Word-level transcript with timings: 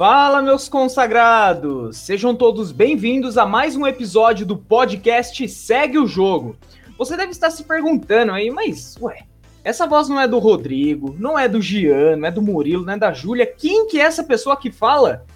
Fala, 0.00 0.40
meus 0.40 0.66
consagrados! 0.66 1.98
Sejam 1.98 2.34
todos 2.34 2.72
bem-vindos 2.72 3.36
a 3.36 3.44
mais 3.44 3.76
um 3.76 3.86
episódio 3.86 4.46
do 4.46 4.56
podcast 4.56 5.46
Segue 5.46 5.98
o 5.98 6.06
Jogo. 6.06 6.56
Você 6.96 7.18
deve 7.18 7.32
estar 7.32 7.50
se 7.50 7.64
perguntando 7.64 8.32
aí, 8.32 8.50
mas, 8.50 8.96
ué, 8.98 9.24
essa 9.62 9.86
voz 9.86 10.08
não 10.08 10.18
é 10.18 10.26
do 10.26 10.38
Rodrigo, 10.38 11.14
não 11.18 11.38
é 11.38 11.46
do 11.46 11.60
Gian, 11.60 12.16
não 12.16 12.28
é 12.28 12.30
do 12.30 12.40
Murilo, 12.40 12.82
não 12.82 12.94
é 12.94 12.96
da 12.96 13.12
Júlia. 13.12 13.44
Quem 13.44 13.88
que 13.88 14.00
é 14.00 14.04
essa 14.04 14.24
pessoa 14.24 14.56
que 14.56 14.72
fala? 14.72 15.26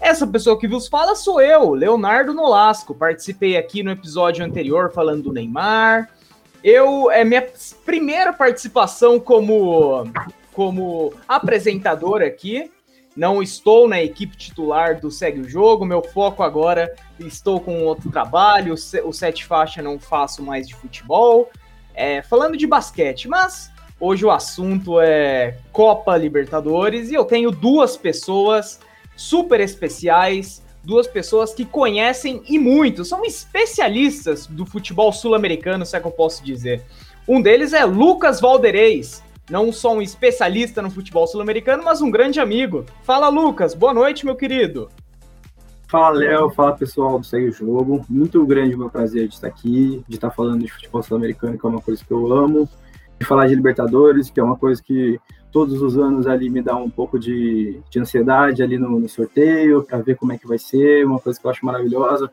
Essa 0.00 0.24
pessoa 0.24 0.56
que 0.56 0.68
vos 0.68 0.86
fala 0.86 1.16
sou 1.16 1.40
eu, 1.40 1.72
Leonardo 1.72 2.32
Nolasco. 2.32 2.94
Participei 2.94 3.56
aqui 3.56 3.82
no 3.82 3.90
episódio 3.90 4.44
anterior 4.44 4.92
falando 4.92 5.24
do 5.24 5.32
Neymar. 5.32 6.08
Eu 6.62 7.10
é 7.10 7.24
minha 7.24 7.44
primeira 7.84 8.32
participação 8.32 9.18
como 9.18 10.04
como 10.52 11.12
apresentador 11.26 12.22
aqui. 12.22 12.70
Não 13.16 13.42
estou 13.42 13.86
na 13.86 14.02
equipe 14.02 14.36
titular 14.36 15.00
do 15.00 15.10
Segue 15.10 15.40
o 15.40 15.48
Jogo, 15.48 15.84
meu 15.84 16.02
foco 16.02 16.42
agora 16.42 16.94
estou 17.20 17.60
com 17.60 17.84
outro 17.84 18.10
trabalho, 18.10 18.74
o 18.74 19.12
Sete 19.12 19.44
Faixa 19.44 19.82
não 19.82 19.98
faço 19.98 20.42
mais 20.42 20.66
de 20.66 20.74
futebol, 20.74 21.50
é, 21.94 22.22
falando 22.22 22.56
de 22.56 22.66
basquete, 22.66 23.28
mas 23.28 23.70
hoje 24.00 24.24
o 24.24 24.30
assunto 24.30 24.98
é 24.98 25.58
Copa 25.70 26.16
Libertadores 26.16 27.10
e 27.10 27.14
eu 27.14 27.24
tenho 27.24 27.50
duas 27.50 27.96
pessoas 27.96 28.80
super 29.14 29.60
especiais, 29.60 30.62
duas 30.82 31.06
pessoas 31.06 31.52
que 31.52 31.64
conhecem 31.64 32.42
e 32.48 32.58
muito, 32.58 33.04
são 33.04 33.24
especialistas 33.24 34.46
do 34.46 34.64
futebol 34.64 35.12
sul-americano, 35.12 35.84
se 35.84 35.96
é 35.96 36.00
que 36.00 36.06
eu 36.06 36.12
posso 36.12 36.42
dizer. 36.42 36.82
Um 37.28 37.40
deles 37.40 37.72
é 37.72 37.84
Lucas 37.84 38.40
Valderez, 38.40 39.22
não 39.52 39.70
só 39.70 39.92
um 39.92 40.00
especialista 40.00 40.80
no 40.80 40.90
futebol 40.90 41.26
sul-americano, 41.26 41.84
mas 41.84 42.00
um 42.00 42.10
grande 42.10 42.40
amigo. 42.40 42.86
Fala, 43.02 43.28
Lucas. 43.28 43.74
Boa 43.74 43.92
noite, 43.92 44.24
meu 44.24 44.34
querido. 44.34 44.88
Fala, 45.86 46.16
Léo. 46.16 46.48
Fala, 46.48 46.72
pessoal 46.72 47.18
do 47.18 47.26
Segue 47.26 47.48
o 47.48 47.52
Jogo. 47.52 48.02
Muito 48.08 48.46
grande 48.46 48.74
o 48.74 48.78
meu 48.78 48.88
prazer 48.88 49.28
de 49.28 49.34
estar 49.34 49.48
aqui, 49.48 50.02
de 50.08 50.14
estar 50.14 50.30
falando 50.30 50.62
de 50.62 50.72
futebol 50.72 51.02
sul-americano, 51.02 51.58
que 51.58 51.66
é 51.66 51.68
uma 51.68 51.82
coisa 51.82 52.02
que 52.02 52.10
eu 52.10 52.32
amo, 52.32 52.66
de 53.20 53.26
falar 53.26 53.46
de 53.46 53.54
Libertadores, 53.54 54.30
que 54.30 54.40
é 54.40 54.42
uma 54.42 54.56
coisa 54.56 54.82
que 54.82 55.20
todos 55.52 55.82
os 55.82 55.98
anos 55.98 56.26
ali 56.26 56.48
me 56.48 56.62
dá 56.62 56.74
um 56.74 56.88
pouco 56.88 57.18
de, 57.18 57.78
de 57.90 58.00
ansiedade 58.00 58.62
ali 58.62 58.78
no, 58.78 58.98
no 58.98 59.06
sorteio, 59.06 59.82
para 59.82 59.98
ver 59.98 60.16
como 60.16 60.32
é 60.32 60.38
que 60.38 60.48
vai 60.48 60.58
ser, 60.58 61.04
uma 61.04 61.20
coisa 61.20 61.38
que 61.38 61.46
eu 61.46 61.50
acho 61.50 61.66
maravilhosa. 61.66 62.30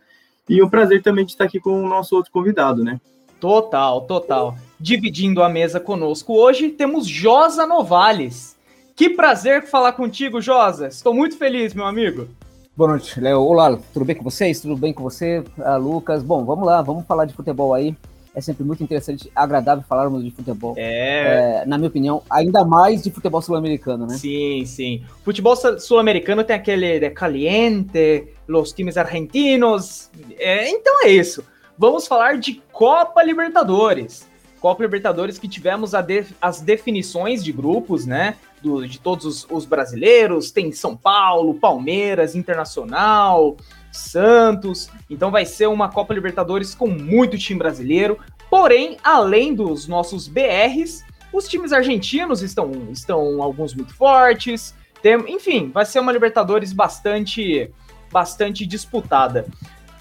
E 0.47 0.63
um 0.63 0.69
prazer 0.69 1.01
também 1.01 1.25
de 1.25 1.31
estar 1.31 1.43
aqui 1.43 1.59
com 1.59 1.83
o 1.83 1.89
nosso 1.89 2.15
outro 2.15 2.31
convidado, 2.31 2.81
né? 2.81 2.97
Total, 3.41 3.99
total. 4.07 4.55
Dividindo 4.79 5.43
a 5.43 5.49
mesa 5.49 5.77
conosco 5.77 6.33
hoje, 6.33 6.69
temos 6.69 7.05
Josa 7.05 7.65
Novales. 7.65 8.55
Que 8.95 9.09
prazer 9.09 9.63
falar 9.63 9.91
contigo, 9.91 10.39
Josa. 10.39 10.87
Estou 10.87 11.13
muito 11.13 11.37
feliz, 11.37 11.73
meu 11.73 11.85
amigo. 11.85 12.29
Boa 12.77 12.91
noite, 12.91 13.19
Léo. 13.19 13.41
Olá, 13.41 13.77
tudo 13.93 14.05
bem 14.05 14.15
com 14.15 14.23
vocês? 14.23 14.61
Tudo 14.61 14.77
bem 14.77 14.93
com 14.93 15.03
você, 15.03 15.43
ah, 15.59 15.75
Lucas? 15.75 16.23
Bom, 16.23 16.45
vamos 16.45 16.65
lá, 16.65 16.81
vamos 16.81 17.05
falar 17.05 17.25
de 17.25 17.33
futebol 17.33 17.73
aí. 17.73 17.93
É 18.33 18.39
sempre 18.39 18.63
muito 18.63 18.81
interessante, 18.81 19.29
agradável 19.35 19.83
falarmos 19.83 20.23
de 20.23 20.31
futebol. 20.31 20.75
É. 20.77 21.61
é 21.61 21.65
na 21.65 21.77
minha 21.77 21.89
opinião, 21.89 22.23
ainda 22.29 22.63
mais 22.63 23.03
de 23.03 23.11
futebol 23.11 23.41
sul-americano, 23.41 24.07
né? 24.07 24.15
Sim, 24.15 24.63
sim. 24.65 25.03
Futebol 25.25 25.57
sul-americano 25.77 26.41
tem 26.41 26.55
aquele 26.55 27.01
de 27.01 27.09
caliente, 27.09 28.29
los 28.47 28.71
times 28.71 28.95
argentinos. 28.95 30.09
É, 30.37 30.69
então 30.69 31.03
é 31.03 31.09
isso 31.09 31.43
vamos 31.79 32.05
falar 32.05 32.37
de 32.37 32.61
Copa 32.73 33.23
Libertadores. 33.23 34.27
Copa 34.59 34.83
Libertadores 34.83 35.37
que 35.37 35.47
tivemos 35.47 35.91
de, 35.91 36.25
as 36.41 36.61
definições 36.61 37.43
de 37.43 37.51
grupos, 37.51 38.05
né? 38.05 38.35
Do, 38.61 38.85
de 38.87 38.99
todos 38.99 39.25
os, 39.25 39.47
os, 39.49 39.65
brasileiros. 39.65 40.51
Tem 40.51 40.71
São 40.71 40.95
Paulo, 40.95 41.53
Palmeiras, 41.53 42.35
Internacional, 42.35 43.55
Santos. 43.91 44.89
Então 45.09 45.31
vai 45.31 45.45
ser 45.45 45.67
uma 45.67 45.89
Copa 45.89 46.13
Libertadores 46.13 46.75
com 46.75 46.87
muito 46.87 47.37
time 47.37 47.57
brasileiro. 47.59 48.19
Porém, 48.49 48.97
além 49.03 49.53
dos 49.53 49.87
nossos 49.87 50.27
BRs, 50.27 51.03
os 51.31 51.47
times 51.47 51.71
argentinos 51.71 52.41
estão, 52.41 52.71
estão 52.91 53.41
alguns 53.41 53.73
muito 53.73 53.93
fortes. 53.95 54.73
Tem, 55.01 55.15
enfim, 55.33 55.69
vai 55.73 55.85
ser 55.85 55.99
uma 55.99 56.11
Libertadores 56.11 56.73
bastante, 56.73 57.71
bastante 58.11 58.65
disputada. 58.65 59.45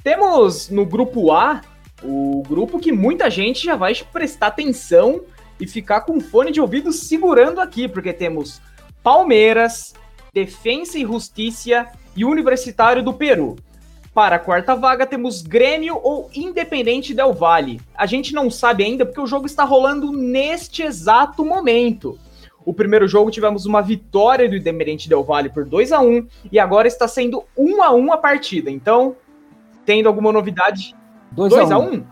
Temos 0.03 0.69
no 0.71 0.87
grupo 0.87 1.31
A 1.33 1.61
o 2.03 2.43
grupo 2.49 2.79
que 2.79 2.93
muita 2.93 3.29
gente 3.29 3.65
já 3.65 3.77
vai 3.77 3.95
prestar 4.13 4.49
atenção 4.49 5.23
e 5.61 5.67
ficar 5.67 6.03
com 6.03 6.21
fone 6.21 6.53
de 6.53 6.61
ouvido 6.61 6.93
segurando 6.93 7.61
aqui, 7.61 7.89
porque 7.89 8.13
temos 8.13 8.61
Palmeiras, 9.03 9.95
Defensa 10.33 10.99
e 10.99 11.03
Justiça 11.03 11.87
e 12.15 12.25
Universitário 12.25 13.03
do 13.03 13.13
Peru. 13.13 13.57
Para 14.15 14.37
a 14.37 14.39
quarta 14.39 14.75
vaga 14.75 15.07
temos 15.07 15.43
Grêmio 15.43 16.01
ou 16.03 16.31
Independente 16.35 17.15
Del 17.15 17.33
Valle. 17.33 17.81
A 17.95 18.07
gente 18.07 18.33
não 18.33 18.51
sabe 18.51 18.85
ainda 18.85 19.07
porque 19.07 19.21
o 19.21 19.27
jogo 19.27 19.47
está 19.47 19.65
rolando 19.65 20.13
neste 20.13 20.83
exato 20.83 21.45
momento. 21.45 22.19
O 22.65 22.75
primeiro 22.75 23.09
jogo 23.09 23.31
tivemos 23.31 23.65
uma 23.65 23.81
vitória 23.81 24.49
do 24.49 24.57
Independente 24.57 25.09
Del 25.09 25.25
Valle 25.25 25.49
por 25.49 25.65
2 25.65 25.93
a 25.93 26.01
1 26.01 26.27
e 26.51 26.59
agora 26.59 26.89
está 26.89 27.09
sendo 27.09 27.45
1 27.57 27.83
a 27.83 27.93
1 27.93 28.13
a 28.13 28.17
partida. 28.17 28.71
Então, 28.71 29.17
tendo 29.85 30.09
alguma 30.09 30.33
novidade. 30.33 30.95
2 31.33 31.53
a 31.71 31.79
1 31.79 31.83
um. 31.83 32.05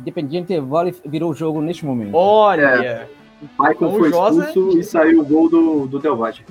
Independiente 0.00 0.58
Vale 0.60 0.94
virou 1.04 1.30
o 1.30 1.34
jogo 1.34 1.60
neste 1.60 1.84
momento. 1.84 2.14
Olha! 2.14 2.84
É. 2.84 3.08
O 3.42 3.62
Michael 3.62 3.74
então, 3.74 3.98
foi 3.98 4.10
Josa... 4.10 4.44
expulso 4.46 4.78
e 4.78 4.84
saiu 4.84 5.20
o 5.20 5.24
gol 5.24 5.48
do, 5.48 5.86
do 5.86 5.98
Del 5.98 6.16
Valle. 6.16 6.44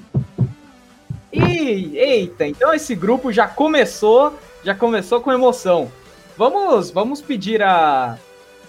eita, 1.31 2.47
então 2.47 2.73
esse 2.73 2.95
grupo 2.95 3.31
já 3.31 3.47
começou, 3.47 4.33
já 4.63 4.75
começou 4.75 5.19
com 5.21 5.31
emoção. 5.31 5.91
Vamos, 6.37 6.91
vamos 6.91 7.21
pedir 7.21 7.61
a, 7.61 8.17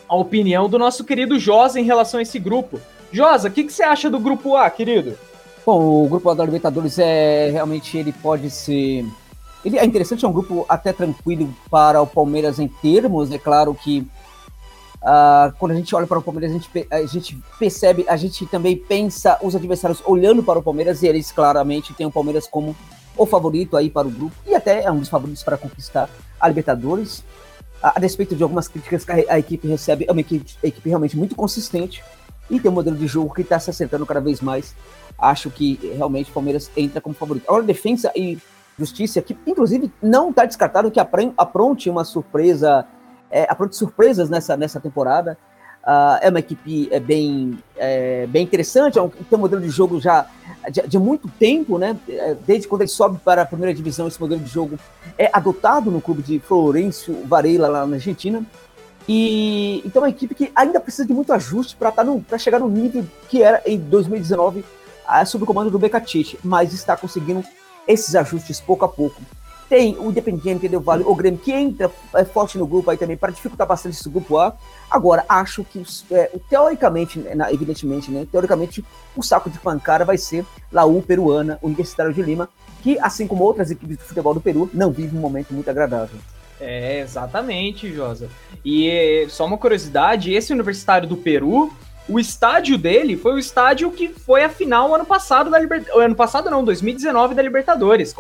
a 0.09 0.17
opinião 0.17 0.69
do 0.69 0.79
nosso 0.79 1.05
querido 1.05 1.39
Josa 1.39 1.81
em 1.81 1.85
relação 1.85 2.19
a 2.19 2.23
esse 2.23 2.39
grupo. 2.39 2.81
Josa, 3.13 3.49
o 3.49 3.51
que, 3.51 3.65
que 3.65 3.73
você 3.73 3.83
acha 3.83 4.11
do 4.11 4.19
grupo 4.19 4.57
A, 4.57 4.69
querido? 4.71 5.17
Bom, 5.65 6.05
o 6.05 6.09
grupo 6.09 6.31
A 6.31 6.35
da 6.35 6.45
Libertadores 6.45 6.99
é 6.99 7.51
realmente 7.51 7.99
ele 7.99 8.13
pode 8.13 8.51
ser 8.51 9.05
ele 9.67 9.79
é 9.81 9.85
interessante, 9.85 10.25
é 10.25 10.29
um 10.29 10.33
grupo 10.33 10.65
até 10.69 10.93
tranquilo 10.93 11.53
para 11.69 12.01
o 12.01 12.07
Palmeiras 12.07 12.61
em 12.61 12.69
termos, 12.69 13.33
é 13.33 13.39
claro 13.39 13.75
que 13.75 14.07
uh, 15.03 15.53
quando 15.59 15.73
a 15.73 15.75
gente 15.75 15.93
olha 15.93 16.07
para 16.07 16.21
o 16.21 16.23
Palmeiras, 16.23 16.53
a 16.53 16.55
gente, 16.55 16.87
a 16.89 17.05
gente 17.05 17.39
percebe, 17.59 18.07
a 18.09 18.17
gente 18.17 18.47
também 18.47 18.77
pensa 18.77 19.37
os 19.43 19.57
adversários 19.57 20.01
olhando 20.07 20.41
para 20.41 20.61
o 20.61 20.63
Palmeiras 20.63 21.03
e 21.03 21.09
eles 21.09 21.33
claramente 21.33 21.93
têm 21.95 22.07
o 22.07 22.13
Palmeiras 22.13 22.47
como 22.47 22.77
o 23.17 23.27
favorito 23.27 23.77
aí 23.77 23.91
para 23.91 24.07
o 24.07 24.11
grupo 24.11 24.37
e 24.47 24.55
até 24.55 24.85
é 24.85 24.93
um 24.93 25.01
dos 25.01 25.09
favoritos 25.09 25.43
para 25.43 25.57
conquistar 25.57 26.09
a 26.39 26.47
Libertadores. 26.47 27.25
A, 27.83 27.99
despeito 27.99 28.37
de 28.37 28.45
algumas 28.45 28.69
críticas 28.69 29.05
que 29.05 29.11
a, 29.11 29.35
a 29.35 29.39
equipe 29.41 29.67
recebe, 29.67 30.07
é 30.09 30.13
uma 30.13 30.21
equipe, 30.21 30.55
equipe 30.63 30.89
realmente 30.89 31.17
muito 31.17 31.35
consistente 31.35 32.05
e 32.49 32.61
tem 32.61 32.71
um 32.71 32.75
modelo 32.75 32.97
de 32.97 33.09
jogo 33.09 33.35
que 33.35 33.43
está 33.43 33.59
se 33.59 33.69
acertando 33.69 34.07
cada 34.07 34.21
vez 34.21 34.41
mais. 34.41 34.77
Acho 35.19 35.51
que 35.51 35.81
realmente 35.97 36.31
o 36.31 36.33
Palmeiras 36.33 36.71
entra 36.77 37.01
como 37.01 37.17
favorito. 37.17 37.49
Agora, 37.49 37.65
defesa 37.65 38.13
e 38.15 38.39
Justiça, 38.79 39.23
que 39.23 39.37
inclusive 39.47 39.91
não 40.03 40.31
está 40.31 40.45
descartado 40.45 40.91
que 40.91 41.01
apronte 41.01 41.89
uma 41.89 42.05
surpresa, 42.05 42.87
é, 43.31 43.47
apronte 43.49 43.75
surpresas 43.77 44.29
nessa, 44.29 44.57
nessa 44.57 44.81
temporada. 44.81 45.39
Uh, 45.83 46.19
é 46.21 46.29
uma 46.31 46.41
equipe 46.41 46.89
é, 46.91 46.99
bem, 46.99 47.57
é, 47.77 48.27
bem 48.27 48.43
interessante, 48.43 48.99
é 48.99 49.03
um, 49.03 49.09
tem 49.09 49.39
um 49.39 49.39
modelo 49.39 49.63
de 49.63 49.71
jogo 49.71 50.01
já 50.01 50.27
de, 50.69 50.83
de, 50.83 50.99
muito 50.99 51.29
tempo, 51.29 51.79
né? 51.79 51.97
É, 52.09 52.35
desde 52.45 52.67
quando 52.67 52.83
ele 52.83 52.91
sobe 52.91 53.21
para 53.25 53.43
a 53.43 53.47
primeira 53.47 53.73
divisão, 53.73 54.09
esse 54.09 54.21
modelo 54.21 54.41
de 54.41 54.51
jogo 54.51 54.77
é 55.17 55.31
adotado 55.33 55.89
no 55.89 56.01
clube 56.01 56.23
de 56.23 56.41
Florencio 56.41 57.23
Varela, 57.25 57.69
lá 57.69 57.87
na 57.87 57.97
Argentina. 57.97 58.45
E 59.09 59.81
então 59.87 60.03
é 60.03 60.07
uma 60.07 60.11
equipe 60.11 60.35
que 60.35 60.51
ainda 60.57 60.81
precisa 60.81 61.07
de 61.07 61.15
muito 61.15 61.33
ajuste 61.33 61.77
para 61.77 61.93
tá 61.93 62.37
chegar 62.37 62.59
no 62.59 62.69
nível 62.69 63.07
que 63.29 63.41
era 63.41 63.63
em 63.65 63.79
2019 63.79 64.65
sob 65.25 65.45
o 65.45 65.47
comando 65.47 65.71
do 65.71 65.79
Becatite, 65.79 66.37
mas 66.43 66.73
está 66.73 66.97
conseguindo 66.97 67.45
esses 67.87 68.15
ajustes 68.15 68.61
pouco 68.61 68.85
a 68.85 68.89
pouco. 68.89 69.21
Tem 69.69 69.97
o 69.99 70.11
Independiente 70.11 70.69
Del 70.69 70.81
Vale, 70.81 71.03
o 71.05 71.15
Grêmio, 71.15 71.41
que 71.41 71.53
entra 71.53 71.91
é, 72.15 72.25
forte 72.25 72.57
no 72.57 72.67
grupo 72.67 72.89
aí 72.89 72.97
também 72.97 73.17
para 73.17 73.33
dificultar 73.33 73.67
bastante 73.67 73.99
esse 73.99 74.09
grupo 74.09 74.39
A. 74.39 74.57
Agora, 74.89 75.25
acho 75.29 75.65
que, 75.65 75.83
é, 76.13 76.31
teoricamente, 76.49 77.19
né, 77.19 77.53
evidentemente, 77.53 78.11
né, 78.11 78.27
teoricamente, 78.31 78.85
o 79.17 79.23
saco 79.23 79.51
de 79.51 79.59
pancada 79.59 80.05
vai 80.05 80.17
ser 80.17 80.47
Laú 80.71 81.03
Peruana, 81.03 81.59
Universitário 81.61 82.15
de 82.15 82.23
Lima, 82.23 82.49
que, 82.81 82.97
assim 83.01 83.27
como 83.27 83.43
outras 83.43 83.71
equipes 83.73 83.97
de 83.99 84.05
futebol 84.05 84.33
do 84.33 84.41
Peru, 84.41 84.71
não 84.73 84.93
vive 84.93 85.17
um 85.17 85.21
momento 85.21 85.53
muito 85.53 85.69
agradável. 85.69 86.21
É, 86.61 87.01
exatamente, 87.01 87.93
Josa. 87.93 88.29
E 88.65 89.27
só 89.29 89.45
uma 89.45 89.59
curiosidade, 89.59 90.33
esse 90.33 90.53
Universitário 90.53 91.09
do 91.09 91.17
Peru, 91.17 91.73
o 92.09 92.19
estádio 92.19 92.79
dele 92.79 93.17
foi 93.17 93.35
o 93.35 93.39
estádio 93.39 93.91
que 93.91 94.09
foi 94.09 94.45
a 94.45 94.49
final 94.49 94.95
ano 94.95 95.05
passado 95.05 95.51
da 95.51 95.59
Libertadores. 95.59 96.05
Ano 96.05 96.15
passado 96.15 96.51
não, 96.51 96.65
2019 96.65 97.35
da 97.35 97.43
Libertadores. 97.43 98.15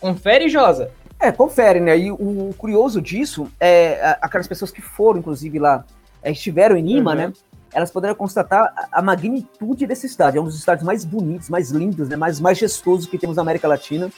Confere, 0.00 0.48
Josa. 0.48 0.90
É, 1.20 1.32
confere, 1.32 1.80
né? 1.80 1.98
E 1.98 2.10
o 2.10 2.54
curioso 2.56 3.00
disso 3.00 3.50
é 3.58 4.16
aquelas 4.20 4.46
pessoas 4.46 4.70
que 4.70 4.80
foram, 4.80 5.18
inclusive, 5.18 5.58
lá, 5.58 5.84
é, 6.22 6.30
estiveram 6.30 6.76
em 6.76 6.82
Lima, 6.82 7.10
uhum. 7.10 7.16
né? 7.16 7.32
elas 7.72 7.90
poderiam 7.90 8.16
constatar 8.16 8.88
a, 8.90 9.02
magnitude 9.02 9.86
desse 9.86 10.06
estádio. 10.06 10.38
É 10.38 10.42
um 10.42 10.46
dos 10.46 10.58
estádios 10.58 10.86
mais 10.86 11.04
bonitos, 11.04 11.48
mais 11.48 11.70
lindos, 11.70 12.08
né, 12.08 12.16
mais 12.16 12.40
majestosos 12.40 13.06
que 13.06 13.18
temos 13.18 13.36
na 13.36 13.42
América 13.42 13.68
Latina. 13.68 14.10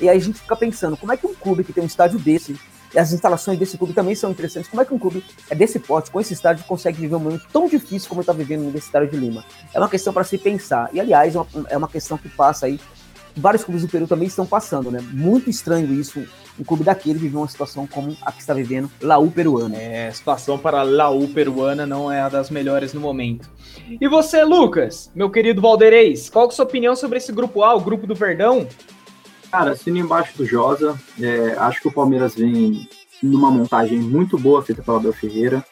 E 0.00 0.08
aí 0.08 0.16
a 0.16 0.20
gente 0.20 0.40
fica 0.40 0.56
pensando, 0.56 0.96
como 0.96 1.12
é 1.12 1.16
que 1.16 1.26
um 1.26 1.34
clube 1.34 1.64
que 1.64 1.72
tem 1.72 1.82
um 1.82 1.86
estádio 1.86 2.18
desse, 2.18 2.58
as 2.96 3.12
instalações 3.12 3.58
desse 3.58 3.78
clube 3.78 3.92
também 3.92 4.14
são 4.14 4.30
interessantes, 4.30 4.68
como 4.68 4.82
é 4.82 4.84
que 4.84 4.92
um 4.92 4.98
clube 4.98 5.24
é 5.48 5.54
desse 5.54 5.78
porte, 5.78 6.10
com 6.10 6.20
esse 6.20 6.32
estádio, 6.32 6.64
consegue 6.64 7.00
viver 7.00 7.14
um 7.14 7.20
momento 7.20 7.46
tão 7.52 7.68
difícil 7.68 8.08
como 8.08 8.20
está 8.20 8.32
vivendo 8.32 8.60
no 8.60 8.64
Universitário 8.66 9.08
de 9.08 9.16
Lima? 9.16 9.44
É 9.72 9.78
uma 9.78 9.88
questão 9.88 10.12
para 10.12 10.24
se 10.24 10.36
pensar. 10.38 10.90
E, 10.92 11.00
aliás, 11.00 11.34
é 11.34 11.38
uma, 11.38 11.46
é 11.68 11.76
uma 11.76 11.88
questão 11.88 12.18
que 12.18 12.28
passa 12.28 12.66
aí 12.66 12.80
vários 13.36 13.64
clubes 13.64 13.82
do 13.82 13.88
Peru 13.88 14.06
também 14.06 14.26
estão 14.26 14.46
passando, 14.46 14.90
né? 14.90 15.00
Muito 15.12 15.48
estranho 15.48 15.92
isso, 15.92 16.24
um 16.58 16.64
clube 16.64 16.84
daquele 16.84 17.18
viver 17.18 17.36
uma 17.36 17.48
situação 17.48 17.86
como 17.86 18.16
a 18.22 18.32
que 18.32 18.40
está 18.40 18.52
vivendo 18.54 18.90
Laú 19.00 19.30
peruana. 19.30 19.76
É, 19.76 20.08
a 20.08 20.12
situação 20.12 20.58
para 20.58 20.82
Laú 20.82 21.28
peruana 21.28 21.86
não 21.86 22.10
é 22.10 22.20
a 22.20 22.28
das 22.28 22.50
melhores 22.50 22.92
no 22.92 23.00
momento. 23.00 23.50
E 24.00 24.08
você, 24.08 24.44
Lucas, 24.44 25.10
meu 25.14 25.30
querido 25.30 25.60
Valdeirês, 25.60 26.28
qual 26.28 26.46
é 26.46 26.48
a 26.48 26.50
sua 26.50 26.64
opinião 26.64 26.94
sobre 26.94 27.18
esse 27.18 27.32
grupo 27.32 27.62
A, 27.62 27.74
o 27.74 27.80
grupo 27.80 28.06
do 28.06 28.14
Verdão? 28.14 28.66
Cara, 29.50 29.72
assino 29.72 29.98
embaixo 29.98 30.36
do 30.36 30.46
Josa. 30.46 30.98
É, 31.20 31.56
acho 31.58 31.80
que 31.80 31.88
o 31.88 31.92
Palmeiras 31.92 32.34
vem 32.34 32.88
numa 33.22 33.50
montagem 33.50 33.98
muito 33.98 34.38
boa 34.38 34.62
feita 34.62 34.82
pela 34.82 34.98
Abel 34.98 35.12
Ferreira. 35.12 35.64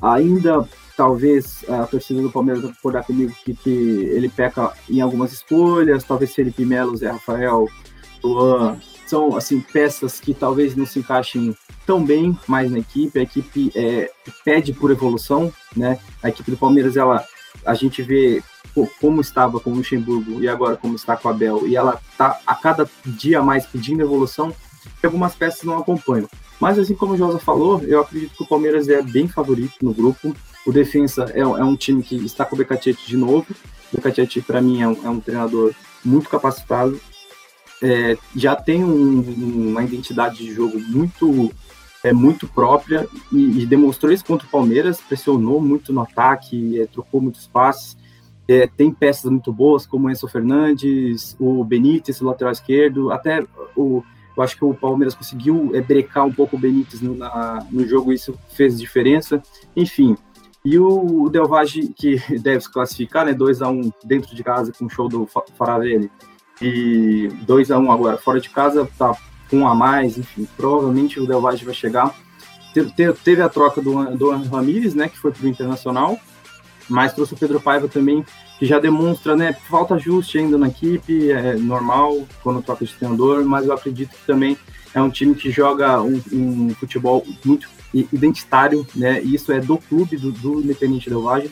Ainda, 0.00 0.66
talvez, 0.96 1.64
a 1.68 1.86
torcida 1.86 2.22
do 2.22 2.30
Palmeiras 2.30 2.62
concordar 2.62 3.04
comigo 3.04 3.32
que, 3.44 3.54
que 3.54 3.70
ele 3.70 4.28
peca 4.28 4.72
em 4.88 5.00
algumas 5.00 5.32
escolhas. 5.32 6.04
Talvez 6.04 6.34
Felipe 6.34 6.64
Melo, 6.64 6.96
Zé 6.96 7.10
Rafael, 7.10 7.68
Luan, 8.24 8.78
são 9.06 9.36
assim 9.36 9.60
peças 9.60 10.20
que 10.20 10.32
talvez 10.32 10.74
não 10.74 10.86
se 10.86 10.98
encaixem 10.98 11.54
tão 11.86 12.04
bem 12.04 12.38
mais 12.46 12.70
na 12.70 12.78
equipe. 12.78 13.18
A 13.18 13.22
equipe 13.22 13.70
é, 13.74 14.10
pede 14.42 14.72
por 14.72 14.90
evolução, 14.90 15.52
né? 15.76 15.98
A 16.22 16.30
equipe 16.30 16.50
do 16.50 16.56
Palmeiras, 16.56 16.96
ela, 16.96 17.22
a 17.64 17.74
gente 17.74 18.02
vê 18.02 18.42
como 19.00 19.20
estava 19.20 19.58
com 19.58 19.70
o 19.70 19.74
Luxemburgo 19.74 20.42
e 20.42 20.48
agora 20.48 20.76
como 20.76 20.94
está 20.94 21.16
com 21.16 21.28
a 21.28 21.32
Bel, 21.32 21.66
e 21.66 21.76
ela 21.76 22.00
está 22.10 22.38
a 22.46 22.54
cada 22.54 22.88
dia 23.04 23.42
mais 23.42 23.66
pedindo 23.66 24.02
evolução, 24.02 24.54
algumas 25.02 25.34
peças 25.34 25.62
não 25.62 25.78
acompanham. 25.78 26.28
Mas 26.60 26.78
assim 26.78 26.94
como 26.94 27.14
o 27.14 27.16
Josa 27.16 27.38
falou, 27.38 27.80
eu 27.84 28.00
acredito 28.00 28.36
que 28.36 28.42
o 28.42 28.46
Palmeiras 28.46 28.88
é 28.88 29.00
bem 29.00 29.28
favorito 29.28 29.76
no 29.80 29.94
grupo. 29.94 30.34
O 30.66 30.72
Defensa 30.72 31.30
é, 31.32 31.40
é 31.40 31.44
um 31.44 31.76
time 31.76 32.02
que 32.02 32.16
está 32.16 32.44
com 32.44 32.56
o 32.56 32.58
Becatete 32.58 33.06
de 33.06 33.16
novo. 33.16 33.46
O 33.92 33.96
Becatete, 33.96 34.40
para 34.40 34.60
mim, 34.60 34.82
é 34.82 34.88
um, 34.88 35.06
é 35.06 35.08
um, 35.08 35.20
treinador 35.20 35.72
muito 36.04 36.28
capacitado. 36.28 37.00
É, 37.80 38.18
já 38.34 38.56
tem 38.56 38.82
um, 38.82 39.70
uma 39.70 39.84
identidade 39.84 40.38
de 40.38 40.52
jogo 40.52 40.80
muito 40.80 41.52
é 42.04 42.12
muito 42.12 42.46
própria 42.46 43.08
e, 43.32 43.62
e, 43.62 43.66
demonstrou 43.66 44.12
isso 44.12 44.24
contra 44.24 44.46
o 44.46 44.50
Palmeiras, 44.50 45.00
pressionou 45.00 45.60
muito 45.60 45.92
no 45.92 46.00
ataque, 46.00 46.80
é, 46.80 46.86
trocou 46.86 47.20
muitos 47.20 47.48
passes. 47.48 47.96
É, 48.48 48.66
tem 48.66 48.90
peças 48.90 49.30
muito 49.30 49.52
boas, 49.52 49.86
como 49.86 50.10
Enzo 50.10 50.26
Fernandes, 50.26 51.36
o 51.38 51.62
Benítez, 51.62 52.20
o 52.20 52.24
lateral 52.24 52.52
esquerdo, 52.52 53.12
até 53.12 53.44
o, 53.76 54.02
eu 54.34 54.42
acho 54.42 54.56
que 54.56 54.64
o 54.64 54.72
Palmeiras 54.72 55.14
conseguiu 55.14 55.72
é, 55.74 55.82
brecar 55.82 56.24
um 56.24 56.32
pouco 56.32 56.56
o 56.56 56.58
Benítez 56.58 57.02
no, 57.02 57.14
na, 57.14 57.66
no 57.70 57.86
jogo, 57.86 58.12
isso 58.12 58.34
fez 58.50 58.78
diferença. 58.80 59.42
Enfim, 59.76 60.16
e 60.64 60.78
o, 60.78 61.24
o 61.24 61.28
Delvage, 61.28 61.88
que 61.88 62.16
deve 62.38 62.60
se 62.60 62.72
classificar, 62.72 63.26
né, 63.26 63.34
2x1 63.34 63.92
dentro 64.04 64.34
de 64.34 64.44
casa 64.44 64.72
com 64.72 64.86
o 64.86 64.90
show 64.90 65.08
do 65.08 65.28
Faravelli, 65.56 66.10
e 66.60 67.28
2x1 67.46 67.92
agora 67.92 68.16
fora 68.16 68.40
de 68.40 68.48
casa, 68.50 68.88
tá 68.96 69.16
com 69.50 69.58
um 69.58 69.68
a 69.68 69.74
mais, 69.74 70.18
enfim, 70.18 70.46
provavelmente 70.56 71.18
o 71.18 71.26
Delvage 71.26 71.64
vai 71.64 71.74
chegar. 71.74 72.14
Teve, 72.72 73.12
teve 73.14 73.42
a 73.42 73.48
troca 73.48 73.80
do, 73.80 74.16
do 74.16 74.30
Ramires, 74.30 74.94
né, 74.94 75.08
que 75.08 75.18
foi 75.18 75.32
para 75.32 75.44
o 75.44 75.48
Internacional, 75.48 76.18
mas 76.88 77.12
trouxe 77.12 77.34
o 77.34 77.36
Pedro 77.36 77.60
Paiva 77.60 77.88
também, 77.88 78.24
que 78.58 78.66
já 78.66 78.78
demonstra, 78.78 79.36
né, 79.36 79.52
falta 79.52 79.94
ajuste 79.94 80.38
ainda 80.38 80.58
na 80.58 80.68
equipe, 80.68 81.30
é 81.30 81.54
normal 81.54 82.26
quando 82.42 82.62
troca 82.62 82.84
de 82.84 82.92
treinador, 82.92 83.44
mas 83.44 83.66
eu 83.66 83.72
acredito 83.72 84.10
que 84.10 84.26
também 84.26 84.56
é 84.94 85.00
um 85.00 85.10
time 85.10 85.34
que 85.34 85.50
joga 85.50 86.00
um, 86.02 86.20
um 86.32 86.70
futebol 86.74 87.24
muito 87.44 87.68
identitário, 87.92 88.86
né, 88.94 89.22
e 89.22 89.34
isso 89.34 89.52
é 89.52 89.60
do 89.60 89.78
clube, 89.78 90.16
do, 90.16 90.32
do 90.32 90.60
Independente 90.60 91.08
Del 91.08 91.22
Valle, 91.22 91.50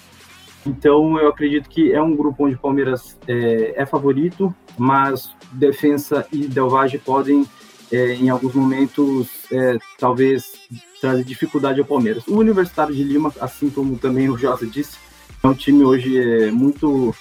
então 0.66 1.18
eu 1.18 1.28
acredito 1.28 1.68
que 1.68 1.92
é 1.92 2.02
um 2.02 2.14
grupo 2.14 2.44
onde 2.44 2.56
o 2.56 2.58
Palmeiras 2.58 3.16
é, 3.28 3.74
é 3.76 3.86
favorito, 3.86 4.54
mas 4.76 5.30
Defensa 5.52 6.26
e 6.32 6.48
Del 6.48 6.68
Valle 6.68 6.98
podem, 6.98 7.46
é, 7.92 8.14
em 8.14 8.28
alguns 8.28 8.54
momentos, 8.54 9.28
é, 9.52 9.78
talvez 9.98 10.52
trazer 11.00 11.24
dificuldade 11.24 11.78
ao 11.78 11.86
Palmeiras. 11.86 12.26
O 12.26 12.36
Universitário 12.36 12.94
de 12.94 13.04
Lima, 13.04 13.32
assim 13.40 13.70
como 13.70 13.96
também 13.96 14.28
o 14.28 14.36
Josa 14.36 14.66
disse, 14.66 14.98
é 15.46 15.50
um 15.50 15.54
time 15.54 15.84
hoje 15.84 16.18
é 16.18 16.50
muito 16.50 17.14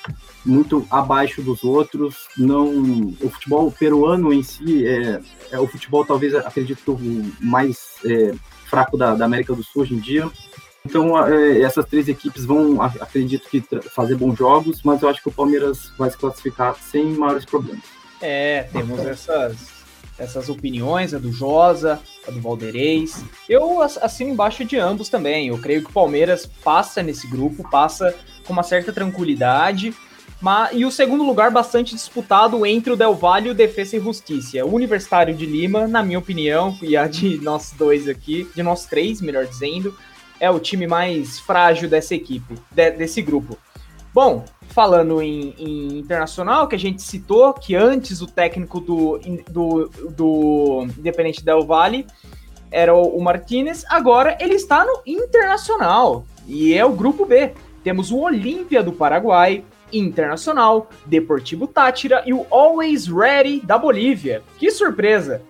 muito 0.45 0.85
abaixo 0.89 1.41
dos 1.41 1.63
outros. 1.63 2.27
Não, 2.37 3.13
o 3.21 3.29
futebol 3.29 3.71
peruano 3.71 4.31
em 4.31 4.43
si 4.43 4.85
é, 4.87 5.19
é 5.51 5.59
o 5.59 5.67
futebol 5.67 6.05
talvez 6.05 6.35
acredito 6.35 6.93
o 6.93 7.31
mais 7.39 7.95
é, 8.05 8.33
fraco 8.65 8.97
da, 8.97 9.15
da, 9.15 9.25
América 9.25 9.53
do 9.53 9.63
Sul 9.63 9.83
hoje 9.83 9.95
em 9.95 9.99
dia. 9.99 10.29
Então 10.85 11.17
é, 11.27 11.61
essas 11.61 11.85
três 11.85 12.07
equipes 12.07 12.45
vão, 12.45 12.81
acredito 12.81 13.49
que 13.49 13.63
fazer 13.89 14.15
bons 14.15 14.37
jogos, 14.37 14.81
mas 14.83 15.01
eu 15.01 15.09
acho 15.09 15.21
que 15.21 15.29
o 15.29 15.33
Palmeiras 15.33 15.91
vai 15.97 16.09
se 16.11 16.17
classificar 16.17 16.75
sem 16.75 17.05
maiores 17.13 17.45
problemas. 17.45 17.83
É, 18.21 18.63
temos 18.71 18.99
essas 18.99 19.74
essas 20.17 20.49
opiniões, 20.49 21.13
a 21.13 21.17
do 21.17 21.31
Josa, 21.31 21.99
a 22.27 22.31
do 22.31 22.41
Valdeirês. 22.41 23.23
Eu 23.49 23.81
assino 23.81 24.31
embaixo 24.31 24.63
de 24.63 24.77
ambos 24.77 25.09
também. 25.09 25.47
Eu 25.47 25.57
creio 25.57 25.83
que 25.83 25.89
o 25.89 25.93
Palmeiras 25.93 26.45
passa 26.63 27.03
nesse 27.03 27.27
grupo, 27.27 27.69
passa 27.69 28.15
com 28.45 28.53
uma 28.53 28.63
certa 28.63 28.93
tranquilidade. 28.93 29.93
Mas, 30.41 30.71
e 30.73 30.85
o 30.85 30.91
segundo 30.91 31.23
lugar 31.23 31.49
bastante 31.49 31.95
disputado 31.95 32.65
entre 32.65 32.91
o 32.91 32.95
Del 32.95 33.15
Valle 33.15 33.47
e 33.47 33.51
o 33.51 33.55
Defesa 33.55 33.97
e 33.97 33.99
Justiça. 33.99 34.65
O 34.65 34.73
Universitário 34.73 35.33
de 35.33 35.45
Lima, 35.45 35.87
na 35.87 36.03
minha 36.03 36.19
opinião, 36.19 36.77
e 36.81 36.95
a 36.95 37.07
de 37.07 37.37
nós 37.43 37.73
dois 37.77 38.07
aqui, 38.07 38.47
de 38.55 38.61
nós 38.61 38.85
três, 38.85 39.21
melhor 39.21 39.45
dizendo, 39.45 39.95
é 40.39 40.49
o 40.49 40.59
time 40.59 40.87
mais 40.87 41.39
frágil 41.39 41.89
dessa 41.89 42.13
equipe, 42.13 42.55
de, 42.71 42.91
desse 42.91 43.21
grupo. 43.21 43.57
Bom, 44.15 44.45
falando 44.69 45.21
em, 45.21 45.53
em, 45.59 45.97
internacional, 45.97 46.69
que 46.69 46.75
a 46.75 46.79
gente 46.79 47.01
citou, 47.01 47.53
que 47.53 47.75
antes 47.75 48.21
o 48.21 48.25
técnico 48.25 48.79
do, 48.79 49.19
do, 49.51 49.89
do 50.09 50.87
Independente 50.97 51.43
Del 51.43 51.65
Valle 51.65 52.07
era 52.71 52.95
o, 52.95 53.21
Martinez, 53.21 53.83
agora 53.89 54.37
ele 54.39 54.53
está 54.53 54.85
no 54.85 55.01
Internacional, 55.05 56.25
e 56.47 56.73
é 56.73 56.85
o 56.85 56.93
grupo 56.93 57.25
B. 57.25 57.51
Temos 57.83 58.09
o 58.09 58.19
Olímpia 58.19 58.81
do 58.81 58.93
Paraguai, 58.93 59.65
Internacional, 59.91 60.89
Deportivo 61.05 61.67
Tátira 61.67 62.23
e 62.25 62.33
o 62.33 62.45
Always 62.49 63.07
Ready 63.07 63.59
da 63.59 63.77
Bolívia. 63.77 64.41
Que 64.57 64.71
surpresa! 64.71 65.41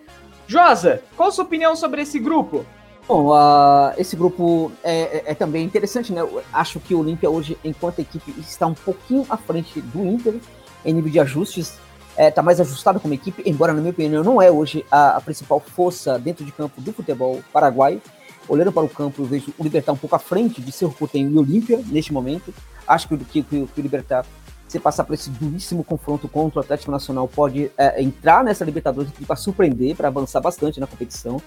Josa, 0.48 1.04
qual 1.16 1.30
a 1.30 1.32
sua 1.32 1.46
opinião 1.46 1.76
sobre 1.76 2.02
esse 2.02 2.18
grupo? 2.18 2.66
Bom, 3.08 3.28
uh, 3.28 3.94
esse 4.00 4.16
grupo 4.16 4.72
é, 4.84 4.94
é, 4.94 5.24
é, 5.28 5.36
também 5.36 5.64
interessante, 5.64 6.12
né? 6.12 6.22
Eu 6.22 6.42
acho 6.52 6.80
que 6.80 6.96
o 6.96 7.00
Olímpia 7.00 7.30
hoje, 7.30 7.56
enquanto 7.64 8.00
equipe, 8.00 8.34
está 8.40 8.66
um 8.66 8.74
pouquinho 8.74 9.24
à 9.30 9.38
frente 9.38 9.80
do 9.80 10.04
Inter 10.04 10.36
em 10.84 10.94
nível 10.94 11.12
de 11.12 11.20
ajustes. 11.20 11.78
Está 12.12 12.24
é, 12.24 12.32
tá 12.32 12.42
mais 12.42 12.60
ajustado 12.60 13.00
como 13.00 13.14
equipe, 13.14 13.44
embora, 13.46 13.74
na 13.74 13.80
minha 13.82 13.92
opinião, 13.92 14.24
não 14.24 14.42
é 14.42 14.50
hoje 14.50 14.86
a, 14.90 15.18
a, 15.18 15.22
principal 15.22 15.60
força 15.60 16.18
dentro 16.18 16.46
de 16.46 16.52
campo 16.52 16.82
do 16.82 16.94
futebol 16.94 17.44
paraguaio. 17.54 18.02
Olhando 18.48 18.72
para 18.72 18.84
o 18.84 18.90
campo, 18.90 19.22
eu 19.22 19.26
vejo 19.26 19.54
o 19.58 19.64
Libertar 19.64 19.92
um 19.92 19.98
pouco 19.98 20.16
à 20.16 20.20
frente 20.20 20.62
de 20.62 20.72
ser 20.72 20.86
o 20.86 21.08
tem 21.08 21.28
o 21.28 21.40
Olímpia 21.40 21.82
neste 21.88 22.14
momento. 22.14 22.54
Acho 22.88 23.08
que, 23.10 23.18
que, 23.18 23.44
que, 23.44 23.68
que 23.68 23.80
o 23.80 23.84
Libertar, 23.84 24.26
se 24.68 24.80
passar 24.80 25.04
por 25.04 25.14
esse 25.14 25.30
duríssimo 25.30 25.84
confronto 25.84 26.28
contra 26.28 26.60
o 26.60 26.64
Atlético 26.64 26.92
Nacional, 26.92 27.28
pode 27.28 27.70
é, 27.78 28.02
entrar 28.02 28.44
nessa 28.44 28.64
Libertadores 28.64 29.12
para 29.28 29.36
surpreender, 29.36 29.96
para 29.96 30.08
avançar 30.08 30.40
bastante 30.40 30.80
na 30.80 30.88
competição. 30.88 31.42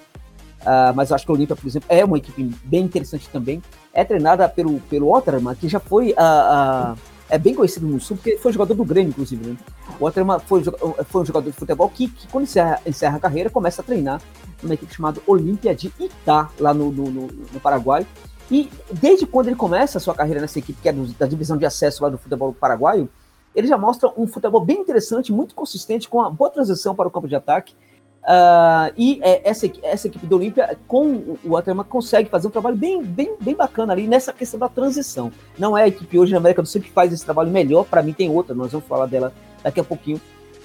Uh, 0.63 0.93
mas 0.95 1.11
eu 1.11 1.17
acho 1.17 1.25
que 1.25 1.31
o 1.31 1.35
Olímpia, 1.35 1.55
por 1.55 1.67
exemplo, 1.67 1.87
é 1.89 2.05
uma 2.05 2.19
equipe 2.19 2.43
bem 2.65 2.85
interessante 2.85 3.29
também. 3.29 3.63
É 3.93 4.05
treinada 4.05 4.49
pelo, 4.49 4.81
pelo 4.81 5.15
Otterman, 5.15 5.55
que 5.55 5.69
já 5.69 5.81
foi 5.81 6.11
uh, 6.11 6.95
uh, 6.95 6.99
é 7.31 7.39
bem 7.39 7.55
conhecido 7.55 7.87
no 7.87 8.01
Sul, 8.01 8.17
porque 8.17 8.39
foi 8.39 8.53
jogador 8.53 8.75
do 8.75 8.85
Grêmio, 8.85 9.11
inclusive. 9.11 9.47
Né? 9.47 9.57
O 10.01 10.05
Otterman 10.05 10.39
foi, 10.41 10.63
foi 10.65 11.23
um 11.23 11.25
jogador 11.25 11.51
de 11.51 11.57
futebol 11.57 11.89
que, 11.89 12.09
que 12.09 12.27
quando 12.29 12.45
encerra, 12.45 12.81
encerra 12.87 13.17
a 13.19 13.21
carreira, 13.21 13.51
começa 13.51 13.83
a 13.83 13.85
treinar 13.85 14.21
numa 14.63 14.75
equipe 14.75 14.93
chamada 14.95 15.21
Olímpia 15.27 15.75
de 15.75 15.93
Itá, 15.99 16.51
lá 16.59 16.73
no, 16.73 16.91
no, 16.91 17.11
no, 17.11 17.27
no, 17.27 17.61
Paraguai. 17.61 18.07
E 18.51 18.71
desde 18.91 19.27
quando 19.27 19.49
ele 19.49 19.57
começa 19.57 19.99
a 19.99 20.01
sua 20.01 20.15
carreira 20.15 20.41
nessa 20.41 20.59
equipe, 20.59 20.81
que 20.81 20.89
é 20.89 20.93
do, 20.93 21.07
da 21.07 21.27
divisão 21.27 21.57
de 21.57 21.67
acesso 21.67 22.03
lá 22.03 22.09
do 22.09 22.17
futebol 22.17 22.53
paraguaio, 22.53 23.09
ele 23.55 23.67
já 23.67 23.77
mostra 23.77 24.11
um 24.17 24.27
futebol 24.27 24.65
bem 24.65 24.81
interessante, 24.81 25.33
muito 25.33 25.55
consistente, 25.55 26.09
com 26.09 26.19
uma 26.19 26.31
boa 26.31 26.51
transição 26.51 26.95
para 26.95 27.09
o 27.09 27.11
campo 27.11 27.29
de 27.29 27.37
ataque 27.37 27.75
Uh, 28.23 28.93
e 28.97 29.21
é, 29.23 29.49
essa, 29.49 29.71
essa 29.83 30.07
equipe 30.07 30.27
do 30.27 30.37
Olímpia, 30.37 30.77
com 30.87 31.39
o 31.43 31.51
Waterman, 31.51 31.85
consegue 31.85 32.29
fazer 32.29 32.49
um 32.49 32.51
trabalho 32.51 32.77
bem, 32.77 33.03
bem, 33.03 33.35
bem 33.41 33.55
bacana 33.55 33.95
ali 33.95 34.07
nessa 34.07 34.33
questão 34.33 34.61
da 34.61 34.69
transição. 34.69 35.33
Não 35.59 35.77
é 35.77 35.85
a 35.85 35.89
equipe 35.89 36.19
hoje 36.19 36.33
na 36.33 36.39
América 36.39 36.61
do 36.61 36.69
Sul 36.69 36.83
que 36.83 36.91
faz 36.91 37.13
esse 37.13 37.25
trabalho 37.25 37.51
melhor, 37.51 37.85
para 37.85 38.03
mim 38.03 38.13
tem 38.13 38.31
outra, 38.31 38.55
nós 38.55 38.73
vamos 38.73 38.87
falar 38.87 39.07
dela 39.07 39.33
daqui 39.63 39.81
a 39.81 39.85
pouquinho. 39.85 40.21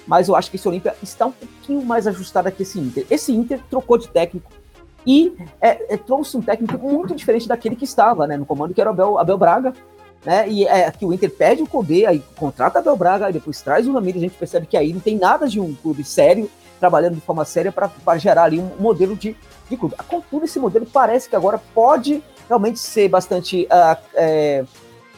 Mas 0.06 0.28
eu 0.28 0.36
acho 0.36 0.50
que 0.50 0.56
esse 0.56 0.68
Olímpia 0.68 0.94
está 1.02 1.26
um 1.26 1.32
pouquinho 1.32 1.82
mais 1.82 2.06
ajustado 2.06 2.52
que 2.52 2.62
esse 2.62 2.78
Inter. 2.78 3.06
Esse 3.10 3.32
Inter 3.32 3.58
trocou 3.70 3.96
de 3.96 4.08
técnico 4.08 4.52
e 5.06 5.34
é, 5.60 5.94
é, 5.94 5.96
trouxe 5.96 6.36
um 6.36 6.42
técnico 6.42 6.78
muito 6.78 7.14
diferente 7.14 7.48
daquele 7.48 7.76
que 7.76 7.84
estava 7.84 8.26
né, 8.26 8.36
no 8.36 8.46
comando, 8.46 8.74
que 8.74 8.80
era 8.80 8.90
o 8.90 8.92
Abel, 8.92 9.18
Abel 9.18 9.38
Braga. 9.38 9.72
né? 10.24 10.48
E 10.48 10.66
é 10.66 10.90
que 10.90 11.04
o 11.04 11.12
Inter 11.12 11.30
pede 11.30 11.62
o 11.62 11.66
Codê, 11.66 12.06
aí 12.06 12.22
contrata 12.36 12.78
Abel 12.78 12.96
Braga, 12.96 13.30
e 13.30 13.32
depois 13.32 13.60
traz 13.62 13.86
o 13.86 13.92
Ramires, 13.92 14.20
a 14.20 14.24
gente 14.26 14.36
percebe 14.36 14.66
que 14.66 14.76
aí 14.76 14.92
não 14.92 15.00
tem 15.00 15.16
nada 15.16 15.48
de 15.48 15.60
um 15.60 15.74
clube 15.74 16.04
sério, 16.04 16.50
trabalhando 16.84 17.14
de 17.14 17.20
forma 17.22 17.46
séria 17.46 17.72
para 17.72 18.18
gerar 18.18 18.44
ali 18.44 18.60
um 18.60 18.70
modelo 18.78 19.16
de, 19.16 19.34
de 19.70 19.76
clube. 19.76 19.94
Contudo, 20.06 20.44
esse 20.44 20.58
modelo 20.58 20.84
parece 20.84 21.30
que 21.30 21.34
agora 21.34 21.58
pode 21.74 22.22
realmente 22.46 22.78
ser 22.78 23.08
bastante. 23.08 23.64
Uh, 23.64 23.96
é, 24.12 24.64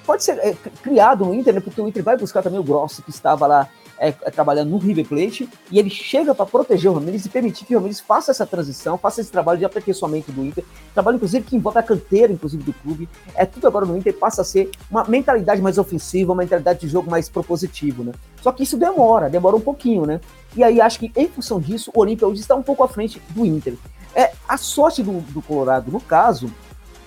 pode 0.07 0.23
ser 0.23 0.39
é, 0.39 0.55
criado 0.81 1.25
no 1.25 1.35
Inter, 1.35 1.55
né, 1.55 1.61
porque 1.61 1.81
o 1.81 1.89
Inter 1.89 2.05
vai 2.05 2.17
buscar 2.17 2.41
também 2.41 2.61
o 2.61 2.63
Grossi, 2.63 3.03
que 3.03 3.11
estava 3.11 3.49
lá 3.49 3.69
é, 3.99 4.09
é, 4.09 4.31
trabalhando 4.31 4.71
no 4.71 4.79
River 4.79 5.07
Plate, 5.07 5.49
e 5.69 5.79
ele 5.81 5.91
chega 5.91 6.33
para 6.37 6.47
proteger 6.47 6.89
o 6.89 6.95
Ramires 6.95 7.27
e 7.27 7.29
permitir 7.29 7.65
que 7.65 7.75
o 7.75 7.79
Ramires 7.79 7.99
faça 7.99 8.31
essa 8.31 8.47
transição, 8.47 8.97
faça 8.97 9.21
esse 9.21 9.33
trabalho 9.33 9.59
de 9.59 9.65
aperfeiçoamento 9.65 10.31
do 10.31 10.45
Inter, 10.45 10.65
trabalho 10.95 11.17
inclusive 11.17 11.45
que 11.45 11.57
envolve 11.57 11.81
a 11.81 11.83
canteira, 11.83 12.33
inclusive, 12.33 12.63
do 12.63 12.73
clube. 12.75 13.09
É 13.35 13.45
tudo 13.45 13.67
agora 13.67 13.85
no 13.85 13.97
Inter 13.97 14.15
passa 14.15 14.43
a 14.43 14.45
ser 14.45 14.71
uma 14.89 15.03
mentalidade 15.03 15.61
mais 15.61 15.79
ofensiva, 15.79 16.33
uma 16.33 16.43
mentalidade 16.43 16.79
de 16.79 16.89
jogo 16.89 17.11
mais 17.11 17.29
propositivo, 17.29 18.05
né? 18.05 18.13
Só 18.41 18.53
que 18.53 18.63
isso 18.63 18.77
demora, 18.77 19.29
demora 19.29 19.57
um 19.57 19.61
pouquinho, 19.61 20.07
né? 20.07 20.21
E 20.57 20.65
aí 20.65 20.81
acho 20.81 20.99
que 20.99 21.13
em 21.15 21.29
função 21.29 21.61
disso, 21.61 21.91
o 21.95 22.01
Olímpia 22.01 22.27
hoje 22.27 22.41
está 22.41 22.55
um 22.55 22.63
pouco 22.63 22.83
à 22.83 22.89
frente 22.89 23.21
do 23.31 23.45
Inter. 23.45 23.75
É, 24.15 24.33
a 24.49 24.57
sorte 24.57 25.03
do, 25.03 25.21
do 25.21 25.43
Colorado, 25.43 25.93
no 25.93 26.01
caso, 26.01 26.51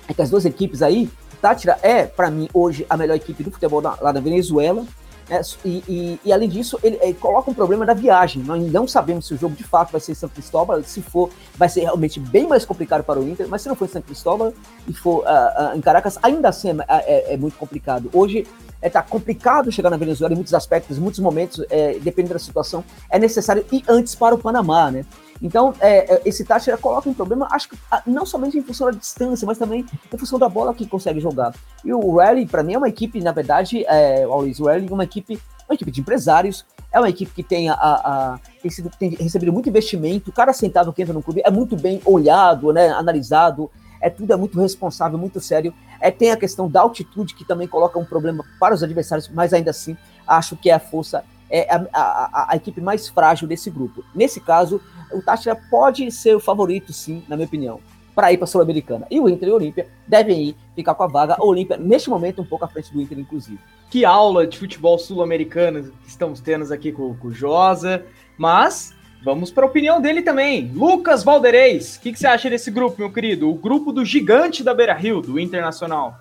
é 0.08 0.14
que 0.14 0.22
as 0.22 0.30
duas 0.30 0.46
equipes 0.46 0.82
aí, 0.82 1.10
Tátira 1.42 1.80
é, 1.82 2.06
para 2.06 2.30
mim, 2.30 2.48
hoje 2.54 2.86
a 2.90 2.96
melhor 2.96 3.16
equipe 3.16 3.44
do 3.44 3.52
futebol 3.52 3.82
lá 3.82 4.12
da 4.12 4.20
Venezuela, 4.20 4.86
é, 5.30 5.42
e, 5.64 5.84
e, 5.88 6.20
e, 6.26 6.34
além 6.34 6.50
disso, 6.50 6.80
ele, 6.82 6.98
ele, 7.02 7.14
coloca 7.14 7.52
um 7.52 7.54
problema 7.54 7.86
da 7.86 7.94
viagem. 7.94 8.42
Nós 8.42 8.72
não 8.72 8.88
sabemos 8.88 9.28
se 9.28 9.34
o 9.34 9.38
jogo 9.38 9.56
de 9.56 9.64
fato 9.64 9.92
vai 9.92 10.02
ser 10.02 10.14
em 10.14 10.16
São 10.16 10.28
Cristóbal. 10.28 10.82
Se 10.84 11.02
for, 11.02 11.30
vai 11.56 11.70
ser 11.70 11.82
realmente 11.82 12.20
bem 12.20 12.48
mais 12.48 12.66
complicado 12.66 13.04
para 13.04 13.20
o 13.20 13.28
Inter. 13.28 13.48
Mas 13.48 13.62
se 13.62 13.68
não 13.68 13.76
for 13.76 13.86
em 13.86 13.90
São 13.90 14.02
Cristóbal 14.02 14.54
e 14.88 14.94
for 14.94 15.20
uh, 15.20 15.74
uh, 15.74 15.78
em 15.78 15.82
Caracas, 15.82 16.18
ainda 16.24 16.50
assim 16.50 16.70
é, 16.70 16.76
é, 16.90 17.34
é 17.34 17.38
muito 17.38 17.58
complicado. 17.58 18.10
Hoje 18.12 18.48
é, 18.82 18.90
tá 18.90 19.04
complicado 19.04 19.72
chegar 19.72 19.90
na 19.90 19.98
Venezuela 19.98 20.34
em 20.34 20.36
muitos 20.36 20.54
aspectos, 20.54 20.98
em 20.98 21.02
muitos 21.02 21.20
momentos, 21.20 21.64
é, 21.70 22.00
dependendo 22.00 22.34
da 22.34 22.40
situação, 22.40 22.84
é 23.10 23.20
necessário 23.20 23.66
ir 23.72 23.84
antes 23.88 24.16
para 24.16 24.34
o 24.34 24.38
Panamá, 24.38 24.90
né? 24.90 25.06
Então, 25.42 25.74
é, 25.80 26.16
é 26.16 26.22
esse 26.26 26.44
Táchira 26.44 26.78
coloca 26.78 27.10
um 27.10 27.14
problema, 27.14 27.48
acho 27.52 27.70
que 27.70 27.78
ah, 27.90 28.02
não 28.06 28.26
somente 28.26 28.58
em 28.58 28.62
função 28.62 28.92
da 28.92 28.98
distância, 28.98 29.46
mas 29.46 29.58
também 29.58 29.86
em 30.14 30.18
função 30.18 30.38
da 30.38 30.50
bola 30.50 30.74
que 30.74 30.86
consegue 30.86 31.20
jogar. 31.20 31.54
E 31.84 31.94
o 31.94 32.18
Rally, 32.18 32.46
para 32.46 32.64
mim, 32.64 32.74
é 32.74 32.78
uma 32.78 32.90
equipe, 32.90 33.22
na 33.22 33.32
verdade, 33.32 33.86
é, 33.88 34.28
o 34.28 34.32
Always 34.32 34.60
Rally, 34.60 34.88
uma 34.90 35.04
equipe, 35.04 35.40
uma 35.68 35.76
equipe 35.76 35.92
de 35.92 36.02
empresários, 36.02 36.66
é 36.92 37.00
uma 37.00 37.10
equipe 37.10 37.32
que 37.32 37.44
tem, 37.44 37.70
a, 37.70 37.76
a 37.76 38.40
tem, 38.62 38.72
sido, 38.72 38.90
tem 38.98 39.10
recebido 39.12 39.54
muito 39.54 39.70
investimento, 39.70 40.30
o 40.30 40.34
cara 40.34 40.52
sentado 40.52 40.92
que 40.92 41.02
entra 41.02 41.14
no 41.14 41.22
clube 41.22 41.42
é 41.46 41.52
muito 41.52 41.78
bem 41.78 42.02
olhado, 42.04 42.74
né, 42.74 42.90
analisado, 42.90 43.70
é 44.02 44.10
tudo 44.10 44.32
é 44.32 44.36
muito 44.36 44.60
responsável, 44.60 45.18
muito 45.18 45.40
sério. 45.40 45.74
É, 46.00 46.10
tem 46.10 46.32
a 46.32 46.38
questão 46.38 46.70
da 46.70 46.82
altitude, 46.82 47.36
que 47.36 47.46
também 47.46 47.68
coloca 47.68 48.00
um 48.00 48.06
problema 48.06 48.44
para 48.60 48.74
os 48.74 48.82
adversários, 48.82 49.28
mas 49.28 49.54
ainda 49.54 49.72
assim, 49.72 49.98
acho 50.26 50.56
que 50.56 50.70
é 50.70 50.74
a 50.74 50.80
força, 50.80 51.24
é 51.50 51.68
a, 51.74 51.86
a, 51.94 52.54
a 52.54 52.56
equipe 52.56 52.80
mais 52.80 53.08
frágil 53.08 53.48
desse 53.48 53.70
grupo. 53.70 54.04
Nesse 54.14 54.40
caso, 54.40 54.82
o 55.12 55.22
Táchira 55.22 55.56
pode 55.70 56.12
ser 56.12 56.36
o 56.36 56.40
favorito, 56.40 56.94
sim, 56.94 57.24
na 57.28 57.36
minha 57.36 57.48
opinião, 57.48 57.80
para 58.14 58.32
ir 58.32 58.38
para 58.38 58.46
a 58.46 58.48
Sul-Americana. 58.48 59.08
E 59.10 59.20
o 59.20 59.28
Inter 59.28 59.50
e 59.50 59.52
o 59.52 59.56
Olímpia 59.56 59.88
devem 60.08 60.50
ir 60.50 60.56
ficar 60.76 60.94
com 60.94 61.04
a 61.04 61.08
vaga. 61.08 61.38
O 61.40 61.48
Olímpia, 61.48 61.78
neste 61.78 62.10
momento, 62.10 62.42
um 62.42 62.46
pouco 62.46 62.66
à 62.66 62.68
frente 62.68 62.94
do 62.94 63.02
Inter, 63.02 63.18
inclusive. 63.18 63.60
Que 63.90 64.06
aula 64.06 64.46
de 64.46 64.60
futebol 64.60 65.00
sul-americano 65.00 65.92
que 66.04 66.10
estamos 66.10 66.40
tendo 66.40 66.72
aqui 66.72 66.92
com, 66.92 67.16
com 67.16 67.30
o 67.30 67.34
Josa. 67.34 68.06
Mas 68.38 68.94
Vamos 69.22 69.52
para 69.52 69.66
a 69.66 69.68
opinião 69.68 70.00
dele 70.00 70.22
também. 70.22 70.72
Lucas 70.74 71.26
Valdereis, 71.26 71.98
o 71.98 72.02
que, 72.02 72.14
que, 72.14 72.20
você 72.20 72.26
acha 72.26 72.50
desse 72.50 72.72
grupo, 72.72 72.96
meu 73.00 73.12
querido? 73.12 73.50
O 73.50 73.54
grupo 73.54 73.92
do 73.92 74.06
gigante 74.06 74.64
da 74.64 74.74
Beira 74.74 74.94
Rio, 74.94 75.20
do 75.20 75.38
Internacional. 75.38 76.18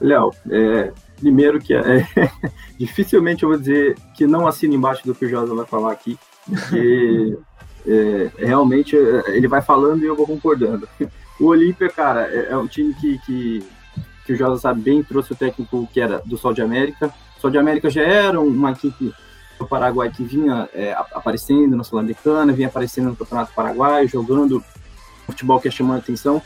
Léo, 0.00 0.30
é, 0.50 0.90
primeiro 1.22 1.60
que 1.60 1.72
é, 1.72 2.00
é, 2.00 2.30
dificilmente 2.76 3.44
eu 3.44 3.48
vou 3.48 3.58
dizer 3.58 3.96
que 4.14 4.26
não 4.26 4.46
assina 4.46 4.74
embaixo 4.74 5.06
do 5.06 5.14
que 5.14 5.24
o 5.24 5.28
Josa 5.28 5.54
vai 5.54 5.64
falar 5.64 5.92
aqui, 5.92 6.18
porque 6.48 7.38
é, 7.86 8.30
realmente 8.38 8.96
é, 8.96 9.36
ele 9.36 9.46
vai 9.46 9.62
falando 9.62 10.02
e 10.02 10.06
eu 10.06 10.16
vou 10.16 10.26
concordando. 10.26 10.88
O 11.38 11.46
Olímpia, 11.46 11.88
cara, 11.88 12.26
é, 12.26 12.48
é, 12.50 12.56
um 12.56 12.66
time 12.66 12.92
que, 12.94 13.18
que, 13.20 13.64
que 14.26 14.32
o 14.32 14.36
Josa 14.36 14.60
sabe 14.60 14.82
bem, 14.82 15.02
trouxe 15.02 15.32
o 15.32 15.36
técnico 15.36 15.88
que 15.92 16.00
era 16.00 16.20
do 16.24 16.36
Sol 16.36 16.52
de 16.52 16.60
América. 16.60 17.14
O 17.38 17.40
Sol 17.40 17.50
de 17.50 17.58
América 17.58 17.88
já 17.88 18.02
era 18.02 18.40
uma 18.40 18.72
equipe 18.72 19.14
do 19.58 19.66
Paraguai 19.66 20.10
que 20.10 20.24
vinha 20.24 20.68
é, 20.74 20.92
aparecendo 20.92 21.76
na 21.76 21.84
Sul-Americana, 21.84 22.52
vinha 22.52 22.66
aparecendo 22.66 23.10
no 23.10 23.16
Campeonato 23.16 23.52
Paraguai, 23.54 24.08
jogando 24.08 24.62
futebol 25.24 25.60
que 25.60 25.68
é 25.68 25.70
chamando 25.70 26.00
atenção. 26.00 26.42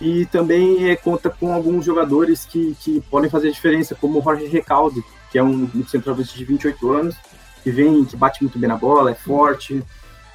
E 0.00 0.26
também 0.26 0.90
é, 0.90 0.96
conta 0.96 1.28
com 1.28 1.52
alguns 1.52 1.84
jogadores 1.84 2.44
que, 2.44 2.76
que 2.80 3.00
podem 3.10 3.28
fazer 3.28 3.50
diferença, 3.50 3.94
como 3.94 4.20
o 4.20 4.22
Jorge 4.22 4.46
Recalde, 4.46 5.02
que 5.30 5.38
é 5.38 5.42
um, 5.42 5.68
um 5.74 5.86
centroavante 5.86 6.36
de 6.36 6.44
28 6.44 6.92
anos, 6.92 7.16
que 7.62 7.70
vem, 7.70 8.04
que 8.04 8.16
bate 8.16 8.42
muito 8.42 8.58
bem 8.58 8.68
na 8.68 8.76
bola, 8.76 9.10
é 9.10 9.14
forte. 9.14 9.82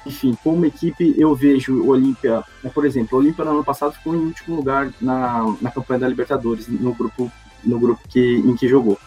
Enfim, 0.06 0.36
como 0.44 0.66
equipe, 0.66 1.14
eu 1.16 1.34
vejo 1.34 1.82
o 1.82 1.88
Olímpia, 1.88 2.44
né, 2.62 2.70
por 2.72 2.84
exemplo, 2.84 3.16
o 3.16 3.22
Olímpia 3.22 3.44
no 3.44 3.52
ano 3.52 3.64
passado 3.64 3.94
ficou 3.94 4.14
em 4.14 4.18
último 4.18 4.56
lugar 4.56 4.92
na, 5.00 5.56
na 5.62 5.70
campanha 5.70 6.00
da 6.00 6.08
Libertadores, 6.08 6.68
no 6.68 6.92
grupo, 6.92 7.32
no 7.64 7.78
grupo 7.78 8.06
que, 8.08 8.36
em 8.36 8.54
que 8.54 8.68
jogou. 8.68 8.98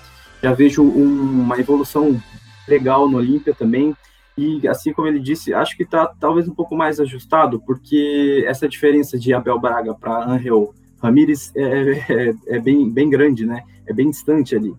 Já 0.41 0.53
vejo 0.53 0.81
um, 0.81 1.41
uma 1.41 1.59
evolução 1.59 2.19
legal 2.67 3.07
no 3.07 3.17
Olímpia 3.17 3.53
também. 3.53 3.95
E 4.37 4.67
assim 4.67 4.93
como 4.93 5.07
ele 5.07 5.19
disse, 5.19 5.53
acho 5.53 5.75
que 5.75 5.83
está 5.83 6.05
talvez 6.19 6.47
um 6.47 6.53
pouco 6.53 6.75
mais 6.75 6.99
ajustado, 6.99 7.59
porque 7.59 8.45
essa 8.47 8.69
diferença 8.69 9.17
de 9.17 9.33
Abel 9.33 9.59
Braga 9.59 9.95
para 9.95 10.29
Angel 10.29 10.73
Ramírez 11.01 11.51
é, 11.55 11.63
é, 12.07 12.35
é, 12.47 12.59
bem, 12.59 12.89
bem 12.89 13.09
grande, 13.09 13.45
né? 13.45 13.63
É 13.85 13.93
bem 13.93 14.09
distante 14.09 14.55
ali, 14.55 14.75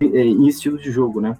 é, 0.00 0.24
em 0.24 0.46
estilo 0.46 0.78
de 0.78 0.90
jogo, 0.90 1.20
né? 1.20 1.36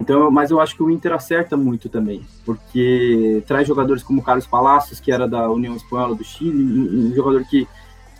Então, 0.00 0.30
mas 0.30 0.50
eu 0.50 0.60
acho 0.60 0.76
que 0.76 0.82
o 0.82 0.90
Inter 0.90 1.12
acerta 1.12 1.56
muito 1.56 1.88
também, 1.88 2.24
porque 2.44 3.42
traz 3.46 3.66
jogadores 3.66 4.02
como 4.02 4.22
Carlos 4.22 4.46
Palacios, 4.46 5.00
que 5.00 5.10
era 5.10 5.28
da 5.28 5.50
União 5.50 5.74
Espanhola 5.74 6.14
do 6.14 6.24
Chile, 6.24 6.62
um, 6.62 7.08
um 7.08 7.14
jogador 7.14 7.44
que, 7.44 7.66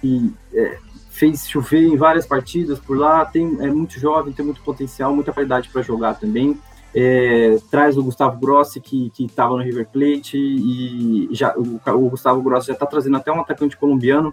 que 0.00 0.34
é, 0.52 0.78
fez 1.10 1.48
chover 1.48 1.84
em 1.84 1.96
várias 1.96 2.26
partidas 2.26 2.78
por 2.78 2.98
lá, 2.98 3.24
tem, 3.24 3.56
é 3.60 3.70
muito 3.70 3.98
jovem, 3.98 4.32
tem 4.32 4.44
muito 4.44 4.60
potencial, 4.62 5.14
muita 5.14 5.32
qualidade 5.32 5.68
para 5.68 5.80
jogar 5.82 6.14
também. 6.14 6.58
É, 6.94 7.56
traz 7.70 7.96
o 7.96 8.02
Gustavo 8.02 8.38
Grossi, 8.38 8.80
que 8.80 9.12
estava 9.18 9.56
no 9.56 9.62
River 9.62 9.86
Plate, 9.88 10.36
e 10.36 11.28
já, 11.32 11.54
o, 11.56 11.80
o 11.84 12.10
Gustavo 12.10 12.42
Grossi 12.42 12.68
já 12.68 12.72
está 12.72 12.86
trazendo 12.86 13.16
até 13.16 13.30
um 13.30 13.40
atacante 13.40 13.76
colombiano, 13.76 14.32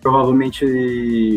provavelmente 0.00 0.64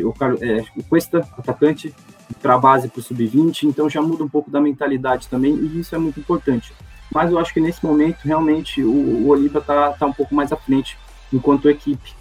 o, 0.03 0.13
é, 0.41 0.63
o 0.77 0.83
Cuesta, 0.83 1.19
atacante, 1.37 1.93
para 2.41 2.55
a 2.55 2.57
base 2.57 2.89
para 2.89 2.99
o 2.99 3.03
sub-20, 3.03 3.63
então 3.63 3.89
já 3.89 4.01
muda 4.01 4.23
um 4.23 4.29
pouco 4.29 4.51
da 4.51 4.59
mentalidade 4.59 5.27
também, 5.29 5.55
e 5.55 5.79
isso 5.79 5.95
é 5.95 5.97
muito 5.97 6.19
importante. 6.19 6.73
Mas 7.13 7.31
eu 7.31 7.39
acho 7.39 7.53
que 7.53 7.61
nesse 7.61 7.83
momento, 7.85 8.19
realmente, 8.23 8.83
o, 8.83 8.91
o 8.91 9.29
Olímpia 9.29 9.59
está 9.59 9.93
tá 9.93 10.05
um 10.05 10.13
pouco 10.13 10.35
mais 10.35 10.51
à 10.51 10.57
frente, 10.57 10.97
enquanto 11.31 11.69
equipe. 11.69 12.13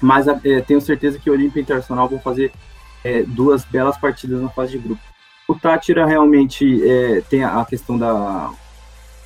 Mas 0.00 0.26
é, 0.26 0.60
tenho 0.60 0.80
certeza 0.80 1.18
que 1.18 1.30
o 1.30 1.32
Olímpia 1.32 1.60
Internacional 1.60 2.08
vão 2.08 2.18
fazer 2.18 2.52
é, 3.04 3.22
duas 3.22 3.64
belas 3.64 3.96
partidas 3.98 4.40
na 4.40 4.48
fase 4.48 4.72
de 4.72 4.78
grupo. 4.78 5.02
O 5.46 5.54
Tátira 5.54 6.06
realmente 6.06 6.88
é, 6.88 7.20
tem 7.22 7.44
a 7.44 7.64
questão 7.64 7.98
da, 7.98 8.50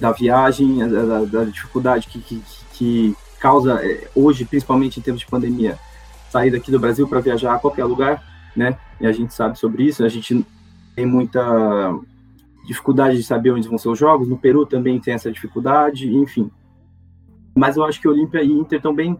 da 0.01 0.13
viagem, 0.13 0.79
da, 0.89 1.25
da 1.25 1.45
dificuldade 1.45 2.09
que, 2.09 2.19
que, 2.21 2.43
que 2.73 3.17
causa 3.39 3.75
é, 3.85 4.09
hoje, 4.15 4.45
principalmente 4.45 4.99
em 4.99 5.03
termos 5.03 5.21
de 5.21 5.29
pandemia, 5.29 5.79
sair 6.29 6.51
daqui 6.51 6.71
do 6.71 6.81
Brasil 6.81 7.07
para 7.07 7.21
viajar 7.21 7.55
a 7.55 7.59
qualquer 7.59 7.85
lugar, 7.85 8.23
né? 8.57 8.77
E 9.01 9.07
a 9.07 9.13
gente 9.13 9.33
sabe 9.33 9.59
sobre 9.59 9.85
isso, 9.85 10.05
a 10.05 10.09
gente 10.09 10.45
tem 10.95 11.07
muita 11.07 11.41
dificuldade 12.67 13.17
de 13.17 13.23
saber 13.23 13.53
onde 13.53 13.69
vão 13.69 13.79
ser 13.79 13.89
os 13.89 13.99
jogos, 13.99 14.29
no 14.29 14.37
Peru 14.37 14.67
também 14.67 15.01
tem 15.01 15.15
essa 15.15 15.31
dificuldade, 15.31 16.13
enfim. 16.15 16.51
Mas 17.55 17.77
eu 17.77 17.85
acho 17.85 18.01
que 18.01 18.09
Olímpia 18.09 18.43
e 18.43 18.51
Inter 18.51 18.79
estão 18.79 18.95
bem 18.95 19.19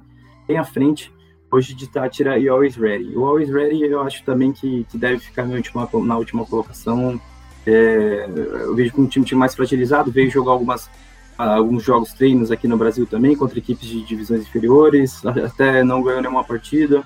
à 0.57 0.65
frente 0.65 1.13
hoje 1.51 1.75
de 1.75 1.89
Tátira 1.89 2.39
e 2.39 2.49
Always 2.49 2.77
Ready. 2.77 3.17
O 3.17 3.25
Always 3.25 3.51
Ready 3.51 3.83
eu 3.83 4.01
acho 4.01 4.23
também 4.25 4.53
que, 4.53 4.85
que 4.91 4.99
deve 4.99 5.19
ficar 5.19 5.47
na 5.47 5.55
última, 5.55 5.89
na 6.05 6.19
última 6.19 6.45
colocação. 6.45 7.21
É, 7.67 8.27
eu 8.61 8.75
vejo 8.75 8.93
que 8.93 9.01
um 9.01 9.07
time, 9.07 9.25
time 9.25 9.39
mais 9.39 9.55
fragilizado, 9.55 10.11
veio 10.11 10.31
jogar 10.31 10.53
algumas, 10.53 10.91
alguns 11.37 11.83
jogos 11.83 12.13
treinos 12.13 12.51
aqui 12.51 12.67
no 12.67 12.77
Brasil 12.77 13.07
também, 13.07 13.37
contra 13.37 13.59
equipes 13.59 13.89
de 13.89 14.03
divisões 14.03 14.43
inferiores, 14.43 15.25
até 15.27 15.83
não 15.83 16.03
ganhou 16.03 16.21
nenhuma 16.21 16.45
partida. 16.45 17.03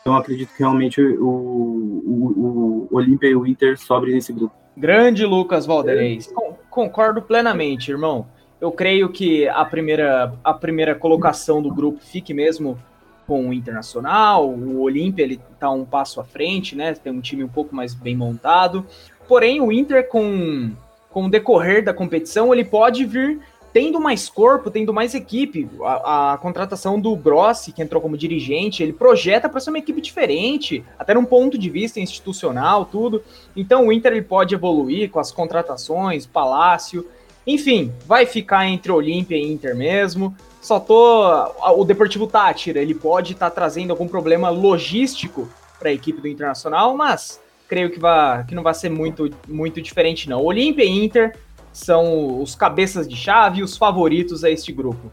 Então 0.00 0.16
acredito 0.16 0.52
que 0.54 0.60
realmente 0.60 1.00
o, 1.00 1.26
o, 1.26 2.88
o 2.90 2.96
Olímpia 2.96 3.28
e 3.28 3.34
o 3.34 3.46
Inter 3.46 3.76
sobrem 3.76 4.14
nesse 4.14 4.32
grupo. 4.32 4.54
Grande 4.76 5.24
Lucas 5.24 5.66
Valdeirês. 5.66 6.30
É. 6.30 6.56
Concordo 6.70 7.22
plenamente, 7.22 7.90
irmão. 7.90 8.26
Eu 8.60 8.70
creio 8.70 9.08
que 9.08 9.48
a 9.48 9.64
primeira, 9.64 10.34
a 10.44 10.54
primeira 10.54 10.94
colocação 10.94 11.60
do 11.60 11.74
grupo 11.74 11.98
fique 12.00 12.32
mesmo 12.32 12.78
com 13.26 13.48
o 13.48 13.52
Internacional, 13.52 14.48
o 14.48 14.80
Olímpia 14.80 15.22
ele 15.22 15.40
tá 15.58 15.70
um 15.70 15.84
passo 15.84 16.20
à 16.20 16.24
frente, 16.24 16.76
né? 16.76 16.94
Tem 16.94 17.12
um 17.12 17.20
time 17.20 17.42
um 17.42 17.48
pouco 17.48 17.74
mais 17.74 17.94
bem 17.94 18.16
montado. 18.16 18.86
Porém, 19.26 19.60
o 19.60 19.72
Inter 19.72 20.08
com 20.08 20.70
com 21.16 21.24
o 21.24 21.30
decorrer 21.30 21.82
da 21.82 21.94
competição, 21.94 22.52
ele 22.52 22.62
pode 22.62 23.06
vir 23.06 23.40
tendo 23.72 23.98
mais 23.98 24.28
corpo, 24.28 24.70
tendo 24.70 24.92
mais 24.92 25.14
equipe, 25.14 25.66
a, 25.82 26.34
a 26.34 26.38
contratação 26.38 27.00
do 27.00 27.16
Grossi, 27.16 27.72
que 27.72 27.82
entrou 27.82 28.02
como 28.02 28.18
dirigente, 28.18 28.82
ele 28.82 28.92
projeta 28.92 29.48
para 29.48 29.60
ser 29.60 29.70
uma 29.70 29.78
equipe 29.78 30.00
diferente, 30.02 30.84
até 30.98 31.14
num 31.14 31.24
ponto 31.24 31.56
de 31.56 31.70
vista 31.70 32.00
institucional, 32.00 32.84
tudo. 32.84 33.22
Então 33.56 33.86
o 33.86 33.92
Inter 33.92 34.12
ele 34.12 34.22
pode 34.22 34.54
evoluir 34.54 35.10
com 35.10 35.18
as 35.18 35.32
contratações, 35.32 36.26
Palácio, 36.26 37.06
enfim, 37.46 37.92
vai 38.06 38.26
ficar 38.26 38.66
entre 38.66 38.92
Olímpia 38.92 39.36
e 39.36 39.42
Inter 39.42 39.74
mesmo. 39.74 40.36
Só 40.60 40.80
tô. 40.80 41.54
O 41.76 41.84
Deportivo 41.84 42.26
Tátira, 42.26 42.80
ele 42.80 42.94
pode 42.94 43.32
estar 43.32 43.50
tá 43.50 43.54
trazendo 43.54 43.90
algum 43.90 44.08
problema 44.08 44.48
logístico 44.48 45.48
para 45.78 45.90
a 45.90 45.92
equipe 45.92 46.20
do 46.20 46.28
Internacional, 46.28 46.96
mas 46.96 47.40
creio 47.68 47.90
que, 47.90 47.98
vai, 47.98 48.44
que 48.44 48.54
não 48.54 48.62
vai 48.62 48.74
ser 48.74 48.88
muito, 48.88 49.30
muito 49.46 49.80
diferente, 49.80 50.28
não. 50.28 50.42
Olímpia 50.42 50.84
e 50.84 50.88
Inter 50.88 51.36
são 51.72 52.40
os 52.40 52.54
cabeças 52.54 53.06
de 53.06 53.14
chave 53.14 53.62
os 53.62 53.76
favoritos 53.76 54.42
a 54.44 54.50
este 54.50 54.72
grupo. 54.72 55.12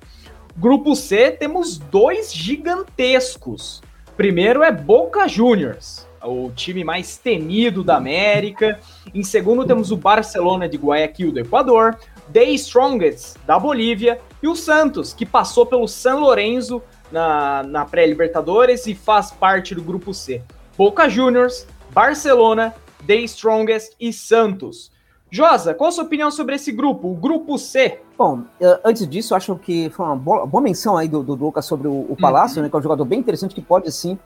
Grupo 0.56 0.96
C, 0.96 1.32
temos 1.32 1.78
dois 1.78 2.34
gigantescos. 2.34 3.82
Primeiro 4.16 4.64
é 4.64 4.72
Boca 4.72 5.28
Juniors, 5.28 6.08
o 6.24 6.52
time 6.52 6.84
mais 6.84 7.18
temido 7.18 7.84
da 7.84 7.98
América. 7.98 8.80
Em 9.14 9.24
segundo, 9.24 9.66
temos 9.66 9.92
o 9.92 9.98
Barcelona 9.98 10.70
de 10.70 10.78
Guayaquil, 10.78 11.32
do 11.32 11.40
Equador. 11.40 11.98
The 12.32 12.46
Strongest, 12.52 13.38
da 13.46 13.60
Bolívia. 13.60 14.22
E 14.44 14.48
o 14.48 14.58
Santos, 14.58 15.14
que 15.14 15.26
passou 15.26 15.66
pelo 15.66 15.88
San 15.88 16.16
Lorenzo 16.16 16.84
na, 17.10 17.64
na 17.64 17.86
pré-Libertadores 17.86 18.86
e 18.88 18.94
faz 18.94 19.32
parte 19.32 19.74
do 19.74 19.82
grupo 19.82 20.14
C. 20.14 20.42
Boca 20.78 21.08
Juniors, 21.08 21.66
Barcelona, 21.92 22.76
The 23.08 23.16
Strongest 23.20 23.94
e 23.98 24.12
Santos. 24.12 24.92
Josa, 25.32 25.74
qual 25.74 25.88
a 25.88 25.92
sua 25.94 26.04
opinião 26.04 26.30
sobre 26.30 26.56
esse 26.56 26.74
grupo, 26.74 27.08
o 27.08 27.16
grupo 27.16 27.58
C? 27.58 28.02
Bom, 28.18 28.42
eh, 28.60 28.82
antes 28.84 29.08
disso, 29.08 29.34
acho 29.34 29.56
que 29.56 29.90
foi 29.92 30.06
uma 30.06 30.16
boa, 30.18 30.46
boa 30.46 30.62
menção 30.62 30.98
aí 30.98 31.08
do, 31.08 31.24
do 31.24 31.36
Lucas 31.36 31.66
sobre 31.66 31.88
o, 31.88 32.06
o 32.10 32.18
Palácio, 32.20 32.58
uhum. 32.58 32.64
né, 32.64 32.70
que 32.70 32.76
é 32.76 32.80
um 32.80 32.84
jogador 32.84 33.06
bem 33.06 33.20
interessante 33.20 33.56
que 33.56 33.62
pode, 33.62 33.90
sim, 33.94 34.20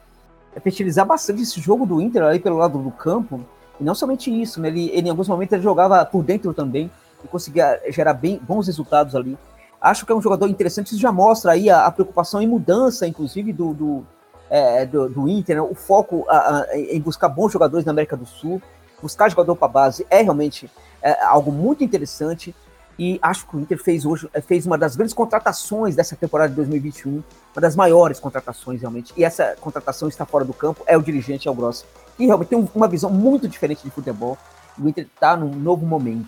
fertilizar 0.63 1.05
bastante 1.05 1.43
esse 1.43 1.61
jogo 1.61 1.85
do 1.85 2.01
Inter 2.01 2.23
aí 2.23 2.39
pelo 2.39 2.57
lado 2.57 2.79
do 2.79 2.89
campo. 2.89 3.39
E 3.79 3.83
não 3.83 3.93
somente 3.93 4.31
isso, 4.31 4.59
né, 4.59 4.69
ele, 4.69 4.89
ele 4.89 5.07
em 5.07 5.11
alguns 5.11 5.27
momentos 5.27 5.53
ele 5.53 5.61
jogava 5.61 6.03
por 6.03 6.23
dentro 6.23 6.55
também 6.55 6.89
e 7.23 7.27
conseguia 7.27 7.79
gerar 7.89 8.13
bem, 8.13 8.41
bons 8.41 8.65
resultados 8.65 9.15
ali. 9.15 9.37
Acho 9.79 10.05
que 10.05 10.11
é 10.11 10.15
um 10.15 10.21
jogador 10.21 10.47
interessante, 10.47 10.87
isso 10.87 10.99
já 10.99 11.11
mostra 11.11 11.51
aí 11.51 11.69
a, 11.69 11.85
a 11.85 11.91
preocupação 11.91 12.41
em 12.41 12.47
mudança, 12.47 13.07
inclusive, 13.07 13.53
do, 13.53 13.73
do, 13.73 14.07
é, 14.49 14.85
do, 14.85 15.07
do, 15.07 15.27
Inter, 15.27 15.57
né? 15.57 15.61
o 15.61 15.75
foco 15.75 16.25
a, 16.27 16.61
a, 16.61 16.77
em 16.77 16.99
buscar 16.99 17.29
bons 17.29 17.51
jogadores 17.51 17.85
na 17.85 17.91
América 17.91 18.17
do 18.17 18.25
Sul, 18.25 18.61
buscar 19.01 19.29
jogador 19.29 19.55
para 19.55 19.67
base 19.67 20.05
é 20.09 20.21
realmente 20.21 20.69
é, 21.01 21.23
algo 21.23 21.51
muito 21.51 21.83
interessante. 21.83 22.55
E 22.99 23.19
acho 23.21 23.47
que 23.47 23.55
o 23.55 23.59
Inter 23.59 23.77
fez 23.77 24.07
hoje 24.07 24.27
fez 24.47 24.65
uma 24.65 24.75
das 24.75 24.95
grandes 24.95 25.13
contratações 25.13 25.95
dessa 25.95 26.15
temporada 26.15 26.49
de 26.49 26.55
2021, 26.55 27.11
uma 27.11 27.61
das 27.61 27.75
maiores 27.75 28.19
contratações 28.19 28.81
realmente. 28.81 29.13
E 29.15 29.23
essa 29.23 29.55
contratação 29.61 30.07
está 30.07 30.25
fora 30.25 30.43
do 30.43 30.51
campo, 30.51 30.83
é 30.87 30.97
o 30.97 31.01
dirigente, 31.03 31.47
é 31.47 31.51
o 31.51 31.53
Gross, 31.53 31.85
que 32.17 32.25
realmente 32.25 32.47
tem 32.47 32.69
uma 32.73 32.87
visão 32.87 33.11
muito 33.11 33.47
diferente 33.47 33.83
de 33.83 33.91
futebol. 33.91 34.35
O 34.79 34.89
Inter 34.89 35.07
está 35.13 35.37
num 35.37 35.53
novo 35.53 35.85
momento. 35.85 36.27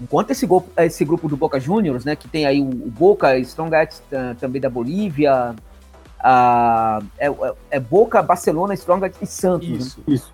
Enquanto 0.00 0.30
esse, 0.30 0.46
grupo, 0.46 0.70
esse 0.76 1.04
grupo 1.04 1.28
do 1.28 1.36
Boca 1.36 1.58
Juniors, 1.58 2.04
né, 2.04 2.16
que 2.16 2.28
tem 2.28 2.46
aí 2.46 2.60
o, 2.60 2.68
o 2.68 2.90
Boca, 2.90 3.38
Strongest 3.38 4.02
também 4.38 4.60
da 4.60 4.70
Bolívia, 4.70 5.54
a, 6.22 7.00
é, 7.18 7.26
é, 7.26 7.54
é, 7.72 7.80
Boca, 7.80 8.22
Barcelona, 8.22 8.74
Strongest 8.74 9.16
e 9.20 9.26
Santos. 9.26 9.68
Isso, 9.68 10.00
né? 10.06 10.14
isso. 10.14 10.30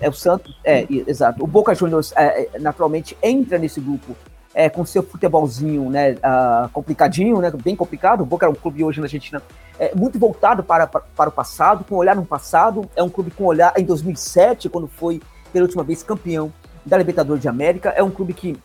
É, 0.00 0.06
é, 0.06 0.08
o 0.08 0.12
Santos, 0.12 0.58
é, 0.64 0.86
exato. 1.06 1.44
O 1.44 1.46
Boca 1.46 1.74
Juniors, 1.74 2.12
é, 2.16 2.48
é, 2.54 2.58
naturalmente, 2.58 3.16
entra 3.22 3.56
nesse 3.56 3.80
grupo 3.80 4.16
é, 4.52 4.68
com 4.68 4.84
seu 4.84 5.02
futebolzinho 5.02 5.88
né, 5.88 6.14
uh, 6.14 6.68
complicadinho, 6.70 7.38
né, 7.38 7.52
bem 7.62 7.76
complicado. 7.76 8.22
O 8.22 8.26
Boca 8.26 8.46
é 8.46 8.48
um 8.48 8.54
clube 8.54 8.82
hoje 8.82 8.98
na 8.98 9.06
Argentina 9.06 9.40
é, 9.78 9.94
muito 9.94 10.18
voltado 10.18 10.64
para, 10.64 10.86
para, 10.86 11.00
para 11.00 11.28
o 11.28 11.32
passado, 11.32 11.84
com 11.84 11.94
olhar 11.94 12.16
no 12.16 12.26
passado. 12.26 12.90
É 12.96 13.02
um 13.02 13.08
clube 13.08 13.30
com 13.30 13.44
olhar 13.44 13.72
em 13.76 13.84
2007, 13.84 14.68
quando 14.68 14.88
foi 14.88 15.22
pela 15.52 15.64
última 15.64 15.84
vez 15.84 16.02
campeão 16.02 16.52
da 16.84 16.98
Libertadores 16.98 17.40
de 17.40 17.48
América. 17.48 17.90
É 17.90 18.02
um 18.02 18.10
clube 18.10 18.34
que 18.34 18.58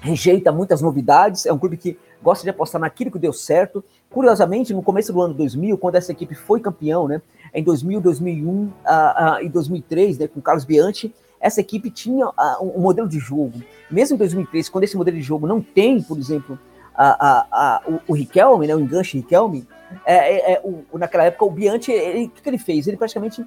rejeita 0.00 0.52
muitas 0.52 0.80
novidades, 0.80 1.46
é 1.46 1.52
um 1.52 1.58
clube 1.58 1.76
que 1.76 1.98
gosta 2.22 2.44
de 2.44 2.50
apostar 2.50 2.80
naquilo 2.80 3.10
que 3.10 3.18
deu 3.18 3.32
certo. 3.32 3.84
Curiosamente, 4.10 4.72
no 4.72 4.82
começo 4.82 5.12
do 5.12 5.20
ano 5.20 5.34
2000, 5.34 5.76
quando 5.78 5.96
essa 5.96 6.12
equipe 6.12 6.34
foi 6.34 6.60
campeão, 6.60 7.08
né, 7.08 7.20
em 7.54 7.62
2000, 7.62 8.00
2001 8.00 8.48
uh, 8.48 8.68
uh, 8.68 9.42
e 9.42 9.48
2003, 9.48 10.18
né, 10.18 10.28
com 10.28 10.40
Carlos 10.40 10.64
Bianchi, 10.64 11.14
essa 11.40 11.60
equipe 11.60 11.90
tinha 11.90 12.26
uh, 12.26 12.32
um 12.62 12.80
modelo 12.80 13.08
de 13.08 13.18
jogo. 13.18 13.62
Mesmo 13.90 14.14
em 14.14 14.18
2003, 14.18 14.68
quando 14.68 14.84
esse 14.84 14.96
modelo 14.96 15.16
de 15.16 15.22
jogo 15.22 15.46
não 15.46 15.60
tem, 15.60 16.02
por 16.02 16.18
exemplo, 16.18 16.58
o, 17.86 18.12
o 18.12 18.14
Riquelme, 18.14 18.66
né, 18.66 18.74
o 18.74 18.80
enganche 18.80 19.18
Riquelme, 19.18 19.66
é, 20.04 20.14
é, 20.14 20.52
é, 20.54 20.60
o, 20.64 20.98
naquela 20.98 21.24
época 21.24 21.44
o 21.44 21.50
Bianchi, 21.50 21.92
o 21.92 22.42
que 22.42 22.48
ele 22.48 22.58
fez? 22.58 22.86
Ele 22.86 22.96
praticamente 22.96 23.44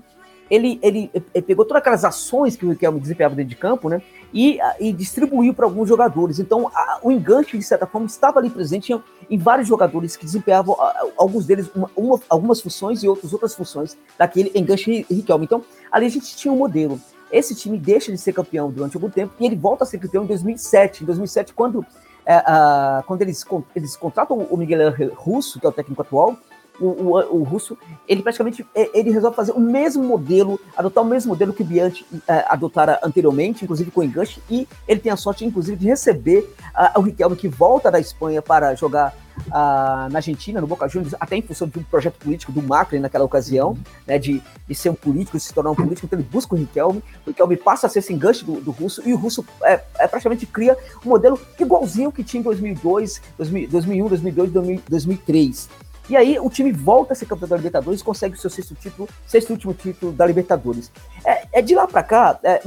ele, 0.50 0.80
ele, 0.82 1.10
ele, 1.14 1.46
pegou 1.46 1.64
todas 1.64 1.80
aquelas 1.80 2.04
ações 2.04 2.58
que 2.58 2.66
o 2.66 2.70
Riquelme 2.72 3.00
desempenhava 3.00 3.36
dentro 3.36 3.50
de 3.50 3.56
campo, 3.56 3.88
né? 3.88 4.02
E, 4.34 4.60
e 4.80 4.94
distribuiu 4.94 5.54
para 5.54 5.66
alguns 5.66 5.90
jogadores. 5.90 6.40
Então, 6.40 6.72
a, 6.74 7.00
o 7.02 7.12
enganche, 7.12 7.58
de 7.58 7.64
certa 7.64 7.86
forma, 7.86 8.08
estava 8.08 8.40
ali 8.40 8.50
presente 8.50 8.94
em, 8.94 9.02
em 9.30 9.38
vários 9.38 9.68
jogadores 9.68 10.16
que 10.16 10.26
desempenhavam, 10.26 10.76
a, 10.80 11.06
alguns 11.18 11.46
deles, 11.46 11.70
uma, 11.76 11.92
uma, 11.96 12.20
algumas 12.30 12.62
funções 12.62 13.04
e 13.04 13.08
outros 13.08 13.34
outras 13.34 13.54
funções 13.54 13.98
daquele 14.18 14.52
enganche 14.56 15.06
Riquelme. 15.10 15.46
Então, 15.46 15.64
ali 15.92 16.06
a 16.06 16.10
gente 16.10 16.36
tinha 16.36 16.54
um 16.54 16.58
modelo. 16.58 17.00
Esse 17.32 17.56
time 17.56 17.78
deixa 17.78 18.12
de 18.12 18.18
ser 18.18 18.34
campeão 18.34 18.70
durante 18.70 18.96
algum 18.96 19.10
tempo 19.10 19.34
e 19.40 19.46
ele 19.46 19.56
volta 19.56 19.84
a 19.84 19.88
ser 19.88 19.98
campeão 19.98 20.24
em 20.24 20.28
2007. 20.28 21.04
Em 21.04 21.06
2007, 21.06 21.54
quando, 21.54 21.86
é, 22.26 22.36
a, 22.36 23.04
quando 23.08 23.22
eles, 23.22 23.46
eles 23.76 23.96
contratam 23.96 24.38
o 24.38 24.58
Miguel 24.58 24.94
Russo, 25.16 25.60
que 25.60 25.66
é 25.66 25.70
o 25.70 25.72
técnico 25.72 26.02
atual, 26.02 26.38
o, 26.82 26.88
o, 26.88 27.42
o, 27.42 27.44
russo, 27.44 27.78
ele 28.08 28.24
praticamente 28.24 28.66
é, 28.76 28.90
ele 28.98 29.12
resolve 29.12 29.36
fazer 29.36 29.52
o 29.52 29.60
mesmo 29.60 30.04
modelo, 30.04 30.60
adotar 30.76 31.04
o 31.04 31.08
mesmo 31.08 31.30
modelo 31.30 31.54
que 31.54 31.62
o 31.62 31.66
Bianchi 31.66 32.06
é, 32.28 32.44
adotara 32.48 33.00
anteriormente, 33.04 33.64
inclusive 33.64 33.92
com 33.92 34.02
o 34.02 34.04
enganche, 34.04 34.42
e 34.50 34.68
ele 34.88 35.00
tem 35.00 35.12
a 35.12 35.16
sorte, 35.16 35.46
inclusive, 35.46 35.78
de 35.78 35.88
receber 35.88 36.40
uh, 36.76 37.00
o 37.00 37.02
Riquelme, 37.02 37.36
que 37.36 37.48
volta 37.48 37.92
da 37.92 38.00
Espanha 38.00 38.42
para 38.42 38.74
jogar 38.74 39.16
uh, 39.48 40.12
na 40.12 40.18
Argentina, 40.18 40.60
no 40.60 40.68
Boca 40.68 40.88
Juniors, 40.88 41.16
até 41.20 41.38
em 41.38 41.42
função 41.42 41.68
de 41.68 41.78
um 41.78 41.84
projeto 41.84 42.18
político 42.18 42.52
do 42.52 42.64
Macri 42.64 43.00
naquela 43.00 43.26
ocasião, 43.26 43.78
né, 44.08 44.18
de, 44.18 44.42
de 44.68 44.76
ser 44.76 44.90
um 44.90 44.96
político, 44.96 45.38
de 45.38 45.44
se 45.44 45.54
tornar 45.54 45.72
um 45.72 45.76
político, 45.76 46.06
então 46.06 46.18
ele 46.18 46.28
busca 46.30 46.56
o 46.56 46.58
Riquelme, 46.58 47.04
o 47.26 47.30
Riquelme 47.30 47.58
passa 47.58 47.88
a 47.88 47.90
ser 47.90 48.00
esse 48.00 48.12
enganche 48.12 48.44
do, 48.44 48.60
do 48.60 48.72
russo, 48.72 49.02
e 49.08 49.14
o 49.14 49.18
russo 49.18 49.46
é, 49.64 49.82
é, 50.00 50.08
praticamente 50.08 50.46
cria 50.46 50.76
um 51.06 51.10
modelo 51.10 51.40
igualzinho 51.60 52.12
que 52.12 52.24
tinha 52.24 52.40
em 52.40 52.44
2002, 52.44 53.22
2001, 53.38 54.08
2002, 54.08 54.52
2003. 54.90 55.70
E 56.10 56.18
aí 56.18 56.40
o 56.40 56.50
time 56.50 56.72
volta 56.72 57.14
a 57.14 57.16
ser 57.16 57.26
campeão 57.26 57.48
da 57.48 57.56
Libertadores 57.56 58.02
e 58.02 58.04
consegue 58.04 58.36
o 58.36 58.38
seu 58.38 58.50
sexto 58.50 58.76
título, 58.76 59.08
sexto 59.26 59.52
último 59.52 59.74
título 59.74 60.12
da 60.12 60.26
Libertadores. 60.26 60.92
É, 61.26 61.60
é 61.60 61.62
de 61.62 61.76
lá 61.76 61.88
para 61.88 62.04
cá, 62.04 62.40
é, 62.44 62.62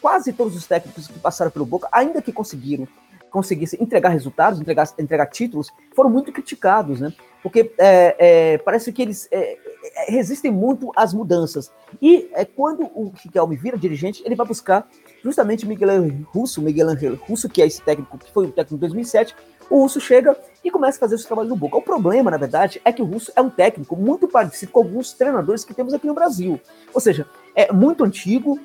quase 0.00 0.32
todos 0.32 0.56
os 0.56 0.66
técnicos 0.66 1.06
que 1.08 1.18
passaram 1.18 1.50
pelo 1.50 1.66
Boca, 1.66 1.88
ainda 1.92 2.22
que 2.22 2.32
conseguiram 2.32 2.88
conseguisse 3.36 3.76
entregar 3.78 4.08
resultados, 4.08 4.58
entregar, 4.58 4.88
entregar 4.98 5.26
títulos, 5.26 5.70
foram 5.94 6.08
muito 6.08 6.32
criticados, 6.32 7.00
né? 7.00 7.12
Porque 7.42 7.70
é, 7.78 8.16
é, 8.18 8.58
parece 8.58 8.90
que 8.90 9.02
eles 9.02 9.28
é, 9.30 9.58
é 10.08 10.10
resistem 10.10 10.50
muito 10.50 10.90
às 10.96 11.12
mudanças. 11.12 11.70
E 12.00 12.30
é, 12.32 12.46
quando 12.46 12.84
o 12.94 13.12
Riquelme 13.14 13.54
vira 13.54 13.76
dirigente, 13.76 14.22
ele 14.24 14.34
vai 14.34 14.46
buscar 14.46 14.88
justamente 15.22 15.66
Miguel 15.66 16.10
Russo, 16.32 16.62
Miguel 16.62 16.88
Angel 16.88 17.14
Russo, 17.14 17.46
que 17.46 17.60
é 17.60 17.66
esse 17.66 17.82
técnico 17.82 18.16
que 18.16 18.32
foi 18.32 18.46
o 18.46 18.52
técnico 18.52 18.76
de 18.76 18.80
2007, 18.80 19.36
o 19.70 19.80
Russo 19.80 20.00
chega 20.00 20.36
e 20.64 20.70
começa 20.70 20.98
a 20.98 21.00
fazer 21.00 21.14
o 21.14 21.18
seu 21.18 21.26
trabalho 21.26 21.48
no 21.48 21.56
Boca. 21.56 21.76
O 21.76 21.82
problema, 21.82 22.30
na 22.30 22.36
verdade, 22.36 22.80
é 22.84 22.92
que 22.92 23.02
o 23.02 23.04
Russo 23.04 23.32
é 23.36 23.40
um 23.40 23.50
técnico 23.50 23.96
muito 23.96 24.28
parecido 24.28 24.72
com 24.72 24.80
alguns 24.80 25.12
treinadores 25.12 25.64
que 25.64 25.74
temos 25.74 25.94
aqui 25.94 26.06
no 26.06 26.14
Brasil. 26.14 26.60
Ou 26.92 27.00
seja, 27.00 27.26
é 27.54 27.72
muito 27.72 28.04
antigo, 28.04 28.58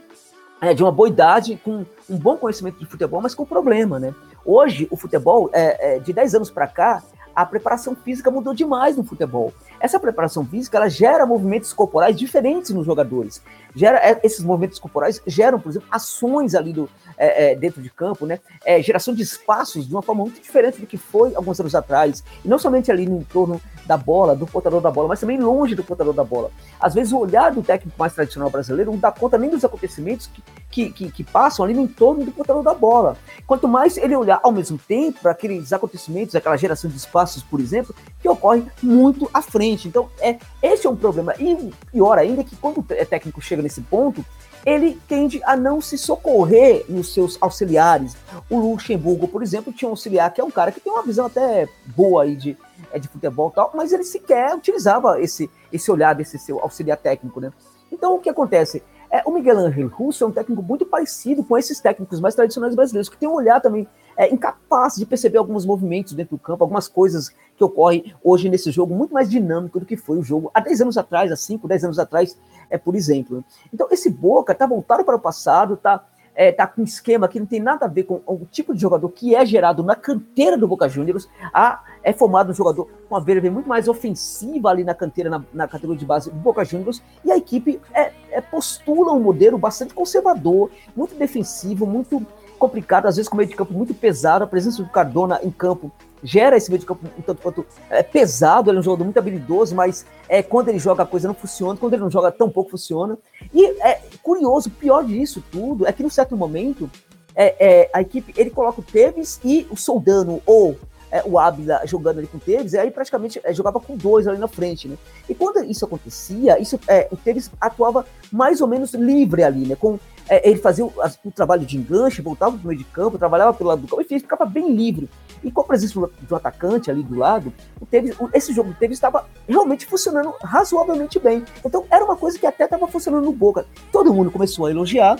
é 0.61 0.73
de 0.73 0.83
uma 0.83 0.91
boa 0.91 1.09
idade, 1.09 1.59
com 1.63 1.85
um 2.09 2.17
bom 2.17 2.37
conhecimento 2.37 2.79
de 2.79 2.85
futebol, 2.85 3.21
mas 3.21 3.33
com 3.33 3.45
problema, 3.45 3.99
né? 3.99 4.13
Hoje, 4.45 4.87
o 4.91 4.97
futebol, 4.97 5.49
é, 5.53 5.95
é 5.95 5.99
de 5.99 6.13
10 6.13 6.35
anos 6.35 6.51
para 6.51 6.67
cá, 6.67 7.03
a 7.35 7.45
preparação 7.45 7.95
física 7.95 8.29
mudou 8.29 8.53
demais 8.53 8.97
no 8.97 9.03
futebol. 9.03 9.53
Essa 9.79 9.99
preparação 9.99 10.45
física 10.45 10.77
ela 10.77 10.89
gera 10.89 11.25
movimentos 11.25 11.73
corporais 11.73 12.15
diferentes 12.15 12.71
nos 12.71 12.85
jogadores. 12.85 13.41
Gera, 13.75 13.97
é, 13.97 14.19
esses 14.23 14.43
movimentos 14.43 14.79
corporais 14.79 15.21
geram, 15.25 15.59
por 15.59 15.69
exemplo, 15.69 15.87
ações 15.91 16.55
ali 16.55 16.73
do, 16.73 16.89
é, 17.17 17.51
é, 17.51 17.55
dentro 17.55 17.81
de 17.81 17.89
campo, 17.89 18.25
né? 18.25 18.39
É, 18.65 18.81
geração 18.81 19.13
de 19.13 19.21
espaços 19.21 19.87
de 19.87 19.93
uma 19.93 20.01
forma 20.01 20.23
muito 20.23 20.41
diferente 20.41 20.81
do 20.81 20.87
que 20.87 20.97
foi 20.97 21.35
alguns 21.35 21.59
anos 21.59 21.75
atrás. 21.75 22.23
E 22.43 22.47
não 22.47 22.57
somente 22.59 22.91
ali 22.91 23.07
no 23.07 23.17
entorno 23.17 23.61
da 23.85 23.97
bola, 23.97 24.35
do 24.35 24.45
portador 24.45 24.81
da 24.81 24.91
bola, 24.91 25.09
mas 25.09 25.19
também 25.19 25.39
longe 25.39 25.75
do 25.75 25.83
portador 25.83 26.13
da 26.13 26.23
bola. 26.23 26.51
Às 26.79 26.93
vezes 26.93 27.13
o 27.13 27.19
olhar 27.19 27.51
do 27.51 27.61
técnico 27.61 27.97
mais 27.97 28.13
tradicional 28.13 28.49
brasileiro 28.49 28.91
não 28.91 28.99
dá 28.99 29.11
conta 29.11 29.37
nem 29.37 29.49
dos 29.49 29.63
acontecimentos 29.63 30.27
que, 30.27 30.43
que, 30.69 30.91
que, 30.91 31.11
que 31.11 31.23
passam 31.23 31.63
ali 31.63 31.73
no 31.73 31.81
entorno 31.81 32.25
do 32.25 32.31
portador 32.31 32.63
da 32.63 32.73
bola. 32.73 33.17
Quanto 33.45 33.67
mais 33.67 33.97
ele 33.97 34.15
olhar 34.15 34.39
ao 34.43 34.51
mesmo 34.51 34.77
tempo 34.77 35.19
para 35.21 35.31
aqueles 35.31 35.71
acontecimentos, 35.73 36.35
aquela 36.35 36.57
geração 36.57 36.89
de 36.89 36.97
espaços, 36.97 37.43
por 37.43 37.59
exemplo, 37.59 37.95
que 38.19 38.27
ocorre 38.27 38.63
muito 38.81 39.29
à 39.33 39.41
frente. 39.41 39.87
Então, 39.87 40.09
é, 40.19 40.37
esse 40.61 40.87
é 40.87 40.89
um 40.89 40.95
problema. 40.95 41.33
E 41.39 41.71
pior 41.91 42.17
ainda 42.17 42.43
que 42.43 42.55
quando 42.55 42.79
o 42.79 42.83
técnico 42.83 43.41
chega 43.41 43.60
nesse 43.61 43.81
ponto, 43.81 44.25
ele 44.65 44.99
tende 45.07 45.41
a 45.43 45.55
não 45.55 45.81
se 45.81 45.97
socorrer 45.97 46.85
nos 46.87 47.13
seus 47.13 47.37
auxiliares. 47.41 48.15
O 48.49 48.59
Luxemburgo, 48.59 49.27
por 49.27 49.41
exemplo, 49.41 49.73
tinha 49.73 49.89
um 49.89 49.93
auxiliar 49.93 50.31
que 50.31 50.39
é 50.39 50.43
um 50.43 50.51
cara 50.51 50.71
que 50.71 50.79
tem 50.79 50.91
uma 50.91 51.03
visão 51.03 51.25
até 51.25 51.67
boa 51.95 52.23
aí 52.23 52.35
de, 52.35 52.57
é, 52.91 52.99
de 52.99 53.07
futebol 53.07 53.49
e 53.49 53.55
tal, 53.55 53.71
mas 53.73 53.91
ele 53.91 54.03
sequer 54.03 54.55
utilizava 54.55 55.19
esse, 55.19 55.49
esse 55.71 55.91
olhar 55.91 56.13
desse 56.13 56.37
seu 56.37 56.59
auxiliar 56.59 56.97
técnico, 56.97 57.39
né? 57.39 57.51
Então, 57.91 58.15
o 58.15 58.19
que 58.19 58.29
acontece? 58.29 58.83
É, 59.11 59.21
o 59.25 59.31
Miguel 59.31 59.59
Ángel 59.59 59.89
Russo 59.89 60.23
é 60.23 60.27
um 60.27 60.31
técnico 60.31 60.63
muito 60.63 60.85
parecido 60.85 61.43
com 61.43 61.57
esses 61.57 61.81
técnicos 61.81 62.21
mais 62.21 62.33
tradicionais 62.33 62.73
brasileiros, 62.73 63.09
que 63.09 63.17
tem 63.17 63.27
um 63.27 63.33
olhar 63.33 63.59
também 63.59 63.85
é, 64.15 64.33
incapaz 64.33 64.95
de 64.95 65.05
perceber 65.05 65.37
alguns 65.37 65.65
movimentos 65.65 66.13
dentro 66.13 66.37
do 66.37 66.39
campo, 66.41 66.63
algumas 66.63 66.87
coisas 66.87 67.29
que 67.57 67.63
ocorrem 67.63 68.15
hoje 68.23 68.47
nesse 68.47 68.71
jogo, 68.71 68.95
muito 68.95 69.13
mais 69.13 69.29
dinâmico 69.29 69.81
do 69.81 69.85
que 69.85 69.97
foi 69.97 70.17
o 70.17 70.23
jogo 70.23 70.49
há 70.53 70.61
10 70.61 70.81
anos 70.83 70.97
atrás, 70.97 71.29
há 71.29 71.35
5, 71.35 71.67
10 71.67 71.83
anos 71.83 71.99
atrás, 71.99 72.37
é, 72.69 72.77
por 72.77 72.95
exemplo. 72.95 73.43
Então, 73.73 73.87
esse 73.91 74.09
Boca 74.09 74.53
está 74.53 74.65
voltado 74.65 75.03
para 75.03 75.17
o 75.17 75.19
passado, 75.19 75.73
está 75.73 76.05
é, 76.35 76.51
tá 76.51 76.65
com 76.65 76.81
um 76.81 76.85
esquema 76.85 77.27
que 77.27 77.39
não 77.39 77.45
tem 77.45 77.59
nada 77.59 77.85
a 77.85 77.89
ver 77.89 78.03
com 78.03 78.21
o 78.25 78.47
tipo 78.49 78.73
de 78.73 78.81
jogador 78.81 79.09
que 79.09 79.35
é 79.35 79.45
gerado 79.45 79.83
na 79.83 79.95
canteira 79.95 80.57
do 80.57 80.67
Boca 80.67 80.87
Juniors. 80.87 81.29
A, 81.53 81.83
é 82.03 82.13
formado 82.13 82.51
um 82.51 82.53
jogador 82.53 82.85
com 82.85 83.15
uma 83.15 83.21
verve 83.21 83.49
muito 83.49 83.67
mais 83.67 83.87
ofensiva 83.87 84.69
ali 84.69 84.83
na 84.83 84.93
canteira, 84.93 85.29
na, 85.29 85.43
na 85.53 85.67
categoria 85.67 85.99
de 85.99 86.05
base 86.05 86.29
do 86.29 86.35
Boca 86.35 86.63
Juniors. 86.63 87.01
E 87.23 87.31
a 87.31 87.37
equipe 87.37 87.79
é, 87.93 88.11
é, 88.31 88.41
postula 88.41 89.11
um 89.11 89.19
modelo 89.19 89.57
bastante 89.57 89.93
conservador, 89.93 90.71
muito 90.95 91.15
defensivo, 91.15 91.85
muito 91.85 92.25
complicado, 92.57 93.07
às 93.07 93.15
vezes 93.15 93.29
com 93.29 93.37
meio 93.37 93.49
de 93.49 93.55
campo 93.55 93.73
muito 93.73 93.93
pesado. 93.93 94.43
A 94.43 94.47
presença 94.47 94.81
do 94.81 94.89
Cardona 94.89 95.39
em 95.43 95.51
campo 95.51 95.91
gera 96.23 96.57
esse 96.57 96.69
meio 96.69 96.79
de 96.79 96.85
campo 96.85 97.05
um 97.17 97.21
tanto 97.21 97.41
quanto 97.41 97.65
é, 97.89 98.03
pesado, 98.03 98.69
ele 98.69 98.77
é 98.77 98.79
um 98.79 98.83
jogador 98.83 99.03
muito 99.03 99.17
habilidoso, 99.17 99.75
mas 99.75 100.05
é, 100.29 100.41
quando 100.43 100.69
ele 100.69 100.79
joga 100.79 101.03
a 101.03 101.05
coisa 101.05 101.27
não 101.27 101.35
funciona, 101.35 101.77
quando 101.77 101.93
ele 101.93 102.03
não 102.03 102.11
joga 102.11 102.31
tão 102.31 102.49
pouco 102.49 102.71
funciona. 102.71 103.17
E 103.53 103.65
é 103.81 104.01
curioso, 104.21 104.69
pior 104.69 105.03
disso 105.03 105.43
tudo 105.51 105.87
é 105.87 105.91
que 105.91 106.03
num 106.03 106.09
certo 106.09 106.35
momento 106.37 106.89
é, 107.35 107.55
é, 107.59 107.89
a 107.93 108.01
equipe 108.01 108.33
ele 108.37 108.49
coloca 108.49 108.81
o 108.81 108.83
Tevez 108.83 109.39
e 109.43 109.67
o 109.69 109.77
Soldano 109.77 110.41
ou 110.45 110.77
é, 111.11 111.21
o 111.25 111.37
Ávila 111.37 111.81
jogando 111.85 112.19
ali 112.19 112.27
com 112.27 112.37
o 112.37 112.39
Tevez, 112.39 112.73
aí 112.73 112.89
praticamente 112.89 113.39
é, 113.43 113.53
jogava 113.53 113.79
com 113.79 113.97
dois 113.97 114.27
ali 114.27 114.37
na 114.37 114.47
frente, 114.47 114.87
né? 114.87 114.97
E 115.27 115.35
quando 115.35 115.63
isso 115.65 115.83
acontecia, 115.83 116.57
isso, 116.59 116.79
é, 116.87 117.07
o 117.11 117.17
Tevez 117.17 117.51
atuava 117.59 118.05
mais 118.31 118.61
ou 118.61 118.67
menos 118.67 118.93
livre 118.93 119.43
ali, 119.43 119.67
né? 119.67 119.75
Com, 119.75 119.99
é, 120.29 120.47
ele 120.49 120.59
fazia 120.59 120.85
o, 120.85 120.93
o, 121.25 121.31
trabalho 121.31 121.65
de 121.65 121.77
enganche, 121.77 122.21
voltava 122.21 122.55
para 122.55 122.63
o 122.63 122.67
meio 122.67 122.77
de 122.77 122.85
campo, 122.85 123.17
trabalhava 123.17 123.53
pelo 123.53 123.69
lado 123.69 123.81
do 123.81 123.87
campo, 123.87 124.01
e 124.01 124.19
ficava 124.19 124.45
bem 124.45 124.73
livre. 124.73 125.09
E 125.43 125.51
com 125.51 125.61
a 125.61 125.63
presença 125.63 125.99
do, 126.21 126.35
atacante 126.35 126.89
ali 126.89 127.03
do 127.03 127.17
lado, 127.17 127.53
o 127.79 127.85
Tevez, 127.85 128.15
o, 128.19 128.29
esse 128.33 128.53
jogo 128.53 128.69
do 128.69 128.75
Tevez 128.75 128.97
estava 128.97 129.25
realmente 129.47 129.85
funcionando 129.85 130.33
razoavelmente 130.41 131.19
bem. 131.19 131.43
Então 131.65 131.85
era 131.89 132.05
uma 132.05 132.15
coisa 132.15 132.37
que 132.37 132.45
até 132.45 132.65
estava 132.65 132.87
funcionando 132.87 133.25
no 133.25 133.31
Boca. 133.31 133.65
Todo 133.91 134.13
mundo 134.13 134.31
começou 134.31 134.65
a 134.65 134.71
elogiar, 134.71 135.17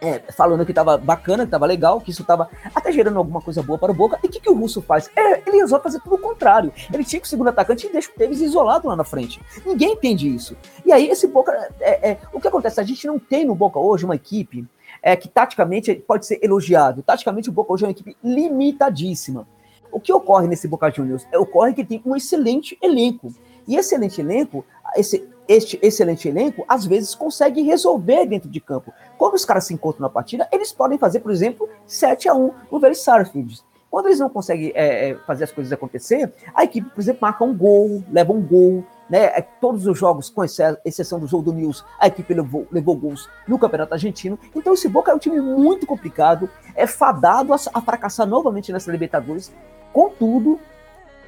é, 0.00 0.18
falando 0.32 0.64
que 0.64 0.72
tava 0.72 0.96
bacana, 0.96 1.44
que 1.44 1.50
tava 1.50 1.66
legal, 1.66 2.00
que 2.00 2.10
isso 2.10 2.24
tava 2.24 2.48
até 2.74 2.92
gerando 2.92 3.18
alguma 3.18 3.40
coisa 3.40 3.62
boa 3.62 3.78
para 3.78 3.92
o 3.92 3.94
Boca. 3.94 4.18
E 4.22 4.26
o 4.26 4.30
que, 4.30 4.40
que 4.40 4.50
o 4.50 4.54
Russo 4.54 4.80
faz? 4.80 5.10
É, 5.16 5.42
ele 5.46 5.58
resolve 5.58 5.82
fazer 5.82 6.00
tudo 6.00 6.16
o 6.16 6.18
contrário. 6.18 6.72
Ele 6.92 7.04
tinha 7.04 7.20
o 7.20 7.26
segundo 7.26 7.48
atacante 7.48 7.86
e 7.86 7.92
deixa 7.92 8.10
o 8.10 8.14
Tevez 8.14 8.40
isolado 8.40 8.88
lá 8.88 8.96
na 8.96 9.04
frente. 9.04 9.40
Ninguém 9.66 9.92
entende 9.92 10.32
isso. 10.32 10.56
E 10.84 10.92
aí, 10.92 11.08
esse 11.08 11.26
Boca. 11.26 11.52
É, 11.80 12.10
é, 12.10 12.18
o 12.32 12.40
que 12.40 12.48
acontece? 12.48 12.80
A 12.80 12.84
gente 12.84 13.06
não 13.06 13.18
tem 13.18 13.44
no 13.44 13.54
Boca 13.54 13.78
hoje 13.78 14.04
uma 14.04 14.14
equipe 14.14 14.66
é, 15.02 15.16
que 15.16 15.28
taticamente 15.28 15.94
pode 15.94 16.26
ser 16.26 16.38
elogiado. 16.42 17.02
Taticamente, 17.02 17.48
o 17.48 17.52
Boca 17.52 17.72
hoje 17.72 17.84
é 17.84 17.86
uma 17.88 17.92
equipe 17.92 18.16
limitadíssima. 18.22 19.46
O 19.90 19.98
que 19.98 20.12
ocorre 20.12 20.46
nesse 20.46 20.68
Boca 20.68 20.90
Juniors? 20.90 21.26
É, 21.32 21.38
ocorre 21.38 21.74
que 21.74 21.84
tem 21.84 22.02
um 22.04 22.14
excelente 22.14 22.78
elenco. 22.82 23.32
E 23.66 23.76
excelente 23.76 24.20
elenco, 24.20 24.64
esse, 24.96 25.28
este 25.48 25.78
excelente 25.82 26.28
elenco, 26.28 26.64
às 26.68 26.84
vezes 26.84 27.14
consegue 27.14 27.62
resolver 27.62 28.26
dentro 28.26 28.50
de 28.50 28.60
campo. 28.60 28.92
Quando 29.16 29.34
os 29.34 29.44
caras 29.44 29.64
se 29.64 29.72
encontram 29.72 30.02
na 30.02 30.10
partida, 30.10 30.46
eles 30.52 30.72
podem 30.72 30.98
fazer, 30.98 31.20
por 31.20 31.32
exemplo, 31.32 31.68
7 31.86 32.28
a 32.28 32.34
1 32.34 32.52
no 32.70 32.94
Sarfield. 32.94 33.62
Quando 33.90 34.06
eles 34.06 34.20
não 34.20 34.28
conseguem 34.28 34.70
é, 34.74 35.10
é, 35.10 35.14
fazer 35.26 35.44
as 35.44 35.52
coisas 35.52 35.72
acontecer, 35.72 36.30
a 36.54 36.62
equipe, 36.62 36.90
por 36.90 37.00
exemplo, 37.00 37.20
marca 37.22 37.42
um 37.42 37.56
gol, 37.56 38.04
leva 38.12 38.32
um 38.32 38.42
gol, 38.42 38.84
né? 39.08 39.24
É, 39.24 39.40
todos 39.40 39.86
os 39.86 39.98
jogos, 39.98 40.28
com 40.28 40.44
exceção 40.44 41.18
do 41.18 41.26
jogo 41.26 41.44
do 41.44 41.52
News, 41.54 41.82
a 41.98 42.06
equipe 42.06 42.34
levou, 42.34 42.66
levou 42.70 42.94
gols 42.94 43.30
no 43.46 43.58
Campeonato 43.58 43.94
Argentino. 43.94 44.38
Então 44.54 44.74
esse 44.74 44.88
Boca 44.88 45.10
é 45.10 45.14
um 45.14 45.18
time 45.18 45.40
muito 45.40 45.86
complicado, 45.86 46.50
é 46.74 46.86
fadado 46.86 47.54
a, 47.54 47.56
a 47.72 47.80
fracassar 47.80 48.26
novamente 48.26 48.70
nessa 48.70 48.92
Libertadores. 48.92 49.50
Contudo, 49.90 50.60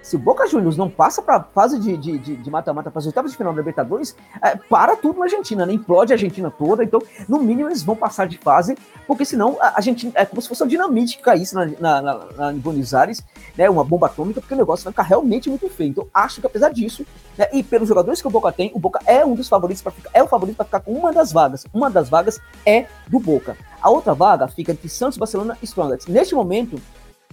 se 0.03 0.17
o 0.17 0.19
Boca 0.19 0.47
Juniors 0.47 0.77
não 0.77 0.89
passa 0.89 1.23
para 1.23 1.43
fase 1.43 1.79
de 1.79 2.51
mata-mata, 2.51 2.91
para 2.91 2.99
as 2.99 3.07
oitavas 3.07 3.31
de 3.31 3.37
final 3.37 3.53
da 3.53 3.59
Libertadores, 3.59 4.17
é, 4.43 4.57
para 4.57 4.97
tudo 4.97 5.19
na 5.19 5.27
Argentina, 5.27 5.67
né? 5.67 5.73
Implode 5.73 6.13
a 6.13 6.15
Argentina 6.15 6.51
toda. 6.51 6.83
Então, 6.83 7.01
no 7.29 7.39
mínimo, 7.39 7.69
eles 7.69 7.83
vão 7.83 7.95
passar 7.95 8.27
de 8.27 8.39
fase, 8.39 8.77
porque 9.07 9.25
senão 9.25 9.57
a 9.61 9.77
Argentina 9.77 10.13
é 10.15 10.25
como 10.25 10.41
se 10.41 10.49
fosse 10.49 10.63
uma 10.63 10.69
dinamite 10.69 11.17
que 11.17 11.23
caísse 11.23 11.55
na, 11.55 11.67
na, 11.67 12.03
na, 12.03 12.21
na, 12.37 12.53
em 12.53 12.59
Buenos 12.59 12.95
Aires, 12.95 13.23
né? 13.57 13.69
Uma 13.69 13.85
bomba 13.85 14.07
atômica, 14.07 14.41
porque 14.41 14.55
o 14.55 14.57
negócio 14.57 14.85
vai 14.85 14.93
ficar 14.93 15.03
realmente 15.03 15.49
muito 15.49 15.69
feio. 15.69 15.91
Então, 15.91 16.07
acho 16.13 16.41
que 16.41 16.47
apesar 16.47 16.71
disso, 16.73 17.05
né, 17.37 17.49
e 17.53 17.63
pelos 17.63 17.89
jogadores 17.89 18.21
que 18.21 18.29
o 18.29 18.31
Boca 18.31 18.51
tem, 18.53 18.71
o 18.75 18.79
Boca 18.79 19.01
é 19.07 19.25
um 19.25 19.35
dos 19.35 19.49
favoritos 19.49 19.83
para 19.83 19.93
ficar, 19.93 20.11
é 20.13 20.23
o 20.23 20.29
favorito 20.29 20.57
para 20.57 20.65
ficar 20.65 20.81
com 20.81 20.93
uma 20.93 21.13
das 21.13 21.33
vagas. 21.33 21.65
Uma 21.73 21.91
das 21.91 22.09
vagas 22.09 22.41
é 22.65 22.87
do 23.09 23.19
Boca. 23.19 23.57
A 23.81 23.91
outra 23.91 24.15
vaga 24.15 24.47
fica 24.49 24.73
entre 24.73 24.89
Santos, 24.89 25.19
Barcelona 25.19 25.57
e 25.63 25.65
Strongest. 25.65 26.09
Neste 26.09 26.35
momento, 26.35 26.81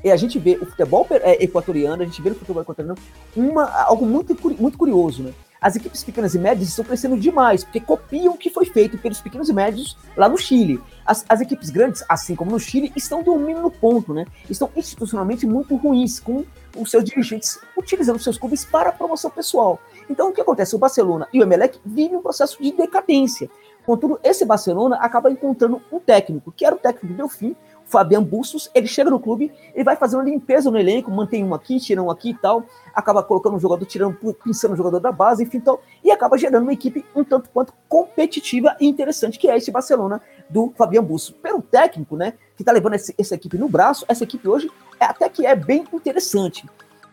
e 0.03 0.12
a 0.12 0.15
gente 0.15 0.38
vê 0.38 0.57
o 0.62 0.65
futebol 0.65 1.07
é, 1.10 1.43
equatoriano, 1.43 2.03
a 2.03 2.05
gente 2.05 2.21
vê 2.21 2.29
no 2.29 2.36
futebol 2.36 2.62
equatoriano 2.62 2.97
uma, 3.36 3.65
algo 3.83 4.05
muito, 4.05 4.36
muito 4.60 4.77
curioso, 4.77 5.23
né? 5.23 5.33
As 5.60 5.75
equipes 5.75 6.03
pequenas 6.03 6.36
e 6.36 6.39
médias 6.39 6.69
estão 6.69 6.86
crescendo 6.86 7.17
demais, 7.17 7.63
porque 7.63 7.79
copiam 7.79 8.36
o 8.36 8.38
que 8.38 8.49
foi 8.49 8.65
feito 8.65 8.95
pelos 8.99 9.19
pequenos 9.19 9.49
e 9.49 9.53
médios 9.53 9.97
lá 10.15 10.29
no 10.29 10.38
Chile. 10.38 10.79
As, 11.03 11.25
as 11.27 11.41
equipes 11.41 11.71
grandes, 11.71 12.03
assim 12.07 12.36
como 12.36 12.51
no 12.51 12.60
Chile, 12.60 12.93
estão 12.95 13.23
dormindo 13.23 13.60
no 13.62 13.71
ponto, 13.71 14.13
né? 14.13 14.25
Estão 14.47 14.69
institucionalmente 14.75 15.47
muito 15.47 15.75
ruins, 15.75 16.19
com 16.19 16.45
os 16.75 16.91
seus 16.91 17.03
dirigentes 17.03 17.60
utilizando 17.75 18.19
seus 18.19 18.38
clubes 18.38 18.63
para 18.63 18.91
promoção 18.91 19.31
pessoal. 19.31 19.79
Então, 20.07 20.29
o 20.29 20.33
que 20.33 20.41
acontece? 20.41 20.75
O 20.75 20.79
Barcelona 20.79 21.27
e 21.33 21.39
o 21.39 21.43
Emelec 21.43 21.79
vivem 21.83 22.17
um 22.17 22.21
processo 22.21 22.62
de 22.62 22.71
decadência. 22.71 23.49
Contudo, 23.83 24.19
esse 24.23 24.45
Barcelona 24.45 24.97
acaba 24.97 25.31
encontrando 25.31 25.81
um 25.91 25.99
técnico, 25.99 26.51
que 26.51 26.65
era 26.65 26.75
o 26.75 26.77
técnico 26.77 27.07
do 27.07 27.13
Delfim, 27.13 27.55
Fabian 27.88 28.21
Bustos, 28.21 28.69
ele 28.76 28.86
chega 28.86 29.10
no 29.10 29.19
clube, 29.19 29.52
ele 29.73 29.84
vai 29.84 29.95
fazendo 29.95 30.19
uma 30.19 30.30
limpeza 30.30 30.69
no 30.69 30.78
elenco, 30.78 31.10
mantém 31.10 31.43
um 31.43 31.54
aqui, 31.54 31.80
tira 31.80 32.04
um 32.04 32.12
aqui 32.12 32.32
e 32.32 32.34
tal, 32.34 32.65
acaba 32.93 33.23
colocando 33.23 33.56
um 33.56 33.60
jogador, 33.60 33.86
tirando, 33.86 34.17
pensando 34.43 34.73
um 34.73 34.78
jogador 34.78 35.00
da 35.00 35.12
base, 35.12 35.43
enfim, 35.43 35.60
tal, 35.60 35.82
e 36.04 36.12
acaba 36.12 36.38
gerando 36.38 36.63
uma 36.63 36.73
equipe 36.73 37.06
um 37.15 37.23
tanto 37.23 37.50
quanto 37.50 37.73
competitiva 37.88 38.76
e 38.80 38.88
interessante, 38.88 39.39
que 39.39 39.50
é 39.50 39.58
esse 39.58 39.71
Barcelona 39.71 40.21
do 40.50 40.73
Fabian 40.78 41.04
Bustos. 41.04 41.36
Pelo 41.41 41.62
técnico, 41.62 42.17
né, 42.17 42.34
que 42.56 42.63
tá 42.63 42.71
levando 42.71 42.95
esse, 42.95 43.15
essa 43.17 43.36
equipe 43.36 43.58
no 43.58 43.69
braço, 43.69 44.06
essa 44.08 44.23
equipe 44.23 44.47
hoje 44.47 44.69
é 45.00 45.06
até 45.06 45.30
que 45.30 45.45
é 45.45 45.56
bem 45.56 45.86
interessante. 45.93 46.65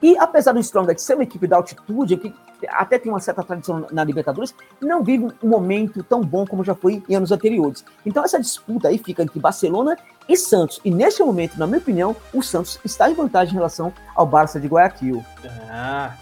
E 0.04 0.18
apesar 0.18 0.52
do 0.52 0.60
Strongest 0.60 0.98
ser 0.98 1.14
uma 1.14 1.22
equipe 1.22 1.46
da 1.46 1.56
altitude, 1.56 2.18
que 2.18 2.34
até 2.68 2.98
tem 2.98 3.10
uma 3.10 3.20
certa 3.20 3.42
tradição 3.42 3.86
na 3.90 4.04
Libertadores, 4.04 4.54
não 4.78 5.02
vive 5.02 5.28
um 5.42 5.48
momento 5.48 6.02
tão 6.02 6.20
bom 6.20 6.46
como 6.46 6.62
já 6.62 6.74
foi 6.74 7.02
em 7.08 7.14
anos 7.14 7.32
anteriores. 7.32 7.82
Então 8.04 8.22
essa 8.22 8.38
disputa 8.38 8.88
aí 8.88 8.98
fica 8.98 9.22
entre 9.22 9.40
Barcelona 9.40 9.96
e 10.28 10.36
Santos. 10.36 10.78
E 10.84 10.90
neste 10.90 11.22
momento, 11.22 11.58
na 11.58 11.66
minha 11.66 11.78
opinião, 11.78 12.14
o 12.34 12.42
Santos 12.42 12.78
está 12.84 13.10
em 13.10 13.14
vantagem 13.14 13.54
em 13.54 13.56
relação 13.56 13.94
ao 14.14 14.26
Barça 14.26 14.60
de 14.60 14.68
Guayaquil. 14.68 15.24
Ah, 15.70 16.14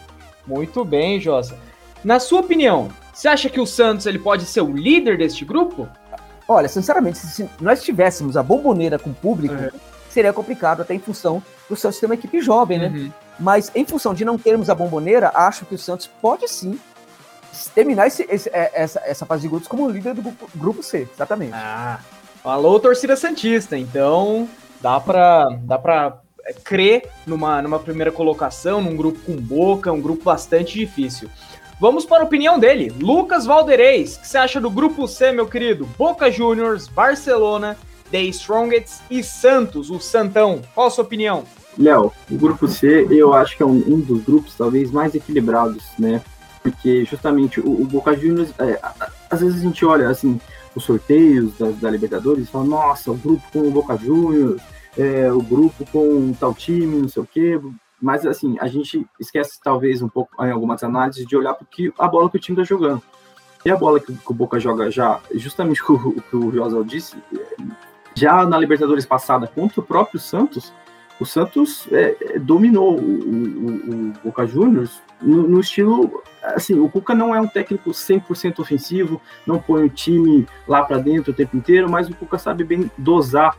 muito 0.46 0.84
bem, 0.84 1.18
Josa. 1.18 1.58
Na 2.04 2.20
sua 2.20 2.38
opinião, 2.38 2.88
você 3.12 3.26
acha 3.26 3.50
que 3.50 3.60
o 3.60 3.66
Santos 3.66 4.06
ele 4.06 4.20
pode 4.20 4.44
ser 4.44 4.60
o 4.60 4.70
líder 4.70 5.18
deste 5.18 5.44
grupo? 5.44 5.88
Olha, 6.46 6.68
sinceramente, 6.68 7.18
se 7.18 7.50
nós 7.60 7.82
tivéssemos 7.82 8.36
a 8.36 8.44
bomboneira 8.44 8.96
com 8.96 9.10
o 9.10 9.14
público, 9.14 9.56
uhum. 9.56 9.70
Seria 10.12 10.32
complicado, 10.32 10.82
até 10.82 10.94
em 10.94 10.98
função 10.98 11.42
do 11.68 11.76
Santos 11.76 11.98
ter 11.98 12.06
uma 12.06 12.14
equipe 12.14 12.40
jovem, 12.40 12.78
né? 12.78 12.88
Uhum. 12.88 13.12
Mas 13.40 13.70
em 13.74 13.84
função 13.84 14.14
de 14.14 14.24
não 14.24 14.38
termos 14.38 14.68
a 14.70 14.74
bomboneira, 14.74 15.32
acho 15.34 15.64
que 15.64 15.74
o 15.74 15.78
Santos 15.78 16.06
pode 16.20 16.48
sim 16.48 16.78
terminar 17.74 18.06
esse, 18.06 18.26
esse, 18.28 18.48
é, 18.50 18.70
essa, 18.74 19.00
essa 19.04 19.26
fase 19.26 19.42
de 19.42 19.48
grupos 19.48 19.68
como 19.68 19.88
líder 19.88 20.14
do 20.14 20.22
grupo, 20.22 20.50
grupo 20.54 20.82
C, 20.82 21.08
exatamente. 21.12 21.52
Ah, 21.54 21.98
alô, 22.44 22.78
torcida 22.80 23.16
Santista. 23.16 23.76
Então, 23.76 24.48
dá 24.80 24.98
pra, 25.00 25.48
dá 25.62 25.78
pra 25.78 26.18
é, 26.44 26.52
crer 26.52 27.08
numa, 27.26 27.60
numa 27.62 27.78
primeira 27.78 28.10
colocação, 28.10 28.80
num 28.80 28.96
grupo 28.96 29.20
com 29.20 29.36
boca, 29.36 29.92
um 29.92 30.00
grupo 30.00 30.24
bastante 30.24 30.78
difícil. 30.78 31.28
Vamos 31.78 32.04
para 32.04 32.22
a 32.22 32.26
opinião 32.26 32.58
dele, 32.58 32.94
Lucas 33.00 33.44
Valdereis. 33.44 34.16
O 34.16 34.20
que 34.20 34.28
você 34.28 34.38
acha 34.38 34.60
do 34.60 34.70
grupo 34.70 35.08
C, 35.08 35.32
meu 35.32 35.46
querido? 35.46 35.84
Boca 35.98 36.30
Juniors, 36.30 36.86
Barcelona, 36.86 37.76
The 38.12 38.22
Strongest 38.24 39.00
e 39.10 39.22
Santos, 39.24 39.90
o 39.90 39.98
Santão. 39.98 40.60
Qual 40.74 40.86
a 40.86 40.90
sua 40.90 41.02
opinião? 41.02 41.44
Léo, 41.78 42.12
o 42.30 42.36
grupo 42.36 42.68
C 42.68 43.08
eu 43.10 43.32
acho 43.32 43.56
que 43.56 43.62
é 43.62 43.66
um, 43.66 43.82
um, 43.94 44.00
dos 44.00 44.22
grupos 44.22 44.54
talvez 44.54 44.90
mais 44.90 45.14
equilibrados, 45.14 45.82
né? 45.98 46.22
Porque 46.62 47.04
justamente 47.06 47.58
o, 47.58 47.80
o 47.80 47.84
Boca 47.86 48.14
Juniors, 48.14 48.50
é, 48.58 48.78
às 49.30 49.40
vezes 49.40 49.60
a 49.60 49.64
gente 49.64 49.84
olha 49.84 50.08
assim 50.10 50.38
os 50.76 50.84
sorteios 50.84 51.56
da, 51.58 51.70
da 51.70 51.90
Libertadores 51.90 52.44
e 52.44 52.50
fala, 52.50 52.64
nossa, 52.64 53.10
o 53.10 53.16
grupo 53.16 53.42
com 53.50 53.60
o 53.60 53.70
Boca 53.70 53.96
Juniors, 53.96 54.60
é, 54.96 55.32
o 55.32 55.40
grupo 55.40 55.84
com 55.90 56.32
tal 56.34 56.54
time, 56.54 57.00
não 57.00 57.08
sei 57.08 57.22
o 57.22 57.26
quê. 57.26 57.58
Mas 58.00 58.26
assim, 58.26 58.56
a 58.60 58.66
gente 58.68 59.06
esquece 59.18 59.58
talvez 59.62 60.02
um 60.02 60.08
pouco 60.08 60.44
em 60.44 60.50
algumas 60.50 60.82
análises 60.82 61.26
de 61.26 61.34
olhar 61.34 61.54
porque 61.54 61.90
a 61.98 62.06
bola 62.06 62.28
que 62.28 62.36
o 62.36 62.40
time 62.40 62.60
está 62.60 62.74
jogando. 62.74 63.02
E 63.64 63.70
a 63.70 63.76
bola 63.76 64.00
que, 64.00 64.12
que, 64.12 64.30
o 64.30 64.34
Boca 64.34 64.58
joga 64.58 64.90
já, 64.90 65.20
justamente 65.34 65.80
o 65.88 66.20
que 66.20 66.36
o 66.36 66.50
José 66.52 66.82
disse, 66.84 67.16
já 68.14 68.44
na 68.46 68.58
Libertadores 68.58 69.06
passada 69.06 69.46
contra 69.46 69.80
o 69.80 69.82
próprio 69.82 70.20
Santos, 70.20 70.72
o 71.20 71.26
Santos 71.26 71.86
é, 71.92 72.16
é, 72.34 72.38
dominou 72.38 72.98
o, 72.98 73.00
o, 73.00 74.10
o, 74.10 74.12
Boca 74.24 74.46
Juniors 74.46 75.00
no, 75.20 75.46
no, 75.46 75.60
estilo. 75.60 76.22
Assim, 76.42 76.78
o 76.78 76.88
Cuca 76.88 77.14
não 77.14 77.34
é 77.34 77.40
um 77.40 77.46
técnico 77.46 77.90
100% 77.90 78.58
ofensivo, 78.58 79.20
não 79.46 79.58
põe 79.58 79.84
o 79.84 79.88
time 79.88 80.46
lá 80.66 80.82
para 80.82 80.98
dentro 80.98 81.30
o 81.30 81.34
tempo 81.34 81.56
inteiro, 81.56 81.88
mas 81.88 82.08
o 82.08 82.14
Cuca 82.14 82.38
sabe 82.38 82.64
bem 82.64 82.90
dosar 82.98 83.56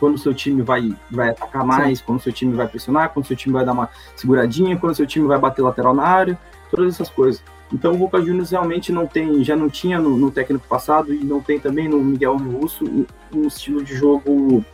quando 0.00 0.14
o 0.14 0.18
seu 0.18 0.32
time 0.34 0.62
vai, 0.62 0.94
vai 1.10 1.30
atacar 1.30 1.64
mais, 1.64 1.98
Sim. 1.98 2.04
quando 2.06 2.18
o 2.18 2.22
seu 2.22 2.32
time 2.32 2.54
vai 2.54 2.68
pressionar, 2.68 3.10
quando 3.10 3.24
o 3.24 3.28
seu 3.28 3.36
time 3.36 3.54
vai 3.54 3.64
dar 3.64 3.72
uma 3.72 3.88
seguradinha, 4.14 4.76
quando 4.76 4.92
o 4.92 4.96
seu 4.96 5.06
time 5.06 5.26
vai 5.26 5.38
bater 5.38 5.62
lateral 5.62 5.94
na 5.94 6.04
área, 6.04 6.38
todas 6.70 6.94
essas 6.94 7.08
coisas. 7.08 7.42
Então 7.72 7.94
o 7.94 7.98
Boca 7.98 8.20
Juniors 8.20 8.50
realmente 8.50 8.92
não 8.92 9.06
tem, 9.06 9.42
já 9.42 9.56
não 9.56 9.68
tinha 9.68 9.98
no, 9.98 10.16
no 10.16 10.30
técnico 10.30 10.66
passado 10.68 11.12
e 11.12 11.24
não 11.24 11.40
tem 11.40 11.58
também 11.58 11.88
no 11.88 11.98
Miguel 11.98 12.36
Russo 12.36 12.84
um, 12.84 13.06
um 13.34 13.46
estilo 13.46 13.82
de 13.82 13.94
jogo 13.94 14.64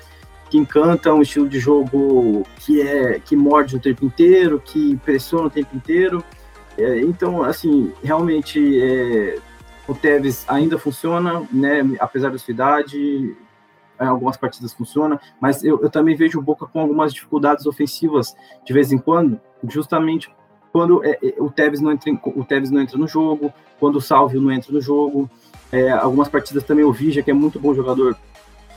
que 0.50 0.58
encanta, 0.58 1.14
um 1.14 1.22
estilo 1.22 1.48
de 1.48 1.58
jogo 1.58 2.42
que 2.60 2.82
é 2.82 3.18
que 3.18 3.34
morde 3.34 3.76
o 3.76 3.80
tempo 3.80 4.04
inteiro, 4.04 4.60
que 4.62 4.96
pressiona 4.98 5.46
o 5.46 5.50
tempo 5.50 5.74
inteiro. 5.74 6.22
É, 6.76 7.00
então, 7.00 7.42
assim, 7.42 7.92
realmente 8.02 8.80
é, 8.80 9.38
o 9.88 9.94
Tevez 9.94 10.44
ainda 10.46 10.78
funciona, 10.78 11.42
né? 11.50 11.96
Apesar 11.98 12.30
da 12.30 12.38
sua 12.38 12.52
idade, 12.52 13.34
algumas 13.98 14.36
partidas 14.36 14.72
funciona, 14.72 15.20
mas 15.40 15.64
eu, 15.64 15.80
eu 15.82 15.90
também 15.90 16.16
vejo 16.16 16.38
o 16.38 16.42
Boca 16.42 16.66
com 16.66 16.80
algumas 16.80 17.12
dificuldades 17.12 17.66
ofensivas 17.66 18.34
de 18.64 18.72
vez 18.72 18.92
em 18.92 18.98
quando, 18.98 19.40
justamente 19.68 20.30
quando 20.72 21.04
é, 21.04 21.18
é, 21.22 21.34
o 21.38 21.50
Tevez 21.50 21.80
não 21.80 21.92
entra 21.92 22.12
o 22.24 22.44
Tevez 22.44 22.70
não 22.70 22.80
entra 22.80 22.96
no 22.96 23.06
jogo, 23.06 23.52
quando 23.78 23.96
o 23.96 24.00
Salvio 24.00 24.40
não 24.40 24.50
entra 24.50 24.72
no 24.72 24.80
jogo. 24.80 25.30
É, 25.70 25.90
algumas 25.90 26.28
partidas 26.28 26.64
também 26.64 26.84
o 26.84 26.92
Vija, 26.92 27.22
que 27.22 27.30
é 27.30 27.34
muito 27.34 27.60
bom 27.60 27.74
jogador, 27.74 28.16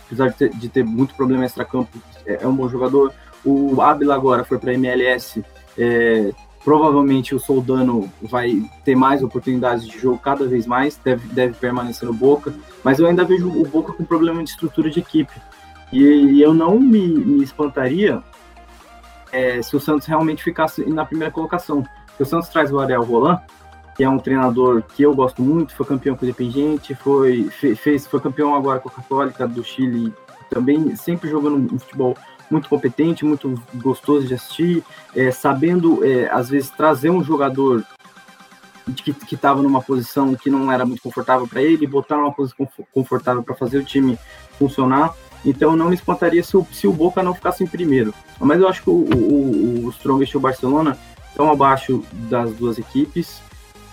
apesar 0.05 0.29
de 0.29 0.36
ter, 0.36 0.49
de 0.49 0.69
ter 0.69 0.84
muito 0.84 1.15
problema 1.15 1.45
extra-campo, 1.45 1.97
é, 2.25 2.39
é, 2.41 2.47
um 2.47 2.55
bom 2.55 2.67
jogador. 2.67 3.13
O 3.43 3.81
Abel 3.81 4.12
agora 4.12 4.43
foi 4.43 4.58
para 4.58 4.71
a 4.71 4.73
MLS, 4.73 5.43
é, 5.77 6.31
provavelmente 6.63 7.36
o 7.36 7.39
Soldano 7.39 8.12
vai 8.21 8.62
ter 8.84 8.95
mais 8.95 9.21
oportunidades 9.21 9.88
de 9.88 9.99
jogo 9.99 10.17
cada 10.17 10.47
vez 10.47 10.65
mais, 10.65 10.97
deve, 10.97 11.27
deve 11.27 11.53
permanecer 11.53 12.08
no 12.08 12.13
Boca, 12.13 12.53
mas 12.84 12.97
eu 12.97 13.05
ainda 13.05 13.23
vejo 13.23 13.47
o 13.49 13.65
Boca 13.65 13.93
com 13.93 14.03
problema 14.03 14.43
de 14.43 14.49
estrutura 14.49 14.89
de 14.89 14.99
equipe. 14.99 15.34
E, 15.93 16.01
e 16.01 16.41
eu 16.41 16.53
não 16.53 16.79
me, 16.79 17.08
me 17.08 17.43
espantaria 17.43 18.23
é, 19.36 19.62
se 19.62 19.76
o 19.76 19.80
Santos 19.80 20.08
realmente 20.08 20.41
ficasse 20.41 20.86
na 20.86 21.06
primeira 21.06 21.32
colocação. 21.32 21.84
Porque 22.08 22.24
o 22.24 22.26
Santos 22.26 22.48
traz 22.48 22.71
o 22.71 22.80
Ariel 22.80 23.04
Roland, 23.04 23.41
que 23.95 24.04
é 24.04 24.10
um 24.10 24.17
treinador 24.17 24.82
que 24.82 25.04
eu 25.04 25.13
gosto 25.13 25.41
muito, 25.41 25.76
foi 25.76 25.86
campeão 25.86 26.15
com 26.15 26.26
o 26.26 26.28
Independiente, 26.28 26.95
foi, 26.95 27.50
fez, 27.50 28.08
foi 28.08 28.19
campeão 28.19 28.56
agora 28.56 28.80
com 28.80 28.89
a 28.89 28.91
Católica 28.91 29.48
do 29.48 29.63
Chile, 29.63 30.13
também 30.50 30.95
sempre 30.95 31.30
jogando 31.30 31.74
um 31.74 31.80
futebol 31.80 32.15
muito 32.50 32.69
competente, 32.69 33.26
muito 33.26 33.62
gostoso 33.76 34.28
de 34.28 34.36
assistir, 34.36 34.84
é, 35.15 35.32
sabendo, 35.32 36.06
é, 36.06 36.30
às 36.30 36.50
vezes, 36.50 36.69
trazer 36.69 37.10
um 37.10 37.24
jogador 37.24 37.84
que 38.93 39.34
estava 39.34 39.63
numa 39.63 39.82
posição 39.82 40.36
que 40.36 40.50
não 40.50 40.71
era 40.71 40.86
muito 40.86 41.02
confortável 41.02 41.48
para 41.48 41.62
ele, 41.62 41.88
botar 41.88 42.17
numa 42.17 42.32
posição 42.32 42.67
confortável 42.93 43.41
para 43.41 43.56
fazer 43.56 43.80
o 43.80 43.84
time 43.84 44.17
funcionar. 44.60 45.13
Então 45.45 45.75
não 45.75 45.89
me 45.89 45.95
espantaria 45.95 46.43
se 46.43 46.58
o, 46.58 46.65
se 46.71 46.88
o 46.88 46.93
Boca 46.93 47.21
não 47.21 47.36
ficasse 47.36 47.63
em 47.63 47.67
primeiro. 47.67 48.13
Mas 48.39 48.60
eu 48.60 48.67
acho 48.67 48.81
que 48.81 48.89
o, 48.89 48.93
o, 48.93 49.86
o 49.86 49.89
Strongest 49.91 50.34
e 50.34 50.38
o 50.38 50.41
Barcelona 50.41 50.97
estão 51.29 51.51
abaixo 51.51 52.03
das 52.13 52.51
duas 52.53 52.79
equipes. 52.79 53.41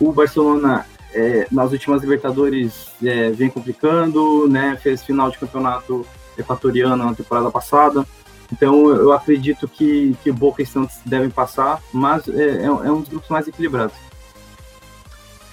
O 0.00 0.12
Barcelona, 0.12 0.86
é, 1.12 1.46
nas 1.52 1.72
últimas 1.72 2.00
Libertadores, 2.00 2.86
é, 3.02 3.30
vem 3.30 3.50
complicando, 3.50 4.48
né? 4.48 4.78
Fez 4.82 5.02
final 5.02 5.30
de 5.30 5.38
campeonato 5.38 6.06
equatoriano 6.38 7.04
na 7.04 7.14
temporada 7.14 7.50
passada. 7.50 8.06
Então 8.50 8.88
eu 8.90 9.12
acredito 9.12 9.66
que, 9.66 10.16
que 10.22 10.30
Boca 10.30 10.62
e 10.62 10.66
Santos 10.66 10.96
devem 11.04 11.30
passar, 11.30 11.82
mas 11.92 12.28
é, 12.28 12.62
é, 12.62 12.64
é 12.64 12.70
um 12.70 13.00
dos 13.00 13.08
grupos 13.08 13.30
mais 13.30 13.48
equilibrados. 13.48 13.96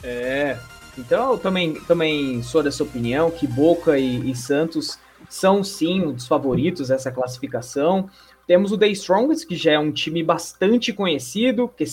É, 0.04 0.58
então 0.98 1.32
eu 1.34 1.38
também, 1.38 1.76
também 1.82 2.42
sou 2.44 2.62
dessa 2.62 2.84
opinião 2.84 3.32
que 3.32 3.48
Boca 3.48 3.98
e, 3.98 4.30
e 4.30 4.36
Santos 4.36 4.98
são 5.30 5.64
sim 5.64 6.02
um 6.02 6.12
dos 6.12 6.28
favoritos 6.28 6.90
dessa 6.90 7.12
classificação. 7.12 8.10
Temos 8.48 8.72
o 8.72 8.78
The 8.80 8.88
Strongest, 8.88 9.48
que 9.48 9.56
já 9.56 9.74
é 9.74 9.80
um 9.80 9.92
time 9.92 10.24
bastante 10.24 10.92
conhecido, 10.92 11.68
que 11.68 11.84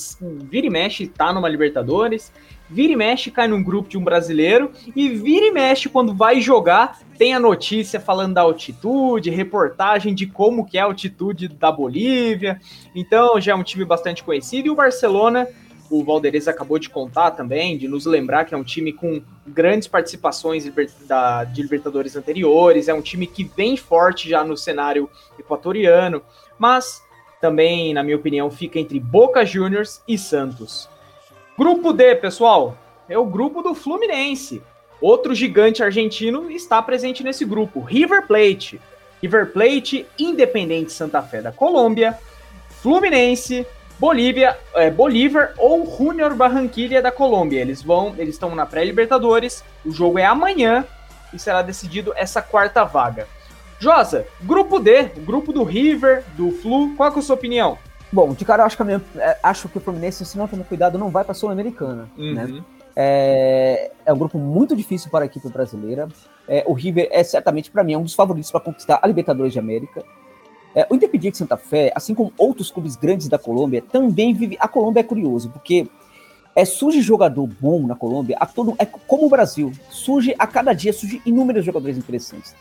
vira 0.50 0.66
e 0.66 0.70
mexe 0.70 1.06
tá 1.06 1.30
numa 1.30 1.50
Libertadores, 1.50 2.32
vira 2.70 2.94
e 2.94 2.96
mexe 2.96 3.30
cai 3.30 3.46
num 3.46 3.62
grupo 3.62 3.90
de 3.90 3.98
um 3.98 4.02
brasileiro, 4.02 4.70
e 4.96 5.10
vira 5.10 5.44
e 5.44 5.50
mexe 5.50 5.90
quando 5.90 6.14
vai 6.14 6.40
jogar, 6.40 6.98
tem 7.18 7.34
a 7.34 7.40
notícia 7.40 8.00
falando 8.00 8.32
da 8.32 8.40
altitude, 8.40 9.28
reportagem 9.28 10.14
de 10.14 10.26
como 10.26 10.64
que 10.64 10.78
é 10.78 10.80
a 10.80 10.86
altitude 10.86 11.46
da 11.46 11.70
Bolívia. 11.70 12.58
Então 12.94 13.38
já 13.38 13.52
é 13.52 13.54
um 13.54 13.62
time 13.62 13.84
bastante 13.84 14.24
conhecido, 14.24 14.68
e 14.68 14.70
o 14.70 14.74
Barcelona 14.74 15.46
o 15.90 16.04
Valderez 16.04 16.48
acabou 16.48 16.78
de 16.78 16.88
contar 16.88 17.32
também, 17.32 17.76
de 17.76 17.88
nos 17.88 18.06
lembrar 18.06 18.44
que 18.44 18.54
é 18.54 18.58
um 18.58 18.64
time 18.64 18.92
com 18.92 19.22
grandes 19.46 19.88
participações 19.88 20.64
de 20.64 21.62
Libertadores 21.62 22.16
anteriores, 22.16 22.88
é 22.88 22.94
um 22.94 23.02
time 23.02 23.26
que 23.26 23.44
vem 23.44 23.76
forte 23.76 24.28
já 24.28 24.44
no 24.44 24.56
cenário 24.56 25.08
equatoriano, 25.38 26.22
mas 26.58 27.02
também, 27.40 27.92
na 27.92 28.02
minha 28.02 28.16
opinião, 28.16 28.50
fica 28.50 28.78
entre 28.78 28.98
Boca 28.98 29.44
Juniors 29.44 30.02
e 30.08 30.16
Santos. 30.16 30.88
Grupo 31.56 31.92
D, 31.92 32.14
pessoal, 32.16 32.76
é 33.08 33.18
o 33.18 33.24
grupo 33.24 33.62
do 33.62 33.74
Fluminense. 33.74 34.62
Outro 35.00 35.34
gigante 35.34 35.82
argentino 35.82 36.50
está 36.50 36.82
presente 36.82 37.22
nesse 37.22 37.44
grupo, 37.44 37.80
River 37.80 38.26
Plate. 38.26 38.80
River 39.22 39.52
Plate, 39.52 40.06
Independente 40.18 40.92
Santa 40.92 41.22
Fé 41.22 41.40
da 41.40 41.52
Colômbia, 41.52 42.18
Fluminense, 42.82 43.66
Bolívia, 43.98 44.58
é, 44.74 44.90
Bolívar 44.90 45.54
ou 45.56 45.86
Junior 45.96 46.34
Barranquilla 46.34 47.00
da 47.00 47.10
Colômbia. 47.10 47.60
Eles 47.60 47.82
vão, 47.82 48.14
eles 48.18 48.34
estão 48.34 48.54
na 48.54 48.66
pré-Libertadores. 48.66 49.64
O 49.84 49.90
jogo 49.90 50.18
é 50.18 50.24
amanhã 50.24 50.84
e 51.32 51.38
será 51.38 51.62
decidido 51.62 52.12
essa 52.16 52.42
quarta 52.42 52.84
vaga. 52.84 53.26
Josa, 53.78 54.26
grupo 54.42 54.78
D, 54.78 55.04
grupo 55.18 55.52
do 55.52 55.62
River, 55.62 56.24
do 56.34 56.50
Flu, 56.50 56.94
qual 56.96 57.12
é 57.12 57.18
a 57.18 57.22
sua 57.22 57.34
opinião? 57.34 57.78
Bom, 58.10 58.32
de 58.32 58.44
cara 58.44 58.62
eu 58.62 58.66
acho 58.66 58.76
que, 58.76 58.84
minha, 58.84 59.02
é, 59.16 59.38
acho 59.42 59.68
que 59.68 59.78
o 59.78 59.80
Fluminense, 59.80 60.24
se 60.24 60.38
não 60.38 60.46
tomar 60.46 60.64
cuidado, 60.64 60.98
não 60.98 61.10
vai 61.10 61.24
para 61.24 61.32
a 61.32 61.34
Sul-Americana. 61.34 62.08
Uhum. 62.16 62.34
Né? 62.34 62.64
É, 62.94 63.90
é, 64.06 64.12
um 64.12 64.16
grupo 64.16 64.38
muito 64.38 64.74
difícil 64.74 65.10
para 65.10 65.24
a 65.24 65.26
equipe 65.26 65.48
brasileira. 65.48 66.08
É, 66.48 66.64
o 66.66 66.72
River 66.72 67.08
é 67.10 67.22
certamente, 67.22 67.70
para 67.70 67.84
mim, 67.84 67.92
é 67.92 67.98
um 67.98 68.02
dos 68.02 68.14
favoritos 68.14 68.50
para 68.50 68.60
conquistar 68.60 68.98
a 69.02 69.06
Libertadores 69.06 69.52
de 69.52 69.58
América. 69.58 70.02
É, 70.76 70.86
o 70.90 70.94
Independiente 70.94 71.38
Santa 71.38 71.56
Fé, 71.56 71.90
assim 71.94 72.14
como 72.14 72.30
outros 72.36 72.70
clubes 72.70 72.96
grandes 72.96 73.28
da 73.28 73.38
Colômbia, 73.38 73.80
também 73.80 74.34
vive. 74.34 74.58
A 74.60 74.68
Colômbia 74.68 75.00
é 75.00 75.02
curioso, 75.02 75.48
porque 75.48 75.88
é, 76.54 76.66
surge 76.66 77.00
jogador 77.00 77.46
bom 77.46 77.86
na 77.86 77.96
Colômbia, 77.96 78.36
a 78.38 78.44
todo, 78.44 78.74
é 78.78 78.84
como 78.84 79.24
o 79.24 79.30
Brasil, 79.30 79.72
surge 79.88 80.34
a 80.38 80.46
cada 80.46 80.74
dia, 80.74 80.92
surge 80.92 81.22
inúmeros 81.24 81.64
jogadores 81.64 81.96
interessantes. 81.96 82.54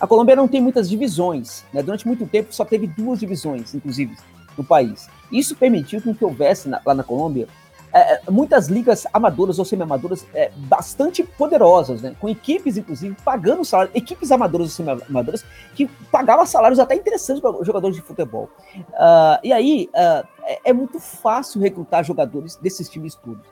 A 0.00 0.06
Colômbia 0.06 0.34
não 0.34 0.48
tem 0.48 0.60
muitas 0.60 0.88
divisões, 0.88 1.64
né? 1.72 1.80
durante 1.80 2.08
muito 2.08 2.26
tempo 2.26 2.52
só 2.52 2.64
teve 2.64 2.88
duas 2.88 3.20
divisões, 3.20 3.72
inclusive, 3.72 4.16
no 4.58 4.64
país. 4.64 5.08
Isso 5.30 5.54
permitiu 5.54 6.00
que 6.00 6.24
houvesse 6.24 6.68
na, 6.68 6.80
lá 6.84 6.92
na 6.92 7.04
Colômbia 7.04 7.46
é, 7.94 8.14
é, 8.14 8.20
muitas 8.28 8.66
ligas 8.66 9.06
amadoras 9.12 9.60
ou 9.60 9.64
semi-amadoras 9.64 10.26
é, 10.34 10.50
bastante 10.56 11.22
poderosas, 11.22 12.02
né? 12.02 12.16
com 12.20 12.28
equipes, 12.28 12.76
inclusive, 12.76 13.16
pagando 13.24 13.64
salários, 13.64 13.94
equipes 13.94 14.32
amadoras 14.32 14.66
ou 14.66 14.84
semi-amadoras 14.84 15.44
que 15.76 15.86
pagavam 16.10 16.44
salários 16.44 16.80
até 16.80 16.96
interessantes 16.96 17.40
para 17.40 17.62
jogadores 17.62 17.94
de 17.94 18.02
futebol. 18.02 18.50
Uh, 18.76 19.38
e 19.44 19.52
aí 19.52 19.88
uh, 19.94 20.26
é, 20.42 20.60
é, 20.64 20.72
muito 20.72 20.98
fácil 20.98 21.60
recrutar 21.60 22.02
jogadores 22.02 22.56
desses 22.56 22.88
times 22.88 23.14
todos. 23.14 23.46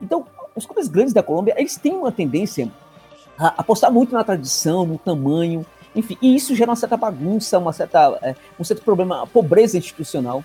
Então, 0.00 0.24
os 0.56 0.64
clubes 0.64 0.88
grandes 0.88 1.12
da 1.12 1.22
Colômbia, 1.22 1.54
eles 1.58 1.76
têm 1.76 1.92
uma 1.92 2.10
tendência 2.10 2.72
a 3.38 3.48
apostar 3.58 3.92
muito 3.92 4.14
na 4.14 4.24
tradição, 4.24 4.86
no 4.86 4.96
tamanho, 4.96 5.66
enfim, 5.94 6.16
e 6.22 6.34
isso 6.34 6.54
gera 6.54 6.70
uma 6.70 6.76
certa 6.76 6.96
bagunça, 6.96 7.58
uma 7.58 7.74
certa, 7.74 8.18
é, 8.22 8.34
um 8.58 8.64
certo 8.64 8.82
problema, 8.82 9.26
pobreza 9.26 9.76
institucional 9.76 10.42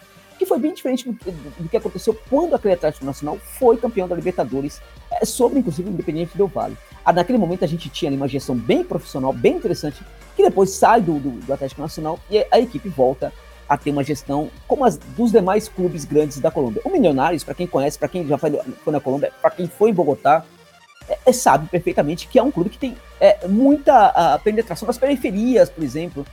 foi 0.48 0.60
bem 0.60 0.74
diferente 0.74 1.10
do, 1.10 1.14
do, 1.14 1.70
que 1.70 1.78
aconteceu 1.78 2.18
quando 2.30 2.56
aquele 2.56 2.74
Atlético 2.74 3.06
Nacional 3.06 3.38
foi 3.38 3.78
campeão 3.78 4.08
da 4.08 4.16
Libertadores, 4.16 4.82
é, 5.12 5.26
sobre 5.26 5.60
inclusive 5.60 5.90
o 5.90 5.92
Independente 5.92 6.38
do 6.38 6.48
Vale. 6.48 6.78
Ah, 7.06 7.14
naquele 7.14 7.38
momento 7.38 7.64
a 7.64 7.68
gente 7.68 7.90
tinha 7.90 8.12
uma 8.12 8.28
gestão 8.28 8.56
bem 8.56 8.84
profissional, 8.84 9.32
bem 9.32 9.56
interessante, 9.56 10.04
que 10.36 10.44
depois 10.44 10.72
sai 10.72 11.02
do, 11.02 11.20
do, 11.20 11.54
Atlético 11.54 11.82
Nacional 11.82 12.20
e 12.30 12.46
a 12.52 12.60
equipe 12.60 12.90
volta 12.90 13.34
a 13.68 13.78
ter 13.78 13.92
uma 13.92 14.04
gestão 14.04 14.50
como 14.68 14.86
as 14.86 14.98
dos 14.98 15.32
demais 15.32 15.68
clubes 15.68 16.06
grandes 16.06 16.40
da 16.40 16.50
Colômbia. 16.50 16.82
O 16.86 16.90
Milionários, 16.90 17.44
para 17.44 17.54
quem 17.54 17.68
conhece, 17.68 17.98
para 17.98 18.08
quem 18.08 18.26
já 18.26 18.38
foi, 18.38 18.52
foi 18.84 18.94
na 18.94 19.00
Colômbia, 19.00 19.32
para 19.42 19.52
quem 19.52 19.68
foi 19.68 19.90
em 19.90 19.94
Bogotá, 19.94 20.46
é, 21.10 21.18
é, 21.26 21.34
sabe 21.34 21.68
perfeitamente 21.70 22.28
que 22.28 22.38
é 22.38 22.44
um 22.44 22.52
clube 22.52 22.70
que 22.70 22.78
tem 22.78 22.96
é, 23.20 23.48
muita 23.48 24.08
a, 24.08 24.40
penetração 24.40 24.86
nas 24.86 24.98
periferias, 24.98 25.70
por 25.70 25.84
exemplo, 25.84 26.26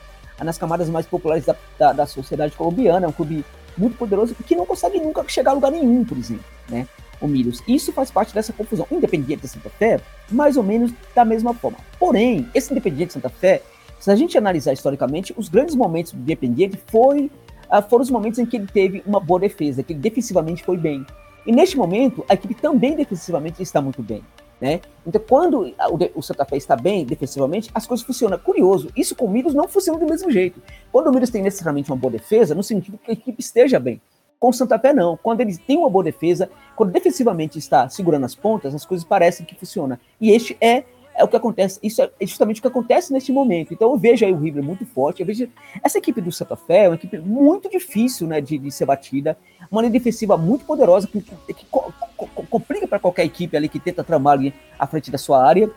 nas 0.43 0.59
camadas 0.59 0.89
mais 0.89 1.07
populares 1.07 1.45
da, 1.45 1.55
da, 1.79 1.93
da, 1.93 2.07
sociedade 2.07 2.57
colombiana. 2.57 3.07
É 3.07 3.09
um 3.09 3.13
clube 3.13 3.45
muito 3.77 3.97
poderoso 3.97 4.35
que 4.35 4.55
não 4.55 4.67
consegue 4.67 5.01
nunca 5.01 5.25
chegar 5.29 5.53
a 5.53 5.55
lugar 5.55 5.71
nenhum, 5.71 6.05
por 6.05 6.17
exemplo, 6.19 6.45
né? 6.69 6.87
O 7.21 7.29
Milhos. 7.29 7.63
Isso 7.67 7.93
faz 7.93 8.11
parte 8.11 8.35
dessa 8.35 8.53
confusão. 8.53 8.87
Independiente 8.91 9.43
de 9.43 9.49
Santa 9.49 9.71
Fé, 9.71 10.01
mais 10.31 10.57
ou 10.57 10.63
menos 10.63 10.93
da 11.15 11.25
mesma 11.25 11.55
forma. 11.55 11.79
Porém, 11.99 12.49
esse 12.55 12.73
Independiente 12.73 13.09
de 13.09 13.13
Santa 13.15 13.29
Fé 13.29 13.63
se 14.05 14.11
a 14.11 14.17
gente 14.17 14.37
analisar 14.37 14.75
historicamente, 14.75 15.33
os 15.35 15.49
grandes 15.49 15.75
momentos 15.75 16.13
do 16.13 16.21
Independiente 16.21 16.79
foi, 16.89 17.31
uh, 17.73 17.89
foram 17.89 18.03
os 18.03 18.11
momentos 18.11 18.39
em 18.39 18.45
que 18.45 18.59
ele 18.59 18.67
teve 18.67 19.03
uma 19.07 19.19
boa 19.19 19.41
defesa, 19.41 19.83
que 19.83 19.95
ele 19.95 20.01
defensivamente 20.01 20.63
foi 20.63 20.77
bem. 20.77 21.07
E 21.47 21.51
neste 21.51 21.75
momento, 21.79 22.23
a 22.29 22.35
equipe 22.35 22.55
também 22.55 22.95
defensivamente 22.95 23.63
está 23.63 23.81
muito 23.81 24.03
bem. 24.03 24.23
Né? 24.61 24.81
Então, 25.07 25.21
quando 25.29 25.75
o, 26.15 26.23
Santa 26.23 26.45
Fé 26.45 26.57
está 26.57 26.77
bem 26.77 27.05
defensivamente, 27.05 27.71
as 27.75 27.87
coisas 27.87 28.07
funcionam. 28.07 28.39
Curioso, 28.39 28.89
isso 28.97 29.15
com 29.15 29.27
o 29.27 29.31
Milos 29.31 29.55
não 29.55 29.69
funciona 29.69 29.99
do 29.99 30.07
mesmo 30.07 30.31
jeito. 30.31 30.63
Quando 30.91 31.09
o 31.09 31.13
Milos 31.13 31.31
tem 31.31 31.43
necessariamente 31.43 31.91
uma 31.91 31.97
boa 31.97 32.13
defesa, 32.13 32.55
não 32.55 32.63
significa 32.63 32.99
que 32.99 33.11
a 33.11 33.15
equipe 33.15 33.41
esteja 33.41 33.79
bem. 33.79 34.01
Com 34.39 34.49
o 34.49 34.53
Santa 34.53 34.79
Fé, 34.79 34.93
não. 34.93 35.17
Quando 35.17 35.41
ele 35.41 35.57
tem 35.57 35.77
uma 35.77 35.91
boa 35.91 36.05
defesa, 36.05 36.51
quando 36.77 36.93
defensivamente 36.93 37.59
está 37.59 37.89
segurando 37.89 38.25
as 38.25 38.35
pontas, 38.35 38.75
as 38.75 38.85
coisas 38.85 39.07
parecem 39.07 39.45
que 39.45 39.55
funcionam. 39.55 39.99
E 40.21 40.31
este 40.31 40.57
é 40.61 40.85
é 41.17 41.23
o 41.23 41.29
que 41.29 41.37
acontece, 41.37 41.79
isso 41.83 42.03
é 42.03 42.11
justamente 42.21 42.59
o 42.59 42.63
que 42.63 42.69
acontece 42.69 43.13
neste 43.13 43.33
momento. 43.33 43.73
Então 43.73 43.91
eu 43.91 43.97
vejo 43.97 44.25
aí 44.25 44.33
o 44.33 44.39
River 44.39 44.63
muito 44.63 44.85
forte, 44.85 45.21
eu 45.21 45.27
vejo 45.27 45.49
essa 45.83 45.99
equipe 45.99 46.21
do 46.21 46.33
Santa 46.33 46.57
Fé 46.57 46.85
é 46.85 46.89
uma 46.89 46.97
equipe 46.97 47.19
muito 47.19 47.69
difícil 47.71 48.27
né, 48.27 48.41
de, 48.41 48.59
de 48.59 48.71
ser 48.71 48.87
batida, 48.87 49.39
uma 49.71 49.81
linha 49.81 49.93
defensiva 49.93 50.37
muito 50.37 50.65
poderosa, 50.65 51.07
que, 51.07 51.21
que 51.21 51.67
co 51.67 51.93
co 52.17 52.29
complica 52.47 52.87
para 52.87 52.99
qualquer 52.99 53.25
equipe 53.25 53.57
ali 53.57 53.69
que 53.69 53.79
tenta 53.79 54.03
tramar 54.03 54.35
ali 54.35 54.55
à 54.79 54.87
frente 54.87 55.11
da 55.11 55.19
sua 55.19 55.45
área. 55.45 55.71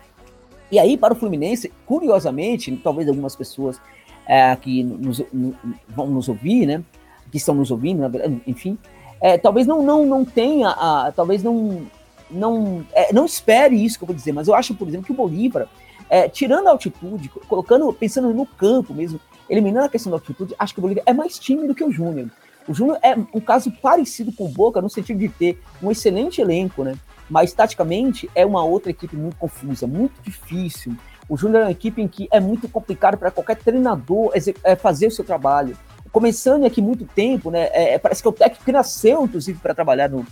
E 0.70 0.78
aí, 0.78 0.96
para 0.96 1.14
o 1.14 1.16
Fluminense, 1.16 1.72
curiosamente, 1.86 2.76
talvez 2.76 3.08
algumas 3.08 3.34
pessoas 3.34 3.80
é, 4.26 4.54
que 4.56 4.82
nos, 4.82 5.22
no, 5.32 5.54
vão 5.88 6.06
nos 6.06 6.28
ouvir, 6.28 6.66
né? 6.66 6.82
Que 7.30 7.38
estão 7.38 7.54
nos 7.54 7.70
ouvindo, 7.70 8.02
enfim, 8.46 8.78
é, 9.20 9.36
talvez 9.36 9.66
não, 9.66 9.82
não, 9.82 10.06
não 10.06 10.24
tenha, 10.24 10.68
a, 10.68 11.12
talvez 11.14 11.42
não, 11.42 11.86
não, 12.30 12.84
é, 12.92 13.12
não 13.12 13.24
espere 13.24 13.74
isso 13.82 13.98
que 13.98 14.04
eu 14.04 14.06
vou 14.06 14.16
dizer, 14.16 14.32
mas 14.32 14.48
eu 14.48 14.54
acho, 14.54 14.74
por 14.74 14.88
exemplo, 14.88 15.06
que 15.06 15.12
o 15.12 15.16
Bolívar, 15.16 15.68
é, 16.08 16.28
tirando 16.28 16.68
a 16.68 16.70
altitude, 16.70 17.28
colocando, 17.48 17.92
pensando 17.92 18.32
no 18.32 18.46
campo 18.46 18.94
mesmo, 18.94 19.20
eliminando 19.48 19.86
a 19.86 19.88
questão 19.88 20.10
da 20.10 20.16
altitude, 20.16 20.54
acho 20.58 20.74
que 20.74 20.80
o 20.80 20.82
Bolívar 20.82 21.02
é 21.06 21.12
mais 21.12 21.38
tímido 21.38 21.74
que 21.74 21.84
o 21.84 21.90
Júnior. 21.90 22.30
O 22.68 22.74
Júnior 22.74 22.98
é 23.02 23.14
um 23.14 23.40
caso 23.40 23.70
parecido 23.70 24.30
com 24.30 24.44
o 24.44 24.48
Boca, 24.48 24.82
no 24.82 24.90
sentido 24.90 25.18
de 25.18 25.28
ter 25.28 25.58
um 25.82 25.90
excelente 25.90 26.40
elenco, 26.40 26.84
né? 26.84 26.96
Mas 27.28 27.52
taticamente 27.52 28.30
é 28.34 28.44
uma 28.44 28.62
outra 28.62 28.90
equipe 28.90 29.16
muito 29.16 29.36
confusa, 29.36 29.86
muito 29.86 30.20
difícil. 30.22 30.94
O 31.28 31.36
Júnior 31.36 31.62
é 31.62 31.64
uma 31.64 31.70
equipe 31.70 32.00
em 32.02 32.08
que 32.08 32.28
é 32.30 32.38
muito 32.40 32.68
complicado 32.68 33.16
para 33.16 33.30
qualquer 33.30 33.56
treinador 33.56 34.32
é, 34.64 34.76
fazer 34.76 35.06
o 35.06 35.10
seu 35.10 35.24
trabalho. 35.24 35.76
Começando 36.12 36.64
aqui 36.64 36.80
muito 36.80 37.06
tempo, 37.06 37.50
né? 37.50 37.68
É, 37.72 37.98
parece 37.98 38.22
que 38.22 38.28
é 38.28 38.30
o 38.30 38.34
técnico 38.34 38.64
que 38.64 38.72
nasceu, 38.72 39.24
inclusive, 39.24 39.58
para 39.58 39.74
trabalhar 39.74 40.08
no, 40.08 40.26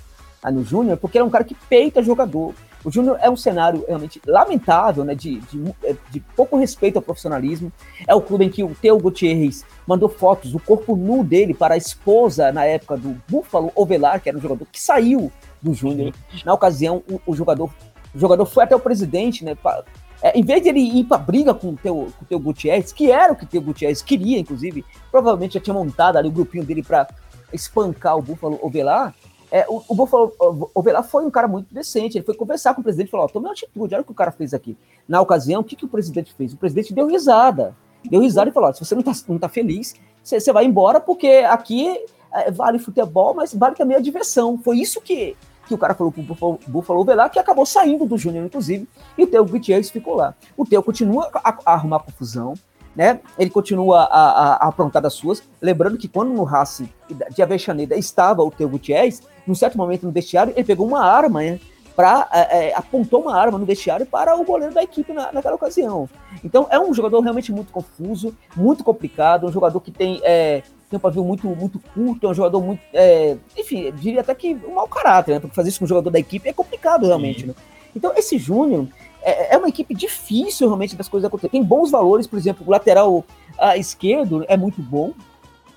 no 0.45 0.65
Júnior, 0.65 0.97
porque 0.97 1.19
ele 1.19 1.25
é 1.25 1.27
um 1.27 1.31
cara 1.31 1.45
que 1.45 1.55
peita 1.55 2.03
jogador. 2.03 2.55
O 2.85 2.91
Júnior 2.91 3.19
é 3.21 3.29
um 3.29 3.37
cenário 3.37 3.85
realmente 3.87 4.23
lamentável, 4.25 5.05
né, 5.05 5.15
de, 5.15 5.41
de, 5.41 5.75
é, 5.83 5.97
de, 6.11 6.21
pouco 6.37 6.57
respeito 6.57 6.97
ao 6.97 7.03
profissionalismo. 7.03 7.73
É 8.07 8.15
o 8.15 8.21
clube 8.21 8.45
em 8.45 8.49
que 8.49 8.63
o 8.63 8.75
Teo 8.75 8.99
Gutierrez 8.99 9.65
mandou 9.87 10.09
fotos 10.09 10.53
do 10.53 10.61
corpo 10.61 10.95
nu 10.95 11.25
dele 11.25 11.53
para 11.53 11.75
a 11.75 11.77
esposa 11.77 12.53
na 12.53 12.65
época 12.65 12.97
do 12.97 13.21
Buffalo 13.29 13.73
Ovelar, 13.75 14.21
que 14.21 14.29
era 14.29 14.39
um 14.39 14.41
jogador 14.41 14.67
que 14.71 14.81
saiu 14.81 15.33
do 15.61 15.75
Júnior. 15.75 16.15
Na 16.45 16.55
ocasião, 16.55 17.03
o, 17.11 17.21
o, 17.27 17.35
jogador, 17.35 17.71
o 18.15 18.19
jogador 18.19 18.47
foi 18.47 18.63
até 18.63 18.77
o 18.77 18.81
presidente, 18.81 19.45
né, 19.45 19.57
pra, 19.57 19.83
é, 20.23 20.39
em 20.39 20.45
vez 20.45 20.63
de 20.63 20.69
ele 20.69 20.81
ir 20.81 21.05
para 21.05 21.19
briga 21.19 21.53
com 21.53 21.71
o 21.71 21.77
Teo, 21.77 22.13
com 22.17 22.25
o 22.25 22.29
Teo 22.29 22.39
Gutierrez, 22.39 22.93
que 22.93 23.11
era 23.11 23.33
o 23.33 23.37
que 23.37 23.45
o 23.45 23.49
Teo 23.49 23.63
Gutierrez 23.63 24.01
queria, 24.01 24.39
inclusive, 24.39 24.85
provavelmente 25.11 25.55
já 25.55 25.61
tinha 25.61 25.75
montado 25.75 26.17
ali 26.17 26.29
o 26.29 26.33
grupinho 26.33 26.65
dele 26.65 26.83
para 26.83 27.07
espancar 27.53 28.17
o 28.17 28.23
Buffalo 28.23 28.59
Ovelar, 28.63 29.15
é, 29.51 29.65
o, 29.69 29.83
o 29.89 29.95
Buffalo 29.95 30.33
Ovelar 30.75 31.05
foi 31.05 31.25
um 31.25 31.31
cara 31.31 31.47
muito 31.47 31.73
decente. 31.73 32.19
Ele 32.19 32.25
foi 32.25 32.35
conversar 32.35 32.75
com 32.75 32.81
o 32.81 32.85
presidente 32.85 33.09
e 33.09 33.11
falou: 33.11 33.29
tome 33.29 33.47
uma 33.47 33.53
atitude, 33.53 33.95
olha 33.95 34.03
o 34.03 34.05
que 34.05 34.13
o 34.13 34.15
cara 34.15 34.33
fez 34.33 34.53
aqui. 34.53 34.77
Na 35.09 35.21
ocasião, 35.21 35.61
o 35.61 35.65
que, 35.65 35.77
que 35.77 35.85
o 35.85 35.89
presidente 35.89 36.35
fez? 36.35 36.53
O 36.53 36.57
presidente 36.57 36.93
deu 36.93 37.07
risada. 37.07 37.75
Deu 38.05 38.21
risada 38.21 38.51
e 38.51 38.53
falou: 38.53 38.73
se 38.73 38.85
você 38.85 38.95
não 38.95 39.03
está 39.03 39.13
não 39.29 39.39
tá 39.39 39.49
feliz, 39.49 39.95
você, 40.23 40.53
vai 40.53 40.65
embora, 40.65 41.01
porque 41.01 41.29
aqui 41.49 42.05
é, 42.33 42.51
vale 42.51 42.79
futebol, 42.79 43.35
mas 43.35 43.55
vale 43.55 43.75
também 43.75 43.97
a 43.97 44.01
diversão. 44.01 44.59
Foi 44.59 44.79
isso 44.79 45.01
que, 45.01 45.37
que 45.67 45.75
o 45.75 45.79
cara 45.79 45.95
falou 45.95 46.13
pro 46.13 46.23
Buffalo, 46.23 46.59
Buffalo 46.67 47.01
Ovelar, 47.01 47.31
que 47.31 47.39
acabou 47.39 47.65
saindo 47.65 48.05
do 48.05 48.19
Júnior, 48.19 48.45
inclusive, 48.45 48.89
e 49.17 49.25
o 49.25 49.27
Teo 49.27 49.45
Gutierrez 49.45 49.91
ficou 49.91 50.15
lá. 50.15 50.35
O 50.57 50.67
Teo 50.67 50.83
continua 50.83 51.31
a, 51.33 51.57
a 51.65 51.75
arrumar 51.75 52.01
confusão, 52.01 52.55
né? 52.95 53.21
Ele 53.39 53.51
continua 53.51 54.05
a, 54.05 54.05
a, 54.05 54.55
a 54.55 54.69
aprontar 54.69 55.03
das 55.03 55.15
suas. 55.15 55.43
Lembrando 55.61 55.99
que 55.99 56.09
quando 56.09 56.33
no 56.33 56.45
Racing 56.45 56.89
de 57.35 57.43
Avexaneda 57.43 57.95
estava 57.97 58.43
o 58.43 58.51
Teo 58.51 58.69
Gutierrez, 58.69 59.23
num 59.47 59.55
certo 59.55 59.79
momento 59.79 60.05
no 60.05 60.13
vestiário, 60.13 60.53
ele 60.57 60.65
pegou 60.65 60.87
uma 60.87 61.05
arma, 61.05 61.41
né? 61.41 61.61
Pra, 61.95 62.29
é, 62.31 62.69
é, 62.69 62.75
apontou 62.75 63.23
uma 63.23 63.35
arma 63.35 63.59
no 63.59 63.65
vestiário 63.65 64.05
para 64.05 64.37
o 64.37 64.45
goleiro 64.45 64.75
da 64.75 64.83
equipe 64.83 65.15
na, 65.15 65.33
naquela 65.33 65.55
ocasião. 65.55 66.07
Então 66.45 66.67
é 66.71 66.79
um 66.79 66.93
jogador 66.93 67.21
realmente 67.21 67.51
muito 67.51 67.73
confuso, 67.73 68.37
muito 68.55 68.85
complicado, 68.85 69.47
um 69.47 69.53
jogador 69.53 69.81
que 69.81 69.91
tem, 69.91 70.21
é, 70.23 70.63
tem 70.91 70.99
um 70.99 71.01
pavio 71.01 71.25
muito, 71.25 71.49
muito 71.49 71.81
curto, 71.95 72.27
é 72.27 72.31
um 72.31 72.35
jogador 72.35 72.61
muito. 72.61 72.83
É, 72.93 73.39
enfim, 73.57 73.91
diria 73.93 74.21
até 74.21 74.35
que 74.35 74.55
um 74.69 74.75
mau 74.75 74.87
caráter, 74.87 75.33
né? 75.33 75.41
Porque 75.41 75.57
fazer 75.57 75.71
isso 75.71 75.79
com 75.79 75.87
o 75.87 75.89
jogador 75.89 76.11
da 76.11 76.19
equipe 76.19 76.47
é 76.47 76.53
complicado 76.53 77.07
realmente. 77.07 77.47
Né? 77.47 77.55
Então 77.95 78.13
esse 78.15 78.37
Júnior 78.37 78.87
é, 79.23 79.55
é, 79.55 79.59
uma 79.59 79.69
equipe 79.69 79.93
difícil 79.93 80.69
realmente 80.69 80.95
das 80.95 81.09
coisas 81.09 81.27
acontecerem. 81.27 81.61
Tem 81.61 81.69
bons 81.69 81.91
valores, 81.91 82.27
por 82.27 82.39
exemplo, 82.39 82.65
o 82.65 82.71
lateral 82.71 83.25
a 83.59 83.77
esquerdo 83.77 84.45
é 84.49 84.57
muito 84.57 84.81
bom, 84.81 85.13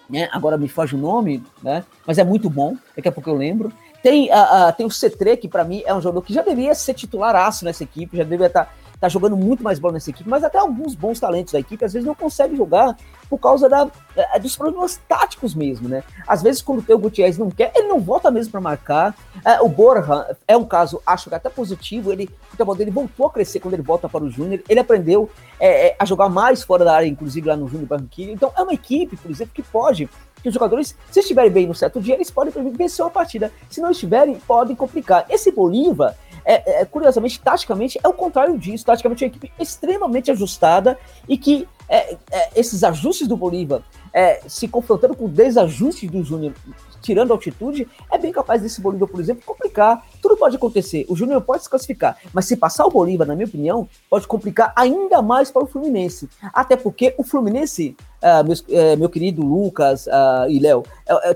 né? 0.10 0.28
Agora 0.32 0.58
me 0.58 0.68
foge 0.68 0.96
o 0.96 0.98
nome, 0.98 1.44
né? 1.62 1.84
Mas 2.06 2.18
é 2.18 2.24
muito 2.24 2.50
bom, 2.50 2.76
daqui 2.96 3.08
a 3.08 3.12
pouco 3.12 3.30
eu 3.30 3.36
lembro. 3.36 3.72
Tem, 4.02 4.32
a, 4.32 4.68
a 4.68 4.72
tem 4.72 4.86
o 4.86 4.90
C3, 4.90 5.38
que 5.38 5.48
para 5.48 5.64
mim 5.64 5.84
é 5.86 5.94
um 5.94 6.02
jogador 6.02 6.22
que 6.22 6.34
já 6.34 6.42
deveria 6.42 6.74
ser 6.74 6.94
titularaço 6.94 7.66
nessa 7.66 7.84
equipe, 7.84 8.18
já 8.18 8.24
deveria 8.24 8.48
estar 8.48 8.66
tá 8.66 8.72
tá 9.00 9.08
jogando 9.08 9.38
muito 9.38 9.64
mais 9.64 9.80
bola 9.80 9.94
nessa 9.94 10.10
equipe, 10.10 10.30
mas 10.30 10.44
até 10.44 10.58
alguns 10.58 10.94
bons 10.94 11.20
talentos 11.20 11.54
da 11.54 11.60
equipe 11.60 11.84
às 11.86 11.94
vezes 11.94 12.06
não 12.06 12.16
conseguem 12.16 12.58
jogar 12.58 12.98
por 13.30 13.38
causa 13.38 13.70
da, 13.70 13.88
é, 14.16 14.40
dos 14.40 14.58
problemas 14.58 15.00
táticos 15.08 15.54
mesmo, 15.54 15.88
né? 15.88 16.04
Às 16.28 16.42
vezes, 16.42 16.62
quando 16.62 16.84
o 16.90 16.98
Gutierrez 16.98 17.38
não 17.38 17.52
quer, 17.52 17.72
ele 17.76 17.88
não 17.88 18.00
volta 18.00 18.32
mesmo 18.32 18.52
para 18.52 18.60
marcar. 18.60 19.16
É, 19.46 19.62
o 19.62 19.70
Borja 19.70 20.36
é 20.48 20.58
um 20.58 20.66
caso, 20.66 21.02
acho 21.06 21.30
que 21.30 21.36
até 21.36 21.50
positivo. 21.50 22.12
Ele, 22.12 22.26
o 22.26 22.52
futebol 22.52 22.76
dele 22.76 22.92
voltou 22.92 23.28
a 23.28 23.32
crescer 23.32 23.60
quando 23.60 23.76
ele 23.76 23.84
volta 23.84 24.10
para 24.10 24.24
o 24.24 24.30
Júnior. 24.30 24.62
Ele 24.68 24.80
aprendeu 24.80 25.30
é, 25.60 25.90
é, 25.90 25.96
a 26.00 26.06
jogar 26.06 26.28
mais 26.28 26.64
fora 26.64 26.84
da 26.84 26.96
área, 26.96 27.08
inclusive 27.08 27.48
lá 27.48 27.56
no 27.56 27.68
Júnior 27.68 27.88
Barranquilla. 27.88 28.32
Então, 28.32 28.52
é 28.58 28.64
uma 28.64 28.74
equipe, 28.74 29.16
por 29.16 29.30
exemplo, 29.30 29.54
que 29.54 29.64
pode 29.64 30.10
que 30.42 30.48
os 30.48 30.54
jogadores, 30.54 30.96
se 31.12 31.20
estiverem 31.20 31.52
bem 31.52 31.68
no 31.68 31.76
certo 31.76 32.00
dia, 32.00 32.16
eles 32.16 32.32
podem 32.32 32.54
vencer 32.72 33.04
uma 33.04 33.12
partida. 33.12 33.52
Se 33.70 33.82
não 33.82 33.92
estiverem, 33.92 34.36
podem 34.48 34.76
complicar. 34.76 35.26
Esse 35.30 35.52
Bolívar, 35.52 36.16
é, 36.46 36.82
é, 36.82 36.86
curiosamente, 36.86 37.40
taticamente, 37.40 38.00
é 38.04 38.08
o 38.08 38.14
contrário 38.14 38.58
disso. 38.58 38.86
Taticamente, 38.86 39.24
é 39.24 39.28
uma 39.28 39.32
equipe 39.32 39.52
extremamente 39.60 40.32
ajustada 40.32 40.98
e 41.28 41.38
que 41.38 41.68
é, 41.88 42.18
é 42.32 42.50
esses 42.56 42.84
ajustes 42.84 43.28
do 43.28 43.36
Bolívar 43.36 43.82
é, 44.14 44.42
se 44.48 44.68
confrontando 44.68 45.16
com 45.16 45.28
desajustes 45.28 46.10
do 46.10 46.24
Júnior, 46.24 46.54
tirando 47.02 47.32
altitude, 47.32 47.88
é 48.12 48.18
bem 48.18 48.32
capaz 48.32 48.62
desse 48.62 48.82
Bolívar, 48.82 49.08
por 49.08 49.20
exemplo, 49.20 49.44
complicar. 49.46 50.06
Tudo 50.22 50.36
pode 50.36 50.56
acontecer. 50.56 51.06
O 51.08 51.16
Júnior 51.16 51.42
pode 51.42 51.64
se 51.64 51.70
classificar, 51.70 52.18
mas 52.34 52.46
se 52.46 52.58
passar 52.58 52.86
o 52.86 52.92
Bolívar, 52.92 53.28
na 53.28 53.36
minha 53.36 53.48
opinião, 53.48 53.88
pode 54.10 54.28
complicar 54.28 54.74
ainda 54.76 55.22
mais 55.22 55.50
para 55.50 55.64
o 55.64 55.68
Fluminense. 55.68 56.30
Até 56.54 56.76
porque 56.76 57.14
o 57.18 57.24
Fluminense, 57.24 57.96
uh, 58.22 58.44
meus, 58.46 58.60
uh, 58.62 58.98
meu 58.98 59.10
querido 59.10 59.42
Lucas 59.42 60.08
uh, 60.08 60.50
e 60.50 60.60
Léo, 60.60 60.84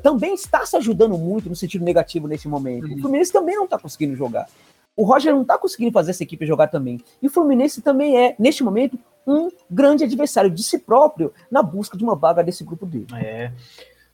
também 0.02 0.34
está 0.34 0.66
se 0.66 0.76
ajudando 0.78 1.18
muito 1.18 1.50
no 1.50 1.56
sentido 1.56 1.84
negativo 1.84 2.28
nesse 2.28 2.48
momento. 2.48 2.88
Uhum. 2.88 2.96
O 2.96 3.00
Fluminense 3.00 3.32
também 3.32 3.56
não 3.56 3.66
está 3.66 3.78
conseguindo 3.78 4.16
jogar. 4.16 4.48
O 4.96 5.04
Roger 5.04 5.34
não 5.34 5.42
está 5.42 5.58
conseguindo 5.58 5.92
fazer 5.92 6.12
essa 6.12 6.24
equipe 6.24 6.46
jogar 6.46 6.68
também. 6.68 7.00
E 7.22 7.28
o 7.28 7.30
Fluminense 7.30 7.82
também 7.82 8.18
é, 8.18 8.36
neste 8.38 8.64
momento, 8.64 8.98
um 9.26 9.50
grande 9.70 10.04
adversário 10.04 10.52
de 10.52 10.64
si 10.64 10.80
próprio 10.80 11.34
na 11.50 11.64
busca 11.64 11.98
de 11.98 12.04
uma 12.04 12.16
vaga 12.16 12.44
desse 12.44 12.64
grupo 12.64 12.86
dele. 12.86 13.08
É. 13.16 13.52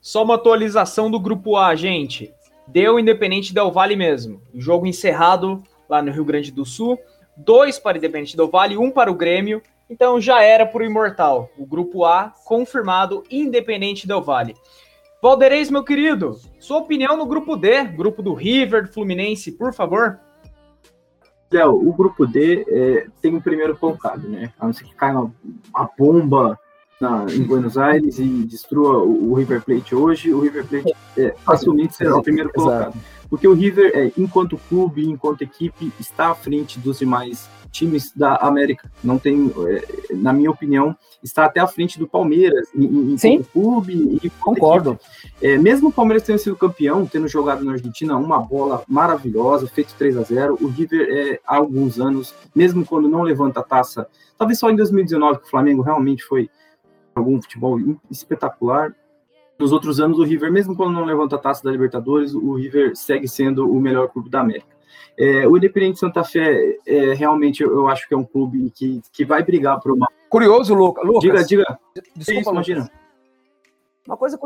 Só 0.02 0.24
uma 0.24 0.36
atualização 0.36 1.12
do 1.12 1.20
grupo 1.20 1.58
A, 1.58 1.76
gente. 1.76 2.34
Deu 2.68 3.00
Independente 3.00 3.54
Del 3.54 3.72
Vale 3.72 3.96
mesmo. 3.96 4.42
Jogo 4.54 4.88
encerrado 4.88 5.62
lá 5.90 6.02
no 6.02 6.12
Rio 6.12 6.24
Grande 6.24 6.52
do 6.52 6.66
Sul. 6.66 6.98
Dois 7.36 7.80
para 7.80 7.98
Independente 7.98 8.38
Del 8.38 8.48
Vale, 8.48 8.78
um 8.78 8.92
para 8.92 9.12
o 9.12 9.16
Grêmio. 9.16 9.62
Então 9.90 10.22
já 10.22 10.42
era 10.42 10.66
para 10.66 10.84
o 10.84 10.86
Imortal. 10.86 11.50
O 11.58 11.66
grupo 11.66 12.06
A 12.06 12.34
confirmado, 12.46 13.24
Independente 13.30 14.08
Del 14.08 14.22
Vale. 14.22 14.56
Valdeirês, 15.22 15.70
meu 15.70 15.84
querido, 15.84 16.40
sua 16.60 16.78
opinião 16.78 17.18
no 17.18 17.26
grupo 17.26 17.58
D, 17.58 17.84
grupo 17.84 18.22
do 18.22 18.34
River, 18.34 18.90
Fluminense, 18.90 19.52
por 19.52 19.74
favor. 19.74 20.18
Léo, 21.52 21.74
o 21.74 21.92
grupo 21.94 22.28
D 22.28 22.66
é, 22.68 23.08
tem 23.22 23.36
o 23.36 23.42
primeiro 23.42 23.76
colocado, 23.76 24.28
né? 24.28 24.52
A 24.60 24.66
não 24.66 24.74
ser 24.74 24.84
que 24.84 24.94
caia 24.94 25.18
uma, 25.18 25.34
uma 25.76 25.90
bomba 25.98 26.60
na, 27.00 27.26
em 27.30 27.44
Buenos 27.44 27.78
Aires 27.78 28.20
e 28.20 28.26
destrua 28.46 29.00
o, 29.00 29.32
o, 29.32 29.34
River 29.34 29.62
Plate 29.62 29.96
hoje, 29.96 30.34
o 30.34 30.42
River 30.42 30.66
Plate 30.66 30.94
é, 31.18 31.34
facilmente 31.44 31.96
será 31.96 32.18
o 32.18 32.22
primeiro 32.22 32.52
colocado. 32.52 32.94
Porque 33.30 33.48
o 33.48 33.54
River, 33.54 33.92
é, 33.94 34.12
enquanto 34.18 34.60
clube, 34.70 35.06
enquanto 35.08 35.44
equipe, 35.44 35.94
está 36.00 36.32
à 36.32 36.36
frente 36.36 36.80
dos 36.80 37.00
demais 37.00 37.48
times 37.72 38.12
da 38.16 38.36
América. 38.38 38.92
Não 39.04 39.20
tem, 39.20 39.54
é, 39.68 40.16
na 40.16 40.34
minha 40.34 40.50
opinião, 40.50 40.96
está 41.24 41.46
até 41.46 41.60
à 41.60 41.68
frente 41.68 42.00
do 42.00 42.08
Palmeiras 42.08 42.68
em, 42.76 43.14
em 43.14 43.18
Sim. 43.18 43.44
clube 43.44 44.20
e 44.24 44.30
concordo. 44.30 45.00
É, 45.42 45.58
mesmo 45.58 45.90
o 45.90 45.92
Palmeiras 45.92 46.24
tendo 46.24 46.40
sido 46.40 46.56
campeão, 46.56 47.06
tendo 47.06 47.28
jogado 47.28 47.64
na 47.64 47.74
Argentina 47.74 48.18
uma 48.18 48.40
bola 48.40 48.84
maravilhosa, 48.88 49.68
feito 49.68 49.94
3 49.98 50.18
a 50.18 50.22
0 50.24 50.58
o 50.62 50.68
River 50.68 51.08
é, 51.10 51.40
há 51.46 51.58
alguns 51.58 52.00
anos, 52.00 52.34
mesmo 52.56 52.86
quando 52.86 53.08
não 53.08 53.22
levanta 53.22 53.60
a 53.60 53.64
taça, 53.64 54.08
talvez 54.38 54.60
só 54.60 54.70
em 54.70 54.76
2019 54.76 55.40
que 55.40 55.46
o 55.46 55.50
Flamengo 55.50 55.82
realmente 55.82 56.24
foi 56.24 56.50
algum 57.14 57.42
futebol 57.42 57.80
espetacular. 58.10 58.96
Nos 59.60 59.74
outros 59.74 60.00
anos, 60.00 60.18
o 60.18 60.24
River, 60.24 60.50
mesmo 60.52 60.74
quando 60.74 60.94
não 60.94 61.04
levanta 61.04 61.36
a 61.36 61.40
taça 61.40 61.62
da 61.64 61.70
Libertadores, 61.70 62.34
o 62.34 62.54
River 62.54 62.96
segue 62.96 63.28
sendo 63.28 63.70
o 63.70 63.80
melhor 63.80 64.08
clube 64.08 64.30
da 64.30 64.40
América. 64.40 64.80
É, 65.18 65.46
o 65.46 65.58
Independente 65.58 66.00
Santa 66.00 66.24
Fé, 66.24 66.78
é, 66.88 67.14
realmente, 67.14 67.62
eu, 67.62 67.70
eu, 67.70 67.90
acho 67.90 68.08
que 68.08 68.14
é 68.14 68.18
um 68.18 68.24
clube 68.24 68.72
que, 68.74 69.02
que 69.12 69.26
vai 69.26 69.44
brigar 69.44 69.78
por 69.82 69.92
uma. 69.92 70.08
Curioso, 70.30 70.74
Lucas. 70.74 71.06
Lucas 71.06 71.22
diga, 71.22 71.44
diga. 71.44 71.80
Desculpa, 72.16 72.40
isso, 72.40 72.52
imagina. 72.52 72.90
Uma 74.08 74.16
coisa, 74.16 74.40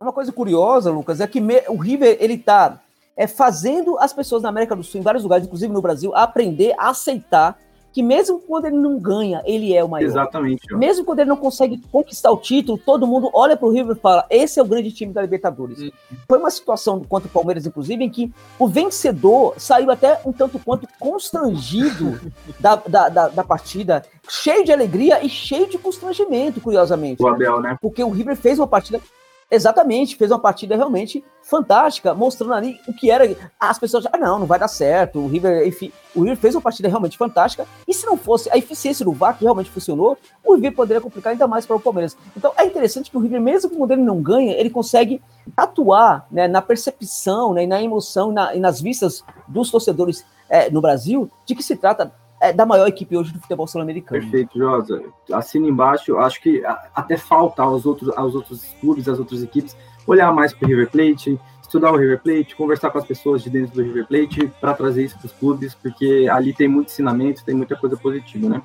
uma 0.00 0.12
coisa 0.12 0.32
curiosa, 0.32 0.90
Lucas, 0.90 1.20
é 1.20 1.26
que 1.26 1.38
me... 1.38 1.62
o 1.68 1.76
River 1.76 2.16
ele 2.18 2.34
está 2.34 2.80
é, 3.14 3.26
fazendo 3.26 3.98
as 3.98 4.14
pessoas 4.14 4.42
na 4.42 4.48
América 4.48 4.74
do 4.74 4.82
Sul, 4.82 5.00
em 5.00 5.04
vários 5.04 5.22
lugares, 5.22 5.44
inclusive 5.44 5.70
no 5.70 5.82
Brasil, 5.82 6.16
aprender 6.16 6.74
a 6.78 6.88
aceitar 6.88 7.58
que 7.96 8.02
mesmo 8.02 8.38
quando 8.38 8.66
ele 8.66 8.76
não 8.76 8.98
ganha, 8.98 9.40
ele 9.46 9.74
é 9.74 9.82
o 9.82 9.88
maior. 9.88 10.04
Exatamente. 10.04 10.66
Ó. 10.70 10.76
Mesmo 10.76 11.02
quando 11.02 11.20
ele 11.20 11.30
não 11.30 11.36
consegue 11.38 11.80
conquistar 11.90 12.30
o 12.30 12.36
título, 12.36 12.76
todo 12.76 13.06
mundo 13.06 13.30
olha 13.32 13.56
para 13.56 13.66
o 13.66 13.70
River 13.70 13.96
e 13.96 13.98
fala: 13.98 14.26
esse 14.28 14.60
é 14.60 14.62
o 14.62 14.66
grande 14.66 14.92
time 14.92 15.14
da 15.14 15.22
Libertadores. 15.22 15.78
Uhum. 15.78 15.90
Foi 16.28 16.38
uma 16.38 16.50
situação 16.50 17.02
contra 17.02 17.26
o 17.26 17.32
Palmeiras, 17.32 17.64
inclusive, 17.64 18.04
em 18.04 18.10
que 18.10 18.30
o 18.58 18.68
vencedor 18.68 19.54
saiu 19.56 19.90
até 19.90 20.20
um 20.26 20.32
tanto 20.32 20.58
quanto 20.58 20.86
constrangido 21.00 22.20
da, 22.60 22.76
da, 22.76 23.08
da, 23.08 23.28
da, 23.28 23.42
partida, 23.42 24.04
cheio 24.28 24.62
de 24.62 24.72
alegria 24.72 25.24
e 25.24 25.30
cheio 25.30 25.66
de 25.66 25.78
constrangimento, 25.78 26.60
curiosamente. 26.60 27.22
O 27.22 27.28
Abel, 27.28 27.62
né? 27.62 27.78
Porque 27.80 28.04
o 28.04 28.10
River 28.10 28.36
fez 28.36 28.58
uma 28.58 28.66
partida 28.66 29.00
Exatamente, 29.48 30.16
fez 30.16 30.32
uma 30.32 30.40
partida 30.40 30.74
realmente 30.74 31.24
fantástica, 31.40 32.12
mostrando 32.12 32.54
ali 32.54 32.80
o 32.88 32.92
que 32.92 33.10
era. 33.12 33.24
As 33.60 33.78
pessoas, 33.78 34.04
ah, 34.12 34.18
não, 34.18 34.40
não 34.40 34.46
vai 34.46 34.58
dar 34.58 34.66
certo. 34.66 35.20
O 35.20 35.28
River, 35.28 35.66
enfim, 35.66 35.92
o 36.16 36.22
River 36.22 36.36
fez 36.36 36.56
uma 36.56 36.60
partida 36.60 36.88
realmente 36.88 37.16
fantástica. 37.16 37.64
E 37.86 37.94
se 37.94 38.04
não 38.06 38.16
fosse 38.16 38.50
a 38.50 38.58
eficiência 38.58 39.04
do 39.04 39.12
VAR, 39.12 39.38
que 39.38 39.44
realmente 39.44 39.70
funcionou, 39.70 40.18
o 40.44 40.54
River 40.54 40.74
poderia 40.74 41.00
complicar 41.00 41.30
ainda 41.30 41.46
mais 41.46 41.64
para 41.64 41.76
o 41.76 41.80
Palmeiras. 41.80 42.16
Então 42.36 42.52
é 42.56 42.64
interessante 42.64 43.08
que 43.08 43.16
o 43.16 43.20
River, 43.20 43.40
mesmo 43.40 43.70
quando 43.70 43.92
ele 43.92 44.02
não 44.02 44.20
ganha, 44.20 44.52
ele 44.54 44.68
consegue 44.68 45.22
atuar 45.56 46.26
né, 46.28 46.48
na 46.48 46.60
percepção, 46.60 47.54
né, 47.54 47.66
na 47.66 47.80
emoção 47.80 48.32
na, 48.32 48.52
e 48.52 48.58
nas 48.58 48.80
vistas 48.80 49.22
dos 49.46 49.70
torcedores 49.70 50.24
é, 50.48 50.68
no 50.70 50.80
Brasil 50.80 51.30
de 51.44 51.54
que 51.54 51.62
se 51.62 51.76
trata 51.76 52.12
é 52.40 52.52
da 52.52 52.66
maior 52.66 52.86
equipe 52.86 53.16
hoje 53.16 53.32
do 53.32 53.40
futebol 53.40 53.66
sul-americano. 53.66 54.20
Perfeito, 54.20 54.58
Josa. 54.58 55.02
Assina 55.32 55.66
embaixo. 55.66 56.16
Acho 56.18 56.40
que 56.40 56.62
até 56.94 57.16
falta 57.16 57.62
aos 57.62 57.86
outros, 57.86 58.10
aos 58.16 58.34
outros 58.34 58.74
clubes, 58.80 59.08
às 59.08 59.18
outras 59.18 59.42
equipes, 59.42 59.76
olhar 60.06 60.32
mais 60.32 60.52
para 60.52 60.66
o 60.66 60.68
River 60.68 60.90
Plate, 60.90 61.40
estudar 61.62 61.92
o 61.92 61.96
River 61.96 62.20
Plate, 62.20 62.54
conversar 62.54 62.90
com 62.90 62.98
as 62.98 63.06
pessoas 63.06 63.42
de 63.42 63.50
dentro 63.50 63.74
do 63.74 63.82
River 63.82 64.06
Plate 64.06 64.52
para 64.60 64.74
trazer 64.74 65.04
isso 65.04 65.18
para 65.18 65.26
os 65.26 65.32
clubes, 65.32 65.74
porque 65.74 66.28
ali 66.30 66.52
tem 66.52 66.68
muito 66.68 66.88
ensinamento, 66.88 67.44
tem 67.44 67.54
muita 67.54 67.74
coisa 67.74 67.96
positiva, 67.96 68.48
né? 68.48 68.62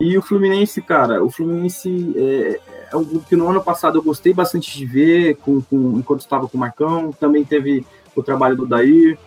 E 0.00 0.16
o 0.16 0.22
Fluminense, 0.22 0.80
cara, 0.80 1.22
o 1.22 1.28
Fluminense 1.28 2.14
é, 2.16 2.60
é 2.90 2.96
um 2.96 3.04
grupo 3.04 3.26
que 3.28 3.36
no 3.36 3.48
ano 3.48 3.62
passado 3.62 3.98
eu 3.98 4.02
gostei 4.02 4.32
bastante 4.32 4.74
de 4.74 4.86
ver, 4.86 5.36
com, 5.36 5.60
com 5.60 5.98
enquanto 5.98 6.20
estava 6.20 6.48
com 6.48 6.56
o 6.56 6.60
Marcão, 6.60 7.12
também 7.12 7.44
teve 7.44 7.84
o 8.16 8.22
trabalho 8.22 8.56
do 8.56 8.66
Dair, 8.66 9.18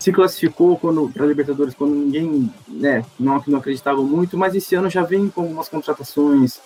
se 0.00 0.10
classificou 0.10 0.80
para 1.12 1.24
a 1.24 1.26
Libertadores 1.26 1.74
quando 1.74 1.94
ninguém 1.94 2.50
né, 2.66 3.04
não, 3.18 3.40
não 3.46 3.58
acreditava 3.58 4.00
muito, 4.02 4.36
mas 4.36 4.54
esse 4.54 4.74
ano 4.74 4.88
já 4.88 5.02
vem 5.02 5.28
com 5.28 5.42
algumas 5.42 5.68
contratações 5.68 6.58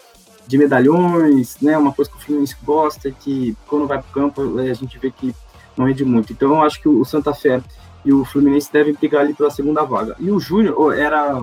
de 0.47 0.57
medalhões, 0.57 1.57
né, 1.61 1.77
uma 1.77 1.93
coisa 1.93 2.09
que 2.13 2.17
o 2.17 2.21
Fluminense 2.21 2.55
gosta, 2.63 3.11
que 3.11 3.57
quando 3.67 3.89
vai 3.89 3.99
para 3.99 4.09
o 4.09 4.13
campo 4.13 4.61
é, 4.61 4.71
a 4.71 4.75
gente 4.75 4.97
vê 5.01 5.11
que 5.11 5.35
não 5.77 5.87
rende 5.87 6.05
muito. 6.05 6.33
Então 6.33 6.51
eu 6.51 6.63
acho 6.63 6.81
que 6.81 6.89
o 6.89 7.05
Santa 7.05 7.35
Fé 7.35 7.61
e 8.05 8.13
o 8.13 8.25
Fluminense 8.25 8.73
devem 8.73 8.95
brigar 8.95 9.23
ali 9.23 9.35
pela 9.35 9.51
segunda 9.51 9.83
vaga. 9.83 10.15
E 10.21 10.31
o 10.31 10.39
Júnior, 10.39 10.97
era, 10.97 11.43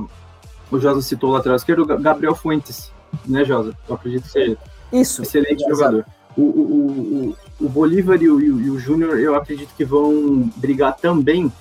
o 0.71 0.79
Josa 0.79 1.01
citou 1.01 1.31
o 1.31 1.33
lateral 1.33 1.57
esquerdo, 1.57 1.85
Gabriel 1.85 2.35
Fuentes, 2.35 2.89
né, 3.25 3.43
Josa? 3.43 3.77
Eu 3.89 3.95
acredito 3.95 4.23
que 4.23 4.31
seja. 4.31 4.57
Isso. 4.93 5.23
Excelente 5.23 5.67
jogador. 5.67 6.05
O, 6.37 6.41
o, 6.41 7.35
o, 7.59 7.65
o 7.65 7.69
Bolívar 7.69 8.21
e 8.21 8.29
o, 8.29 8.39
e 8.39 8.69
o 8.69 8.79
Júnior, 8.79 9.19
eu 9.19 9.35
acredito 9.35 9.75
que 9.75 9.83
vão 9.83 10.49
brigar 10.55 10.95
também 10.95 11.51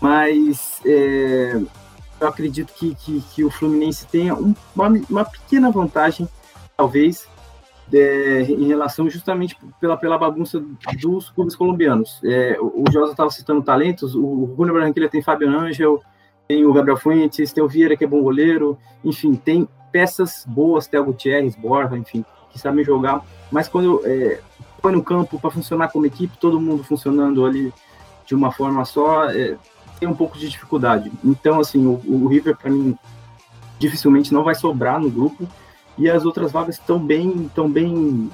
mas 0.00 0.80
é, 0.84 1.60
eu 2.20 2.28
acredito 2.28 2.72
que, 2.72 2.94
que, 2.94 3.20
que, 3.34 3.44
o 3.44 3.50
Fluminense 3.50 4.06
tenha 4.06 4.34
um, 4.34 4.54
uma, 4.74 4.88
uma 5.08 5.24
pequena 5.24 5.70
vantagem, 5.70 6.28
talvez, 6.76 7.28
é, 7.92 8.42
em 8.42 8.66
relação 8.66 9.08
justamente 9.08 9.56
pela, 9.80 9.96
pela 9.96 10.18
bagunça 10.18 10.62
dos 11.00 11.30
clubes 11.30 11.54
colombianos. 11.54 12.20
É, 12.24 12.56
o 12.60 12.84
Josa 12.90 13.12
estava 13.12 13.30
citando 13.30 13.62
talentos, 13.62 14.14
o 14.14 14.54
Júnior 14.56 14.78
Barranquilla 14.78 15.08
tem 15.08 15.22
Fábio 15.22 15.48
Angel, 15.48 16.02
tem 16.48 16.64
o 16.64 16.72
Gabriel 16.72 16.96
Fuentes, 16.96 17.52
tem 17.52 17.62
o 17.62 17.68
Vieira, 17.68 17.96
que 17.96 18.04
é 18.04 18.06
bom 18.06 18.22
goleiro, 18.22 18.78
enfim, 19.04 19.34
tem 19.34 19.68
peças 19.90 20.44
boas, 20.46 20.86
Theo 20.86 21.04
Gutierrez, 21.04 21.56
Borja, 21.56 21.96
enfim, 21.96 22.24
que 22.50 22.58
sabem 22.58 22.84
jogar, 22.84 23.24
mas 23.50 23.68
quando 23.68 24.00
é, 24.04 24.40
põe 24.80 24.92
no 24.92 25.02
campo 25.02 25.38
para 25.38 25.50
funcionar 25.50 25.88
como 25.88 26.06
equipe, 26.06 26.36
todo 26.38 26.60
mundo 26.60 26.84
funcionando 26.84 27.44
ali 27.44 27.72
de 28.24 28.34
uma 28.34 28.50
forma 28.52 28.84
só, 28.84 29.30
é, 29.30 29.56
tem 29.98 30.08
um 30.08 30.14
pouco 30.14 30.38
de 30.38 30.48
dificuldade. 30.48 31.10
Então, 31.24 31.60
assim, 31.60 31.86
o, 31.86 32.00
o 32.06 32.28
River, 32.28 32.56
para 32.56 32.70
mim, 32.70 32.96
dificilmente 33.78 34.32
não 34.32 34.44
vai 34.44 34.54
sobrar 34.54 35.00
no 35.00 35.10
grupo. 35.10 35.46
E 35.98 36.10
as 36.10 36.24
outras 36.24 36.52
vagas 36.52 36.76
estão 36.76 36.98
bem, 36.98 37.50
tão 37.54 37.70
bem, 37.70 38.30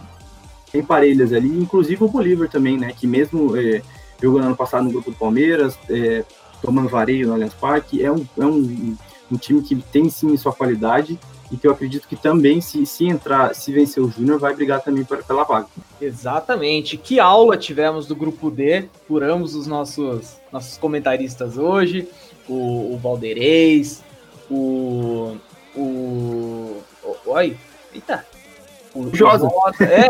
bem 0.72 0.82
parelhas 0.82 1.32
ali. 1.32 1.48
Inclusive 1.48 2.02
o 2.02 2.08
Bolívar 2.08 2.48
também, 2.48 2.76
né? 2.76 2.92
Que 2.92 3.06
mesmo 3.06 3.56
é, 3.56 3.82
jogando 4.20 4.46
ano 4.46 4.56
passado 4.56 4.84
no 4.84 4.90
grupo 4.90 5.10
do 5.10 5.16
Palmeiras, 5.16 5.78
é, 5.88 6.24
tomando 6.60 6.88
vareio 6.88 7.28
no 7.28 7.34
Allianz 7.34 7.54
Parque, 7.54 8.04
é 8.04 8.10
um, 8.10 8.26
é 8.38 8.44
um, 8.44 8.96
um 9.30 9.36
time 9.36 9.62
que 9.62 9.76
tem 9.76 10.08
sim 10.10 10.36
sua 10.36 10.52
qualidade 10.52 11.18
e 11.52 11.56
que 11.56 11.66
eu 11.66 11.72
acredito 11.72 12.08
que 12.08 12.16
também, 12.16 12.62
se, 12.62 12.86
se 12.86 13.06
entrar, 13.06 13.54
se 13.54 13.70
vencer 13.70 14.02
o 14.02 14.10
Júnior, 14.10 14.38
vai 14.38 14.54
brigar 14.54 14.80
também 14.80 15.04
por, 15.04 15.22
pela 15.22 15.44
vaga. 15.44 15.66
Exatamente. 16.00 16.96
Que 16.96 17.20
aula 17.20 17.58
tivemos 17.58 18.06
do 18.06 18.16
grupo 18.16 18.50
D 18.50 18.88
por 19.06 19.22
ambos 19.22 19.54
os 19.54 19.66
nossos, 19.66 20.38
nossos 20.50 20.78
comentaristas 20.78 21.58
hoje, 21.58 22.08
o, 22.48 22.94
o 22.94 22.98
Valdeirês, 22.98 24.02
o. 24.50 25.36
O. 25.76 26.82
o 27.04 27.16
oi, 27.26 27.56
eita! 27.94 28.26
O 28.94 29.14
Josa. 29.14 29.48
Josa 29.48 29.84
é, 29.84 30.06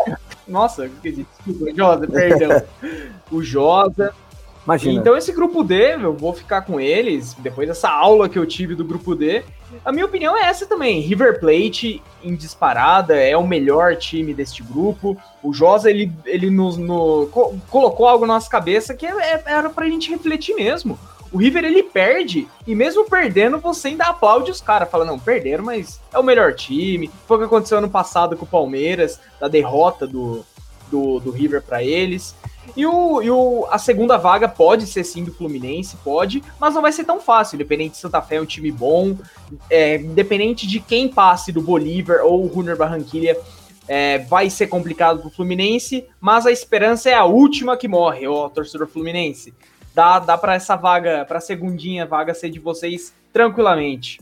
nossa, 0.47 0.89
desculpa, 1.03 1.73
Josa, 1.75 2.07
perdão. 2.07 2.63
o 3.31 3.43
Josa. 3.43 4.15
Imagina. 4.65 5.01
Então 5.01 5.17
esse 5.17 5.33
grupo 5.33 5.63
D, 5.65 5.95
eu 5.95 6.15
vou 6.15 6.33
ficar 6.33 6.63
com 6.63 6.81
eles, 6.81 7.35
depois 7.35 7.69
dessa 7.69 7.89
aula 7.89 8.29
que 8.29 8.39
eu 8.39 8.47
tive 8.47 8.75
do 8.75 8.85
grupo 8.85 9.15
D. 9.15 9.45
A 9.85 9.93
minha 9.93 10.07
opinião 10.07 10.37
é 10.37 10.47
essa 10.47 10.67
também. 10.67 11.01
River 11.01 11.41
Plate, 11.41 12.03
em 12.23 12.35
disparada, 12.35 13.17
é 13.17 13.37
o 13.37 13.47
melhor 13.47 13.97
time 13.97 14.33
deste 14.35 14.63
grupo. 14.63 15.17
O 15.43 15.53
Josa, 15.53 15.91
ele, 15.91 16.13
ele 16.25 16.51
nos, 16.51 16.77
no, 16.77 17.29
colocou 17.69 18.07
algo 18.07 18.27
na 18.27 18.35
nossa 18.35 18.51
cabeça 18.51 18.95
que 18.95 19.07
é, 19.07 19.11
é, 19.11 19.43
era 19.47 19.71
pra 19.71 19.87
gente 19.87 20.11
refletir 20.11 20.55
mesmo. 20.55 20.99
O 21.33 21.39
River, 21.39 21.65
ele 21.65 21.83
perde, 21.83 22.47
e 22.67 22.75
mesmo 22.75 23.09
perdendo, 23.09 23.59
você 23.59 23.89
ainda 23.89 24.05
aplaude 24.05 24.51
os 24.51 24.61
caras. 24.61 24.91
Fala, 24.91 25.05
não, 25.05 25.19
perderam, 25.19 25.65
mas 25.65 25.99
é 26.13 26.19
o 26.19 26.23
melhor 26.23 26.55
time. 26.55 27.11
Foi 27.27 27.39
o 27.39 27.41
que 27.41 27.47
aconteceu 27.47 27.79
ano 27.79 27.89
passado 27.89 28.37
com 28.37 28.45
o 28.45 28.49
Palmeiras, 28.49 29.19
da 29.41 29.49
derrota 29.49 30.07
do, 30.07 30.45
do, 30.91 31.21
do 31.21 31.31
River 31.31 31.63
para 31.63 31.83
eles. 31.83 32.35
E, 32.77 32.87
o, 32.87 33.23
e 33.23 33.31
o, 33.31 33.67
a 33.71 33.79
segunda 33.79 34.17
vaga 34.17 34.49
pode 34.49 34.87
ser 34.87 35.05
sim 35.05 35.25
do 35.25 35.33
Fluminense, 35.33 35.97
pode, 36.05 36.43
mas 36.59 36.75
não 36.75 36.83
vai 36.83 36.93
ser 36.93 37.05
tão 37.05 37.21
fácil. 37.21 37.57
Independente 37.57 37.93
de 37.93 37.99
Santa 37.99 38.23
Fé 38.23 38.37
é 38.37 38.41
um 38.41 38.47
time 38.47 38.71
bom, 38.71 39.17
é, 39.69 39.97
independente 39.97 40.67
de 40.67 40.81
quem 40.81 41.09
passe 41.09 41.53
do 41.53 41.61
Bolívar 41.61 42.25
ou 42.25 42.45
o 42.45 42.47
Runner 42.47 42.77
Barranquilha, 42.77 43.37
é, 43.89 44.19
vai 44.19 44.49
ser 44.49 44.69
complicado 44.69 45.21
pro 45.21 45.31
Fluminense, 45.31 46.07
mas 46.21 46.47
a 46.47 46.53
esperança 46.53 47.11
é 47.11 47.15
a 47.15 47.25
última 47.25 47.77
que 47.77 47.89
morre, 47.89 48.27
ó, 48.27 48.49
torcedor 48.49 48.87
Fluminense. 48.87 49.53
Dá, 49.95 50.19
dá 50.19 50.39
para 50.39 50.55
essa 50.55 50.77
vaga, 50.77 51.25
para 51.27 51.39
a 51.39 51.41
segundinha 51.41 52.07
vaga 52.07 52.33
ser 52.33 52.49
de 52.49 52.59
vocês 52.59 53.13
tranquilamente. 53.33 54.21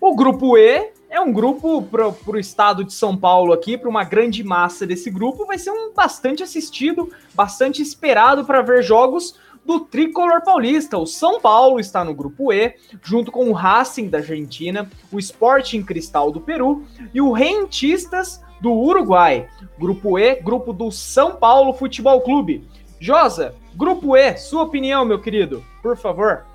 O 0.00 0.14
grupo 0.14 0.56
E 0.56 0.92
é 1.12 1.20
um 1.20 1.30
grupo 1.30 1.82
para 1.82 2.08
o 2.08 2.38
estado 2.38 2.82
de 2.82 2.92
São 2.94 3.14
Paulo 3.14 3.52
aqui, 3.52 3.76
para 3.76 3.88
uma 3.88 4.02
grande 4.02 4.42
massa 4.42 4.86
desse 4.86 5.10
grupo, 5.10 5.44
vai 5.44 5.58
ser 5.58 5.70
um 5.70 5.92
bastante 5.92 6.42
assistido, 6.42 7.12
bastante 7.34 7.82
esperado 7.82 8.46
para 8.46 8.62
ver 8.62 8.82
jogos 8.82 9.38
do 9.62 9.80
tricolor 9.80 10.42
paulista. 10.42 10.96
O 10.96 11.06
São 11.06 11.38
Paulo 11.38 11.78
está 11.78 12.02
no 12.02 12.14
grupo 12.14 12.50
E, 12.50 12.74
junto 13.02 13.30
com 13.30 13.50
o 13.50 13.52
Racing 13.52 14.08
da 14.08 14.18
Argentina, 14.18 14.90
o 15.12 15.18
Sporting 15.18 15.82
Cristal 15.82 16.32
do 16.32 16.40
Peru 16.40 16.82
e 17.12 17.20
o 17.20 17.30
Rentistas 17.30 18.42
do 18.62 18.72
Uruguai. 18.72 19.46
Grupo 19.78 20.18
E, 20.18 20.36
grupo 20.36 20.72
do 20.72 20.90
São 20.90 21.36
Paulo 21.36 21.74
Futebol 21.74 22.22
Clube. 22.22 22.66
Josa, 22.98 23.54
grupo 23.76 24.16
E, 24.16 24.34
sua 24.38 24.62
opinião, 24.62 25.04
meu 25.04 25.20
querido, 25.20 25.62
por 25.82 25.94
favor. 25.94 26.46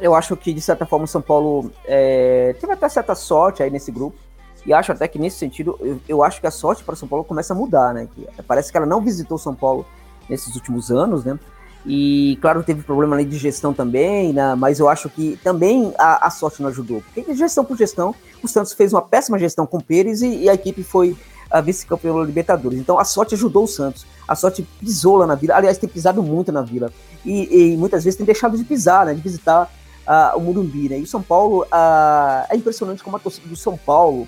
Eu 0.00 0.14
acho 0.14 0.36
que, 0.36 0.52
de 0.52 0.60
certa 0.60 0.84
forma, 0.84 1.04
o 1.04 1.08
São 1.08 1.22
Paulo 1.22 1.70
é, 1.84 2.54
teve 2.60 2.72
até 2.72 2.88
certa 2.88 3.14
sorte 3.14 3.62
aí 3.62 3.70
nesse 3.70 3.90
grupo. 3.90 4.16
E 4.64 4.72
acho 4.72 4.92
até 4.92 5.06
que, 5.06 5.18
nesse 5.18 5.38
sentido, 5.38 5.78
eu, 5.80 6.00
eu 6.08 6.22
acho 6.22 6.40
que 6.40 6.46
a 6.46 6.50
sorte 6.50 6.82
para 6.82 6.94
o 6.94 6.96
São 6.96 7.08
Paulo 7.08 7.24
começa 7.24 7.54
a 7.54 7.56
mudar, 7.56 7.94
né? 7.94 8.08
Que 8.14 8.26
parece 8.42 8.70
que 8.70 8.76
ela 8.76 8.86
não 8.86 9.00
visitou 9.00 9.38
São 9.38 9.54
Paulo 9.54 9.86
nesses 10.28 10.54
últimos 10.54 10.90
anos, 10.90 11.24
né? 11.24 11.38
E, 11.86 12.36
claro, 12.42 12.64
teve 12.64 12.82
problema 12.82 13.14
ali 13.14 13.24
de 13.24 13.38
gestão 13.38 13.72
também, 13.72 14.32
né? 14.32 14.56
mas 14.56 14.80
eu 14.80 14.88
acho 14.88 15.08
que 15.08 15.38
também 15.44 15.94
a, 15.96 16.26
a 16.26 16.30
sorte 16.30 16.60
não 16.60 16.68
ajudou. 16.68 17.00
Porque 17.14 17.32
gestão 17.32 17.64
por 17.64 17.76
gestão, 17.76 18.12
o 18.42 18.48
Santos 18.48 18.72
fez 18.72 18.92
uma 18.92 19.00
péssima 19.00 19.38
gestão 19.38 19.64
com 19.64 19.76
o 19.76 19.82
Pérez 19.82 20.20
e, 20.20 20.42
e 20.42 20.50
a 20.50 20.54
equipe 20.54 20.82
foi 20.82 21.16
a 21.48 21.60
vice-campeão 21.60 22.18
da 22.18 22.24
Libertadores. 22.24 22.78
Então 22.80 22.98
a 22.98 23.04
sorte 23.04 23.36
ajudou 23.36 23.64
o 23.64 23.68
Santos. 23.68 24.04
A 24.26 24.34
sorte 24.34 24.66
pisou 24.80 25.18
lá 25.18 25.28
na 25.28 25.36
Vila. 25.36 25.54
Aliás, 25.54 25.78
tem 25.78 25.88
pisado 25.88 26.20
muito 26.24 26.50
na 26.50 26.60
Vila. 26.60 26.92
E, 27.24 27.72
e 27.72 27.76
muitas 27.76 28.02
vezes 28.02 28.16
tem 28.16 28.26
deixado 28.26 28.56
de 28.58 28.64
pisar, 28.64 29.06
né? 29.06 29.14
De 29.14 29.20
visitar 29.20 29.70
uh, 30.06 30.36
o 30.36 30.40
Murumbi, 30.40 30.88
né? 30.88 30.98
E 30.98 31.02
o 31.02 31.06
São 31.06 31.22
Paulo, 31.22 31.62
uh, 31.64 32.46
é 32.48 32.56
impressionante 32.56 33.02
como 33.02 33.16
a 33.16 33.20
torcida 33.20 33.48
do 33.48 33.56
São 33.56 33.76
Paulo 33.76 34.26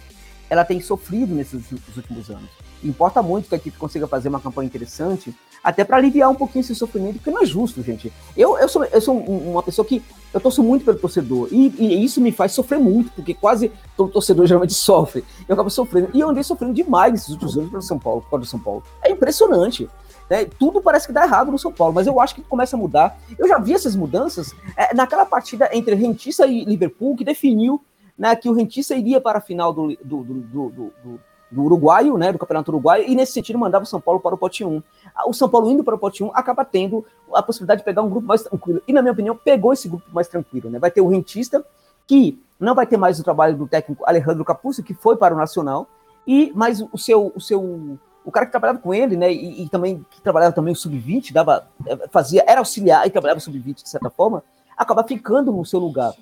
ela 0.51 0.65
tem 0.65 0.81
sofrido 0.81 1.35
nesses 1.35 1.71
últimos 1.97 2.31
anos. 2.31 2.49
Importa 2.83 3.23
muito 3.23 3.49
que 3.49 3.55
a 3.55 3.59
equipe 3.59 3.77
consiga 3.77 4.07
fazer 4.07 4.29
uma 4.29 4.41
campanha 4.41 4.67
interessante, 4.67 5.35
até 5.63 5.85
para 5.85 5.97
aliviar 5.97 6.31
um 6.31 6.35
pouquinho 6.35 6.61
esse 6.61 6.75
sofrimento, 6.75 7.17
porque 7.17 7.31
não 7.31 7.43
é 7.43 7.47
justo, 7.47 7.83
gente. 7.83 8.13
Eu, 8.37 8.57
eu, 8.59 8.69
sou, 8.69 8.85
eu 8.85 9.01
sou 9.01 9.19
uma 9.19 9.63
pessoa 9.63 9.85
que 9.85 10.03
eu 10.33 10.41
torço 10.41 10.63
muito 10.63 10.85
pelo 10.85 10.99
torcedor, 10.99 11.49
e, 11.51 11.75
e 11.79 12.05
isso 12.05 12.21
me 12.21 12.31
faz 12.31 12.53
sofrer 12.53 12.79
muito, 12.79 13.11
porque 13.11 13.35
quase 13.35 13.73
todo 13.97 14.13
torcedor 14.13 14.47
geralmente 14.47 14.75
sofre. 14.75 15.25
Eu 15.49 15.55
acabo 15.55 15.69
sofrendo, 15.69 16.11
e 16.15 16.21
eu 16.21 16.31
andei 16.31 16.45
sofrendo 16.45 16.73
demais 16.73 17.13
nesses 17.13 17.31
últimos 17.31 17.59
anos 17.59 17.71
pelo 17.71 17.83
São 17.83 17.99
Paulo, 17.99 18.23
por 18.23 18.31
causa 18.31 18.45
do 18.45 18.49
São 18.49 18.61
Paulo. 18.61 18.83
É 19.03 19.11
impressionante. 19.11 19.89
Né? 20.29 20.45
Tudo 20.59 20.81
parece 20.83 21.07
que 21.07 21.13
dá 21.13 21.25
errado 21.25 21.51
no 21.51 21.59
São 21.59 21.73
Paulo, 21.73 21.95
mas 21.95 22.07
eu 22.07 22.21
acho 22.21 22.35
que 22.35 22.43
começa 22.43 22.77
a 22.77 22.79
mudar. 22.79 23.19
Eu 23.39 23.49
já 23.49 23.59
vi 23.59 23.75
essas 23.75 23.97
mudanças 23.97 24.55
é, 24.77 24.95
naquela 24.95 25.25
partida 25.25 25.69
entre 25.73 25.95
Rentista 25.95 26.47
e 26.47 26.65
Liverpool, 26.65 27.17
que 27.17 27.25
definiu 27.25 27.83
né, 28.17 28.35
que 28.35 28.49
o 28.49 28.53
Rentista 28.53 28.95
iria 28.95 29.21
para 29.21 29.39
a 29.39 29.41
final 29.41 29.73
do, 29.73 29.97
do, 30.05 30.25
do, 30.25 30.71
do, 30.71 31.21
do 31.51 31.63
uruguaio, 31.63 32.19
né, 32.19 32.33
do 32.33 32.39
Campeonato 32.39 32.71
Uruguaio, 32.71 33.05
e 33.09 33.15
nesse 33.15 33.33
sentido 33.33 33.59
mandava 33.59 33.85
o 33.85 33.87
São 33.87 34.01
Paulo 34.01 34.21
para 34.21 34.35
o 34.35 34.39
pote 34.39 34.65
1. 34.65 34.83
O 35.27 35.33
São 35.33 35.49
Paulo 35.49 35.71
indo 35.71 35.83
para 35.83 35.95
o 35.95 35.99
pote 35.99 36.23
1 36.23 36.31
acaba 36.35 36.65
tendo 36.65 37.05
a 37.33 37.43
possibilidade 37.43 37.81
de 37.81 37.85
pegar 37.85 38.03
um 38.03 38.11
grupo 38.11 38.27
mais 38.27 38.43
tranquilo. 38.43 38.83
E, 38.87 38.93
na 38.93 39.01
minha 39.01 39.13
opinião, 39.13 39.37
pegou 39.37 39.73
esse 39.73 39.89
grupo 39.89 40.05
mais 40.13 40.29
tranquilo. 40.29 40.69
Né? 40.69 40.79
Vai 40.79 40.91
ter 40.91 41.01
o 41.01 41.09
Rentista, 41.09 41.65
que 42.07 42.41
não 42.61 42.75
vai 42.75 42.87
ter 42.87 42.97
mais 42.97 43.19
o 43.19 43.25
trabalho 43.25 43.57
do 43.57 43.67
técnico 43.67 44.05
Alejandro 44.07 44.45
Capuzzo, 44.45 44.83
que 44.83 44.95
foi 44.95 45.17
para 45.17 45.35
o 45.35 45.39
Nacional, 45.39 45.87
e 46.27 46.53
mais 46.55 46.83
o 46.93 46.99
seu, 46.99 47.33
o 47.35 47.41
seu 47.41 47.99
o 48.29 48.31
cara 48.31 48.45
que 48.45 48.53
trabalhava 48.53 48.79
com 48.79 48.93
ele, 48.93 49.17
né, 49.17 49.33
e, 49.33 49.63
e 49.63 49.69
também 49.71 50.05
que 50.11 50.21
trabalhava 50.21 50.55
também 50.55 50.75
o 50.75 50.77
sub-20, 50.77 51.33
dava, 51.33 51.67
fazia, 52.11 52.45
era 52.47 52.61
auxiliar 52.61 53.07
e 53.07 53.11
trabalhava 53.11 53.39
o 53.39 53.41
sub-20 53.41 53.83
de 53.83 53.89
certa 53.89 54.11
forma, 54.11 54.45
acaba 54.77 55.03
ficando 55.03 55.51
no 55.51 55.65
seu 55.65 55.81
lugar. 55.81 56.13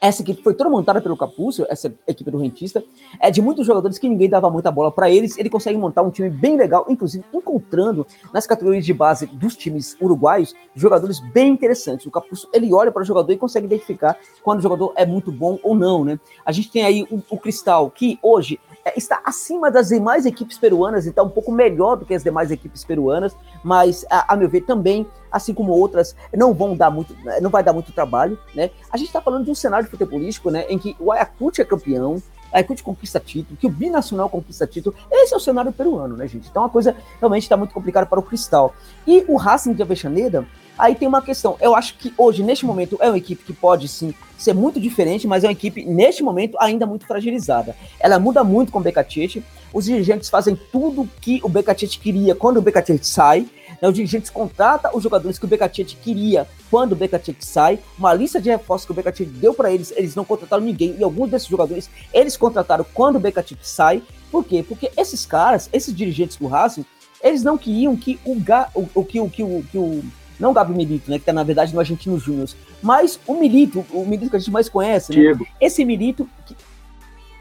Essa 0.00 0.22
equipe 0.22 0.42
foi 0.42 0.54
toda 0.54 0.70
montada 0.70 1.02
pelo 1.02 1.18
Capúcio, 1.18 1.66
essa 1.68 1.94
equipe 2.06 2.30
do 2.30 2.38
Rentista, 2.38 2.82
é 3.20 3.30
de 3.30 3.42
muitos 3.42 3.66
jogadores 3.66 3.98
que 3.98 4.08
ninguém 4.08 4.28
dava 4.28 4.48
muita 4.50 4.70
bola 4.70 4.90
para 4.90 5.10
eles. 5.10 5.36
Ele 5.36 5.50
consegue 5.50 5.78
montar 5.78 6.00
um 6.00 6.10
time 6.10 6.30
bem 6.30 6.56
legal, 6.56 6.86
inclusive 6.88 7.24
encontrando 7.32 8.06
nas 8.32 8.46
categorias 8.46 8.86
de 8.86 8.92
base 8.92 9.26
dos 9.26 9.54
times 9.54 9.96
uruguaios 10.00 10.54
jogadores 10.74 11.20
bem 11.32 11.52
interessantes. 11.52 12.06
O 12.06 12.10
Capúcio 12.10 12.48
ele 12.54 12.72
olha 12.72 12.90
para 12.90 13.02
o 13.02 13.04
jogador 13.04 13.32
e 13.32 13.36
consegue 13.36 13.66
identificar 13.66 14.18
quando 14.42 14.60
o 14.60 14.62
jogador 14.62 14.92
é 14.96 15.04
muito 15.04 15.30
bom 15.30 15.58
ou 15.62 15.74
não, 15.74 16.04
né? 16.04 16.18
A 16.44 16.52
gente 16.52 16.70
tem 16.70 16.84
aí 16.84 17.06
o, 17.10 17.22
o 17.30 17.38
Cristal, 17.38 17.90
que 17.90 18.18
hoje 18.22 18.58
está 18.96 19.20
acima 19.24 19.70
das 19.70 19.88
demais 19.88 20.26
equipes 20.26 20.58
peruanas 20.58 21.06
está 21.06 21.22
um 21.22 21.28
pouco 21.28 21.50
melhor 21.50 21.96
do 21.96 22.04
que 22.04 22.14
as 22.14 22.22
demais 22.22 22.50
equipes 22.50 22.84
peruanas, 22.84 23.34
mas 23.62 24.04
a, 24.10 24.34
a, 24.34 24.36
meu 24.36 24.48
ver 24.48 24.62
também, 24.62 25.06
assim 25.32 25.54
como 25.54 25.72
outras, 25.72 26.14
não 26.34 26.52
vão 26.52 26.76
dar 26.76 26.90
muito, 26.90 27.16
não 27.40 27.50
vai 27.50 27.62
dar 27.62 27.72
muito 27.72 27.92
trabalho, 27.92 28.38
né? 28.54 28.70
A 28.90 28.96
gente 28.96 29.06
está 29.06 29.20
falando 29.20 29.44
de 29.44 29.50
um 29.50 29.54
cenário 29.54 29.88
futebolístico, 29.88 30.50
né, 30.50 30.66
em 30.68 30.78
que 30.78 30.94
o 31.00 31.10
Ayacucho 31.10 31.62
é 31.62 31.64
campeão, 31.64 32.22
a 32.52 32.58
Ayacucho 32.58 32.84
conquista 32.84 33.18
título, 33.18 33.56
que 33.56 33.66
o 33.66 33.70
Binacional 33.70 34.28
conquista 34.28 34.66
título. 34.66 34.94
Esse 35.10 35.34
é 35.34 35.36
o 35.36 35.40
cenário 35.40 35.72
peruano, 35.72 36.16
né, 36.16 36.28
gente? 36.28 36.48
Então 36.48 36.64
a 36.64 36.70
coisa 36.70 36.94
realmente 37.18 37.42
está 37.42 37.56
muito 37.56 37.72
complicada 37.72 38.06
para 38.06 38.20
o 38.20 38.22
Cristal. 38.22 38.74
E 39.06 39.24
o 39.26 39.36
Racing 39.36 39.72
de 39.72 39.82
Avexaneda 39.82 40.46
Aí 40.78 40.94
tem 40.94 41.06
uma 41.06 41.22
questão. 41.22 41.56
Eu 41.60 41.74
acho 41.74 41.96
que 41.96 42.12
hoje, 42.18 42.42
neste 42.42 42.66
momento, 42.66 42.98
é 43.00 43.08
uma 43.08 43.18
equipe 43.18 43.44
que 43.44 43.52
pode 43.52 43.86
sim 43.86 44.12
ser 44.36 44.52
muito 44.52 44.80
diferente, 44.80 45.26
mas 45.26 45.44
é 45.44 45.46
uma 45.46 45.52
equipe, 45.52 45.84
neste 45.84 46.22
momento, 46.22 46.56
ainda 46.60 46.84
muito 46.84 47.06
fragilizada. 47.06 47.76
Ela 48.00 48.18
muda 48.18 48.42
muito 48.42 48.72
com 48.72 48.78
o 48.78 48.82
Becatete. 48.82 49.42
Os 49.72 49.84
dirigentes 49.84 50.28
fazem 50.28 50.58
tudo 50.72 51.08
que 51.20 51.40
o 51.42 51.48
Becatete 51.48 51.98
queria 51.98 52.34
quando 52.34 52.58
o 52.58 52.62
Becatete 52.62 53.06
sai. 53.06 53.46
Né? 53.80 53.88
Os 53.88 53.94
dirigentes 53.94 54.30
contratam 54.30 54.90
os 54.94 55.02
jogadores 55.02 55.38
que 55.38 55.44
o 55.44 55.48
Becatete 55.48 55.96
queria 55.96 56.46
quando 56.70 56.92
o 56.92 56.96
Becatete 56.96 57.44
sai. 57.44 57.78
Uma 57.96 58.12
lista 58.12 58.40
de 58.40 58.50
reforços 58.50 58.86
que 58.86 58.92
o 58.92 58.94
Becatete 58.94 59.24
deu 59.30 59.54
para 59.54 59.72
eles, 59.72 59.92
eles 59.96 60.14
não 60.16 60.24
contrataram 60.24 60.64
ninguém. 60.64 60.96
E 60.98 61.04
alguns 61.04 61.30
desses 61.30 61.48
jogadores 61.48 61.88
eles 62.12 62.36
contrataram 62.36 62.84
quando 62.92 63.16
o 63.16 63.20
Becatete 63.20 63.66
sai. 63.66 64.02
Por 64.30 64.44
quê? 64.44 64.64
Porque 64.66 64.90
esses 64.96 65.24
caras, 65.24 65.70
esses 65.72 65.94
dirigentes 65.94 66.36
do 66.36 66.48
Racing, 66.48 66.84
eles 67.22 67.44
não 67.44 67.56
queriam 67.56 67.96
que 67.96 68.18
o, 68.24 68.32
o, 68.74 68.88
o, 68.94 69.04
que, 69.04 69.20
o, 69.20 69.30
que 69.30 69.42
o, 69.42 69.64
que 69.70 69.78
o 69.78 70.04
não 70.38 70.50
o 70.50 70.54
Gabi 70.54 70.74
Milito, 70.74 71.10
né? 71.10 71.18
Que 71.18 71.24
tá, 71.24 71.32
na 71.32 71.42
verdade, 71.42 71.72
no 71.72 71.80
Argentino 71.80 72.18
Júnior. 72.18 72.48
Mas 72.82 73.18
o 73.26 73.34
Milito, 73.34 73.84
o 73.92 74.04
Milito 74.04 74.30
que 74.30 74.36
a 74.36 74.38
gente 74.38 74.50
mais 74.50 74.68
conhece, 74.68 75.16
né? 75.16 75.38
Esse 75.60 75.84
Milito. 75.84 76.28
Que... 76.46 76.56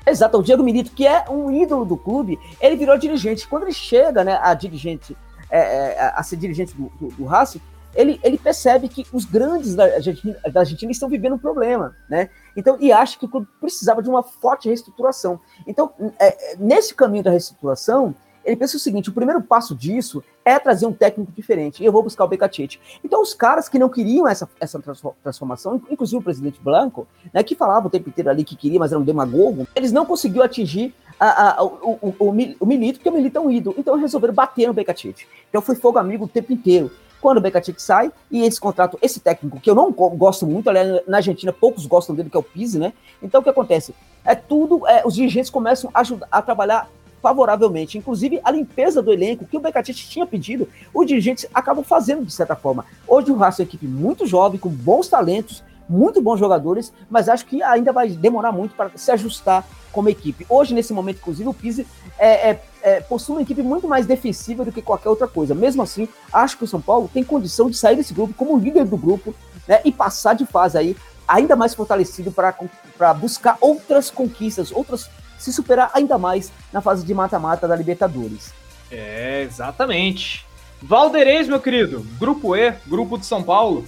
Exato, 0.05 0.37
o 0.37 0.43
Diego 0.43 0.63
Milito, 0.63 0.91
que 0.91 1.07
é 1.07 1.25
um 1.29 1.51
ídolo 1.51 1.85
do 1.85 1.97
clube, 1.97 2.37
ele 2.59 2.75
virou 2.75 2.97
dirigente. 2.97 3.47
Quando 3.47 3.63
ele 3.63 3.73
chega, 3.73 4.23
né, 4.23 4.37
a 4.41 4.53
dirigente, 4.53 5.15
é, 5.49 5.59
é, 5.59 6.11
a 6.13 6.21
ser 6.23 6.35
dirigente 6.35 6.75
do, 6.75 6.91
do, 6.99 7.07
do 7.15 7.25
Racing, 7.25 7.61
ele, 7.95 8.19
ele 8.23 8.37
percebe 8.37 8.89
que 8.89 9.05
os 9.13 9.23
grandes 9.23 9.75
da 9.75 9.83
Argentina, 9.83 10.37
da 10.51 10.59
Argentina 10.61 10.91
estão 10.91 11.07
vivendo 11.07 11.35
um 11.35 11.39
problema, 11.39 11.95
né? 12.09 12.29
Então, 12.55 12.77
e 12.79 12.91
acha 12.91 13.17
que 13.17 13.25
o 13.25 13.29
clube 13.29 13.47
precisava 13.59 14.01
de 14.01 14.09
uma 14.09 14.23
forte 14.23 14.67
reestruturação. 14.67 15.39
Então, 15.65 15.91
é, 16.19 16.55
nesse 16.57 16.93
caminho 16.95 17.23
da 17.23 17.31
reestruturação, 17.31 18.15
ele 18.45 18.55
pensa 18.55 18.77
o 18.77 18.79
seguinte: 18.79 19.09
o 19.09 19.13
primeiro 19.13 19.41
passo 19.41 19.75
disso 19.75 20.23
é 20.43 20.59
trazer 20.59 20.85
um 20.85 20.93
técnico 20.93 21.31
diferente. 21.31 21.81
E 21.81 21.85
eu 21.85 21.91
vou 21.91 22.03
buscar 22.03 22.25
o 22.25 22.27
Becatete. 22.27 22.79
Então, 23.03 23.21
os 23.21 23.33
caras 23.33 23.69
que 23.69 23.79
não 23.79 23.89
queriam 23.89 24.27
essa, 24.27 24.49
essa 24.59 24.81
transformação, 25.23 25.81
inclusive 25.89 26.17
o 26.17 26.23
presidente 26.23 26.59
Blanco, 26.61 27.07
né, 27.33 27.41
que 27.43 27.55
falava 27.55 27.87
o 27.87 27.89
tempo 27.89 28.09
inteiro 28.09 28.29
ali 28.29 28.43
que 28.43 28.55
queria, 28.55 28.79
mas 28.79 28.91
era 28.91 28.99
um 28.99 29.03
demagogo, 29.03 29.67
eles 29.75 29.91
não 29.91 30.05
conseguiram 30.05 30.43
atingir 30.43 30.93
a, 31.19 31.59
a, 31.59 31.63
o, 31.63 31.99
o, 32.01 32.15
o, 32.19 32.55
o, 32.59 32.65
Milito, 32.65 32.99
porque 32.99 33.09
o 33.09 33.13
Milito 33.13 33.37
é 33.37 33.41
um 33.41 33.49
ídolo. 33.49 33.75
Então, 33.77 33.97
resolveram 33.97 34.33
bater 34.33 34.67
no 34.67 34.73
Becatete. 34.73 35.27
Então, 35.49 35.61
foi 35.61 35.75
fogo 35.75 35.97
amigo 35.97 36.25
o 36.25 36.27
tempo 36.27 36.51
inteiro. 36.51 36.91
Quando 37.21 37.37
o 37.37 37.41
Becatete 37.41 37.81
sai 37.81 38.11
e 38.29 38.41
eles 38.41 38.59
contratam 38.59 38.99
esse 39.01 39.21
técnico, 39.21 39.57
que 39.57 39.69
eu 39.69 39.75
não 39.75 39.91
gosto 39.91 40.45
muito, 40.45 40.69
aliás, 40.69 41.01
na 41.07 41.17
Argentina 41.17 41.53
poucos 41.53 41.85
gostam 41.85 42.13
dele, 42.13 42.29
que 42.29 42.35
é 42.35 42.39
o 42.39 42.43
Pise, 42.43 42.77
né? 42.77 42.91
Então, 43.21 43.39
o 43.39 43.43
que 43.43 43.49
acontece? 43.49 43.95
É 44.25 44.35
tudo, 44.35 44.85
é, 44.85 45.03
os 45.05 45.15
dirigentes 45.15 45.49
começam 45.49 45.89
a, 45.93 46.01
ajudar, 46.01 46.27
a 46.29 46.41
trabalhar 46.41 46.89
favoravelmente. 47.23 47.97
Inclusive, 47.97 48.41
a 48.43 48.51
limpeza 48.51 49.01
do 49.01 49.13
elenco 49.13 49.45
que 49.45 49.55
o 49.55 49.59
Becatete 49.61 50.09
tinha 50.09 50.27
pedido, 50.27 50.67
os 50.93 51.07
dirigentes 51.07 51.45
acabam 51.53 51.83
fazendo 51.83 52.25
de 52.25 52.33
certa 52.33 52.53
forma. 52.53 52.85
Hoje 53.07 53.31
o 53.31 53.37
Racing 53.37 53.61
é 53.61 53.63
uma 53.63 53.69
equipe 53.69 53.87
muito 53.87 54.27
jovem, 54.27 54.59
com 54.59 54.67
bons 54.67 55.07
talentos, 55.07 55.63
muito 55.87 56.21
bons 56.21 56.37
jogadores, 56.37 56.91
mas 57.09 57.29
acho 57.29 57.45
que 57.45 57.63
ainda 57.63 57.93
vai 57.93 58.09
demorar 58.09 58.51
muito 58.51 58.75
para 58.75 58.91
se 58.95 59.09
ajustar 59.11 59.65
como 59.91 60.09
equipe. 60.09 60.45
Hoje, 60.49 60.73
nesse 60.73 60.91
momento, 60.91 61.19
inclusive, 61.19 61.47
o 61.47 61.53
Pise 61.53 61.87
é, 62.19 62.49
é, 62.49 62.63
é, 62.81 62.99
possui 62.99 63.35
uma 63.35 63.41
equipe 63.41 63.61
muito 63.61 63.87
mais 63.87 64.05
defensiva 64.05 64.65
do 64.65 64.71
que 64.71 64.81
qualquer 64.81 65.07
outra 65.07 65.27
coisa. 65.27 65.55
Mesmo 65.55 65.81
assim, 65.81 66.09
acho 66.31 66.57
que 66.57 66.63
o 66.65 66.67
São 66.67 66.81
Paulo 66.81 67.09
tem 67.13 67.23
condição 67.23 67.69
de 67.69 67.77
sair 67.77 67.95
desse 67.95 68.13
grupo 68.13 68.33
como 68.33 68.57
líder 68.57 68.85
do 68.85 68.97
grupo 68.97 69.33
né, 69.67 69.79
e 69.85 69.91
passar 69.91 70.33
de 70.33 70.45
fase 70.45 70.77
aí 70.77 70.97
ainda 71.27 71.55
mais 71.55 71.73
fortalecido 71.73 72.31
para 72.31 73.13
buscar 73.13 73.57
outras 73.61 74.09
conquistas, 74.09 74.71
outras 74.71 75.09
se 75.43 75.51
superar 75.51 75.91
ainda 75.93 76.17
mais 76.17 76.51
na 76.71 76.79
fase 76.79 77.05
de 77.05 77.13
mata-mata 77.13 77.67
da 77.67 77.75
Libertadores. 77.75 78.53
É, 78.89 79.41
exatamente. 79.41 80.45
Valderez, 80.81 81.49
meu 81.49 81.59
querido, 81.59 82.05
grupo 82.17 82.55
E, 82.55 82.73
grupo 82.87 83.17
de 83.17 83.25
São 83.25 83.43
Paulo. 83.43 83.83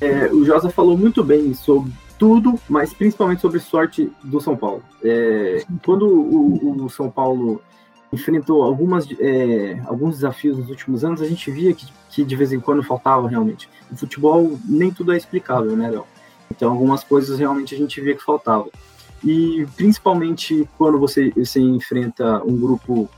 É, 0.00 0.32
o 0.32 0.44
Josa 0.44 0.70
falou 0.70 0.96
muito 0.96 1.22
bem 1.22 1.52
sobre 1.52 1.92
tudo, 2.18 2.58
mas 2.68 2.94
principalmente 2.94 3.42
sobre 3.42 3.60
sorte 3.60 4.10
do 4.22 4.40
São 4.40 4.56
Paulo. 4.56 4.82
É, 5.04 5.62
quando 5.84 6.06
o, 6.06 6.84
o, 6.84 6.88
São 6.88 7.10
Paulo 7.10 7.60
enfrentou 8.10 8.62
algumas, 8.62 9.06
é, 9.20 9.78
alguns 9.86 10.16
desafios 10.16 10.56
nos 10.56 10.70
últimos 10.70 11.04
anos, 11.04 11.20
a 11.20 11.28
gente 11.28 11.50
via 11.50 11.74
que, 11.74 11.86
que 12.08 12.24
de 12.24 12.34
vez 12.34 12.50
em 12.50 12.60
quando 12.60 12.82
faltava 12.82 13.28
realmente. 13.28 13.68
O 13.90 13.96
futebol 13.96 14.58
nem 14.64 14.90
tudo 14.90 15.12
é 15.12 15.16
explicável, 15.18 15.76
né, 15.76 15.90
Léo? 15.90 16.06
Então 16.50 16.70
algumas 16.70 17.04
coisas 17.04 17.38
realmente 17.38 17.74
a 17.74 17.78
gente 17.78 18.00
via 18.00 18.14
que 18.14 18.22
faltava. 18.22 18.68
E 19.24 19.66
principalmente 19.76 20.68
quando 20.76 20.98
você, 20.98 21.30
você 21.30 21.60
enfrenta 21.60 22.42
um 22.44 22.56
grupo 22.56 23.08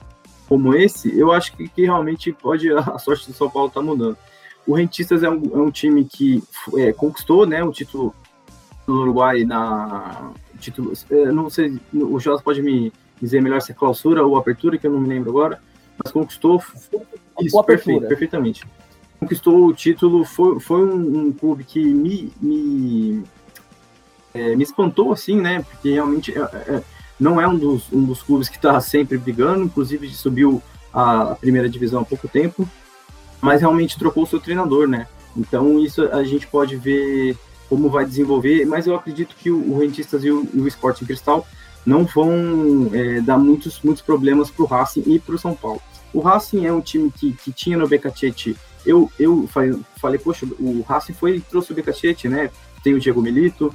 como 0.47 0.75
esse, 0.75 1.19
eu 1.19 1.33
acho 1.33 1.57
que, 1.57 1.69
que 1.69 1.83
realmente 1.83 2.33
pode 2.33 2.71
a 2.77 2.99
sorte 2.99 3.27
do 3.27 3.37
São 3.37 3.51
Paulo 3.51 3.71
tá 3.71 3.81
mudando. 3.81 4.17
O 4.67 4.75
Rentistas 4.75 5.23
é 5.23 5.29
um, 5.29 5.43
é 5.55 5.59
um 5.59 5.71
time 5.71 6.05
que 6.05 6.43
é, 6.77 6.93
conquistou 6.93 7.47
né, 7.47 7.63
o 7.63 7.71
título 7.71 8.15
no 8.87 9.03
Uruguai 9.03 9.45
na 9.45 10.33
título, 10.59 10.93
é, 11.11 11.33
não 11.33 11.51
sei, 11.51 11.79
o 11.93 12.19
José 12.19 12.43
pode 12.43 12.63
me 12.63 12.93
dizer 13.21 13.41
melhor 13.41 13.61
se 13.61 13.73
é 13.73 13.75
clausura 13.75 14.25
ou 14.25 14.37
apertura, 14.37 14.79
que 14.79 14.87
eu 14.87 14.93
não 14.93 15.01
me 15.01 15.09
lembro 15.09 15.31
agora, 15.31 15.61
mas 16.03 16.13
conquistou 16.13 16.63
isso, 17.41 17.63
perfeito, 17.65 18.07
perfeitamente. 18.07 18.65
Conquistou 19.21 19.67
o 19.67 19.73
título, 19.73 20.25
foi, 20.25 20.61
foi 20.61 20.85
um, 20.85 21.27
um 21.27 21.33
clube 21.33 21.65
que 21.65 21.83
me, 21.85 22.33
me, 22.41 23.23
é, 24.35 24.57
me 24.57 24.65
espantou, 24.65 25.13
assim, 25.13 25.41
né, 25.41 25.65
porque 25.71 25.93
realmente 25.93 26.37
é, 26.37 26.43
é, 26.43 26.83
não 27.19 27.41
é 27.41 27.47
um 27.47 27.57
dos, 27.57 27.91
um 27.93 28.05
dos 28.05 28.23
clubes 28.23 28.49
que 28.49 28.57
está 28.57 28.79
sempre 28.81 29.17
brigando, 29.17 29.65
inclusive 29.65 30.09
subiu 30.11 30.61
a, 30.93 31.33
a 31.33 31.35
primeira 31.37 31.69
divisão 31.69 32.03
há 32.03 32.05
pouco 32.05 32.29
tempo, 32.29 32.69
mas 33.41 33.61
realmente 33.61 33.99
trocou 33.99 34.25
o 34.25 34.27
seu 34.27 34.41
treinador, 34.41 34.89
né? 34.89 35.07
Então 35.37 35.79
isso 35.79 36.03
a 36.09 36.23
gente 36.25 36.47
pode 36.47 36.77
ver 36.77 37.37
como 37.69 37.89
vai 37.89 38.05
desenvolver, 38.05 38.65
mas 38.67 38.87
eu 38.87 38.95
acredito 38.95 39.35
que 39.37 39.51
o, 39.51 39.73
o 39.73 39.79
Rentistas 39.79 40.25
e 40.25 40.31
o, 40.31 40.47
o 40.55 40.67
Sporting 40.69 41.07
Cristal 41.07 41.47
não 41.87 42.05
vão 42.05 42.91
é, 42.93 43.21
dar 43.21 43.39
muitos, 43.39 43.81
muitos 43.83 44.03
problemas 44.03 44.51
para 44.51 44.63
o 44.65 44.67
Racing 44.67 45.05
e 45.07 45.19
para 45.19 45.35
o 45.35 45.39
São 45.39 45.55
Paulo. 45.55 45.81
O 46.13 46.21
Racing 46.21 46.65
é 46.67 46.73
um 46.73 46.81
time 46.81 47.11
que, 47.11 47.33
que 47.33 47.53
tinha 47.53 47.77
no 47.77 47.89
Becachete, 47.89 48.57
eu, 48.87 49.11
eu 49.19 49.49
falei, 49.49 49.79
falei, 49.97 50.19
poxa, 50.19 50.47
o 50.59 50.85
Racing 50.87 51.15
foi 51.15 51.41
trouxe 51.41 51.73
o 51.73 51.75
Becachete, 51.75 52.29
né? 52.29 52.51
Tem 52.83 52.95
o 52.95 53.01
Diego 53.01 53.23
Milito, 53.23 53.75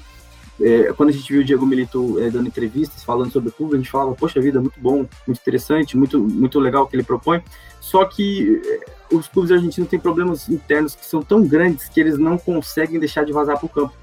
é, 0.61 0.93
quando 0.93 1.09
a 1.09 1.11
gente 1.11 1.31
viu 1.31 1.41
o 1.41 1.43
Diego 1.43 1.65
Milito 1.65 2.19
é, 2.19 2.29
dando 2.29 2.47
entrevistas, 2.47 3.03
falando 3.03 3.31
sobre 3.31 3.49
o 3.49 3.51
clube, 3.51 3.75
a 3.75 3.77
gente 3.77 3.89
falava, 3.89 4.13
poxa 4.13 4.41
vida, 4.41 4.59
muito 4.59 4.79
bom, 4.79 5.05
muito 5.25 5.39
interessante, 5.41 5.97
muito, 5.97 6.19
muito 6.19 6.59
legal 6.59 6.83
o 6.83 6.87
que 6.87 6.95
ele 6.95 7.03
propõe. 7.03 7.41
Só 7.79 8.05
que 8.05 8.61
é, 8.65 9.15
os 9.15 9.27
clubes 9.27 9.51
argentinos 9.51 9.89
têm 9.89 9.99
problemas 9.99 10.49
internos 10.49 10.95
que 10.95 11.05
são 11.05 11.21
tão 11.21 11.45
grandes 11.45 11.87
que 11.87 11.99
eles 11.99 12.17
não 12.17 12.37
conseguem 12.37 12.99
deixar 12.99 13.25
de 13.25 13.31
vazar 13.31 13.57
para 13.57 13.65
o 13.65 13.69
campo, 13.69 13.93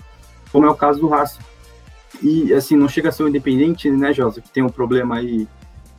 como 0.50 0.66
é 0.66 0.70
o 0.70 0.74
caso 0.74 1.00
do 1.00 1.09
Racing. 1.09 1.40
E, 2.22 2.54
assim, 2.54 2.76
não 2.76 2.88
chega 2.88 3.11
a 3.11 3.12
ser 3.12 3.24
um 3.24 3.28
independente, 3.28 3.90
né, 3.90 4.12
Josa, 4.12 4.40
que 4.40 4.50
tem 4.50 4.62
um 4.62 4.70
problema 4.70 5.16
aí 5.16 5.46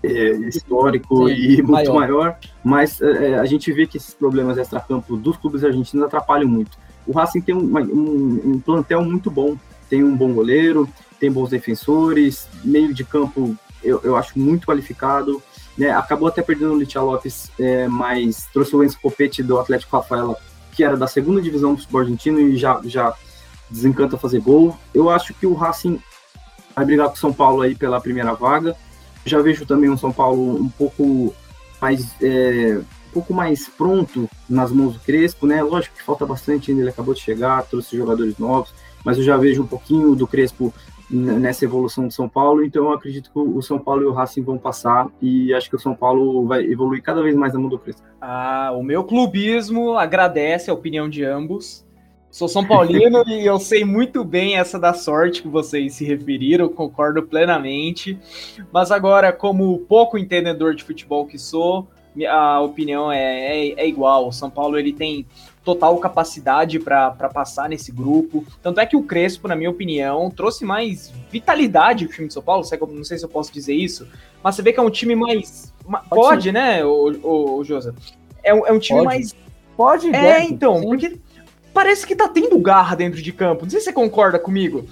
é, 0.03 0.31
histórico 0.47 1.27
Sim, 1.27 1.35
e 1.35 1.61
muito 1.61 1.93
maior, 1.93 1.93
maior 1.93 2.37
mas 2.63 3.01
é, 3.01 3.35
a 3.35 3.45
gente 3.45 3.71
vê 3.71 3.85
que 3.85 3.97
esses 3.97 4.13
problemas 4.13 4.57
extra-campo 4.57 5.15
dos 5.15 5.37
clubes 5.37 5.63
argentinos 5.63 6.05
atrapalham 6.05 6.47
muito. 6.47 6.77
O 7.05 7.11
Racing 7.11 7.41
tem 7.41 7.55
um, 7.55 7.77
um, 7.77 8.41
um 8.45 8.59
plantel 8.59 9.03
muito 9.03 9.29
bom, 9.31 9.55
tem 9.89 10.03
um 10.03 10.15
bom 10.15 10.33
goleiro, 10.33 10.87
tem 11.19 11.31
bons 11.31 11.49
defensores, 11.49 12.47
meio 12.63 12.93
de 12.93 13.03
campo 13.03 13.57
eu, 13.83 14.01
eu 14.03 14.15
acho 14.15 14.37
muito 14.37 14.67
qualificado. 14.67 15.41
Né? 15.77 15.91
Acabou 15.91 16.27
até 16.27 16.41
perdendo 16.41 16.73
o 16.73 16.77
Litia 16.77 17.01
Lopes, 17.01 17.51
é, 17.59 17.87
mas 17.87 18.47
trouxe 18.51 18.75
o 18.75 18.83
Enzo 18.83 18.99
Copete 18.99 19.43
do 19.43 19.59
Atlético 19.59 19.95
Rafaela, 19.95 20.35
que 20.71 20.83
era 20.83 20.97
da 20.97 21.07
segunda 21.07 21.41
divisão 21.41 21.73
do 21.73 21.79
futebol 21.79 22.01
argentino 22.01 22.39
e 22.39 22.57
já, 22.57 22.79
já 22.85 23.13
desencanta 23.69 24.17
fazer 24.17 24.41
gol. 24.41 24.77
Eu 24.93 25.09
acho 25.09 25.33
que 25.33 25.45
o 25.45 25.53
Racing 25.53 26.01
vai 26.75 26.85
brigar 26.85 27.07
com 27.07 27.13
o 27.13 27.17
São 27.17 27.33
Paulo 27.33 27.61
aí 27.61 27.75
pela 27.75 28.01
primeira 28.01 28.33
vaga. 28.33 28.75
Já 29.25 29.41
vejo 29.41 29.65
também 29.65 29.89
um 29.89 29.97
São 29.97 30.11
Paulo 30.11 30.61
um 30.61 30.69
pouco 30.69 31.33
mais 31.81 32.09
é, 32.21 32.79
um 33.09 33.11
pouco 33.13 33.33
mais 33.33 33.67
pronto 33.67 34.29
nas 34.49 34.71
mãos 34.71 34.93
do 34.93 34.99
Crespo, 34.99 35.45
né? 35.45 35.61
Lógico 35.61 35.95
que 35.95 36.03
falta 36.03 36.25
bastante 36.25 36.71
ainda, 36.71 36.83
ele 36.83 36.89
acabou 36.89 37.13
de 37.13 37.21
chegar, 37.21 37.63
trouxe 37.63 37.97
jogadores 37.97 38.37
novos 38.37 38.73
mas 39.07 39.17
eu 39.17 39.23
já 39.23 39.37
vejo 39.37 39.63
um 39.63 39.65
pouquinho 39.65 40.13
do 40.17 40.27
Crespo 40.27 40.73
nessa 41.09 41.63
evolução 41.63 42.05
do 42.05 42.13
São 42.13 42.27
Paulo, 42.27 42.61
então 42.65 42.83
eu 42.83 42.91
acredito 42.91 43.31
que 43.31 43.39
o 43.39 43.61
São 43.61 43.79
Paulo 43.79 44.03
e 44.03 44.05
o 44.05 44.11
Racing 44.11 44.41
vão 44.41 44.57
passar 44.57 45.07
e 45.21 45.53
acho 45.53 45.69
que 45.69 45.77
o 45.77 45.79
São 45.79 45.95
Paulo 45.95 46.45
vai 46.45 46.65
evoluir 46.65 47.01
cada 47.01 47.23
vez 47.23 47.33
mais 47.33 47.53
na 47.53 47.59
mão 47.59 47.69
do 47.69 47.79
Crespo. 47.79 48.03
Ah, 48.19 48.73
o 48.75 48.83
meu 48.83 49.05
clubismo 49.05 49.97
agradece 49.97 50.69
a 50.69 50.73
opinião 50.73 51.07
de 51.07 51.23
ambos. 51.23 51.87
Sou 52.29 52.49
São 52.49 52.65
Paulino 52.65 53.23
e 53.31 53.45
eu 53.45 53.57
sei 53.57 53.85
muito 53.85 54.25
bem 54.25 54.57
essa 54.57 54.77
da 54.77 54.93
sorte 54.93 55.41
que 55.41 55.47
vocês 55.47 55.93
se 55.93 56.03
referiram, 56.03 56.67
concordo 56.67 57.23
plenamente. 57.23 58.19
Mas 58.73 58.91
agora, 58.91 59.31
como 59.31 59.79
pouco 59.87 60.17
entendedor 60.17 60.75
de 60.75 60.83
futebol 60.83 61.25
que 61.25 61.39
sou, 61.39 61.87
a 62.29 62.59
opinião 62.59 63.09
é, 63.09 63.69
é, 63.69 63.73
é 63.77 63.87
igual. 63.87 64.27
O 64.27 64.33
São 64.33 64.49
Paulo 64.49 64.77
ele 64.77 64.91
tem 64.91 65.25
total 65.67 65.97
capacidade 65.97 66.79
para 66.79 67.11
passar 67.11 67.67
nesse 67.67 67.91
grupo. 67.91 68.45
Tanto 68.63 68.79
é 68.79 68.85
que 68.85 68.95
o 68.95 69.03
Crespo, 69.03 69.49
na 69.49 69.55
minha 69.55 69.69
opinião, 69.69 70.31
trouxe 70.31 70.63
mais 70.63 71.11
vitalidade 71.29 72.05
ao 72.05 72.09
time 72.11 72.29
de 72.29 72.33
São 72.33 72.41
Paulo. 72.41 72.65
Não 72.93 73.03
sei 73.03 73.17
se 73.17 73.25
eu 73.25 73.29
posso 73.29 73.51
dizer 73.51 73.73
isso, 73.73 74.07
mas 74.41 74.55
você 74.55 74.61
vê 74.61 74.71
que 74.71 74.79
é 74.79 74.83
um 74.83 74.89
time 74.89 75.13
mais. 75.13 75.73
Pode, 75.83 76.07
pode 76.09 76.51
né, 76.53 76.85
o, 76.85 77.11
o, 77.21 77.57
o 77.57 77.63
Josa? 77.65 77.93
É, 78.41 78.51
é 78.51 78.71
um 78.71 78.79
time 78.79 78.99
pode. 78.99 79.05
mais. 79.05 79.35
Pode, 79.75 80.07
É, 80.07 80.11
deve, 80.11 80.53
então, 80.53 80.79
sim. 80.79 80.87
porque 80.87 81.19
parece 81.73 82.07
que 82.07 82.15
tá 82.15 82.29
tendo 82.29 82.57
garra 82.59 82.95
dentro 82.95 83.21
de 83.21 83.33
campo. 83.33 83.63
Não 83.63 83.69
sei 83.69 83.81
se 83.81 83.87
você 83.87 83.93
concorda 83.93 84.39
comigo. 84.39 84.85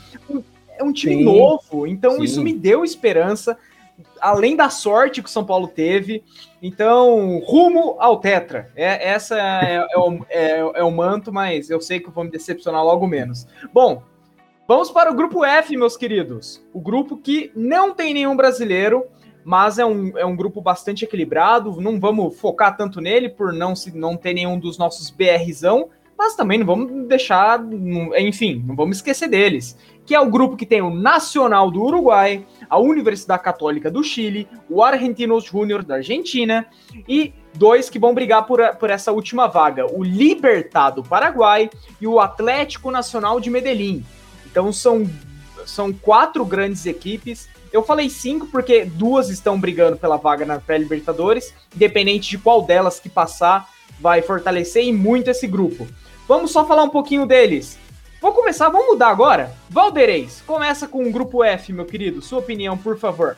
É 0.78 0.84
um 0.84 0.92
time 0.92 1.16
sim. 1.16 1.24
novo, 1.24 1.88
então 1.88 2.18
sim. 2.18 2.24
isso 2.24 2.42
me 2.42 2.54
deu 2.54 2.84
esperança 2.84 3.58
além 4.20 4.56
da 4.56 4.70
sorte 4.70 5.22
que 5.22 5.30
o 5.30 5.32
São 5.32 5.46
Paulo 5.46 5.68
teve. 5.68 6.24
Então, 6.62 7.42
rumo 7.46 7.96
ao 8.00 8.20
Tetra. 8.20 8.72
É, 8.76 9.10
essa 9.10 9.38
é, 9.38 9.88
é, 9.90 9.98
o, 9.98 10.26
é, 10.30 10.60
é, 10.76 10.84
o 10.84 10.92
manto, 10.92 11.32
mas 11.32 11.70
eu 11.70 11.80
sei 11.80 12.00
que 12.00 12.08
eu 12.08 12.12
vou 12.12 12.24
me 12.24 12.32
decepcionar 12.32 12.84
logo 12.84 13.08
menos. 13.08 13.48
Bom, 13.74 14.04
vamos 14.68 14.92
para 14.92 15.12
o 15.12 15.16
grupo 15.16 15.44
F, 15.44 15.76
meus 15.78 15.96
queridos. 15.96 16.64
O 16.74 16.80
grupo 16.80 17.18
que 17.18 17.52
não 17.56 17.94
tem 17.94 18.14
nenhum 18.14 18.36
brasileiro, 18.36 19.06
mas 19.44 19.78
é 19.78 19.86
um, 19.86 20.18
é 20.18 20.26
um 20.26 20.36
grupo 20.36 20.62
bastante 20.62 21.06
equilibrado. 21.06 21.80
Não 21.80 22.00
vamos 22.00 22.38
focar 22.40 22.76
tanto 22.76 23.00
nele 23.00 23.30
por 23.30 23.54
não, 23.54 23.76
se, 23.76 23.96
não 23.96 24.18
ter 24.18 24.34
nenhum 24.34 24.58
dos 24.60 24.78
nossos 24.78 25.10
BRzão, 25.10 25.90
mas 26.18 26.36
também 26.36 26.58
não 26.58 26.66
vamos 26.66 27.08
deixar, 27.08 27.62
enfim, 28.18 28.64
não 28.66 28.76
vamos 28.76 28.98
esquecer 28.98 29.28
deles. 29.28 29.78
Que 30.06 30.14
é 30.14 30.20
o 30.20 30.30
grupo 30.30 30.56
que 30.56 30.66
tem 30.66 30.82
o 30.82 30.90
Nacional 30.90 31.72
do 31.72 31.82
Uruguai, 31.82 32.46
a 32.70 32.78
Universidade 32.78 33.44
Católica 33.44 33.90
do 33.90 34.04
Chile, 34.04 34.48
o 34.70 34.84
Argentinos 34.84 35.46
Júnior 35.46 35.84
da 35.84 35.96
Argentina 35.96 36.66
e 37.08 37.34
dois 37.54 37.90
que 37.90 37.98
vão 37.98 38.14
brigar 38.14 38.46
por, 38.46 38.60
por 38.76 38.90
essa 38.90 39.12
última 39.12 39.48
vaga, 39.48 39.86
o 39.92 40.04
Libertad 40.04 40.96
do 40.96 41.04
Paraguai 41.04 41.70
e 42.00 42.06
o 42.06 42.20
Atlético 42.20 42.92
Nacional 42.92 43.40
de 43.40 43.50
Medellín. 43.50 44.06
Então 44.46 44.72
são, 44.72 45.10
são 45.66 45.92
quatro 45.92 46.46
grandes 46.46 46.86
equipes. 46.86 47.50
Eu 47.74 47.84
falei 47.84 48.10
cinco 48.10 48.48
porque 48.48 48.86
duas 48.86 49.30
estão 49.30 49.60
brigando 49.60 49.98
pela 49.98 50.18
vaga 50.18 50.46
na 50.46 50.60
pré-Libertadores, 50.60 51.54
independente 51.76 52.30
de 52.30 52.38
qual 52.38 52.62
delas 52.62 53.00
que 53.00 53.10
passar, 53.10 53.70
vai 54.00 54.22
fortalecer 54.22 54.84
e 54.84 54.94
muito 54.94 55.30
esse 55.30 55.48
grupo. 55.48 55.88
Vamos 56.28 56.52
só 56.52 56.66
falar 56.66 56.84
um 56.84 56.90
pouquinho 56.90 57.26
deles. 57.26 57.78
Vou 58.26 58.34
começar, 58.34 58.70
vamos 58.70 58.88
mudar 58.88 59.10
agora. 59.10 59.54
Valdereis, 59.70 60.42
começa 60.48 60.88
com 60.88 61.08
o 61.08 61.12
grupo 61.12 61.44
F, 61.44 61.72
meu 61.72 61.86
querido. 61.86 62.24
Sua 62.24 62.40
opinião, 62.40 62.76
por 62.76 62.98
favor. 62.98 63.38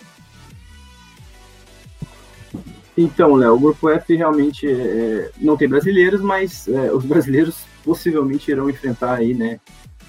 Então, 2.98 3.36
Léo, 3.36 3.56
o 3.56 3.60
grupo 3.60 3.90
F 3.90 4.16
realmente 4.16 4.66
é, 4.66 4.72
é 4.72 5.32
não 5.42 5.58
tem 5.58 5.68
brasileiros, 5.68 6.22
mas 6.22 6.70
é, 6.70 6.90
os 6.94 7.04
brasileiros 7.04 7.66
possivelmente 7.84 8.50
irão 8.50 8.70
enfrentar 8.70 9.16
aí, 9.16 9.34
né, 9.34 9.60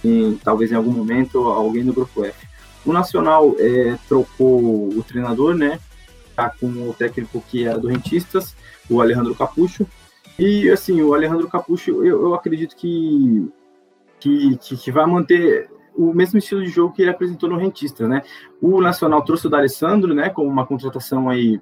em, 0.04 0.38
talvez 0.44 0.70
em 0.70 0.76
algum 0.76 0.92
momento, 0.92 1.38
alguém 1.38 1.84
do 1.84 1.92
grupo 1.92 2.24
F. 2.24 2.46
O 2.86 2.92
Nacional 2.92 3.56
é, 3.58 3.98
trocou 4.08 4.90
o 4.96 5.02
treinador, 5.02 5.56
né, 5.56 5.80
tá 6.36 6.50
com 6.50 6.68
o 6.68 6.94
técnico 6.96 7.42
que 7.48 7.66
era 7.66 7.80
do 7.80 7.88
Rentistas, 7.88 8.54
o 8.88 9.00
Alejandro 9.00 9.34
Capucho, 9.34 9.84
e 10.38 10.70
assim, 10.70 11.02
o 11.02 11.14
Alejandro 11.14 11.48
Capucho, 11.48 12.04
eu, 12.04 12.22
eu 12.22 12.34
acredito 12.34 12.76
que 12.76 13.50
que, 14.20 14.56
que, 14.58 14.76
que, 14.76 14.92
vai 14.92 15.06
manter 15.06 15.70
o 15.96 16.12
mesmo 16.12 16.38
estilo 16.38 16.62
de 16.62 16.68
jogo 16.68 16.94
que 16.94 17.02
ele 17.02 17.10
apresentou 17.10 17.48
no 17.48 17.56
Rentista, 17.56 18.06
né? 18.06 18.22
O 18.60 18.80
Nacional 18.80 19.22
trouxe 19.22 19.46
o 19.46 19.50
D'Alessandro, 19.50 20.14
né, 20.14 20.30
como 20.30 20.48
uma 20.48 20.66
contratação 20.66 21.28
aí 21.28 21.60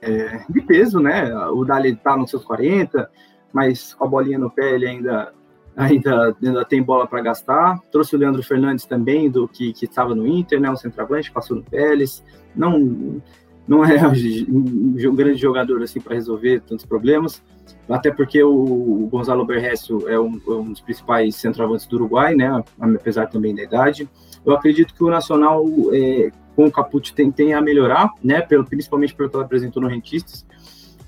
é, 0.00 0.44
de 0.48 0.60
peso, 0.62 0.98
né? 1.00 1.34
O 1.48 1.64
Dali 1.64 1.94
tá 1.94 2.16
nos 2.16 2.30
seus 2.30 2.44
40, 2.44 3.10
mas 3.52 3.94
com 3.94 4.04
a 4.04 4.08
bolinha 4.08 4.38
no 4.38 4.50
pé 4.50 4.74
ele 4.74 4.86
ainda 4.86 5.32
ainda, 5.76 6.36
ainda 6.42 6.64
tem 6.64 6.82
bola 6.82 7.06
para 7.06 7.22
gastar. 7.22 7.78
Trouxe 7.90 8.14
o 8.14 8.18
Leandro 8.18 8.42
Fernandes 8.42 8.84
também, 8.84 9.30
do 9.30 9.48
que 9.48 9.72
estava 9.82 10.14
no 10.14 10.26
Inter, 10.26 10.60
né? 10.60 10.70
Um 10.70 10.76
centroavante, 10.76 11.30
passou 11.30 11.56
no 11.56 11.62
Pérez. 11.62 12.24
Não 12.54 13.22
não 13.70 13.84
é 13.84 14.04
um 14.04 15.14
grande 15.14 15.40
jogador 15.40 15.80
assim 15.80 16.00
para 16.00 16.16
resolver 16.16 16.60
tantos 16.66 16.84
problemas, 16.84 17.40
até 17.88 18.10
porque 18.10 18.42
o 18.42 19.08
Gonzalo 19.08 19.46
Berresso 19.46 20.08
é 20.08 20.18
um, 20.18 20.40
é 20.44 20.50
um, 20.50 20.72
dos 20.72 20.80
principais 20.80 21.36
centroavantes 21.36 21.86
do 21.86 21.94
Uruguai, 21.94 22.34
né, 22.34 22.64
apesar 22.80 23.28
também 23.28 23.54
da 23.54 23.62
idade. 23.62 24.10
Eu 24.44 24.54
acredito 24.54 24.92
que 24.92 25.04
o 25.04 25.08
Nacional, 25.08 25.64
é, 25.92 26.32
com 26.56 26.66
o 26.66 26.72
Capucci, 26.72 27.14
tem, 27.14 27.30
tem, 27.30 27.54
a 27.54 27.60
melhorar, 27.60 28.10
né, 28.24 28.40
pelo, 28.40 28.64
principalmente 28.64 29.14
pelo 29.14 29.30
que 29.30 29.36
ela 29.36 29.44
apresentou 29.44 29.80
no 29.80 29.88
Rentistas. 29.88 30.44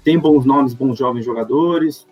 Tem 0.04 0.16
bons 0.16 0.44
nomes, 0.44 0.72
bons 0.72 0.96
jovens 0.96 1.24
jogadores, 1.24 2.06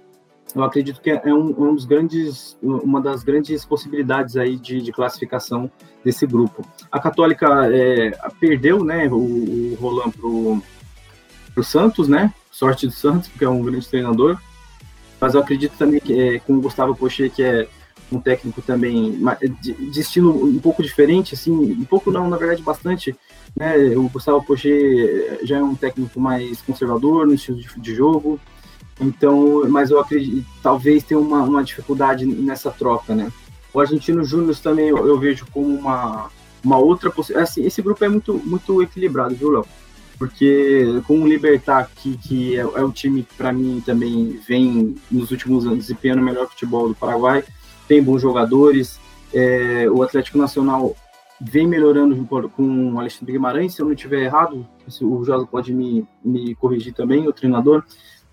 eu 0.55 0.65
acredito 0.65 1.01
que 1.01 1.11
é 1.11 1.33
um, 1.33 1.49
um, 1.49 1.75
dos 1.75 1.85
grandes, 1.85 2.57
uma 2.63 3.01
das 3.01 3.23
grandes 3.23 3.65
possibilidades 3.65 4.37
aí 4.37 4.57
de, 4.57 4.81
de 4.81 4.93
classificação 4.93 5.71
desse 6.05 6.27
grupo. 6.27 6.67
A 6.91 6.99
Católica 6.99 7.47
é, 7.73 8.11
perdeu, 8.39 8.85
né, 8.85 9.09
o, 9.09 9.17
o 9.17 9.79
Roland 9.81 10.11
pro, 10.11 10.63
o 11.57 11.63
Santos, 11.63 12.09
né? 12.09 12.33
Sorte 12.51 12.87
do 12.87 12.93
Santos, 12.93 13.29
porque 13.29 13.45
é 13.45 13.49
um 13.49 13.63
grande 13.63 13.89
treinador. 13.89 14.39
Mas 15.21 15.35
eu 15.35 15.41
acredito 15.41 15.77
também 15.77 16.01
que 16.01 16.19
é, 16.19 16.39
com 16.39 16.55
o 16.55 16.61
Gustavo 16.61 16.95
Pochet, 16.95 17.31
que 17.31 17.43
é 17.43 17.69
um 18.11 18.19
técnico 18.19 18.61
também 18.61 19.21
de, 19.61 19.73
de, 19.73 20.01
estilo 20.01 20.45
um 20.45 20.59
pouco 20.59 20.83
diferente, 20.83 21.35
assim, 21.35 21.53
um 21.53 21.85
pouco 21.85 22.11
não, 22.11 22.29
na 22.29 22.37
verdade, 22.37 22.63
bastante. 22.63 23.15
Né? 23.55 23.77
O 23.97 24.09
Gustavo 24.09 24.43
Pochet 24.45 25.39
já 25.43 25.59
é 25.59 25.63
um 25.63 25.75
técnico 25.75 26.19
mais 26.19 26.61
conservador 26.63 27.27
no 27.27 27.35
estilo 27.35 27.59
de, 27.59 27.69
de 27.79 27.95
jogo. 27.95 28.41
Então, 29.01 29.69
mas 29.69 29.91
eu 29.91 29.99
acredito, 29.99 30.47
talvez 30.63 31.03
tenha 31.03 31.19
uma, 31.19 31.43
uma 31.43 31.65
dificuldade 31.65 32.27
nessa 32.27 32.71
troca, 32.71 33.15
né? 33.15 33.33
O 33.73 33.81
Argentino 33.81 34.23
Júnior 34.25 34.57
também 34.57 34.89
eu, 34.89 35.07
eu, 35.07 35.19
vejo 35.19 35.47
como 35.53 35.75
uma, 35.75 36.29
uma 36.63 36.77
outra 36.77 37.11
possibilidade. 37.11 37.51
Assim, 37.51 37.65
esse 37.65 37.81
grupo 37.81 38.05
é 38.05 38.09
muito, 38.09 38.35
muito 38.45 38.83
equilibrado, 38.83 39.35
viu, 39.35 39.51
Léo? 39.51 39.67
Porque 40.19 41.01
com 41.07 41.23
o 41.23 41.27
Libertar, 41.27 41.89
que, 41.97 42.19
que 42.19 42.57
é, 42.57 42.61
é 42.61 42.85
o 42.85 42.93
time 42.93 43.23
que 43.23 43.35
para 43.35 43.53
mim 43.53 43.83
também 43.85 44.39
vem 44.47 44.95
nos 45.11 45.31
últimos 45.31 45.65
anos 45.65 45.79
desempenhando 45.79 46.21
o 46.21 46.25
melhor 46.25 46.47
futebol 46.49 46.89
do 46.89 46.95
Paraguai, 46.95 47.43
tem 47.89 48.03
bons 48.03 48.21
jogadores. 48.21 49.01
É, 49.33 49.89
o 49.91 50.03
Atlético 50.03 50.37
Nacional 50.37 50.95
vem 51.41 51.67
melhorando 51.67 52.15
com 52.55 52.93
o 52.93 53.01
Alexandre 53.01 53.33
Guimarães, 53.33 53.75
se 53.75 53.81
eu 53.81 53.87
não 53.87 53.95
estiver 53.95 54.25
errado, 54.25 54.67
o 55.01 55.25
Josa 55.25 55.47
pode 55.47 55.73
me, 55.73 56.07
me 56.23 56.55
corrigir 56.55 56.93
também, 56.93 57.27
o 57.27 57.33
treinador. 57.33 57.83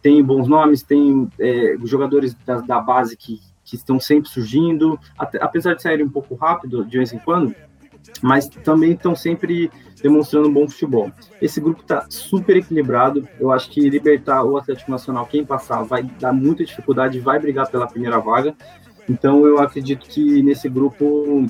Tem 0.02 0.24
bons 0.24 0.48
nomes, 0.48 0.84
tem 0.84 1.30
é, 1.40 1.76
jogadores 1.84 2.36
da, 2.46 2.62
da 2.62 2.80
base 2.80 3.18
que, 3.18 3.40
que 3.64 3.76
estão 3.76 4.00
sempre 4.00 4.30
surgindo, 4.30 5.00
até, 5.18 5.42
apesar 5.42 5.74
de 5.74 5.82
saírem 5.82 6.06
um 6.06 6.10
pouco 6.10 6.36
rápido 6.36 6.86
de 6.86 6.98
vez 6.98 7.12
em 7.12 7.20
quando, 7.20 7.56
mas 8.22 8.48
também 8.48 8.94
estão 8.94 9.16
sempre 9.16 9.70
demonstrando 10.02 10.48
um 10.48 10.54
bom 10.54 10.68
futebol. 10.68 11.12
Esse 11.42 11.60
grupo 11.60 11.82
está 11.82 12.06
super 12.10 12.56
equilibrado. 12.56 13.28
Eu 13.40 13.52
acho 13.52 13.70
que 13.70 13.90
libertar 13.90 14.44
o 14.44 14.58
Atlético 14.58 14.92
Nacional, 14.92 15.26
quem 15.26 15.46
passar, 15.46 15.84
vai 15.84 16.04
dar 16.04 16.32
muita 16.32 16.64
dificuldade, 16.64 17.20
vai 17.20 17.40
brigar 17.40 17.70
pela 17.70 17.88
primeira 17.88 18.20
vaga. 18.20 18.56
Então 19.10 19.46
eu 19.46 19.60
acredito 19.60 20.08
que 20.08 20.42
nesse 20.44 20.68
grupo, 20.68 21.46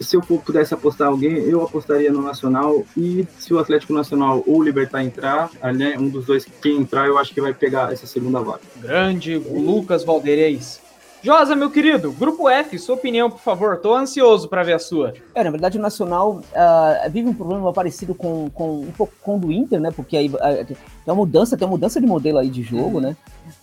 se 0.00 0.16
eu 0.16 0.20
pudesse 0.20 0.74
apostar 0.74 1.08
alguém, 1.08 1.36
eu 1.38 1.62
apostaria 1.62 2.10
no 2.12 2.22
Nacional. 2.22 2.84
E 2.96 3.26
se 3.38 3.52
o 3.52 3.58
Atlético 3.58 3.92
Nacional 3.92 4.42
ou 4.46 4.58
o 4.58 4.62
Libertar 4.62 5.02
entrar, 5.02 5.50
né, 5.74 5.96
um 5.98 6.08
dos 6.08 6.26
dois, 6.26 6.46
quem 6.62 6.78
entrar, 6.78 7.06
eu 7.06 7.18
acho 7.18 7.32
que 7.32 7.40
vai 7.40 7.52
pegar 7.52 7.92
essa 7.92 8.06
segunda 8.06 8.40
vaga. 8.40 8.60
Grande, 8.76 9.36
o 9.36 9.60
Lucas 9.60 10.04
Valdeirês. 10.04 10.80
Josa, 11.26 11.56
meu 11.56 11.70
querido, 11.70 12.12
Grupo 12.12 12.48
F, 12.48 12.78
sua 12.78 12.94
opinião, 12.94 13.28
por 13.28 13.40
favor. 13.40 13.78
Tô 13.78 13.92
ansioso 13.94 14.48
para 14.48 14.62
ver 14.62 14.74
a 14.74 14.78
sua. 14.78 15.12
É, 15.34 15.42
na 15.42 15.50
verdade, 15.50 15.76
o 15.76 15.80
Nacional 15.80 16.40
uh, 16.52 17.10
vive 17.10 17.28
um 17.28 17.34
problema 17.34 17.72
parecido 17.72 18.14
com, 18.14 18.48
com 18.50 18.82
um 18.82 18.92
pouco 18.92 19.12
com 19.22 19.36
o 19.36 19.40
do 19.40 19.50
Inter, 19.50 19.80
né? 19.80 19.90
Porque 19.90 20.16
aí 20.16 20.28
uh, 20.28 20.64
tem 20.64 20.76
uma 21.04 21.16
mudança, 21.16 21.56
tem 21.56 21.66
uma 21.66 21.72
mudança 21.72 22.00
de 22.00 22.06
modelo 22.06 22.38
aí 22.38 22.48
de 22.48 22.62
jogo, 22.62 23.00
né? 23.00 23.16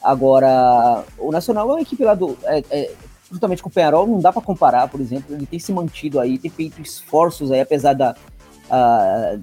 Agora, 0.04 1.06
o 1.18 1.32
Nacional 1.32 1.70
é 1.70 1.74
uma 1.74 1.82
equipe 1.82 2.04
lá 2.04 2.14
do. 2.14 2.38
É, 2.44 2.64
é, 2.70 2.92
justamente 3.34 3.62
com 3.62 3.70
o 3.70 3.72
Penarol, 3.72 4.08
não 4.08 4.20
dá 4.20 4.32
para 4.32 4.42
comparar, 4.42 4.88
por 4.88 5.02
exemplo. 5.02 5.36
Ele 5.36 5.46
tem 5.46 5.60
se 5.60 5.74
mantido 5.74 6.20
aí, 6.20 6.38
tem 6.38 6.52
feito 6.52 6.82
esforços 6.82 7.52
aí, 7.52 7.60
apesar 7.60 7.94
da. 7.94 8.16
Uh, 8.66 9.42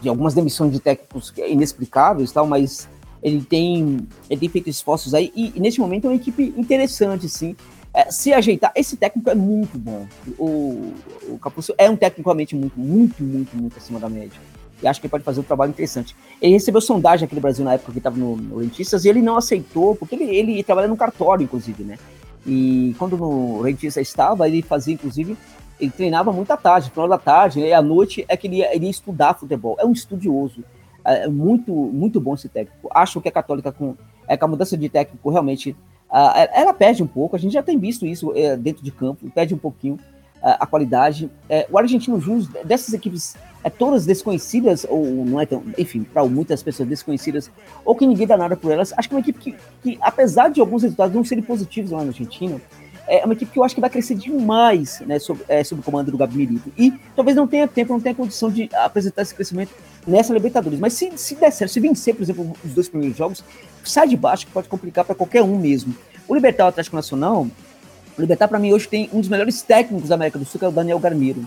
de 0.00 0.08
algumas 0.08 0.32
demissões 0.32 0.72
de 0.72 0.78
técnicos 0.78 1.32
inexplicáveis 1.36 2.30
tal, 2.30 2.46
mas 2.46 2.88
ele 3.22 3.42
tem, 3.42 4.06
ele 4.30 4.40
tem 4.40 4.48
feito 4.48 4.70
esforços 4.70 5.12
aí, 5.12 5.32
e, 5.34 5.52
e 5.56 5.60
nesse 5.60 5.80
momento 5.80 6.06
é 6.06 6.10
uma 6.10 6.16
equipe 6.16 6.54
interessante, 6.56 7.28
sim. 7.28 7.56
É, 7.92 8.10
se 8.10 8.32
ajeitar, 8.32 8.70
esse 8.76 8.96
técnico 8.96 9.28
é 9.28 9.34
muito 9.34 9.76
bom. 9.76 10.06
O, 10.38 10.92
o 11.28 11.38
Capuzzo 11.42 11.74
é 11.76 11.90
um 11.90 11.96
tecnicamente 11.96 12.54
muito, 12.54 12.78
muito, 12.78 13.22
muito, 13.22 13.56
muito 13.56 13.76
acima 13.76 13.98
da 13.98 14.08
média. 14.08 14.38
E 14.80 14.86
acho 14.86 15.00
que 15.00 15.06
ele 15.06 15.10
pode 15.10 15.24
fazer 15.24 15.40
um 15.40 15.42
trabalho 15.42 15.70
interessante. 15.70 16.14
Ele 16.40 16.52
recebeu 16.52 16.80
sondagem 16.80 17.24
aqui 17.24 17.34
no 17.34 17.40
Brasil 17.40 17.64
na 17.64 17.74
época 17.74 17.90
que 17.90 17.98
estava 17.98 18.16
no, 18.16 18.36
no 18.36 18.62
e 18.62 18.70
ele 19.04 19.20
não 19.20 19.36
aceitou, 19.36 19.96
porque 19.96 20.14
ele, 20.14 20.24
ele 20.24 20.62
trabalha 20.62 20.86
no 20.86 20.96
cartório, 20.96 21.42
inclusive, 21.42 21.82
né? 21.82 21.98
E 22.46 22.94
quando 22.98 23.16
no 23.16 23.60
Rentistas 23.60 24.06
estava, 24.06 24.46
ele 24.48 24.62
fazia, 24.62 24.94
inclusive, 24.94 25.36
ele 25.80 25.90
treinava 25.90 26.32
muito 26.32 26.50
à 26.50 26.56
tarde, 26.56 26.90
final 26.90 27.08
da 27.08 27.18
tarde, 27.18 27.60
né? 27.60 27.68
e 27.68 27.72
à 27.72 27.82
noite 27.82 28.24
é 28.28 28.36
que 28.36 28.46
ele 28.46 28.56
ia, 28.56 28.74
ele 28.74 28.86
ia 28.86 28.90
estudar 28.90 29.34
futebol. 29.34 29.76
É 29.78 29.84
um 29.84 29.92
estudioso. 29.92 30.64
É, 31.04 31.24
é 31.24 31.28
muito, 31.28 31.72
muito 31.72 32.20
bom 32.20 32.34
esse 32.34 32.48
técnico. 32.48 32.88
Acho 32.92 33.20
que 33.20 33.28
a 33.28 33.32
Católica, 33.32 33.72
com, 33.72 33.94
é, 34.26 34.36
com 34.36 34.44
a 34.44 34.48
mudança 34.48 34.76
de 34.76 34.88
técnico, 34.88 35.30
realmente, 35.30 35.70
uh, 36.10 36.48
ela 36.52 36.74
perde 36.74 37.02
um 37.02 37.06
pouco. 37.06 37.36
A 37.36 37.38
gente 37.38 37.52
já 37.52 37.62
tem 37.62 37.78
visto 37.78 38.06
isso 38.06 38.30
uh, 38.30 38.56
dentro 38.56 38.82
de 38.82 38.90
campo, 38.90 39.30
perde 39.30 39.54
um 39.54 39.58
pouquinho 39.58 39.98
uh, 40.42 40.56
a 40.60 40.66
qualidade. 40.66 41.30
É, 41.48 41.66
o 41.70 41.78
Argentino 41.78 42.20
Júnior, 42.20 42.48
dessas 42.64 42.92
equipes 42.94 43.36
é, 43.62 43.70
todas 43.70 44.06
desconhecidas, 44.06 44.86
ou 44.88 45.04
não 45.24 45.40
é 45.40 45.46
tão, 45.46 45.62
enfim, 45.76 46.02
para 46.02 46.24
muitas 46.24 46.62
pessoas 46.62 46.88
desconhecidas, 46.88 47.50
ou 47.84 47.94
que 47.94 48.06
ninguém 48.06 48.26
dá 48.26 48.36
nada 48.36 48.56
por 48.56 48.70
elas, 48.70 48.92
acho 48.96 49.08
que 49.08 49.14
é 49.14 49.16
uma 49.16 49.20
equipe 49.20 49.38
que, 49.38 49.54
que 49.82 49.98
apesar 50.00 50.48
de 50.50 50.60
alguns 50.60 50.82
resultados 50.82 51.14
não 51.14 51.24
serem 51.24 51.42
positivos 51.42 51.90
lá 51.90 52.02
na 52.02 52.08
Argentina, 52.08 52.60
é 53.08 53.24
uma 53.24 53.32
equipe 53.32 53.50
que 53.50 53.58
eu 53.58 53.64
acho 53.64 53.74
que 53.74 53.80
vai 53.80 53.88
crescer 53.88 54.14
demais 54.14 55.00
né, 55.06 55.18
sob, 55.18 55.40
é, 55.48 55.64
sob 55.64 55.80
o 55.80 55.84
comando 55.84 56.10
do 56.10 56.18
Gabi. 56.18 56.60
E 56.76 56.92
talvez 57.16 57.34
não 57.34 57.46
tenha 57.46 57.66
tempo, 57.66 57.94
não 57.94 58.00
tenha 58.00 58.14
condição 58.14 58.50
de 58.50 58.68
apresentar 58.74 59.22
esse 59.22 59.34
crescimento 59.34 59.72
nessa 60.06 60.32
Libertadores. 60.34 60.78
Mas 60.78 60.92
se, 60.92 61.10
se 61.16 61.34
der 61.34 61.50
certo, 61.50 61.72
se 61.72 61.80
vencer, 61.80 62.14
por 62.14 62.22
exemplo, 62.22 62.52
os 62.62 62.72
dois 62.74 62.86
primeiros 62.88 63.16
jogos, 63.16 63.42
sai 63.82 64.08
de 64.08 64.16
baixo 64.16 64.46
que 64.46 64.52
pode 64.52 64.68
complicar 64.68 65.06
para 65.06 65.14
qualquer 65.14 65.42
um 65.42 65.58
mesmo. 65.58 65.94
O 66.28 66.34
Libertar 66.34 66.68
Atlético 66.68 66.96
Nacional, 66.96 67.46
o 68.18 68.20
Libertar 68.20 68.48
para 68.48 68.58
mim 68.58 68.72
hoje 68.72 68.88
tem 68.88 69.08
um 69.12 69.20
dos 69.20 69.28
melhores 69.28 69.62
técnicos 69.62 70.08
da 70.08 70.16
América 70.16 70.38
do 70.38 70.44
Sul, 70.44 70.58
que 70.58 70.64
é 70.64 70.68
o 70.68 70.72
Daniel 70.72 70.98
Garmiro. 70.98 71.46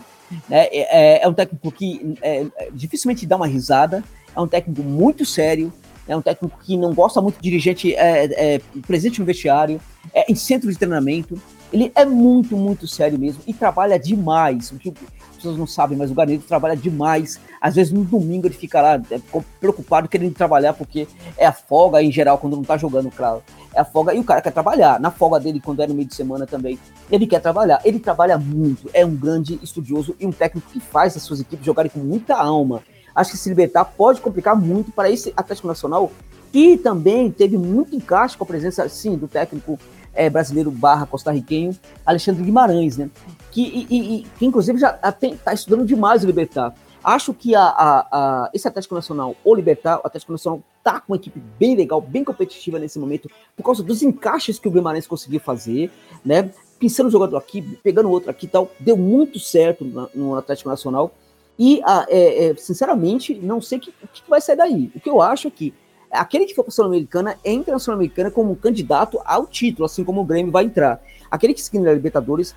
É, 0.49 1.17
é, 1.19 1.23
é 1.23 1.27
um 1.27 1.33
técnico 1.33 1.69
que 1.71 2.15
é, 2.21 2.45
é, 2.55 2.69
dificilmente 2.71 3.25
dá 3.25 3.35
uma 3.35 3.47
risada, 3.47 4.01
é 4.33 4.39
um 4.39 4.47
técnico 4.47 4.81
muito 4.81 5.25
sério, 5.25 5.73
é 6.07 6.15
um 6.15 6.21
técnico 6.21 6.57
que 6.63 6.77
não 6.77 6.93
gosta 6.93 7.21
muito 7.21 7.35
de 7.35 7.41
dirigente 7.41 7.93
é, 7.95 8.55
é, 8.55 8.61
presente 8.87 9.19
no 9.19 9.25
vestiário, 9.25 9.81
é, 10.13 10.31
em 10.31 10.35
centro 10.35 10.71
de 10.71 10.77
treinamento. 10.77 11.39
Ele 11.73 11.91
é 11.93 12.05
muito, 12.05 12.55
muito 12.55 12.87
sério 12.87 13.19
mesmo 13.19 13.41
e 13.45 13.53
trabalha 13.53 13.99
demais. 13.99 14.71
O 14.71 14.77
que 14.77 14.93
as 15.29 15.35
pessoas 15.35 15.57
não 15.57 15.67
sabem, 15.67 15.97
mas 15.97 16.09
o 16.09 16.13
Garneiro 16.13 16.43
trabalha 16.43 16.75
demais. 16.75 17.39
Às 17.61 17.75
vezes 17.75 17.93
no 17.93 18.03
domingo 18.03 18.47
ele 18.47 18.55
fica 18.55 18.81
lá 18.81 18.95
é, 18.95 19.21
preocupado 19.59 20.09
querendo 20.09 20.33
trabalhar 20.33 20.73
porque 20.73 21.07
é 21.37 21.45
a 21.45 21.51
folga 21.51 22.01
em 22.01 22.11
geral 22.11 22.39
quando 22.39 22.55
não 22.55 22.63
tá 22.63 22.75
jogando, 22.75 23.11
claro. 23.11 23.43
É 23.73 23.81
a 23.81 23.85
folga 23.85 24.15
e 24.15 24.19
o 24.19 24.23
cara 24.23 24.41
quer 24.41 24.51
trabalhar. 24.51 24.99
Na 24.99 25.11
folga 25.11 25.39
dele, 25.39 25.61
quando 25.63 25.81
é 25.81 25.87
no 25.87 25.93
meio 25.93 26.07
de 26.07 26.15
semana 26.15 26.47
também, 26.47 26.79
ele 27.11 27.27
quer 27.27 27.39
trabalhar. 27.39 27.79
Ele 27.85 27.99
trabalha 27.99 28.35
muito, 28.35 28.89
é 28.93 29.05
um 29.05 29.15
grande 29.15 29.59
estudioso 29.61 30.15
e 30.19 30.25
um 30.25 30.31
técnico 30.31 30.71
que 30.71 30.79
faz 30.79 31.15
as 31.15 31.21
suas 31.21 31.39
equipes 31.39 31.63
jogarem 31.63 31.91
com 31.91 31.99
muita 31.99 32.35
alma. 32.35 32.81
Acho 33.13 33.31
que 33.31 33.37
se 33.37 33.49
libertar 33.49 33.85
pode 33.85 34.21
complicar 34.21 34.55
muito 34.55 34.91
para 34.91 35.09
esse 35.09 35.31
Atlético 35.37 35.67
Nacional, 35.67 36.11
que 36.51 36.77
também 36.77 37.29
teve 37.29 37.57
muito 37.57 37.95
encaixe 37.95 38.35
com 38.35 38.43
a 38.43 38.47
presença, 38.47 38.87
sim, 38.89 39.15
do 39.15 39.27
técnico 39.27 39.77
é, 40.13 40.29
brasileiro 40.29 40.71
barra 40.71 41.05
costarriquenho, 41.05 41.77
Alexandre 42.05 42.43
Guimarães, 42.43 42.97
né? 42.97 43.09
Que, 43.51 43.61
e, 43.61 44.19
e, 44.19 44.23
que 44.37 44.45
inclusive 44.45 44.79
já 44.79 44.97
está 45.03 45.53
estudando 45.53 45.85
demais 45.85 46.23
o 46.23 46.27
Libertar. 46.27 46.73
Acho 47.03 47.33
que 47.33 47.55
a, 47.55 47.63
a, 47.63 48.07
a, 48.11 48.49
esse 48.53 48.67
Atlético 48.67 48.93
Nacional, 48.93 49.35
o 49.43 49.55
Libertar, 49.55 49.97
o 49.97 50.07
Atlético 50.07 50.31
Nacional 50.31 50.61
tá 50.83 50.99
com 50.99 51.13
uma 51.13 51.15
equipe 51.15 51.39
bem 51.59 51.75
legal, 51.75 51.99
bem 51.99 52.23
competitiva 52.23 52.77
nesse 52.77 52.99
momento, 52.99 53.29
por 53.55 53.63
causa 53.63 53.81
dos 53.81 54.03
encaixes 54.03 54.59
que 54.59 54.67
o 54.67 54.71
Guimarães 54.71 55.07
conseguiu 55.07 55.39
fazer, 55.39 55.91
né? 56.23 56.51
Pensando 56.79 57.05
no 57.07 57.11
jogador 57.11 57.37
aqui, 57.37 57.61
pegando 57.83 58.09
outro 58.09 58.29
aqui 58.29 58.45
e 58.45 58.49
tal, 58.49 58.71
deu 58.79 58.95
muito 58.95 59.39
certo 59.39 59.83
no, 60.13 60.35
Atlético 60.35 60.69
Nacional. 60.69 61.11
E, 61.57 61.81
é, 62.07 62.49
é, 62.49 62.55
sinceramente, 62.55 63.35
não 63.35 63.61
sei 63.61 63.77
o 63.77 63.81
que, 63.81 63.91
que, 63.91 64.29
vai 64.29 64.41
sair 64.41 64.55
daí. 64.55 64.91
O 64.95 64.99
que 64.99 65.09
eu 65.09 65.21
acho 65.21 65.47
é 65.47 65.51
que 65.51 65.73
aquele 66.11 66.45
que 66.45 66.55
for 66.55 66.63
para 66.63 66.71
a 66.71 66.73
Sul-Americana 66.73 67.37
entra 67.45 67.73
na 67.73 67.79
Sul-Americana 67.79 68.31
como 68.31 68.51
um 68.51 68.55
candidato 68.55 69.19
ao 69.25 69.45
título, 69.45 69.85
assim 69.85 70.03
como 70.03 70.21
o 70.21 70.25
Grêmio 70.25 70.51
vai 70.51 70.65
entrar. 70.65 71.01
Aquele 71.29 71.53
que 71.53 71.61
se 71.61 71.79
na 71.79 71.93
Libertadores 71.93 72.55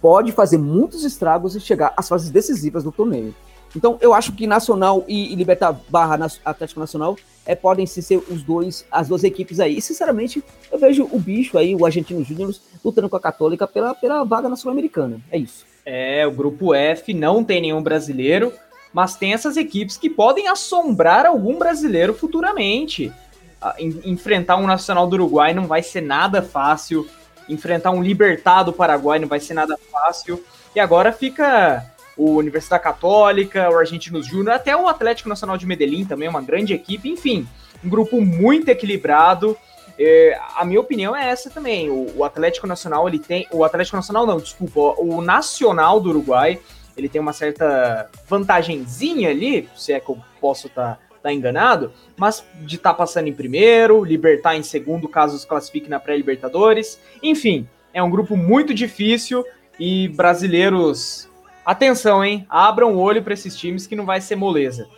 pode 0.00 0.32
fazer 0.32 0.58
muitos 0.58 1.04
estragos 1.04 1.54
e 1.56 1.60
chegar 1.60 1.92
às 1.96 2.08
fases 2.08 2.30
decisivas 2.30 2.84
do 2.84 2.92
torneio. 2.92 3.34
Então, 3.74 3.98
eu 4.00 4.14
acho 4.14 4.32
que 4.32 4.46
Nacional 4.46 5.04
e, 5.06 5.32
e 5.32 5.34
Libertar 5.34 5.78
barra 5.88 6.26
Atlético 6.44 6.80
Nacional 6.80 7.16
é, 7.44 7.54
podem 7.54 7.84
ser 7.84 8.16
os 8.30 8.42
dois, 8.42 8.86
as 8.90 9.08
duas 9.08 9.22
equipes 9.22 9.60
aí. 9.60 9.76
E, 9.76 9.82
sinceramente, 9.82 10.42
eu 10.72 10.78
vejo 10.78 11.08
o 11.10 11.18
bicho 11.18 11.58
aí, 11.58 11.74
o 11.74 11.84
Argentino 11.84 12.24
Júnior, 12.24 12.54
lutando 12.84 13.08
com 13.08 13.16
a 13.16 13.20
Católica 13.20 13.66
pela, 13.66 13.94
pela 13.94 14.24
vaga 14.24 14.48
na 14.48 14.56
Sul-Americana. 14.56 15.20
É 15.30 15.36
isso. 15.36 15.66
É, 15.84 16.26
o 16.26 16.32
grupo 16.32 16.74
F 16.74 17.12
não 17.12 17.44
tem 17.44 17.60
nenhum 17.60 17.82
brasileiro 17.82 18.52
mas 18.96 19.14
tem 19.14 19.34
essas 19.34 19.58
equipes 19.58 19.98
que 19.98 20.08
podem 20.08 20.48
assombrar 20.48 21.26
algum 21.26 21.58
brasileiro 21.58 22.14
futuramente. 22.14 23.12
Ah, 23.60 23.76
enfrentar 23.78 24.56
um 24.56 24.66
Nacional 24.66 25.06
do 25.06 25.12
Uruguai 25.16 25.52
não 25.52 25.66
vai 25.66 25.82
ser 25.82 26.00
nada 26.00 26.40
fácil, 26.40 27.06
enfrentar 27.48 27.90
um 27.90 28.02
Libertar 28.02 28.62
do 28.62 28.72
Paraguai 28.72 29.18
não 29.18 29.28
vai 29.28 29.40
ser 29.40 29.54
nada 29.54 29.78
fácil. 29.90 30.42
E 30.74 30.80
agora 30.80 31.12
fica 31.12 31.84
o 32.16 32.36
Universidade 32.36 32.82
Católica, 32.82 33.70
o 33.70 33.78
Argentinos 33.78 34.26
Júnior, 34.26 34.54
até 34.54 34.76
o 34.76 34.88
Atlético 34.88 35.28
Nacional 35.28 35.56
de 35.56 35.66
Medellín 35.66 36.04
também, 36.04 36.28
uma 36.28 36.40
grande 36.40 36.72
equipe. 36.72 37.08
Enfim, 37.08 37.46
um 37.84 37.88
grupo 37.88 38.20
muito 38.20 38.68
equilibrado. 38.68 39.56
É, 39.98 40.38
a 40.56 40.64
minha 40.64 40.80
opinião 40.80 41.14
é 41.14 41.28
essa 41.28 41.50
também. 41.50 41.90
O, 41.90 42.18
o, 42.18 42.24
Atlético 42.24 42.66
Nacional, 42.66 43.08
ele 43.08 43.18
tem. 43.18 43.46
O 43.50 43.64
Atlético 43.64 43.96
Nacional, 43.96 44.26
não, 44.26 44.38
desculpa, 44.38 44.80
o 44.98 45.20
Nacional 45.22 46.00
do 46.00 46.10
Uruguai 46.10 46.60
ele 46.96 47.08
tem 47.08 47.20
uma 47.20 47.32
certa 47.32 48.08
vantagenzinha 48.26 49.28
ali, 49.28 49.68
se 49.76 49.92
é 49.92 50.00
que 50.00 50.08
eu 50.08 50.18
posso 50.40 50.66
estar 50.66 50.94
tá, 50.94 50.98
tá 51.26 51.32
enganado, 51.32 51.92
mas 52.16 52.44
de 52.60 52.76
estar 52.76 52.90
tá 52.90 52.96
passando 52.96 53.28
em 53.28 53.32
primeiro, 53.32 54.04
Libertar 54.04 54.56
em 54.56 54.62
segundo, 54.62 55.08
caso 55.08 55.38
se 55.38 55.46
classifique 55.46 55.90
na 55.90 55.98
pré-Libertadores. 55.98 57.00
Enfim, 57.22 57.68
é 57.92 58.02
um 58.02 58.10
grupo 58.10 58.36
muito 58.36 58.72
difícil 58.72 59.44
e 59.78 60.08
brasileiros, 60.08 61.28
atenção, 61.64 62.24
hein? 62.24 62.46
Abram 62.48 62.94
o 62.94 62.98
olho 62.98 63.22
para 63.22 63.34
esses 63.34 63.56
times 63.56 63.86
que 63.86 63.96
não 63.96 64.06
vai 64.06 64.20
ser 64.20 64.36
moleza. 64.36 64.88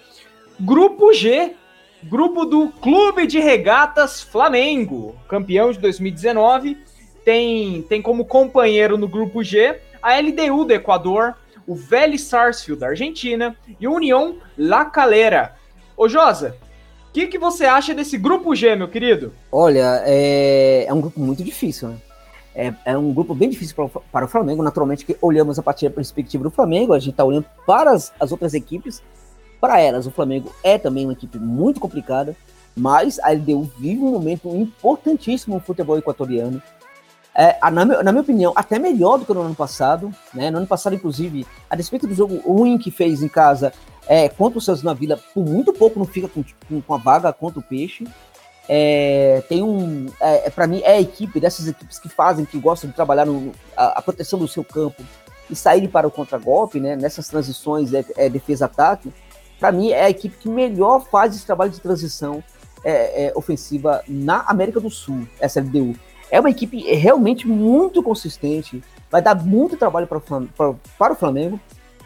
Grupo 0.60 1.12
G, 1.12 1.54
grupo 2.02 2.44
do 2.44 2.68
Clube 2.68 3.26
de 3.26 3.38
Regatas 3.38 4.20
Flamengo, 4.20 5.16
campeão 5.28 5.72
de 5.72 5.78
2019, 5.78 6.76
tem, 7.24 7.82
tem 7.82 8.02
como 8.02 8.24
companheiro 8.24 8.98
no 8.98 9.08
grupo 9.08 9.42
G 9.42 9.80
a 10.02 10.18
LDU 10.20 10.64
do 10.64 10.72
Equador, 10.72 11.36
o 11.66 11.74
Vélez 11.74 12.22
Sarsfield 12.22 12.80
da 12.80 12.88
Argentina 12.88 13.56
e 13.78 13.86
o 13.86 13.94
União 13.94 14.36
La 14.56 14.84
Calera. 14.84 15.57
Ô 15.98 16.08
Josa, 16.08 16.54
o 17.08 17.12
que, 17.12 17.26
que 17.26 17.38
você 17.40 17.64
acha 17.64 17.92
desse 17.92 18.16
grupo 18.16 18.54
G, 18.54 18.76
meu 18.76 18.86
querido? 18.86 19.32
Olha, 19.50 20.00
é, 20.06 20.84
é 20.86 20.94
um 20.94 21.00
grupo 21.00 21.18
muito 21.18 21.42
difícil, 21.42 21.88
né? 21.88 21.96
É, 22.54 22.72
é 22.84 22.96
um 22.96 23.12
grupo 23.12 23.34
bem 23.34 23.50
difícil 23.50 23.74
para, 23.74 23.88
para 23.88 24.24
o 24.24 24.28
Flamengo. 24.28 24.62
Naturalmente, 24.62 25.04
que 25.04 25.16
olhamos 25.20 25.58
a 25.58 25.62
partir 25.62 25.88
da 25.88 25.94
perspectiva 25.96 26.44
do 26.44 26.52
Flamengo, 26.52 26.92
a 26.92 27.00
gente 27.00 27.10
está 27.10 27.24
olhando 27.24 27.46
para 27.66 27.90
as, 27.90 28.12
as 28.20 28.30
outras 28.30 28.54
equipes. 28.54 29.02
Para 29.60 29.80
elas, 29.80 30.06
o 30.06 30.12
Flamengo 30.12 30.54
é 30.62 30.78
também 30.78 31.04
uma 31.04 31.14
equipe 31.14 31.36
muito 31.36 31.80
complicada, 31.80 32.36
mas 32.76 33.18
a 33.18 33.32
LDU 33.32 33.68
vive 33.76 34.00
um 34.00 34.12
momento 34.12 34.48
importantíssimo 34.54 35.56
no 35.56 35.60
futebol 35.60 35.98
equatoriano 35.98 36.62
é, 37.34 37.56
na, 37.70 37.84
na, 37.84 38.12
minha 38.12 38.22
opinião, 38.22 38.52
até 38.56 38.80
melhor 38.80 39.18
do 39.18 39.24
que 39.24 39.32
no 39.32 39.42
ano 39.42 39.54
passado. 39.54 40.12
Né? 40.34 40.50
No 40.50 40.58
ano 40.58 40.66
passado, 40.66 40.96
inclusive, 40.96 41.46
a 41.70 41.76
despeito 41.76 42.06
do 42.06 42.14
jogo 42.14 42.36
ruim 42.40 42.76
que 42.78 42.90
fez 42.90 43.22
em 43.22 43.28
casa 43.28 43.72
é, 44.08 44.28
contra 44.28 44.58
o 44.58 44.62
Santos 44.62 44.82
na 44.82 44.94
Vila, 44.94 45.20
por 45.34 45.44
muito 45.44 45.72
pouco 45.72 45.98
não 45.98 46.06
fica 46.06 46.28
com, 46.28 46.42
com, 46.80 46.94
a 46.94 46.96
vaga 46.96 47.32
contra 47.32 47.60
o 47.60 47.62
Peixe. 47.62 48.06
É, 48.66 49.42
tem 49.48 49.62
um. 49.62 50.06
É, 50.20 50.46
é 50.46 50.50
para 50.50 50.66
mim, 50.66 50.80
é 50.82 50.92
a 50.92 51.00
equipe 51.00 51.38
dessas 51.38 51.68
equipes 51.68 51.98
que 51.98 52.08
fazem, 52.08 52.44
que 52.44 52.58
gostam 52.58 52.88
de 52.88 52.96
trabalhar 52.96 53.26
no, 53.26 53.52
a, 53.76 53.98
a 53.98 54.02
proteção 54.02 54.38
do 54.38 54.48
seu 54.48 54.64
campo 54.64 55.02
e 55.50 55.54
saírem 55.54 55.88
para 55.88 56.08
o 56.08 56.10
contragolpe, 56.10 56.80
né? 56.80 56.96
Nessas 56.96 57.28
transições, 57.28 57.92
é, 57.92 58.04
é 58.16 58.28
defesa-ataque. 58.30 59.12
Para 59.60 59.72
mim, 59.72 59.90
é 59.90 60.04
a 60.04 60.10
equipe 60.10 60.36
que 60.38 60.48
melhor 60.48 61.04
faz 61.10 61.34
esse 61.34 61.44
trabalho 61.44 61.70
de 61.70 61.80
transição 61.80 62.42
é, 62.84 63.26
é, 63.26 63.32
ofensiva 63.34 64.02
na 64.08 64.44
América 64.46 64.80
do 64.80 64.90
Sul, 64.90 65.26
essa 65.38 65.60
LDU. 65.60 65.94
É 66.30 66.40
uma 66.40 66.50
equipe 66.50 66.80
realmente 66.94 67.46
muito 67.46 68.02
consistente, 68.02 68.82
vai 69.10 69.20
dar 69.20 69.34
muito 69.34 69.76
trabalho 69.76 70.06
para, 70.06 70.20
para, 70.20 70.74
para 70.98 71.12
o 71.12 71.16
Flamengo 71.16 71.58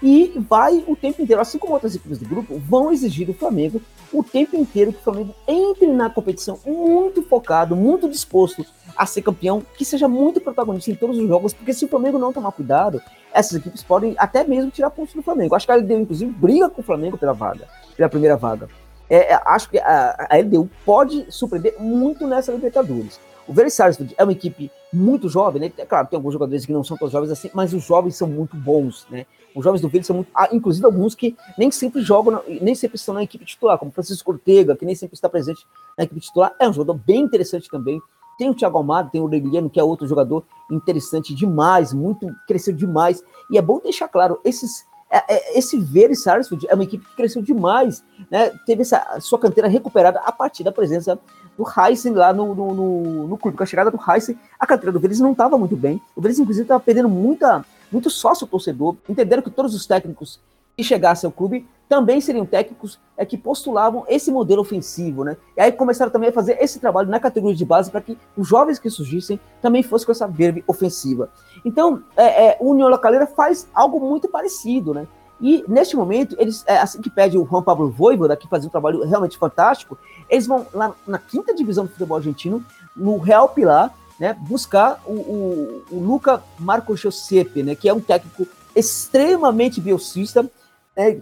e 0.03 0.33
vai 0.49 0.83
o 0.87 0.97
tempo 0.97 1.23
inteiro, 1.23 1.41
assim 1.41 1.59
como 1.59 1.75
outras 1.75 1.95
equipes 1.95 2.19
do 2.19 2.29
grupo, 2.29 2.59
vão 2.59 2.91
exigir 2.91 3.27
do 3.27 3.33
Flamengo 3.33 3.81
o 4.13 4.23
tempo 4.23 4.57
inteiro 4.57 4.93
que 4.93 4.99
o 4.99 5.03
Flamengo 5.03 5.35
entre 5.47 5.87
na 5.87 6.11
competição 6.11 6.59
muito 6.67 7.23
focado, 7.23 7.77
muito 7.77 8.09
disposto 8.09 8.67
a 8.97 9.07
ser 9.07 9.23
campeão, 9.23 9.63
que 9.77 9.85
seja 9.85 10.09
muito 10.09 10.41
protagonista 10.41 10.91
em 10.91 10.95
todos 10.95 11.19
os 11.19 11.27
jogos, 11.27 11.55
porque 11.55 11.73
se 11.73 11.85
o 11.85 11.89
Flamengo 11.89 12.19
não 12.19 12.33
tomar 12.33 12.53
cuidado, 12.53 13.01
essas 13.33 13.59
equipes 13.59 13.83
podem 13.83 14.15
até 14.19 14.45
mesmo 14.45 14.71
tirar 14.71 14.91
pontos 14.91 15.15
do 15.15 15.23
Flamengo. 15.23 15.55
Acho 15.55 15.67
que 15.67 15.73
a 15.73 15.77
LDU, 15.77 16.01
inclusive, 16.01 16.31
briga 16.31 16.69
com 16.69 16.83
o 16.83 16.85
Flamengo 16.85 17.17
pela 17.17 17.33
vaga, 17.33 17.67
pela 17.97 18.09
primeira 18.09 18.37
vaga. 18.37 18.69
É, 19.09 19.33
é 19.33 19.41
acho 19.47 19.71
que 19.71 19.79
a, 19.79 20.27
a 20.29 20.37
LDU 20.37 20.69
pode 20.85 21.25
surpreender 21.31 21.77
muito 21.79 22.27
nessa 22.27 22.53
Libertadores. 22.53 23.19
O 23.47 23.53
Very 23.53 23.71
Sarsfield 23.71 24.15
é 24.17 24.23
uma 24.23 24.33
equipe 24.33 24.71
muito 24.93 25.29
jovem, 25.29 25.61
né? 25.61 25.73
É 25.77 25.85
claro, 25.85 26.07
tem 26.07 26.17
alguns 26.17 26.33
jogadores 26.33 26.65
que 26.65 26.73
não 26.73 26.85
são 26.85 26.97
tão 26.97 27.09
jovens 27.09 27.31
assim, 27.31 27.51
mas 27.53 27.73
os 27.73 27.85
jovens 27.85 28.17
são 28.17 28.29
muito 28.29 28.57
bons, 28.57 29.07
né? 29.11 29.27
Os 29.55 29.65
jovens 29.65 29.81
do 29.81 29.89
Verde 29.89 30.07
são 30.07 30.17
muito. 30.17 30.31
Ah, 30.35 30.49
inclusive 30.53 30.85
alguns 30.87 31.15
que 31.15 31.37
nem 31.59 31.71
sempre 31.71 32.03
jogam, 32.03 32.43
nem 32.61 32.75
sempre 32.75 32.97
estão 32.97 33.15
na 33.15 33.23
equipe 33.23 33.45
titular, 33.45 33.79
como 33.79 33.91
Francisco 33.91 34.33
Ortega, 34.33 34.77
que 34.77 34.85
nem 34.85 34.95
sempre 34.95 35.15
está 35.15 35.29
presente 35.29 35.67
na 35.97 36.05
equipe 36.05 36.21
titular. 36.21 36.55
É 36.59 36.69
um 36.69 36.73
jogador 36.73 36.99
bem 37.05 37.21
interessante 37.21 37.69
também. 37.69 38.01
Tem 38.39 38.49
o 38.49 38.55
Thiago 38.55 38.79
Almada, 38.79 39.11
tem 39.11 39.21
o 39.21 39.25
Aureliano, 39.25 39.69
que 39.69 39.79
é 39.79 39.85
outro 39.85 40.07
jogador 40.07 40.45
interessante 40.71 41.35
demais, 41.35 41.93
muito 41.93 42.27
cresceu 42.47 42.73
demais. 42.73 43.23
E 43.51 43.59
é 43.59 43.63
bom 43.63 43.79
deixar 43.79 44.09
claro, 44.09 44.41
esses 44.45 44.87
é, 45.13 45.23
é, 45.29 45.59
esse 45.59 45.79
Verde 45.79 46.17
Sarsfield 46.17 46.67
é 46.71 46.75
uma 46.75 46.85
equipe 46.85 47.05
que 47.05 47.15
cresceu 47.15 47.43
demais, 47.43 48.03
né? 48.31 48.49
Teve 48.65 48.81
essa 48.81 49.21
sua 49.21 49.39
canteira 49.39 49.69
recuperada 49.69 50.19
a 50.21 50.33
partir 50.33 50.65
da 50.65 50.73
presença 50.73 51.21
do 51.57 51.65
Heisen 51.65 52.15
lá 52.15 52.33
no, 52.33 52.55
no, 52.55 52.75
no, 52.75 53.29
no, 53.29 53.39
clube. 53.39 53.57
Com 53.57 53.63
a 53.63 53.67
chegada 53.67 53.91
do 53.91 53.99
Heisen, 53.99 54.39
a 54.59 54.67
carteira 54.67 54.93
do 54.93 55.01
Vélez 55.01 55.21
não 55.21 55.33
estava 55.33 55.59
muito 55.59 55.77
bem. 55.77 56.01
O 56.17 56.21
Vélez, 56.21 56.39
inclusive, 56.39 56.65
estava 56.65 56.81
perdendo 56.81 57.09
muita, 57.09 57.65
muito 57.91 58.11
sócio 58.11 58.47
torcedor. 58.47 58.97
Entenderam 59.09 59.43
que 59.43 59.51
todos 59.51 59.75
os 59.75 59.87
técnicos 59.87 60.41
que 60.77 60.83
chegassem 60.83 61.29
ao 61.29 61.33
clube 61.33 61.67
também 61.89 62.23
seriam 62.23 62.47
técnicos 62.47 62.99
é, 63.19 63.27
que 63.27 63.37
postulavam 63.37 64.07
esse 64.09 64.31
modelo 64.31 64.63
ofensivo, 64.63 65.25
né? 65.25 65.37
E 65.55 65.61
aí 65.61 65.71
começaram 65.71 66.11
também 66.11 66.31
a 66.31 66.33
fazer 66.33 66.57
esse 66.59 66.81
trabalho 66.81 67.11
na 67.11 67.21
categoria 67.21 67.55
de 67.55 67.67
base 67.67 67.91
para 67.91 68.01
que 68.01 68.17
os 68.35 68.49
jovens 68.49 68.79
que 68.79 68.89
surgissem 68.89 69.39
também 69.61 69.83
fossem 69.83 70.07
com 70.07 70.13
essa 70.13 70.27
verve 70.27 70.65
ofensiva. 70.67 71.29
Então, 71.67 72.03
é, 72.17 72.47
é, 72.47 72.57
o 72.61 72.71
União 72.71 72.89
Lacaleira 72.89 73.27
faz 73.27 73.69
algo 73.75 74.01
muito 74.01 74.27
parecido, 74.27 74.95
né? 74.95 75.07
E 75.43 75.65
neste 75.67 75.97
momento, 75.97 76.37
eles, 76.39 76.63
é, 76.69 76.79
assim 76.79 77.03
que 77.03 77.11
pede 77.11 77.37
o 77.37 77.45
Juan 77.45 77.63
Pablo 77.63 77.91
Voivoda, 77.91 78.37
que 78.37 78.49
faz 78.49 78.65
um 78.65 78.69
trabalho 78.69 79.05
realmente 79.05 79.37
fantástico, 79.37 79.99
eles 80.31 80.47
vão 80.47 80.65
lá 80.73 80.95
na 81.05 81.19
quinta 81.19 81.53
divisão 81.53 81.85
do 81.85 81.91
futebol 81.91 82.17
argentino, 82.17 82.65
no 82.97 83.19
Real 83.19 83.49
Pilar, 83.49 83.93
né, 84.21 84.37
buscar 84.39 85.03
o, 85.05 85.13
o, 85.13 85.85
o 85.91 85.99
Luca 85.99 86.41
Marco 86.59 86.97
Giuseppe, 86.97 87.65
né, 87.65 87.75
que 87.75 87.89
é 87.89 87.93
um 87.93 88.01
técnico 88.01 88.47
extremamente 88.77 89.81
biocista, 89.81 90.49
né, 90.97 91.21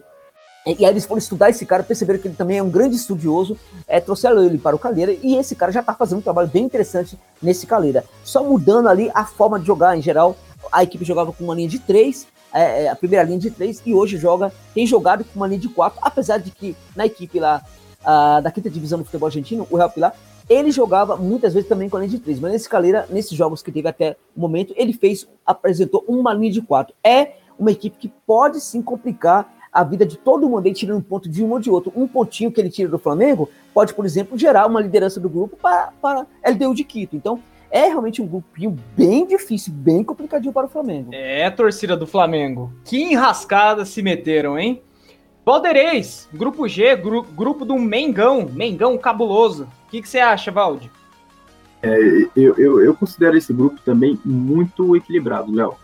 e 0.67 0.85
aí 0.85 0.93
eles 0.93 1.07
foram 1.07 1.19
estudar 1.19 1.49
esse 1.49 1.65
cara, 1.65 1.83
perceberam 1.83 2.21
que 2.21 2.29
ele 2.29 2.35
também 2.35 2.59
é 2.59 2.63
um 2.63 2.69
grande 2.69 2.97
estudioso, 2.97 3.57
é, 3.89 3.99
trouxeram 3.99 4.45
ele 4.45 4.59
para 4.59 4.77
o 4.77 4.79
Calheira, 4.79 5.13
e 5.13 5.37
esse 5.37 5.57
cara 5.57 5.73
já 5.73 5.81
está 5.81 5.95
fazendo 5.95 6.19
um 6.19 6.23
trabalho 6.23 6.49
bem 6.49 6.65
interessante 6.65 7.19
nesse 7.41 7.67
Calheira. 7.67 8.05
Só 8.23 8.45
mudando 8.45 8.89
ali 8.89 9.11
a 9.15 9.25
forma 9.25 9.59
de 9.59 9.67
jogar 9.67 9.97
em 9.97 10.03
geral, 10.03 10.37
a 10.71 10.83
equipe 10.83 11.05
jogava 11.05 11.33
com 11.33 11.45
uma 11.45 11.55
linha 11.55 11.69
de 11.69 11.79
três, 11.79 12.27
é, 12.53 12.85
é, 12.85 12.89
a 12.89 12.97
primeira 12.97 13.25
linha 13.25 13.39
de 13.39 13.51
três, 13.51 13.83
e 13.85 13.95
hoje 13.95 14.17
joga, 14.17 14.53
tem 14.75 14.87
jogado 14.87 15.25
com 15.25 15.39
uma 15.39 15.47
linha 15.47 15.61
de 15.61 15.69
quatro, 15.69 15.99
apesar 16.03 16.39
de 16.39 16.51
que 16.51 16.77
na 16.95 17.07
equipe 17.07 17.39
lá 17.39 17.63
da 18.43 18.51
quinta 18.51 18.71
divisão 18.71 18.99
do 18.99 19.05
futebol 19.05 19.27
argentino, 19.27 19.67
o 19.71 19.77
Real 19.77 19.91
Pilar, 19.91 20.15
ele 20.49 20.71
jogava 20.71 21.17
muitas 21.17 21.55
vezes 21.55 21.69
também 21.69 21.89
com 21.89 21.97
a 21.97 22.01
linha 22.01 22.11
de 22.11 22.19
três, 22.19 22.41
mas 22.41 22.51
nesse 22.51 22.69
Caleira, 22.69 23.07
nesses 23.11 23.37
jogos 23.37 23.63
que 23.63 23.71
teve 23.71 23.87
até 23.87 24.17
o 24.35 24.41
momento, 24.41 24.75
ele 24.77 24.93
fez, 24.93 25.29
apresentou 25.47 26.05
uma 26.09 26.33
linha 26.33 26.51
de 26.51 26.63
quatro. 26.63 26.95
É 27.05 27.35
uma 27.59 27.71
equipe 27.71 27.97
que 27.99 28.09
pode 28.27 28.61
sim 28.61 28.83
complicar 28.83 29.53
a 29.73 29.85
vida 29.85 30.05
de 30.05 30.17
todo 30.17 30.49
mundo 30.49 30.67
aí, 30.67 30.75
tirando 30.75 30.99
um 30.99 31.03
ponto 31.03 31.29
de 31.29 31.45
um 31.45 31.53
ou 31.53 31.61
de 31.61 31.71
outro. 31.71 31.93
Um 31.95 32.09
pontinho 32.09 32.51
que 32.51 32.61
ele 32.61 32.71
tira 32.71 32.89
do 32.89 32.99
Flamengo 32.99 33.49
pode, 33.73 33.95
por 33.95 34.05
exemplo, 34.05 34.37
gerar 34.37 34.67
uma 34.67 34.81
liderança 34.81 35.21
do 35.21 35.29
grupo 35.29 35.57
para, 35.57 35.93
para 36.03 36.27
LDU 36.45 36.75
de 36.75 36.83
Quito. 36.83 37.15
Então, 37.15 37.41
é 37.71 37.87
realmente 37.87 38.21
um 38.21 38.27
grupinho 38.27 38.77
bem 38.97 39.27
difícil, 39.27 39.73
bem 39.73 40.03
complicadinho 40.03 40.53
para 40.53 40.67
o 40.67 40.69
Flamengo. 40.69 41.11
É, 41.13 41.49
torcida 41.51 41.97
do 41.97 42.07
Flamengo. 42.07 42.73
Que 42.85 43.01
enrascada 43.13 43.85
se 43.85 44.03
meteram, 44.03 44.59
hein? 44.59 44.83
Valdeirês, 45.45 46.29
grupo 46.33 46.69
G, 46.69 46.95
gru 46.97 47.23
grupo 47.23 47.65
do 47.65 47.77
Mengão, 47.77 48.49
Mengão 48.53 48.99
cabuloso. 48.99 49.65
O 49.87 49.91
que, 49.91 50.03
que 50.03 50.09
você 50.09 50.19
acha, 50.19 50.51
Valde? 50.51 50.91
É, 51.83 51.97
eu, 52.37 52.55
eu, 52.59 52.81
eu, 52.83 52.95
considero 52.95 53.37
esse 53.37 53.53
grupo 53.53 53.81
também 53.85 54.19
muito 54.25 54.95
equilibrado, 54.95 55.53
Léo. 55.55 55.75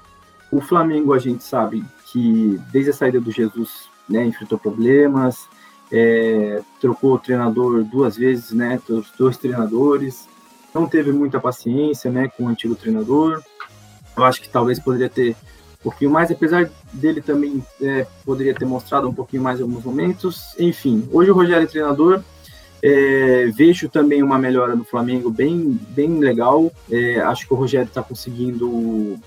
O 0.53 0.61
Flamengo, 0.61 1.15
a 1.15 1.19
gente 1.19 1.43
sabe 1.43 1.85
que 2.07 2.61
desde 2.71 2.91
a 2.91 2.95
saída 2.95 3.21
do 3.21 3.31
Jesus, 3.31 3.89
né, 4.09 4.25
enfrentou 4.25 4.59
problemas, 4.59 5.49
é, 5.91 6.63
trocou 6.81 7.15
o 7.15 7.19
treinador 7.19 7.83
duas 7.85 8.17
vezes, 8.17 8.53
né, 8.53 8.81
os 8.89 9.11
dois 9.19 9.39
treinadores, 9.39 10.29
não 10.77 10.87
teve 10.87 11.11
muita 11.11 11.41
paciência, 11.41 12.11
né, 12.11 12.31
com 12.37 12.45
o 12.45 12.49
antigo 12.49 12.75
treinador. 12.75 13.43
Eu 14.15 14.25
acho 14.25 14.43
que 14.43 14.49
talvez 14.49 14.79
poderia 14.79 15.09
ter 15.09 15.31
um 15.81 15.83
pouquinho 15.83 16.11
mais, 16.11 16.31
apesar 16.31 16.71
dele 16.93 17.23
também 17.23 17.65
é, 17.81 18.07
poderia 18.25 18.55
ter 18.55 18.67
mostrado 18.67 19.09
um 19.09 19.15
pouquinho 19.15 19.43
mais 19.43 19.59
em 19.59 19.63
alguns 19.63 19.85
momentos. 19.85 20.55
Enfim, 20.59 21.09
hoje 21.11 21.31
o 21.31 21.35
Rogério 21.35 21.65
é 21.65 21.67
treinador. 21.67 22.23
É, 22.83 23.47
vejo 23.55 23.89
também 23.89 24.23
uma 24.23 24.39
melhora 24.39 24.77
no 24.77 24.85
Flamengo 24.85 25.31
bem, 25.31 25.81
bem 25.89 26.19
legal. 26.19 26.71
É, 26.91 27.21
acho 27.21 27.47
que 27.47 27.55
o 27.55 27.57
Rogério 27.57 27.89
está 27.89 28.03
conseguindo, 28.03 29.19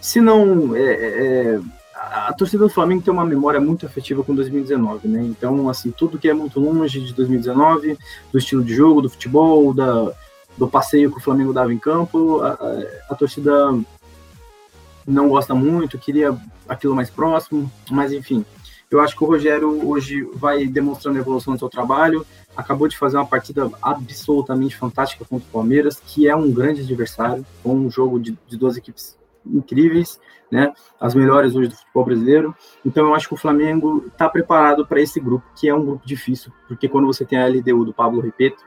se 0.00 0.20
não 0.20 0.74
é, 0.74 0.82
é, 0.82 1.60
a 1.94 2.32
torcida 2.32 2.64
do 2.64 2.70
Flamengo 2.70 3.02
tem 3.02 3.12
uma 3.12 3.24
memória 3.24 3.60
muito 3.60 3.86
afetiva 3.86 4.24
com 4.24 4.34
2019, 4.34 5.08
né? 5.08 5.22
Então, 5.22 5.68
assim, 5.68 5.90
tudo 5.90 6.18
que 6.18 6.28
é 6.28 6.34
muito 6.34 6.58
longe 6.58 7.00
de 7.00 7.14
2019, 7.14 7.96
do 8.32 8.38
estilo 8.38 8.64
de 8.64 8.74
jogo, 8.74 9.02
do 9.02 9.08
futebol, 9.08 9.72
da, 9.72 10.12
do 10.56 10.68
passeio 10.68 11.10
que 11.10 11.18
o 11.18 11.22
Flamengo 11.22 11.52
dava 11.52 11.72
em 11.72 11.78
campo, 11.78 12.40
a, 12.40 12.50
a, 12.50 13.12
a 13.12 13.14
torcida 13.14 13.52
não 15.06 15.28
gosta 15.28 15.54
muito, 15.54 15.98
queria 15.98 16.36
aquilo 16.68 16.94
mais 16.94 17.10
próximo, 17.10 17.70
mas 17.90 18.12
enfim. 18.12 18.44
Eu 18.90 19.00
acho 19.00 19.16
que 19.16 19.24
o 19.24 19.26
Rogério 19.26 19.88
hoje 19.88 20.22
vai 20.34 20.66
demonstrando 20.66 21.18
a 21.18 21.20
evolução 21.20 21.54
do 21.54 21.58
seu 21.58 21.68
trabalho. 21.68 22.24
Acabou 22.56 22.86
de 22.86 22.96
fazer 22.96 23.16
uma 23.16 23.26
partida 23.26 23.68
absolutamente 23.82 24.76
fantástica 24.76 25.24
contra 25.24 25.48
o 25.48 25.50
Palmeiras, 25.50 26.00
que 26.06 26.28
é 26.28 26.36
um 26.36 26.52
grande 26.52 26.82
adversário, 26.82 27.44
com 27.62 27.74
um 27.74 27.90
jogo 27.90 28.20
de, 28.20 28.38
de 28.46 28.56
duas 28.56 28.76
equipes 28.76 29.18
incríveis, 29.44 30.20
né? 30.50 30.72
As 31.00 31.14
melhores 31.14 31.54
hoje 31.56 31.70
do 31.70 31.76
futebol 31.76 32.04
brasileiro. 32.04 32.54
Então 32.84 33.08
eu 33.08 33.14
acho 33.14 33.26
que 33.26 33.34
o 33.34 33.38
Flamengo 33.38 34.04
está 34.06 34.28
preparado 34.28 34.86
para 34.86 35.00
esse 35.00 35.18
grupo, 35.18 35.44
que 35.56 35.68
é 35.68 35.74
um 35.74 35.84
grupo 35.84 36.06
difícil, 36.06 36.52
porque 36.68 36.88
quando 36.88 37.06
você 37.06 37.24
tem 37.24 37.38
a 37.38 37.48
LDU 37.48 37.84
do 37.84 37.92
Pablo 37.92 38.20
Repeto, 38.20 38.64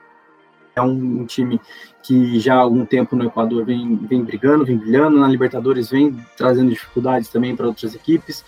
é 0.77 0.81
um, 0.81 1.21
um, 1.21 1.25
time 1.25 1.59
que 2.03 2.39
já 2.39 2.55
há 2.55 2.59
algum 2.59 2.85
tempo 2.85 3.15
no 3.15 3.25
Equador 3.25 3.65
vem, 3.65 3.95
vem 3.95 4.23
brigando, 4.23 4.65
vem 4.65 4.77
brilhando, 4.77 5.19
na 5.19 5.27
Libertadores 5.27 5.89
vem 5.89 6.15
trazendo 6.37 6.69
dificuldades 6.69 7.29
também 7.29 7.55
para 7.55 7.67
outras 7.67 7.93
equipes. 7.93 8.45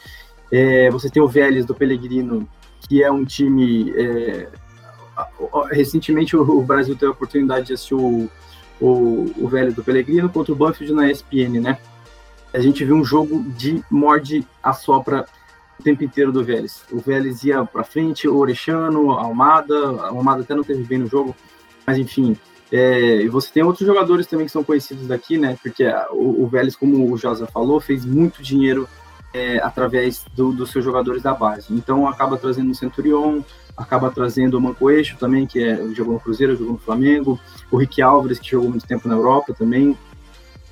É, 0.51 0.89
você 0.89 1.09
tem 1.09 1.21
o 1.21 1.27
Vélez 1.27 1.65
do 1.65 1.75
Pellegrino, 1.75 2.47
que 2.87 3.03
é 3.03 3.11
um 3.11 3.25
time. 3.25 3.93
É, 3.95 4.47
recentemente 5.71 6.35
o, 6.35 6.61
Brasil 6.61 6.95
teve 6.95 7.07
a 7.07 7.11
oportunidade 7.11 7.67
de 7.67 7.73
assistir 7.73 7.95
o, 7.95 8.29
o, 8.79 9.31
o 9.37 9.47
Vélez 9.47 9.73
do 9.73 9.83
Pellegrino 9.83 10.29
contra 10.29 10.53
o 10.53 10.55
Banfield 10.55 10.93
na 10.93 11.11
ESPN, 11.11 11.59
né? 11.61 11.77
A 12.53 12.59
gente 12.59 12.83
viu 12.83 12.95
um 12.95 13.03
jogo 13.03 13.43
de 13.43 13.83
morde 13.91 14.47
a 14.63 14.73
sopra 14.73 15.25
o 15.79 15.83
tempo 15.83 16.03
inteiro 16.03 16.31
do 16.31 16.43
Vélez. 16.43 16.83
O 16.91 16.99
Vélez 16.99 17.43
ia 17.43 17.63
para 17.63 17.83
frente, 17.83 18.27
o 18.27 18.37
Orechano, 18.37 19.11
a 19.11 19.23
Almada, 19.23 19.75
a 20.01 20.07
Almada 20.07 20.41
até 20.41 20.53
não 20.53 20.63
teve 20.63 20.83
bem 20.83 20.97
no 20.97 21.07
jogo, 21.07 21.35
mas 21.89 21.97
enfim. 21.97 22.37
É, 22.71 23.23
e 23.23 23.27
você 23.27 23.51
tem 23.51 23.63
outros 23.63 23.87
jogadores 23.87 24.27
também 24.27 24.45
que 24.45 24.51
são 24.51 24.63
conhecidos 24.63 25.07
daqui, 25.07 25.39
né? 25.39 25.57
Porque 25.59 25.83
o, 26.11 26.43
o 26.43 26.47
Vélez, 26.47 26.75
como 26.75 27.11
o 27.11 27.17
Josa 27.17 27.47
falou, 27.47 27.79
fez 27.79 28.05
muito 28.05 28.43
dinheiro 28.43 28.87
é, 29.33 29.57
através 29.57 30.23
do, 30.35 30.51
dos 30.51 30.69
seus 30.69 30.85
jogadores 30.85 31.23
da 31.23 31.33
base. 31.33 31.65
Então 31.71 32.07
acaba 32.07 32.37
trazendo 32.37 32.69
o 32.69 32.75
Centurion, 32.75 33.41
acaba 33.75 34.11
trazendo 34.11 34.55
o 34.55 34.61
Mancoeixo 34.61 35.17
também, 35.17 35.47
que 35.47 35.63
é, 35.63 35.77
jogou 35.95 36.13
no 36.13 36.19
Cruzeiro, 36.19 36.55
jogou 36.55 36.73
no 36.73 36.79
Flamengo, 36.79 37.39
o 37.71 37.77
Rick 37.77 38.03
Álvares, 38.03 38.37
que 38.37 38.51
jogou 38.51 38.69
muito 38.69 38.85
tempo 38.85 39.07
na 39.07 39.15
Europa 39.15 39.51
também, 39.51 39.97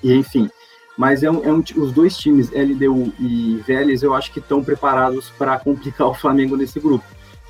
e 0.03 0.13
enfim. 0.13 0.51
Mas 0.95 1.23
é 1.23 1.31
um, 1.31 1.43
é 1.43 1.51
um, 1.51 1.63
os 1.77 1.91
dois 1.91 2.15
times, 2.15 2.51
LDU 2.51 3.11
e 3.19 3.59
Vélez, 3.65 4.03
eu 4.03 4.13
acho 4.13 4.31
que 4.31 4.37
estão 4.37 4.63
preparados 4.63 5.31
para 5.31 5.57
complicar 5.57 6.09
o 6.09 6.13
Flamengo 6.13 6.55
nesse 6.55 6.79
grupo. 6.79 7.05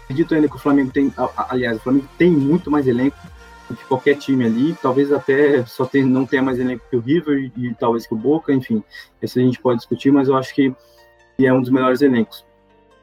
Acredito 0.05 0.33
ainda 0.33 0.47
que 0.47 0.55
o 0.55 0.59
Flamengo 0.59 0.89
tem, 0.89 1.13
aliás, 1.49 1.75
o 1.75 1.81
Flamengo 1.81 2.07
tem 2.17 2.31
muito 2.31 2.71
mais 2.71 2.87
elenco 2.87 3.17
que 3.75 3.85
qualquer 3.85 4.15
time 4.15 4.45
ali, 4.45 4.75
talvez 4.81 5.11
até 5.11 5.65
só 5.65 5.85
tem, 5.85 6.03
não 6.03 6.25
tenha 6.25 6.41
mais 6.41 6.59
elenco 6.59 6.85
que 6.89 6.95
o 6.95 6.99
River 6.99 7.51
e, 7.55 7.73
talvez 7.75 8.07
que 8.07 8.13
o 8.13 8.17
Boca, 8.17 8.53
enfim, 8.53 8.83
isso 9.21 9.39
a 9.39 9.41
gente 9.41 9.59
pode 9.59 9.79
discutir, 9.79 10.11
mas 10.11 10.27
eu 10.27 10.35
acho 10.37 10.53
que 10.53 10.73
é 11.39 11.53
um 11.53 11.61
dos 11.61 11.69
melhores 11.69 12.01
elencos. 12.01 12.45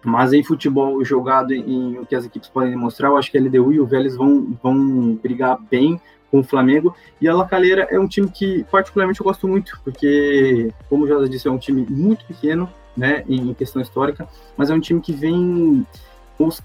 Mas 0.05 0.33
em 0.33 0.43
futebol 0.43 1.03
jogado 1.05 1.53
em, 1.53 1.99
o 1.99 2.07
que 2.07 2.15
as 2.15 2.27
equipes 2.27 2.49
podem 2.49 2.71
demonstrar, 2.71 3.11
eu 3.11 3.17
acho 3.17 3.31
que 3.31 3.39
a 3.39 3.41
LDU 3.41 3.73
e 3.73 3.81
o 3.81 3.87
Vélez 3.87 4.17
vão, 4.17 4.57
vão 4.63 5.15
brigar 5.15 5.59
bem 5.71 6.01
com 6.31 6.41
o 6.41 6.45
Flamengo. 6.45 6.95
E 7.21 7.29
a 7.29 7.35
Lacaleira 7.35 7.87
é 7.91 7.99
um 7.99 8.09
time 8.09 8.29
que, 8.29 8.65
particularmente, 8.71 9.21
eu 9.21 9.25
gosto 9.25 9.49
muito, 9.49 9.81
porque, 9.83 10.73
como 10.89 11.07
já 11.07 11.19
disse, 11.27 11.49
é 11.49 11.51
um 11.51 11.59
time 11.59 11.87
muito 11.89 12.25
pequeno, 12.27 12.69
né, 12.97 13.25
em 13.29 13.53
questão 13.55 13.81
histórica, 13.81 14.29
mas 14.57 14.71
é 14.71 14.75
um 14.75 14.81
time 14.81 15.01
que 15.01 15.13
vem 15.13 15.87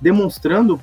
demonstrando 0.01 0.79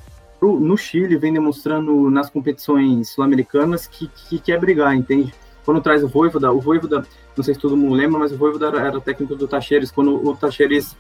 pro, 0.46 0.60
no 0.60 0.76
Chile, 0.76 1.16
vem 1.16 1.32
demonstrando 1.32 2.08
nas 2.08 2.30
competições 2.30 3.10
sul-americanas 3.10 3.86
que, 3.86 4.08
que 4.08 4.38
quer 4.38 4.60
brigar, 4.60 4.94
entende? 4.94 5.34
Quando 5.64 5.80
traz 5.80 6.04
o 6.04 6.08
Voivoda, 6.08 6.52
o 6.52 6.60
Voivoda 6.60 7.04
não 7.36 7.44
sei 7.44 7.54
se 7.54 7.60
todo 7.60 7.76
mundo 7.76 7.94
lembra, 7.94 8.20
mas 8.20 8.32
o 8.32 8.36
Voivoda 8.36 8.68
era, 8.68 8.80
era 8.80 9.00
técnico 9.00 9.34
do 9.34 9.48
Tacheres, 9.48 9.90
quando 9.90 10.24
o 10.24 10.36
Tacheres 10.36 10.96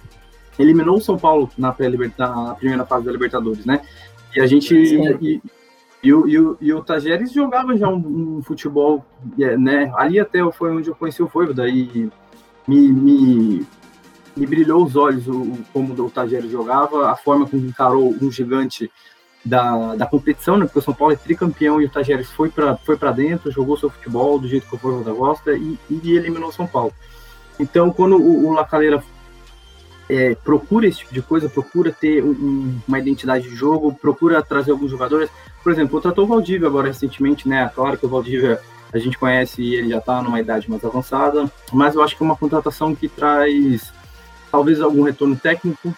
eliminou 0.58 0.96
o 0.96 1.00
São 1.00 1.16
Paulo 1.16 1.48
na, 1.56 1.68
na 2.18 2.54
primeira 2.54 2.84
fase 2.84 3.06
da 3.06 3.12
Libertadores, 3.12 3.64
né? 3.64 3.80
E 4.34 4.40
a 4.40 4.46
gente... 4.46 4.74
E, 4.74 5.40
e, 6.02 6.12
o, 6.12 6.28
e, 6.28 6.38
o, 6.38 6.58
e 6.60 6.72
o 6.72 6.82
Tajeres 6.82 7.32
jogava 7.32 7.76
já 7.76 7.88
um, 7.88 8.38
um, 8.38 8.42
futebol, 8.42 9.04
é, 9.38 9.56
né? 9.56 9.92
Ali 9.96 10.18
até 10.18 10.40
foi 10.50 10.74
onde 10.74 10.88
eu 10.88 10.94
conheci 10.94 11.22
o 11.22 11.28
Voivoda 11.28 11.68
e 11.68 12.10
me, 12.66 12.88
me, 12.88 13.66
me 14.36 14.46
brilhou 14.46 14.84
os 14.84 14.96
olhos 14.96 15.28
o, 15.28 15.58
como 15.72 15.94
o 15.94 16.10
Tajeres 16.10 16.50
jogava, 16.50 17.10
a 17.10 17.16
forma 17.16 17.46
como 17.46 17.66
encarou 17.66 18.14
um 18.20 18.30
gigante 18.30 18.90
da, 19.46 19.94
da 19.94 20.06
competição, 20.06 20.56
né? 20.56 20.64
Porque 20.64 20.80
o 20.80 20.82
São 20.82 20.92
Paulo 20.92 21.14
é 21.14 21.16
tricampeão 21.16 21.80
e 21.80 21.84
o 21.84 21.88
Tajeres 21.88 22.30
foi 22.32 22.50
para 22.50 22.76
foi 22.78 22.98
dentro, 23.14 23.50
jogou 23.50 23.76
seu 23.76 23.88
futebol 23.88 24.38
do 24.40 24.48
jeito 24.48 24.66
que 24.66 24.74
o 24.74 24.78
Fortaleza 24.78 25.12
gosta 25.12 25.52
e, 25.54 25.78
e 25.88 26.16
eliminou 26.16 26.48
o 26.48 26.52
São 26.52 26.66
Paulo. 26.66 26.92
Então, 27.58 27.90
quando 27.92 28.16
o, 28.16 28.48
o 28.48 28.52
Lacaleira 28.52 29.02
é, 30.08 30.34
procura 30.34 30.88
esse 30.88 30.98
tipo 30.98 31.14
de 31.14 31.22
coisa, 31.22 31.48
procura 31.48 31.92
ter 31.92 32.24
um, 32.24 32.76
uma 32.86 32.98
identidade 32.98 33.48
de 33.48 33.54
jogo, 33.54 33.94
procura 33.94 34.42
trazer 34.42 34.72
alguns 34.72 34.90
jogadores. 34.90 35.30
Por 35.62 35.70
exemplo, 35.70 35.92
contratou 35.92 36.24
o 36.24 36.28
Valdívia 36.28 36.66
agora 36.66 36.88
recentemente, 36.88 37.48
né? 37.48 37.70
Claro 37.72 37.96
que 37.96 38.04
o 38.04 38.08
Valdívia 38.08 38.60
a 38.92 38.98
gente 38.98 39.16
conhece 39.16 39.62
e 39.62 39.76
ele 39.76 39.90
já 39.90 39.98
está 39.98 40.20
numa 40.22 40.40
idade 40.40 40.68
mais 40.68 40.84
avançada, 40.84 41.50
mas 41.72 41.94
eu 41.94 42.02
acho 42.02 42.16
que 42.16 42.22
é 42.22 42.26
uma 42.26 42.36
contratação 42.36 42.94
que 42.94 43.08
traz 43.08 43.92
talvez 44.50 44.80
algum 44.80 45.02
retorno 45.02 45.36
técnico, 45.36 45.94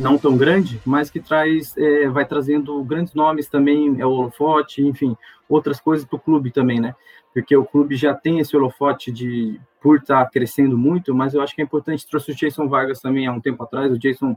não 0.00 0.18
tão 0.18 0.36
grande, 0.36 0.80
mas 0.84 1.10
que 1.10 1.20
traz, 1.20 1.76
é, 1.76 2.08
vai 2.08 2.24
trazendo 2.24 2.82
grandes 2.82 3.14
nomes 3.14 3.48
também, 3.48 4.00
é 4.00 4.06
o 4.06 4.10
holofote, 4.10 4.82
enfim, 4.82 5.16
outras 5.48 5.80
coisas 5.80 6.06
para 6.06 6.16
o 6.16 6.20
clube 6.20 6.50
também, 6.50 6.80
né? 6.80 6.94
Porque 7.32 7.56
o 7.56 7.64
clube 7.64 7.94
já 7.96 8.14
tem 8.14 8.40
esse 8.40 8.56
holofote 8.56 9.12
de 9.12 9.60
por 9.80 9.98
estar 9.98 10.24
tá 10.24 10.30
crescendo 10.30 10.76
muito, 10.76 11.14
mas 11.14 11.34
eu 11.34 11.40
acho 11.40 11.54
que 11.54 11.60
é 11.60 11.64
importante, 11.64 12.06
trouxe 12.06 12.32
o 12.32 12.34
Jason 12.34 12.68
Vargas 12.68 13.00
também 13.00 13.26
há 13.26 13.32
um 13.32 13.40
tempo 13.40 13.62
atrás, 13.62 13.92
o 13.92 13.98
Jason, 13.98 14.36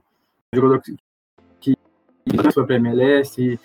jogador 0.54 0.82
que, 0.82 0.96
que 1.60 1.76
foi 2.54 2.66
para 2.66 2.76
a 2.76 2.80
MLS, 2.80 3.60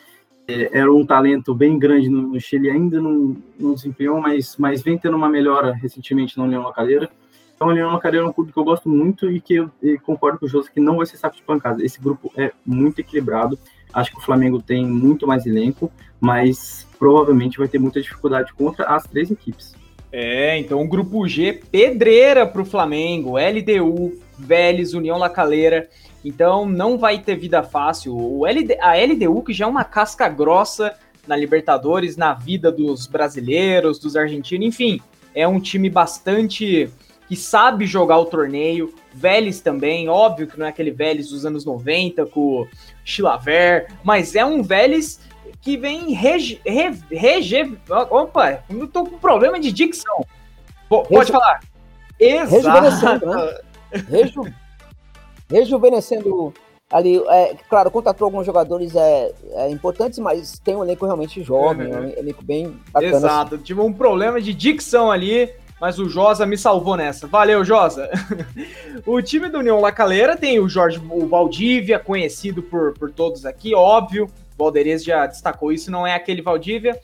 é, 0.48 0.78
era 0.78 0.92
um 0.92 1.04
talento 1.04 1.54
bem 1.54 1.78
grande 1.78 2.08
no, 2.08 2.40
Chile, 2.40 2.70
ainda 2.70 3.00
não, 3.00 3.36
não 3.58 3.74
desempenhou, 3.74 4.18
mas, 4.20 4.56
mas 4.56 4.82
vem 4.82 4.96
tendo 4.96 5.16
uma 5.16 5.28
melhora 5.28 5.72
recentemente 5.72 6.38
no 6.38 6.44
União 6.44 6.62
Lacaleira. 6.62 7.10
Então, 7.58 7.66
o 7.66 7.72
Leão 7.72 7.90
Macareira 7.90 8.24
é 8.24 8.28
um 8.28 8.32
clube 8.32 8.52
que 8.52 8.58
eu 8.58 8.62
gosto 8.62 8.88
muito 8.88 9.28
e 9.28 9.40
que 9.40 9.56
eu 9.56 9.68
e 9.82 9.98
concordo 9.98 10.38
com 10.38 10.46
o 10.46 10.48
José 10.48 10.70
que 10.72 10.78
não 10.78 10.98
vai 10.98 11.06
ser 11.06 11.16
saco 11.16 11.34
de 11.34 11.42
pancada. 11.42 11.84
Esse 11.84 12.00
grupo 12.00 12.30
é 12.36 12.52
muito 12.64 13.00
equilibrado. 13.00 13.58
Acho 13.92 14.12
que 14.12 14.18
o 14.18 14.22
Flamengo 14.22 14.62
tem 14.62 14.86
muito 14.86 15.26
mais 15.26 15.44
elenco, 15.44 15.90
mas 16.20 16.86
provavelmente 17.00 17.58
vai 17.58 17.66
ter 17.66 17.80
muita 17.80 18.00
dificuldade 18.00 18.52
contra 18.54 18.84
as 18.84 19.02
três 19.02 19.28
equipes. 19.28 19.74
É, 20.12 20.56
então 20.56 20.80
o 20.80 20.86
grupo 20.86 21.26
G, 21.26 21.52
pedreira 21.52 22.46
para 22.46 22.62
o 22.62 22.64
Flamengo, 22.64 23.36
LDU, 23.36 24.16
Vélez, 24.38 24.94
União 24.94 25.18
Lacaleira. 25.18 25.88
Então 26.24 26.64
não 26.64 26.96
vai 26.96 27.18
ter 27.18 27.34
vida 27.34 27.64
fácil. 27.64 28.16
O 28.16 28.46
LD, 28.46 28.78
a 28.80 28.94
LDU, 28.94 29.42
que 29.42 29.52
já 29.52 29.64
é 29.64 29.68
uma 29.68 29.82
casca 29.82 30.28
grossa 30.28 30.94
na 31.26 31.34
Libertadores, 31.34 32.16
na 32.16 32.34
vida 32.34 32.70
dos 32.70 33.08
brasileiros, 33.08 33.98
dos 33.98 34.14
argentinos, 34.14 34.68
enfim, 34.68 35.00
é 35.34 35.46
um 35.48 35.58
time 35.58 35.90
bastante 35.90 36.88
que 37.28 37.36
sabe 37.36 37.86
jogar 37.86 38.18
o 38.18 38.24
torneio. 38.24 38.92
Vélez 39.12 39.60
também, 39.60 40.08
óbvio 40.08 40.46
que 40.46 40.58
não 40.58 40.66
é 40.66 40.70
aquele 40.70 40.90
Vélez 40.90 41.28
dos 41.28 41.44
anos 41.44 41.64
90 41.64 42.26
com 42.26 42.62
o 42.62 42.68
Chilaver, 43.04 43.88
mas 44.02 44.34
é 44.34 44.44
um 44.44 44.62
Vélez 44.62 45.20
que 45.60 45.76
vem 45.76 46.12
rege, 46.12 46.60
re, 46.64 46.98
rege, 47.10 47.78
opa, 48.10 48.62
eu 48.70 48.86
tô 48.86 49.04
com 49.04 49.18
problema 49.18 49.60
de 49.60 49.70
dicção. 49.70 50.24
pode 50.88 51.08
Reju, 51.10 51.32
falar. 51.32 51.60
Exato. 52.18 53.26
Né? 53.26 53.58
Reju, 54.08 54.42
rejuvenescendo 55.50 56.54
ali, 56.90 57.18
é, 57.28 57.54
claro, 57.68 57.90
contratou 57.90 58.26
alguns 58.26 58.46
jogadores 58.46 58.94
é, 58.94 59.32
é, 59.52 59.70
importantes, 59.70 60.18
mas 60.18 60.58
tem 60.58 60.74
um 60.74 60.82
elenco 60.82 61.04
realmente 61.04 61.42
jovem, 61.42 61.92
uhum. 61.92 62.06
um 62.06 62.08
elenco 62.16 62.42
bem 62.42 62.78
bacana. 62.90 63.16
Exato, 63.16 63.54
assim. 63.56 63.64
tive 63.64 63.80
um 63.80 63.92
problema 63.92 64.40
de 64.40 64.54
dicção 64.54 65.10
ali, 65.10 65.52
mas 65.80 65.98
o 65.98 66.08
Josa 66.08 66.44
me 66.44 66.56
salvou 66.56 66.96
nessa. 66.96 67.26
Valeu, 67.26 67.64
Josa! 67.64 68.10
o 69.06 69.20
time 69.22 69.48
do 69.48 69.58
União 69.58 69.80
Lacaleira 69.80 70.36
tem 70.36 70.58
o 70.58 70.68
Jorge 70.68 71.00
o 71.10 71.26
Valdívia, 71.26 71.98
conhecido 71.98 72.62
por, 72.62 72.94
por 72.94 73.10
todos 73.10 73.46
aqui, 73.46 73.74
óbvio. 73.74 74.26
O 74.26 74.64
Valderez 74.64 75.04
já 75.04 75.26
destacou 75.26 75.72
isso, 75.72 75.90
não 75.90 76.06
é 76.06 76.14
aquele 76.14 76.42
Valdívia. 76.42 76.98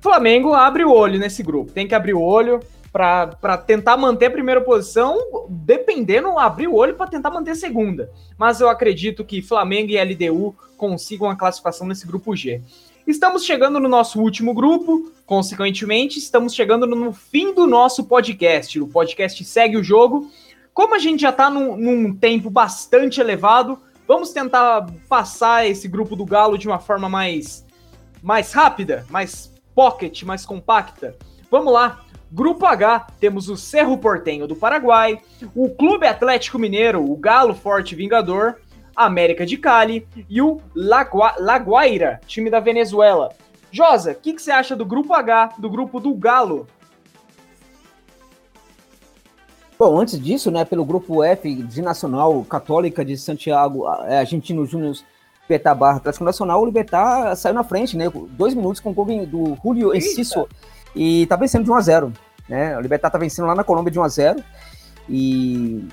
Flamengo 0.00 0.52
abre 0.52 0.84
o 0.84 0.92
olho 0.92 1.18
nesse 1.18 1.42
grupo, 1.42 1.72
tem 1.72 1.88
que 1.88 1.94
abrir 1.94 2.14
o 2.14 2.20
olho 2.20 2.60
para 2.94 3.56
tentar 3.56 3.96
manter 3.96 4.26
a 4.26 4.30
primeira 4.30 4.60
posição, 4.60 5.18
dependendo, 5.48 6.38
abrir 6.38 6.68
o 6.68 6.76
olho 6.76 6.94
para 6.94 7.08
tentar 7.08 7.30
manter 7.30 7.50
a 7.50 7.56
segunda. 7.56 8.08
Mas 8.38 8.60
eu 8.60 8.68
acredito 8.68 9.24
que 9.24 9.42
Flamengo 9.42 9.90
e 9.90 10.00
LDU 10.00 10.54
consigam 10.76 11.28
a 11.28 11.34
classificação 11.34 11.88
nesse 11.88 12.06
grupo 12.06 12.36
G. 12.36 12.62
Estamos 13.06 13.44
chegando 13.44 13.78
no 13.78 13.86
nosso 13.86 14.18
último 14.18 14.54
grupo, 14.54 15.12
consequentemente, 15.26 16.18
estamos 16.18 16.54
chegando 16.54 16.86
no 16.86 17.12
fim 17.12 17.52
do 17.52 17.66
nosso 17.66 18.04
podcast. 18.04 18.80
O 18.80 18.88
podcast 18.88 19.44
segue 19.44 19.76
o 19.76 19.84
jogo. 19.84 20.30
Como 20.72 20.94
a 20.94 20.98
gente 20.98 21.20
já 21.20 21.28
está 21.28 21.50
num, 21.50 21.76
num 21.76 22.14
tempo 22.14 22.48
bastante 22.48 23.20
elevado, 23.20 23.78
vamos 24.08 24.32
tentar 24.32 24.86
passar 25.06 25.66
esse 25.66 25.86
grupo 25.86 26.16
do 26.16 26.24
Galo 26.24 26.56
de 26.56 26.66
uma 26.66 26.78
forma 26.78 27.06
mais, 27.06 27.66
mais 28.22 28.52
rápida, 28.52 29.04
mais 29.10 29.52
pocket, 29.74 30.22
mais 30.22 30.46
compacta. 30.46 31.14
Vamos 31.50 31.74
lá. 31.74 32.00
Grupo 32.32 32.64
H, 32.64 33.06
temos 33.20 33.50
o 33.50 33.56
Cerro 33.56 33.98
Portenho 33.98 34.48
do 34.48 34.56
Paraguai, 34.56 35.20
o 35.54 35.68
Clube 35.68 36.06
Atlético 36.06 36.58
Mineiro, 36.58 37.04
o 37.04 37.16
Galo 37.16 37.54
Forte 37.54 37.94
Vingador, 37.94 38.56
América 38.94 39.44
de 39.44 39.56
Cali 39.56 40.06
e 40.28 40.40
o 40.40 40.60
Lagua 40.74 41.34
Laguaira, 41.38 42.20
time 42.26 42.50
da 42.50 42.60
Venezuela. 42.60 43.32
Josa, 43.70 44.12
o 44.12 44.14
que, 44.14 44.32
que 44.32 44.42
você 44.42 44.50
acha 44.50 44.76
do 44.76 44.86
grupo 44.86 45.12
H, 45.14 45.54
do 45.58 45.68
grupo 45.68 45.98
do 45.98 46.14
Galo? 46.14 46.66
Bom, 49.76 50.00
antes 50.00 50.20
disso, 50.20 50.50
né, 50.50 50.64
pelo 50.64 50.84
grupo 50.84 51.24
F 51.24 51.52
de 51.52 51.82
Nacional 51.82 52.44
Católica 52.44 53.04
de 53.04 53.16
Santiago, 53.16 53.88
é, 54.04 54.18
Argentino 54.18 54.64
Júnior 54.64 54.94
Barra 55.76 55.96
Atlético 55.96 56.24
Nacional, 56.24 56.62
o 56.62 56.66
Libertar 56.66 57.36
saiu 57.36 57.54
na 57.54 57.64
frente, 57.64 57.96
né? 57.96 58.10
Dois 58.30 58.54
minutos 58.54 58.80
com 58.80 58.90
o 58.90 58.94
gol 58.94 59.26
do 59.26 59.58
Julio 59.62 59.94
Enciso 59.94 60.48
e 60.96 61.26
tá 61.26 61.36
vencendo 61.36 61.64
de 61.64 61.70
1 61.70 61.74
a 61.74 61.80
0 61.80 62.12
né? 62.48 62.76
O 62.76 62.80
Libertar 62.80 63.10
tá 63.10 63.18
vencendo 63.18 63.46
lá 63.46 63.54
na 63.54 63.64
Colômbia 63.64 63.90
de 63.90 63.98
1 63.98 64.02
a 64.02 64.08
0 64.08 64.44
e 65.08 65.86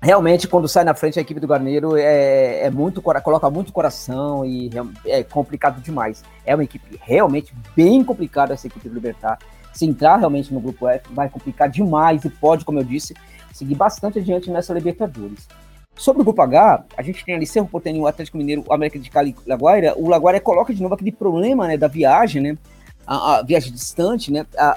realmente 0.00 0.46
quando 0.46 0.68
sai 0.68 0.84
na 0.84 0.94
frente 0.94 1.18
a 1.18 1.22
equipe 1.22 1.40
do 1.40 1.46
Garneiro 1.46 1.96
é, 1.96 2.64
é 2.64 2.70
muito 2.70 3.02
coloca 3.02 3.50
muito 3.50 3.72
coração 3.72 4.44
e 4.44 4.70
é 5.04 5.22
complicado 5.22 5.80
demais. 5.80 6.22
É 6.44 6.54
uma 6.54 6.64
equipe 6.64 6.98
realmente 7.02 7.52
bem 7.74 8.02
complicada 8.04 8.54
essa 8.54 8.66
equipe 8.66 8.88
do 8.88 8.94
Libertar. 8.94 9.38
Se 9.72 9.84
entrar 9.84 10.16
realmente 10.16 10.52
no 10.52 10.60
grupo 10.60 10.88
F 10.88 11.12
vai 11.12 11.28
complicar 11.28 11.68
demais 11.68 12.24
e 12.24 12.30
pode, 12.30 12.64
como 12.64 12.78
eu 12.78 12.84
disse, 12.84 13.14
seguir 13.52 13.74
bastante 13.74 14.18
adiante 14.18 14.50
nessa 14.50 14.72
Libertadores. 14.72 15.46
Sobre 15.94 16.22
o 16.22 16.24
grupo 16.24 16.40
H, 16.40 16.84
a 16.96 17.02
gente 17.02 17.24
tem 17.24 17.34
ali 17.34 17.44
Cerro 17.44 17.66
Porteño, 17.66 18.02
o 18.02 18.06
Atlético 18.06 18.38
Mineiro, 18.38 18.64
o 18.68 18.72
América 18.72 19.00
de 19.00 19.10
Cali 19.10 19.34
Laguaira. 19.44 19.94
O 19.96 20.08
Laguaira 20.08 20.40
coloca 20.40 20.72
de 20.72 20.80
novo 20.80 20.94
aquele 20.94 21.10
problema 21.10 21.66
né, 21.66 21.76
da 21.76 21.88
viagem, 21.88 22.40
né? 22.40 22.58
A, 23.04 23.38
a 23.38 23.42
viagem 23.42 23.72
distante, 23.72 24.30
né? 24.30 24.46
A, 24.56 24.68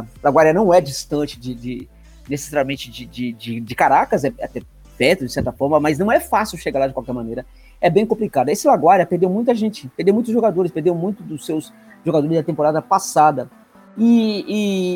a 0.00 0.04
Laguaira 0.22 0.52
não 0.52 0.72
é 0.72 0.80
distante 0.80 1.40
de, 1.40 1.54
de 1.54 1.88
necessariamente 2.28 2.90
de, 2.90 3.06
de, 3.06 3.32
de, 3.32 3.60
de, 3.60 3.74
Caracas, 3.74 4.24
é 4.24 4.32
até 4.42 4.60
perto, 4.96 5.24
de 5.24 5.32
certa 5.32 5.52
forma, 5.52 5.78
mas 5.78 5.98
não 5.98 6.10
é 6.10 6.18
fácil 6.20 6.58
chegar 6.58 6.80
lá 6.80 6.86
de 6.88 6.94
qualquer 6.94 7.12
maneira. 7.12 7.46
É 7.80 7.88
bem 7.88 8.04
complicado. 8.04 8.48
Esse 8.48 8.66
Laguaira 8.66 9.06
perdeu 9.06 9.30
muita 9.30 9.54
gente, 9.54 9.88
perdeu 9.96 10.12
muitos 10.12 10.32
jogadores, 10.32 10.72
perdeu 10.72 10.94
muito 10.94 11.22
dos 11.22 11.46
seus 11.46 11.72
jogadores 12.04 12.36
da 12.36 12.42
temporada 12.42 12.82
passada. 12.82 13.48
E, 13.96 14.44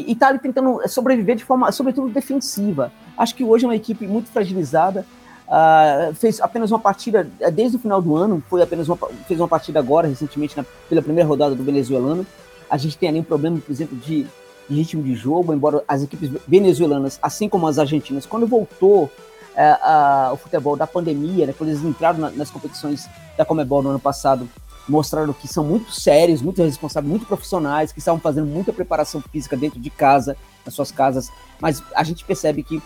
e, 0.07 0.13
e 0.13 0.15
tá 0.15 0.29
ali 0.29 0.39
tentando 0.39 0.81
sobreviver 0.89 1.37
de 1.37 1.45
forma, 1.45 1.71
sobretudo, 1.73 2.13
defensiva. 2.13 2.93
Acho 3.17 3.35
que 3.35 3.45
hoje 3.45 3.65
é 3.65 3.69
uma 3.69 3.77
equipe 3.77 4.07
muito 4.07 4.31
fragilizada, 4.31 5.05
Uh, 5.53 6.15
fez 6.15 6.41
apenas 6.41 6.71
uma 6.71 6.79
partida 6.79 7.29
é, 7.39 7.51
desde 7.51 7.77
o 7.77 7.81
final 7.81 8.01
do 8.01 8.17
ano, 8.17 8.43
foi 8.49 8.63
apenas 8.63 8.89
uma, 8.89 8.97
fez 9.29 9.39
uma 9.39 9.49
partida 9.49 9.79
agora, 9.79 10.09
recentemente, 10.09 10.57
na, 10.57 10.65
pela 10.89 11.03
primeira 11.03 11.29
rodada 11.29 11.55
do 11.55 11.63
venezuelano. 11.63 12.27
A 12.71 12.79
gente 12.79 12.97
tem 12.97 13.11
ali 13.11 13.21
um 13.21 13.23
problema, 13.23 13.59
por 13.59 13.71
exemplo, 13.71 13.95
de 13.99 14.27
ritmo 14.73 15.03
de 15.03 15.15
jogo, 15.15 15.53
embora 15.53 15.83
as 15.87 16.03
equipes 16.03 16.31
venezuelanas, 16.47 17.19
assim 17.23 17.49
como 17.49 17.67
as 17.67 17.79
argentinas, 17.79 18.27
quando 18.27 18.47
voltou 18.47 19.05
uh, 19.05 19.09
uh, 19.09 20.33
o 20.33 20.37
futebol 20.37 20.77
da 20.77 20.87
pandemia, 20.87 21.47
né, 21.47 21.55
quando 21.57 21.71
eles 21.71 21.83
entraram 21.83 22.19
na, 22.19 22.31
nas 22.31 22.51
competições 22.51 23.09
da 23.37 23.45
Comebol 23.45 23.83
no 23.83 23.91
ano 23.91 24.01
passado, 24.01 24.49
mostraram 24.89 25.33
que 25.33 25.47
são 25.47 25.65
muito 25.65 25.93
sérios, 25.93 26.43
muito 26.43 26.63
responsáveis, 26.63 27.09
muito 27.11 27.27
profissionais, 27.27 27.93
que 27.93 27.99
estavam 27.99 28.21
fazendo 28.21 28.47
muita 28.47 28.73
preparação 28.73 29.21
física 29.21 29.57
dentro 29.57 29.81
de 29.81 29.91
casa, 29.91 30.37
nas 30.65 30.75
suas 30.75 30.91
casas, 30.91 31.31
mas 31.61 31.83
a 31.95 32.03
gente 32.03 32.25
percebe 32.25 32.63
que 32.63 32.83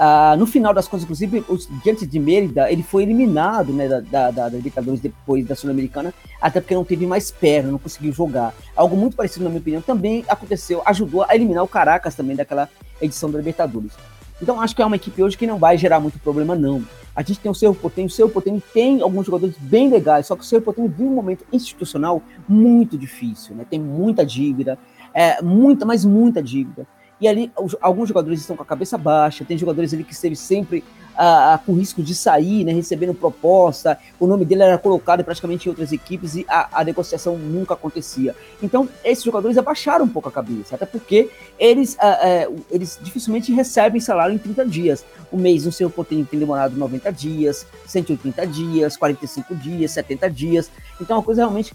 Uh, 0.00 0.34
no 0.38 0.46
final 0.46 0.72
das 0.72 0.88
contas, 0.88 1.04
inclusive, 1.04 1.44
o 1.46 1.58
diante 1.84 2.06
de 2.06 2.18
Mérida, 2.18 2.72
ele 2.72 2.82
foi 2.82 3.02
eliminado 3.02 3.70
né, 3.70 3.86
da, 3.86 4.00
da, 4.00 4.30
da 4.30 4.48
Libertadores 4.48 4.98
depois 4.98 5.46
da 5.46 5.54
Sul-Americana, 5.54 6.14
até 6.40 6.58
porque 6.58 6.74
não 6.74 6.86
teve 6.86 7.06
mais 7.06 7.30
perna, 7.30 7.70
não 7.70 7.78
conseguiu 7.78 8.10
jogar. 8.10 8.54
Algo 8.74 8.96
muito 8.96 9.14
parecido, 9.14 9.44
na 9.44 9.50
minha 9.50 9.60
opinião, 9.60 9.82
também 9.82 10.24
aconteceu, 10.26 10.80
ajudou 10.86 11.26
a 11.28 11.34
eliminar 11.34 11.62
o 11.62 11.68
Caracas 11.68 12.14
também 12.14 12.34
daquela 12.34 12.66
edição 12.98 13.30
da 13.30 13.36
Libertadores. 13.36 13.92
Então, 14.40 14.58
acho 14.58 14.74
que 14.74 14.80
é 14.80 14.86
uma 14.86 14.96
equipe 14.96 15.22
hoje 15.22 15.36
que 15.36 15.46
não 15.46 15.58
vai 15.58 15.76
gerar 15.76 16.00
muito 16.00 16.18
problema, 16.18 16.54
não. 16.54 16.82
A 17.14 17.20
gente 17.20 17.40
tem 17.40 17.50
o 17.50 17.54
Cerro 17.54 17.74
Portenho, 17.74 18.06
o 18.06 18.10
Cerro 18.10 18.30
Portenho 18.30 18.62
tem 18.72 19.02
alguns 19.02 19.26
jogadores 19.26 19.54
bem 19.58 19.90
legais, 19.90 20.26
só 20.26 20.34
que 20.34 20.40
o 20.40 20.46
Cerro 20.46 20.62
Portenho 20.62 20.88
vive 20.88 21.04
um 21.04 21.14
momento 21.14 21.44
institucional 21.52 22.22
muito 22.48 22.96
difícil, 22.96 23.54
né? 23.54 23.66
Tem 23.68 23.78
muita 23.78 24.24
dívida, 24.24 24.78
é, 25.12 25.42
muita, 25.42 25.84
mas 25.84 26.06
muita 26.06 26.42
dívida. 26.42 26.86
E 27.20 27.28
ali 27.28 27.52
alguns 27.80 28.08
jogadores 28.08 28.40
estão 28.40 28.56
com 28.56 28.62
a 28.62 28.66
cabeça 28.66 28.96
baixa, 28.96 29.44
tem 29.44 29.58
jogadores 29.58 29.92
ali 29.92 30.04
que 30.04 30.12
esteve 30.12 30.34
sempre 30.34 30.82
ah, 31.22 31.54
ah, 31.54 31.58
com 31.58 31.74
risco 31.74 32.02
de 32.02 32.14
sair, 32.14 32.64
né, 32.64 32.72
recebendo 32.72 33.12
proposta, 33.12 33.98
o 34.18 34.26
nome 34.26 34.44
dele 34.44 34.62
era 34.62 34.78
colocado 34.78 35.22
praticamente 35.22 35.66
em 35.66 35.68
outras 35.68 35.92
equipes 35.92 36.34
e 36.34 36.46
a, 36.48 36.80
a, 36.80 36.82
negociação 36.82 37.36
nunca 37.36 37.74
acontecia. 37.74 38.34
Então, 38.62 38.88
esses 39.04 39.22
jogadores 39.22 39.58
abaixaram 39.58 40.06
um 40.06 40.08
pouco 40.08 40.30
a 40.30 40.32
cabeça, 40.32 40.76
até 40.76 40.86
porque 40.86 41.28
eles, 41.58 41.94
ah, 42.00 42.18
ah 42.22 42.52
eles 42.70 42.98
dificilmente 43.02 43.52
recebem 43.52 44.00
salário 44.00 44.34
em 44.34 44.38
30 44.38 44.64
dias. 44.64 45.04
O 45.30 45.36
mês 45.36 45.66
no 45.66 45.72
seu 45.72 45.90
potencial 45.90 46.26
tem 46.30 46.40
demorado 46.40 46.74
90 46.74 47.12
dias, 47.12 47.66
180 47.86 48.46
dias, 48.46 48.96
45 48.96 49.54
dias, 49.54 49.90
70 49.90 50.30
dias. 50.30 50.70
Então, 50.98 51.16
é 51.16 51.18
uma 51.18 51.24
coisa 51.24 51.42
realmente 51.42 51.74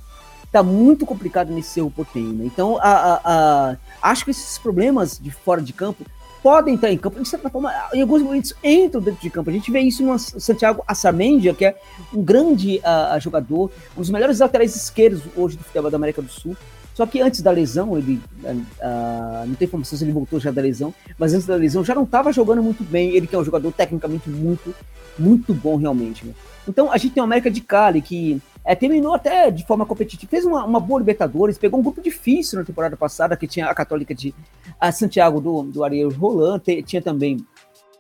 tá 0.56 0.64
muito 0.64 1.06
complicado 1.06 1.52
nesse 1.52 1.70
Cerro 1.70 1.92
Portenho, 1.92 2.32
né? 2.32 2.46
Então, 2.46 2.78
a, 2.78 2.90
a, 2.90 3.22
a, 3.26 3.78
acho 4.02 4.24
que 4.24 4.32
esses 4.32 4.58
problemas 4.58 5.20
de 5.20 5.30
fora 5.30 5.62
de 5.62 5.74
campo 5.74 6.06
podem 6.42 6.76
estar 6.76 6.90
em 6.90 6.98
campo, 6.98 7.22
de 7.22 7.28
certa 7.28 7.50
forma, 7.50 7.74
em 7.94 8.02
alguns 8.02 8.22
momentos 8.22 8.54
entram 8.64 9.02
dentro 9.02 9.20
de 9.20 9.30
campo. 9.30 9.50
A 9.50 9.54
gente 9.54 9.70
vê 9.70 9.82
isso 9.82 10.02
no 10.02 10.18
Santiago 10.18 10.82
Assamendia, 10.88 11.54
que 11.54 11.66
é 11.66 11.76
um 12.14 12.22
grande 12.22 12.78
uh, 12.78 13.20
jogador, 13.20 13.70
um 13.98 14.00
dos 14.00 14.10
melhores 14.10 14.40
laterais 14.40 14.76
esquerdos 14.76 15.24
hoje 15.36 15.58
do 15.58 15.64
futebol 15.64 15.92
da 15.92 15.98
América 15.98 16.22
do 16.22 16.30
Sul. 16.30 16.56
Só 16.94 17.06
que 17.06 17.20
antes 17.20 17.42
da 17.42 17.52
lesão, 17.52 17.98
ele 17.98 18.22
uh, 18.44 19.46
não 19.46 19.56
tem 19.56 19.66
informação 19.66 19.98
se 19.98 20.06
ele 20.06 20.14
voltou 20.14 20.40
já 20.40 20.52
da 20.52 20.62
lesão, 20.62 20.94
mas 21.20 21.34
antes 21.34 21.46
da 21.46 21.56
lesão 21.56 21.84
já 21.84 21.94
não 21.94 22.04
estava 22.04 22.32
jogando 22.32 22.64
muito 22.64 22.84
bem. 22.84 23.10
Ele 23.10 23.28
que 23.28 23.36
é 23.36 23.40
um 23.40 23.44
jogador 23.44 23.74
tecnicamente 23.74 24.30
muito, 24.30 24.74
muito 25.20 25.54
bom 25.54 25.76
realmente. 25.76 26.26
Né? 26.26 26.34
Então 26.66 26.92
a 26.92 26.98
gente 26.98 27.14
tem 27.16 27.22
o 27.22 27.26
América 27.26 27.52
de 27.52 27.60
Cali 27.60 28.02
que 28.02 28.42
é, 28.66 28.76
terminou 28.76 29.14
até 29.14 29.52
de 29.52 29.66
forma 29.66 29.86
competitiva, 29.86 30.30
fez 30.30 30.44
uma, 30.44 30.66
uma, 30.66 30.80
boa 30.80 31.00
Libertadores, 31.00 31.58
pegou 31.58 31.80
um 31.80 31.84
grupo 31.84 32.02
difícil 32.02 32.58
na 32.58 32.66
temporada 32.66 32.98
passada, 32.98 33.38
que 33.38 33.48
tinha 33.48 33.68
a 33.68 33.76
Católica 33.76 34.16
de 34.16 34.34
a 34.80 34.92
Santiago 34.92 35.40
do, 35.40 35.64
do 35.64 35.84
Ariel 35.84 36.10
Roland, 36.10 36.62
tinha 36.84 37.02
também 37.02 37.46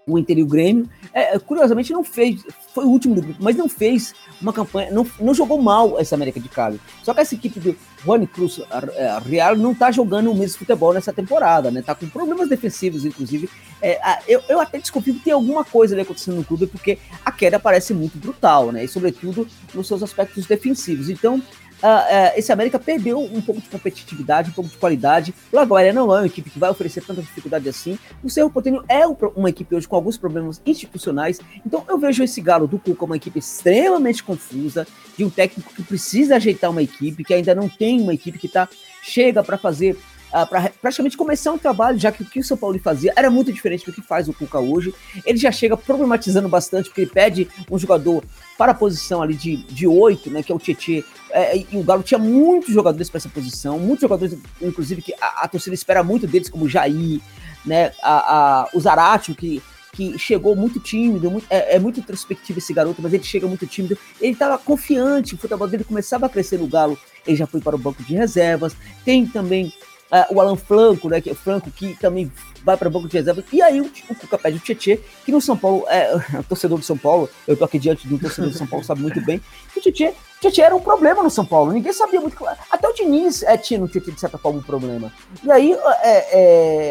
o 0.07 0.19
Inter 0.19 0.37
e 0.37 0.43
o 0.43 0.47
Grêmio. 0.47 0.89
É, 1.13 1.37
curiosamente, 1.39 1.91
não 1.91 2.03
fez, 2.03 2.43
foi 2.73 2.85
o 2.85 2.89
último 2.89 3.15
do 3.15 3.21
grupo, 3.21 3.41
mas 3.41 3.55
não 3.55 3.67
fez 3.67 4.13
uma 4.41 4.53
campanha, 4.53 4.91
não, 4.91 5.05
não 5.19 5.33
jogou 5.33 5.61
mal 5.61 5.99
essa 5.99 6.15
América 6.15 6.39
de 6.39 6.49
Cali. 6.49 6.79
Só 7.03 7.13
que 7.13 7.21
essa 7.21 7.35
equipe 7.35 7.59
do 7.59 7.75
Juan 8.03 8.25
Cruz 8.25 8.61
é, 8.95 9.19
Real 9.25 9.55
não 9.55 9.73
tá 9.73 9.91
jogando 9.91 10.31
o 10.31 10.35
mesmo 10.35 10.59
futebol 10.59 10.93
nessa 10.93 11.11
temporada, 11.11 11.71
né? 11.71 11.81
Tá 11.81 11.95
com 11.95 12.07
problemas 12.07 12.49
defensivos, 12.49 13.05
inclusive. 13.05 13.49
É, 13.81 13.99
eu, 14.27 14.41
eu 14.47 14.59
até 14.59 14.77
desconfio 14.77 15.15
que 15.15 15.21
tem 15.21 15.33
alguma 15.33 15.63
coisa 15.63 15.95
ali 15.95 16.01
acontecendo 16.01 16.35
no 16.35 16.43
clube, 16.43 16.67
porque 16.67 16.97
a 17.23 17.31
queda 17.31 17.59
parece 17.59 17.93
muito 17.93 18.17
brutal, 18.17 18.71
né? 18.71 18.83
E 18.83 18.87
sobretudo 18.87 19.47
nos 19.73 19.87
seus 19.87 20.03
aspectos 20.03 20.45
defensivos. 20.45 21.09
Então, 21.09 21.41
uh, 21.87 22.33
esse 22.35 22.51
América 22.51 22.79
perdeu 22.79 23.19
um 23.19 23.41
pouco 23.41 23.61
de 23.61 23.69
competitividade, 23.69 24.49
um 24.49 24.53
pouco 24.53 24.69
de 24.69 24.77
qualidade. 24.77 25.33
O 25.51 25.55
Lagoaira 25.55 25.93
não 25.93 26.13
é 26.13 26.19
uma 26.19 26.25
equipe 26.25 26.49
que 26.49 26.59
vai 26.59 26.69
oferecer 26.69 27.03
tanta 27.03 27.21
dificuldade 27.21 27.67
assim. 27.69 27.97
O 28.23 28.29
Cerro 28.29 28.49
Porteño 28.49 28.83
é 28.87 29.07
um, 29.07 29.15
uma 29.35 29.49
equipe 29.49 29.75
hoje 29.75 29.87
com 29.87 29.95
alguns 29.95 30.17
problemas 30.17 30.61
institucionais. 30.65 31.39
Então 31.65 31.83
eu 31.87 31.97
vejo 31.97 32.23
esse 32.23 32.41
Galo 32.41 32.67
do 32.67 32.79
Cuca 32.79 33.05
uma 33.05 33.17
equipe 33.17 33.39
extremamente 33.39 34.23
confusa, 34.23 34.87
de 35.17 35.23
um 35.23 35.29
técnico 35.29 35.73
que 35.73 35.83
precisa 35.83 36.35
ajeitar 36.35 36.69
uma 36.69 36.81
equipe, 36.81 37.23
que 37.23 37.33
ainda 37.33 37.55
não 37.55 37.69
tem 37.69 38.01
uma 38.01 38.13
equipe 38.13 38.37
que 38.37 38.47
tá, 38.47 38.67
chega 39.01 39.43
para 39.43 39.57
fazer 39.57 39.97
uh, 40.35 40.45
para 40.47 40.69
praticamente 40.81 41.15
começar 41.15 41.53
um 41.53 41.57
trabalho, 41.57 41.97
já 41.97 42.11
que 42.11 42.21
o 42.21 42.25
que 42.25 42.39
o 42.39 42.43
São 42.43 42.57
Paulo 42.57 42.77
fazia 42.79 43.13
era 43.15 43.31
muito 43.31 43.53
diferente 43.53 43.85
do 43.85 43.93
que 43.93 44.01
faz 44.01 44.27
o 44.27 44.33
Cuca 44.33 44.59
hoje. 44.59 44.93
Ele 45.25 45.37
já 45.37 45.51
chega 45.51 45.77
problematizando 45.77 46.49
bastante, 46.49 46.89
porque 46.89 47.01
ele 47.01 47.11
pede 47.11 47.47
um 47.71 47.79
jogador 47.79 48.23
para 48.57 48.73
a 48.73 48.75
posição 48.75 49.21
ali 49.21 49.35
de, 49.35 49.57
de 49.57 49.87
8, 49.87 50.29
né, 50.29 50.43
que 50.43 50.51
é 50.51 50.55
o 50.55 50.59
Tietê, 50.59 51.03
é, 51.31 51.57
e 51.57 51.67
o 51.73 51.83
Galo 51.83 52.03
tinha 52.03 52.17
muitos 52.17 52.73
jogadores 52.73 53.09
para 53.09 53.17
essa 53.17 53.29
posição, 53.29 53.79
muitos 53.79 54.01
jogadores, 54.01 54.37
inclusive, 54.61 55.01
que 55.01 55.13
a, 55.19 55.43
a, 55.43 55.47
torcida 55.47 55.73
espera 55.73 56.03
muito 56.03 56.27
deles, 56.27 56.49
como 56.49 56.65
o 56.65 56.69
Jair, 56.69 57.19
né, 57.65 57.91
a, 58.01 58.63
a, 58.63 58.69
o 58.73 58.79
Zaratio, 58.79 59.35
que 59.35 59.61
que 59.95 60.19
chegou 60.19 60.57
muito 60.57 60.77
tímido, 60.77 61.31
muito, 61.31 61.47
é, 61.49 61.75
é, 61.75 61.79
muito 61.79 62.01
introspectivo 62.01 62.59
esse 62.59 62.73
garoto, 62.73 63.01
mas 63.01 63.13
ele 63.13 63.23
chega 63.23 63.47
muito 63.47 63.65
tímido. 63.65 63.97
Ele 64.19 64.33
estava 64.33 64.57
confiante, 64.57 65.35
o 65.35 65.37
futebol 65.37 65.67
dele 65.69 65.85
começava 65.85 66.25
a 66.25 66.29
crescer 66.29 66.59
no 66.59 66.67
Galo, 66.67 66.99
ele 67.25 67.37
já 67.37 67.47
foi 67.47 67.61
para 67.61 67.77
o 67.77 67.79
banco 67.79 68.03
de 68.03 68.13
reservas. 68.13 68.75
Tem 69.05 69.25
também 69.25 69.71
uh, 70.11 70.35
o 70.35 70.41
Alan 70.41 70.55
Franco, 70.55 71.09
né, 71.09 71.21
que 71.21 71.29
é 71.29 71.33
Franco, 71.33 71.71
que 71.71 71.97
também 71.99 72.31
vai 72.63 72.75
para 72.75 72.87
o 72.87 72.91
banco 72.91 73.07
de 73.07 73.17
reservas. 73.17 73.45
E 73.51 73.61
aí 73.61 73.79
o, 73.79 73.85
o 73.85 74.15
Cuca 74.15 74.37
pede 74.37 74.57
o 74.57 74.59
Tietê, 74.59 74.99
que 75.23 75.31
no 75.31 75.39
São 75.39 75.55
Paulo, 75.55 75.85
é, 75.87 76.17
torcedor 76.49 76.79
do 76.79 76.83
São 76.83 76.97
Paulo, 76.97 77.29
eu 77.47 77.55
tô 77.55 77.63
aqui 77.63 77.77
diante 77.77 78.07
do 78.07 78.17
torcedor 78.17 78.49
do 78.49 78.57
São 78.57 78.67
Paulo, 78.67 78.83
sabe 78.83 79.01
muito 79.01 79.23
bem, 79.23 79.41
que 79.73 79.79
o 79.79 79.81
o 79.81 80.39
Tietê 80.41 80.61
era 80.61 80.75
um 80.75 80.81
problema 80.81 81.23
no 81.23 81.29
São 81.29 81.45
Paulo. 81.45 81.71
Ninguém 81.71 81.93
sabia 81.93 82.19
muito. 82.19 82.37
Até 82.69 82.87
o 82.87 82.93
Diniz 82.93 83.41
é, 83.43 83.57
tinha 83.57 83.79
no 83.79 83.87
Tietê, 83.87 84.11
de 84.11 84.19
certa 84.19 84.37
forma, 84.37 84.59
um 84.59 84.63
problema. 84.63 85.11
E 85.43 85.51
aí, 85.51 85.73
é, 86.03 86.39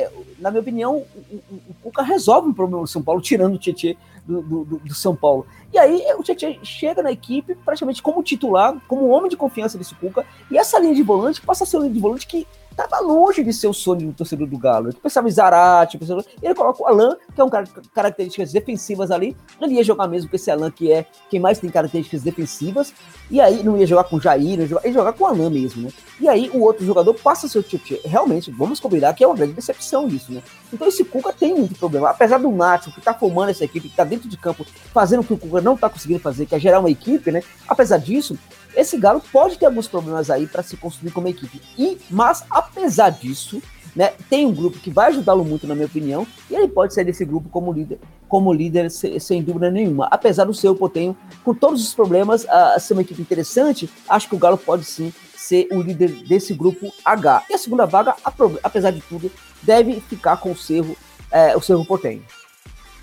é, 0.02 0.10
na 0.38 0.50
minha 0.50 0.60
opinião, 0.60 0.96
o, 0.96 1.34
o, 1.50 1.60
o 1.68 1.74
Cuca 1.82 2.02
resolve 2.02 2.48
um 2.48 2.54
problema 2.54 2.80
no 2.80 2.88
São 2.88 3.02
Paulo, 3.02 3.20
tirando 3.20 3.54
o 3.54 3.58
Tietê 3.58 3.96
do, 4.26 4.42
do, 4.42 4.64
do, 4.78 4.94
São 4.94 5.14
Paulo. 5.14 5.46
E 5.72 5.78
aí 5.78 6.02
o 6.16 6.22
Tietchan 6.22 6.56
chega 6.62 7.02
na 7.02 7.12
equipe 7.12 7.54
praticamente 7.54 8.02
como 8.02 8.22
titular, 8.22 8.74
como 8.88 9.08
homem 9.08 9.28
de 9.28 9.36
confiança 9.36 9.76
desse 9.76 9.94
Cuca, 9.94 10.24
e 10.50 10.56
essa 10.56 10.78
linha 10.78 10.94
de 10.94 11.02
volante 11.02 11.40
passa 11.40 11.64
a 11.64 11.66
ser 11.66 11.76
uma 11.76 11.82
linha 11.82 11.94
de 11.94 12.00
volante 12.00 12.26
que 12.26 12.46
tava 12.76 13.00
longe 13.00 13.42
de 13.42 13.52
ser 13.52 13.66
o 13.66 13.72
sonho 13.72 14.08
do 14.08 14.12
torcedor 14.12 14.46
do 14.46 14.58
Galo. 14.58 14.88
Ele 14.88 14.98
pensava 15.02 15.28
em 15.28 15.30
Zarate, 15.30 15.98
pensava... 15.98 16.24
ele 16.42 16.54
coloca 16.54 16.82
o 16.82 16.86
Alan, 16.86 17.16
que 17.34 17.40
é 17.40 17.44
um 17.44 17.48
cara 17.48 17.66
com 17.66 17.80
características 17.94 18.52
defensivas 18.52 19.10
ali, 19.10 19.36
ele 19.60 19.74
ia 19.74 19.84
jogar 19.84 20.08
mesmo 20.08 20.28
com 20.28 20.36
esse 20.36 20.50
Alan, 20.50 20.70
que 20.70 20.92
é 20.92 21.06
quem 21.30 21.40
mais 21.40 21.58
tem 21.58 21.70
características 21.70 22.22
defensivas, 22.22 22.92
e 23.30 23.40
aí 23.40 23.62
não 23.62 23.76
ia 23.76 23.86
jogar 23.86 24.04
com 24.04 24.16
o 24.16 24.20
Jair, 24.20 24.60
ia 24.60 24.66
jogar, 24.66 24.86
ia 24.86 24.92
jogar 24.92 25.12
com 25.12 25.24
o 25.24 25.26
Alan 25.26 25.50
mesmo, 25.50 25.82
né? 25.82 25.88
E 26.20 26.28
aí 26.28 26.50
o 26.52 26.60
outro 26.60 26.84
jogador 26.84 27.14
passa 27.14 27.48
seu 27.48 27.62
tipo, 27.62 27.84
realmente, 28.04 28.50
vamos 28.50 28.80
combinar 28.80 29.14
que 29.14 29.24
é 29.24 29.26
uma 29.26 29.36
grande 29.36 29.52
decepção 29.52 30.08
isso, 30.08 30.32
né? 30.32 30.42
Então 30.72 30.86
esse 30.88 31.04
Cuca 31.04 31.32
tem 31.32 31.54
muito 31.54 31.78
problema, 31.78 32.10
apesar 32.10 32.38
do 32.38 32.50
Nacho, 32.50 32.92
que 32.92 33.00
tá 33.00 33.14
formando 33.14 33.50
essa 33.50 33.64
equipe, 33.64 33.88
que 33.88 33.96
tá 33.96 34.04
dentro 34.04 34.28
de 34.28 34.36
campo, 34.36 34.66
fazendo 34.92 35.20
o 35.20 35.24
que 35.24 35.32
o 35.32 35.38
Cuca 35.38 35.60
não 35.60 35.76
tá 35.76 35.88
conseguindo 35.88 36.20
fazer, 36.20 36.46
que 36.46 36.54
é 36.54 36.58
gerar 36.58 36.80
uma 36.80 36.90
equipe, 36.90 37.30
né? 37.30 37.42
Apesar 37.68 37.98
disso, 37.98 38.38
esse 38.76 38.98
Galo 38.98 39.22
pode 39.32 39.58
ter 39.58 39.66
alguns 39.66 39.88
problemas 39.88 40.30
aí 40.30 40.46
para 40.46 40.62
se 40.62 40.76
construir 40.76 41.10
como 41.10 41.28
equipe. 41.28 41.60
E, 41.78 41.98
mas, 42.10 42.44
apesar 42.50 43.10
disso, 43.10 43.62
né, 43.94 44.12
tem 44.28 44.46
um 44.46 44.52
grupo 44.52 44.78
que 44.78 44.90
vai 44.90 45.08
ajudá-lo 45.08 45.44
muito, 45.44 45.66
na 45.66 45.74
minha 45.74 45.86
opinião, 45.86 46.26
e 46.50 46.54
ele 46.54 46.68
pode 46.68 46.92
sair 46.92 47.04
desse 47.04 47.24
grupo 47.24 47.48
como 47.48 47.72
líder, 47.72 47.98
como 48.28 48.52
líder 48.52 48.90
sem, 48.90 49.42
dúvida 49.42 49.70
nenhuma. 49.70 50.08
Apesar 50.10 50.44
do 50.44 50.54
seu 50.54 50.74
Potenho, 50.74 51.16
com 51.44 51.54
todos 51.54 51.82
os 51.86 51.94
problemas, 51.94 52.46
a, 52.48 52.74
a 52.74 52.80
ser 52.80 52.94
uma 52.94 53.02
equipe 53.02 53.22
interessante, 53.22 53.88
acho 54.08 54.28
que 54.28 54.34
o 54.34 54.38
Galo 54.38 54.58
pode 54.58 54.84
sim 54.84 55.12
ser 55.36 55.68
o 55.70 55.80
líder 55.80 56.10
desse 56.26 56.54
grupo 56.54 56.92
H. 57.04 57.44
E 57.50 57.54
a 57.54 57.58
segunda 57.58 57.86
vaga, 57.86 58.14
apesar 58.62 58.90
de 58.90 59.00
tudo, 59.02 59.30
deve 59.62 60.00
ficar 60.00 60.38
com 60.38 60.52
o 60.52 60.56
Cerro, 60.56 60.96
é, 61.30 61.56
o 61.56 61.60
Cerro 61.60 61.84
Potenho. 61.84 62.22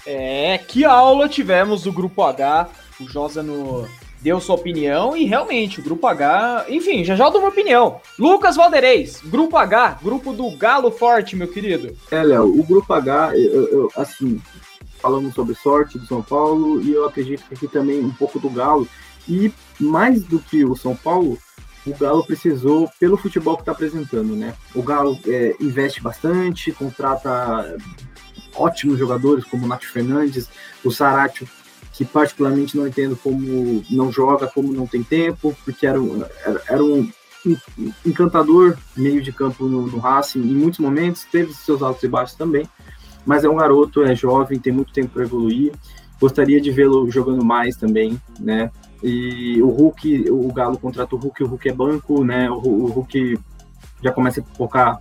É, 0.06 0.58
que 0.58 0.84
aula 0.84 1.30
tivemos 1.30 1.84
do 1.84 1.94
grupo 1.94 2.24
H, 2.24 2.68
o 3.00 3.08
Josa 3.08 3.44
no 3.44 3.88
deu 4.22 4.40
sua 4.40 4.56
opinião 4.56 5.16
e 5.18 5.26
realmente 5.26 5.80
o 5.80 5.84
grupo 5.84 6.08
H, 6.08 6.66
enfim, 6.70 7.04
já 7.04 7.16
já 7.16 7.30
dou 7.30 7.42
uma 7.42 7.50
opinião. 7.50 8.00
Lucas 8.18 8.56
Valdeirês, 8.56 9.22
grupo 9.26 9.58
H, 9.58 10.00
grupo 10.02 10.32
do 10.34 10.50
Galo 10.52 10.92
Forte, 10.92 11.36
meu 11.36 11.48
querido. 11.48 11.96
É, 12.10 12.24
Léo, 12.24 12.60
o 12.60 12.64
grupo 12.64 12.94
H, 12.94 13.38
eu, 13.38 13.68
eu, 13.68 13.92
assim, 13.96 14.42
falamos 15.02 15.34
sobre 15.34 15.56
sorte 15.56 15.98
do 15.98 16.06
São 16.06 16.22
Paulo 16.22 16.82
e 16.82 16.94
eu 16.94 17.06
acredito 17.06 17.44
que 17.48 17.56
aqui 17.56 17.68
também 17.68 18.00
um 18.00 18.12
pouco 18.12 18.40
do 18.40 18.50
Galo. 18.50 18.88
E 19.28 19.52
mais 19.80 20.24
do 20.24 20.40
que 20.40 20.66
o 20.66 20.76
São 20.76 20.96
Paulo, 20.96 21.38
o 21.86 21.96
Galo 21.96 22.26
precisou 22.26 22.90
pelo 23.00 23.18
futebol 23.18 23.56
que 23.56 23.64
está 23.64 23.72
apresentando, 23.72 24.36
né? 24.36 24.54
O 24.76 24.82
Galo 24.82 25.18
é, 25.28 25.56
investe 25.60 26.02
bastante, 26.02 26.72
contrata 26.72 27.78
ótimos 28.56 29.00
jogadores 29.00 29.46
como 29.46 29.66
o 29.66 29.68
Nath 29.68 29.84
Fernandes, 29.84 30.50
o 30.84 30.92
Saratio 30.92 31.48
que 32.02 32.06
particularmente 32.06 32.76
não 32.76 32.88
entendo 32.88 33.16
como 33.16 33.84
não 33.88 34.12
joga, 34.12 34.48
como 34.48 34.74
não 34.74 34.88
tem 34.88 35.04
tempo, 35.04 35.56
porque 35.64 35.86
era, 35.86 36.02
um, 36.02 36.24
era, 36.44 36.62
era 36.68 36.84
um 36.84 37.08
encantador 38.04 38.76
meio 38.98 39.22
de 39.22 39.32
campo 39.32 39.68
no, 39.68 39.86
no 39.86 40.00
Racing 40.00 40.42
em 40.42 40.56
muitos 40.56 40.80
momentos, 40.80 41.28
teve 41.32 41.54
seus 41.54 41.84
altos 41.84 42.02
e 42.02 42.08
baixos 42.08 42.36
também, 42.36 42.68
mas 43.24 43.44
é 43.44 43.50
um 43.50 43.56
garoto, 43.56 44.02
é 44.02 44.16
jovem, 44.16 44.58
tem 44.58 44.74
muito 44.74 44.92
tempo 44.92 45.10
para 45.10 45.22
evoluir. 45.22 45.74
Gostaria 46.20 46.60
de 46.60 46.72
vê-lo 46.72 47.10
jogando 47.12 47.46
mais 47.46 47.76
também, 47.76 48.20
né? 48.40 48.72
E 49.04 49.62
o 49.62 49.70
Hulk, 49.70 50.32
o 50.32 50.52
Galo 50.52 50.80
contrata 50.80 51.16
o 51.16 51.20
Hulk, 51.20 51.44
o 51.44 51.48
Hulk 51.48 51.70
é 51.70 51.74
banco, 51.74 52.24
né? 52.24 52.50
O, 52.50 52.56
o 52.56 52.86
Hulk 52.88 53.40
já 54.04 54.12
começa 54.12 54.42
a 54.42 54.56
focar 54.56 55.00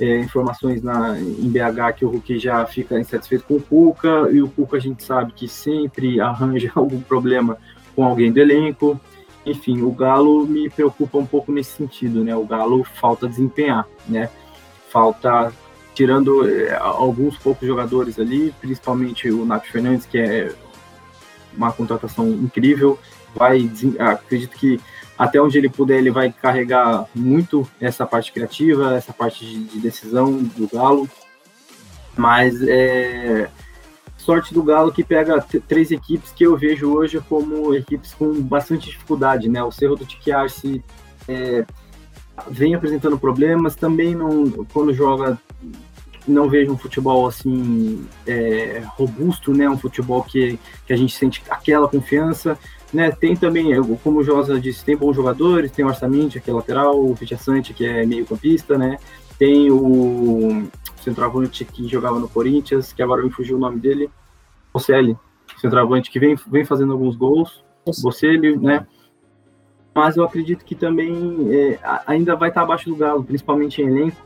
é, 0.00 0.18
informações 0.18 0.82
na, 0.82 1.18
em 1.18 1.48
BH 1.48 1.96
que 1.96 2.04
o 2.04 2.10
Hulk 2.10 2.38
já 2.38 2.64
fica 2.66 2.98
insatisfeito 2.98 3.44
com 3.44 3.56
o 3.56 3.62
Cuca, 3.62 4.28
e 4.32 4.42
o 4.42 4.48
Cuca 4.48 4.76
a 4.76 4.80
gente 4.80 5.02
sabe 5.02 5.32
que 5.32 5.48
sempre 5.48 6.20
arranja 6.20 6.72
algum 6.76 7.00
problema 7.00 7.58
com 7.94 8.04
alguém 8.04 8.32
do 8.32 8.40
elenco. 8.40 9.00
Enfim, 9.44 9.82
o 9.82 9.90
Galo 9.90 10.46
me 10.46 10.68
preocupa 10.68 11.18
um 11.18 11.26
pouco 11.26 11.50
nesse 11.50 11.72
sentido, 11.72 12.22
né? 12.22 12.36
O 12.36 12.44
Galo 12.44 12.84
falta 12.84 13.28
desempenhar, 13.28 13.86
né? 14.06 14.28
Falta, 14.90 15.52
tirando 15.94 16.48
é, 16.48 16.76
alguns 16.76 17.36
poucos 17.38 17.66
jogadores 17.66 18.18
ali, 18.18 18.54
principalmente 18.60 19.30
o 19.30 19.44
Nath 19.44 19.66
Fernandes, 19.66 20.06
que 20.06 20.18
é 20.18 20.52
uma 21.56 21.72
contratação 21.72 22.28
incrível, 22.28 22.98
vai, 23.34 23.70
acredito 23.98 24.56
que 24.56 24.80
até 25.20 25.38
onde 25.38 25.58
ele 25.58 25.68
puder, 25.68 25.98
ele 25.98 26.10
vai 26.10 26.32
carregar 26.32 27.04
muito 27.14 27.68
essa 27.78 28.06
parte 28.06 28.32
criativa, 28.32 28.94
essa 28.94 29.12
parte 29.12 29.44
de, 29.44 29.64
de 29.64 29.78
decisão 29.78 30.42
do 30.42 30.66
Galo. 30.66 31.06
Mas 32.16 32.56
é 32.66 33.50
sorte 34.16 34.54
do 34.54 34.62
Galo 34.62 34.90
que 34.90 35.04
pega 35.04 35.44
três 35.68 35.90
equipes 35.90 36.32
que 36.32 36.46
eu 36.46 36.56
vejo 36.56 36.90
hoje 36.90 37.20
como 37.28 37.74
equipes 37.74 38.14
com 38.14 38.40
bastante 38.40 38.88
dificuldade, 38.88 39.46
né? 39.46 39.62
O 39.62 39.70
Cerro 39.70 39.94
do 39.94 40.06
Tiquiarce 40.06 40.82
é, 41.28 41.66
vem 42.48 42.74
apresentando 42.74 43.18
problemas, 43.18 43.76
também 43.76 44.14
não, 44.14 44.64
quando 44.72 44.94
joga 44.94 45.38
não 46.26 46.48
vejo 46.48 46.72
um 46.72 46.78
futebol 46.78 47.26
assim 47.26 48.06
é, 48.26 48.82
robusto, 48.96 49.52
né? 49.52 49.68
Um 49.68 49.76
futebol 49.76 50.22
que, 50.22 50.58
que 50.86 50.94
a 50.94 50.96
gente 50.96 51.14
sente 51.14 51.42
aquela 51.50 51.88
confiança. 51.88 52.58
Né, 52.92 53.12
tem 53.12 53.36
também, 53.36 53.70
como 54.02 54.18
o 54.18 54.24
Josa 54.24 54.60
disse, 54.60 54.84
tem 54.84 54.96
bons 54.96 55.14
jogadores, 55.14 55.70
tem 55.70 55.84
o 55.84 55.88
Arçamente, 55.88 56.40
que 56.40 56.50
é 56.50 56.52
lateral, 56.52 57.00
o 57.00 57.14
Fichassante, 57.14 57.72
que 57.72 57.86
é 57.86 58.04
meio 58.04 58.26
campista, 58.26 58.76
né? 58.76 58.98
Tem 59.38 59.70
o 59.70 60.68
centroavante 60.96 61.64
que 61.64 61.86
jogava 61.86 62.18
no 62.18 62.28
Corinthians, 62.28 62.92
que 62.92 63.00
agora 63.00 63.22
me 63.22 63.30
fugiu 63.30 63.56
o 63.56 63.60
nome 63.60 63.78
dele, 63.78 64.10
Bocelli, 64.72 65.16
centroavante 65.60 66.10
que 66.10 66.18
vem, 66.18 66.34
vem 66.48 66.64
fazendo 66.64 66.92
alguns 66.92 67.14
gols, 67.14 67.64
Bocelli, 68.02 68.56
né? 68.56 68.86
Mas 69.94 70.16
eu 70.16 70.24
acredito 70.24 70.64
que 70.64 70.74
também 70.74 71.48
é, 71.52 71.78
ainda 72.06 72.34
vai 72.34 72.48
estar 72.48 72.62
abaixo 72.62 72.88
do 72.88 72.96
Galo, 72.96 73.24
principalmente 73.24 73.82
em 73.82 73.86
elenco, 73.86 74.16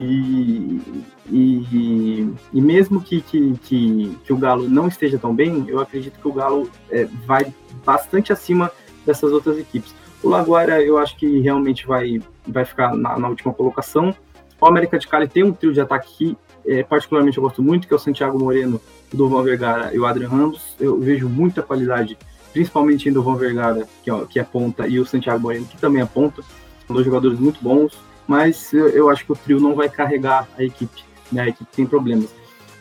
e, 0.00 0.80
e, 1.28 2.34
e, 2.52 2.60
mesmo 2.60 3.00
que, 3.00 3.20
que, 3.20 3.54
que, 3.64 4.16
que, 4.24 4.32
o 4.32 4.36
Galo 4.36 4.68
não 4.68 4.86
esteja 4.86 5.18
tão 5.18 5.34
bem, 5.34 5.64
eu 5.66 5.80
acredito 5.80 6.20
que 6.20 6.28
o 6.28 6.32
Galo 6.32 6.70
é, 6.90 7.04
vai 7.26 7.52
bastante 7.84 8.32
acima 8.32 8.70
dessas 9.04 9.32
outras 9.32 9.58
equipes. 9.58 9.92
O 10.22 10.28
Laguara 10.28 10.80
eu 10.82 10.98
acho 10.98 11.16
que 11.16 11.40
realmente 11.40 11.86
vai, 11.86 12.20
vai 12.46 12.64
ficar 12.64 12.94
na, 12.94 13.18
na 13.18 13.28
última 13.28 13.52
colocação. 13.52 14.14
O 14.60 14.66
América 14.66 14.98
de 14.98 15.08
Cali 15.08 15.26
tem 15.26 15.42
um 15.42 15.52
trio 15.52 15.72
de 15.72 15.80
ataque 15.80 16.16
que 16.16 16.36
é, 16.66 16.82
particularmente 16.82 17.38
eu 17.38 17.42
gosto 17.42 17.62
muito, 17.62 17.88
que 17.88 17.92
é 17.92 17.96
o 17.96 18.00
Santiago 18.00 18.38
Moreno, 18.38 18.80
Dovan 19.12 19.42
Vergara 19.42 19.92
e 19.92 19.98
o 19.98 20.06
Adrian 20.06 20.28
Ramos. 20.28 20.76
Eu 20.78 20.98
vejo 21.00 21.28
muita 21.28 21.62
qualidade, 21.62 22.16
principalmente 22.52 23.08
em 23.08 23.12
Dovan 23.12 23.36
Vergara, 23.36 23.88
que 24.04 24.10
é, 24.10 24.24
que 24.26 24.38
é 24.38 24.44
ponta, 24.44 24.86
e 24.86 25.00
o 25.00 25.06
Santiago 25.06 25.40
Moreno, 25.40 25.66
que 25.66 25.76
também 25.76 26.02
é 26.02 26.06
ponta. 26.06 26.42
São 26.86 26.94
dois 26.94 27.04
jogadores 27.04 27.38
muito 27.38 27.62
bons 27.62 27.98
mas 28.28 28.74
eu, 28.74 29.08
acho 29.08 29.24
que 29.24 29.32
o 29.32 29.36
trio 29.36 29.58
não 29.58 29.74
vai 29.74 29.88
carregar 29.88 30.46
a 30.56 30.62
equipe, 30.62 31.02
né? 31.32 31.42
A 31.42 31.48
equipe 31.48 31.70
tem 31.74 31.86
problemas. 31.86 32.28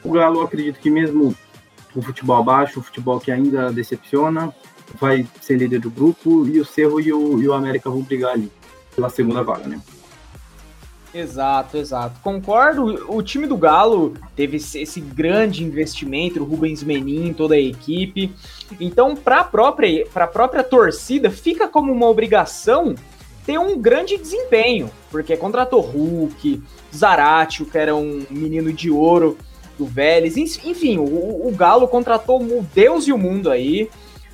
O 0.03 0.11
Galo, 0.11 0.41
acredito 0.41 0.77
que 0.77 0.89
mesmo 0.89 1.33
o 1.95 2.01
futebol 2.01 2.35
abaixo, 2.35 2.81
o 2.81 2.83
futebol 2.83 3.17
que 3.17 3.31
ainda 3.31 3.71
decepciona, 3.71 4.53
vai 4.99 5.25
ser 5.41 5.57
líder 5.57 5.79
do 5.79 5.89
grupo 5.89 6.45
e 6.45 6.59
o 6.59 6.65
Cerro 6.65 6.99
e 6.99 7.13
o, 7.13 7.41
e 7.41 7.47
o 7.47 7.53
América 7.53 7.89
vão 7.89 8.01
brigar 8.01 8.33
ali 8.33 8.51
pela 8.93 9.09
segunda 9.09 9.41
vaga, 9.41 9.67
né? 9.67 9.81
Exato, 11.13 11.77
exato. 11.77 12.19
Concordo. 12.21 13.05
O 13.07 13.23
time 13.23 13.47
do 13.47 13.55
Galo 13.57 14.13
teve 14.35 14.57
esse 14.57 14.99
grande 14.99 15.63
investimento, 15.63 16.41
o 16.41 16.45
Rubens 16.45 16.83
Menin, 16.83 17.33
toda 17.33 17.55
a 17.55 17.59
equipe. 17.59 18.35
Então, 18.79 19.15
para 19.15 19.39
a 19.39 19.43
própria, 19.45 20.05
própria 20.05 20.63
torcida, 20.63 21.31
fica 21.31 21.67
como 21.67 21.91
uma 21.91 22.07
obrigação 22.07 22.93
tem 23.47 23.57
um 23.57 23.79
grande 23.79 24.17
desempenho, 24.17 24.91
porque 25.09 25.37
contratou 25.37 25.79
Hulk, 25.79 26.61
Zaratio, 26.93 27.65
que 27.65 27.77
era 27.77 27.95
um 27.95 28.25
menino 28.29 28.73
de 28.73 28.91
ouro 28.91 29.37
do 29.79 29.85
Vélez, 29.85 30.35
enfim, 30.35 30.97
o, 30.97 31.47
o 31.47 31.51
Galo 31.55 31.87
contratou 31.87 32.41
o 32.41 32.67
Deus 32.75 33.07
e 33.07 33.13
o 33.13 33.17
mundo 33.17 33.49
aí. 33.49 33.89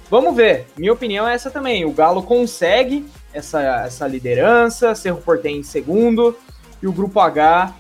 Vamos 0.10 0.36
ver, 0.36 0.66
minha 0.76 0.92
opinião 0.92 1.28
é 1.28 1.36
essa 1.36 1.52
também. 1.52 1.86
O 1.86 1.92
Galo 1.92 2.24
consegue 2.24 3.06
essa, 3.32 3.62
essa 3.86 4.08
liderança, 4.08 4.96
Cerro 4.96 5.22
Portem 5.22 5.58
em 5.58 5.64
segundo 5.64 6.36
e 6.82 6.88
o 6.88 6.92
Grupo 6.92 7.20
H 7.20 7.72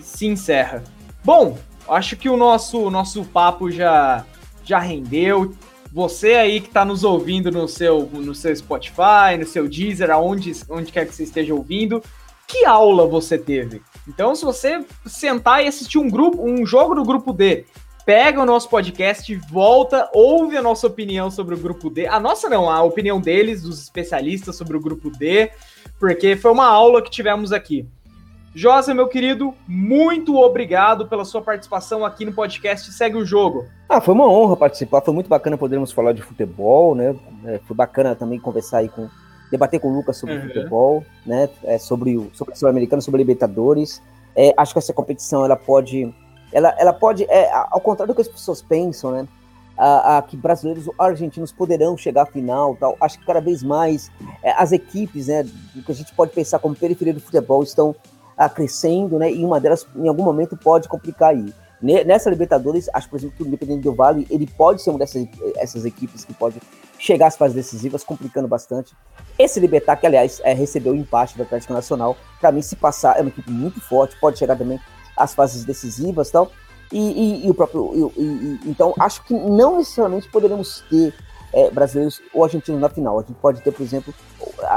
se 0.00 0.26
encerra. 0.26 0.82
Bom, 1.22 1.58
acho 1.86 2.16
que 2.16 2.30
o 2.30 2.36
nosso, 2.36 2.88
nosso 2.88 3.26
papo 3.26 3.70
já, 3.70 4.24
já 4.64 4.78
rendeu. 4.78 5.54
Você 5.92 6.34
aí 6.34 6.60
que 6.60 6.68
está 6.68 6.84
nos 6.84 7.04
ouvindo 7.04 7.50
no 7.50 7.66
seu, 7.66 8.08
no 8.12 8.34
seu 8.34 8.54
Spotify, 8.54 9.36
no 9.38 9.46
seu 9.46 9.68
Deezer, 9.68 10.10
aonde 10.10 10.52
onde 10.68 10.92
quer 10.92 11.06
que 11.06 11.14
você 11.14 11.24
esteja 11.24 11.54
ouvindo, 11.54 12.02
que 12.46 12.64
aula 12.64 13.06
você 13.06 13.36
teve? 13.36 13.82
Então, 14.06 14.34
se 14.34 14.44
você 14.44 14.84
sentar 15.06 15.62
e 15.62 15.68
assistir 15.68 15.98
um 15.98 16.08
grupo, 16.08 16.42
um 16.42 16.64
jogo 16.64 16.94
do 16.94 17.04
grupo 17.04 17.32
D, 17.32 17.66
pega 18.06 18.40
o 18.40 18.46
nosso 18.46 18.70
podcast, 18.70 19.34
volta, 19.50 20.08
ouve 20.14 20.56
a 20.56 20.62
nossa 20.62 20.86
opinião 20.86 21.30
sobre 21.30 21.54
o 21.54 21.58
grupo 21.58 21.90
D. 21.90 22.06
A 22.06 22.18
nossa 22.18 22.48
não, 22.48 22.70
a 22.70 22.82
opinião 22.82 23.20
deles, 23.20 23.62
dos 23.62 23.82
especialistas 23.82 24.56
sobre 24.56 24.78
o 24.78 24.80
grupo 24.80 25.10
D, 25.10 25.50
porque 26.00 26.34
foi 26.34 26.50
uma 26.50 26.66
aula 26.66 27.02
que 27.02 27.10
tivemos 27.10 27.52
aqui. 27.52 27.86
Josa, 28.58 28.92
meu 28.92 29.06
querido, 29.06 29.54
muito 29.68 30.34
obrigado 30.34 31.06
pela 31.06 31.24
sua 31.24 31.40
participação 31.40 32.04
aqui 32.04 32.24
no 32.24 32.32
podcast 32.32 32.90
Segue 32.90 33.16
o 33.16 33.24
Jogo. 33.24 33.66
Ah, 33.88 34.00
foi 34.00 34.12
uma 34.12 34.26
honra 34.26 34.56
participar, 34.56 35.00
foi 35.00 35.14
muito 35.14 35.28
bacana 35.28 35.56
podermos 35.56 35.92
falar 35.92 36.12
de 36.12 36.22
futebol, 36.22 36.92
né? 36.92 37.14
É, 37.44 37.60
foi 37.68 37.76
bacana 37.76 38.16
também 38.16 38.40
conversar 38.40 38.78
aí 38.78 38.88
com, 38.88 39.08
debater 39.48 39.78
com 39.78 39.92
o 39.92 39.94
Lucas 39.94 40.16
sobre 40.16 40.34
uhum. 40.34 40.42
futebol, 40.48 41.04
né? 41.24 41.48
É, 41.62 41.78
sobre 41.78 42.16
o 42.16 42.32
sobre 42.34 42.52
o 42.52 42.56
Sul-Americano, 42.56 43.00
sobre 43.00 43.18
Libertadores. 43.18 44.02
É, 44.34 44.52
acho 44.56 44.72
que 44.72 44.80
essa 44.80 44.92
competição 44.92 45.44
ela 45.44 45.54
pode, 45.54 46.12
ela, 46.52 46.74
ela 46.80 46.92
pode, 46.92 47.22
é, 47.30 47.48
ao 47.70 47.80
contrário 47.80 48.12
do 48.12 48.16
que 48.16 48.22
as 48.22 48.28
pessoas 48.28 48.60
pensam, 48.60 49.12
né? 49.12 49.28
A, 49.76 50.18
a, 50.18 50.22
que 50.22 50.36
brasileiros 50.36 50.88
ou 50.88 50.94
argentinos 50.98 51.52
poderão 51.52 51.96
chegar 51.96 52.22
à 52.22 52.26
final, 52.26 52.74
tal. 52.74 52.96
Acho 53.00 53.20
que 53.20 53.24
cada 53.24 53.40
vez 53.40 53.62
mais 53.62 54.10
é, 54.42 54.50
as 54.50 54.72
equipes, 54.72 55.28
né, 55.28 55.46
que 55.86 55.92
a 55.92 55.94
gente 55.94 56.12
pode 56.12 56.32
pensar 56.32 56.58
como 56.58 56.74
periferia 56.74 57.14
do 57.14 57.20
futebol, 57.20 57.62
estão 57.62 57.94
crescendo, 58.46 59.18
né? 59.18 59.32
E 59.32 59.42
uma 59.42 59.58
delas, 59.58 59.86
em 59.96 60.06
algum 60.06 60.22
momento, 60.22 60.54
pode 60.54 60.86
complicar 60.86 61.30
aí. 61.30 61.54
Nessa 61.80 62.28
Libertadores, 62.28 62.90
acho, 62.92 63.08
por 63.08 63.18
exemplo, 63.18 63.36
que 63.36 63.42
o 63.44 63.46
Independente 63.46 63.82
do 63.82 63.94
Vale, 63.94 64.26
ele 64.28 64.46
pode 64.46 64.82
ser 64.82 64.90
uma 64.90 64.98
dessas 64.98 65.26
essas 65.56 65.84
equipes 65.84 66.24
que 66.24 66.34
pode 66.34 66.60
chegar 66.98 67.28
às 67.28 67.36
fases 67.36 67.54
decisivas, 67.54 68.02
complicando 68.02 68.48
bastante. 68.48 68.96
Esse 69.38 69.60
Libertar, 69.60 69.96
que 69.96 70.06
aliás 70.06 70.40
é, 70.44 70.52
recebeu 70.52 70.92
o 70.92 70.96
empate 70.96 71.36
do 71.36 71.44
Atlético 71.44 71.72
Nacional, 71.72 72.16
para 72.40 72.50
mim, 72.50 72.62
se 72.62 72.74
passar, 72.74 73.16
é 73.16 73.20
uma 73.20 73.28
equipe 73.28 73.50
muito 73.50 73.80
forte, 73.80 74.18
pode 74.20 74.38
chegar 74.38 74.56
também 74.56 74.80
às 75.16 75.34
fases 75.34 75.64
decisivas 75.64 76.30
tal. 76.30 76.50
E, 76.92 76.98
e, 76.98 77.46
e 77.46 77.50
o 77.50 77.54
próprio. 77.54 78.12
E, 78.16 78.60
então, 78.66 78.92
acho 78.98 79.22
que 79.24 79.34
não 79.34 79.76
necessariamente 79.76 80.28
poderemos 80.28 80.82
ter 80.90 81.14
é, 81.52 81.70
brasileiros 81.70 82.20
ou 82.34 82.42
argentinos 82.42 82.80
na 82.80 82.88
final. 82.88 83.18
A 83.18 83.22
gente 83.22 83.34
pode 83.34 83.60
ter, 83.60 83.70
por 83.72 83.82
exemplo, 83.82 84.12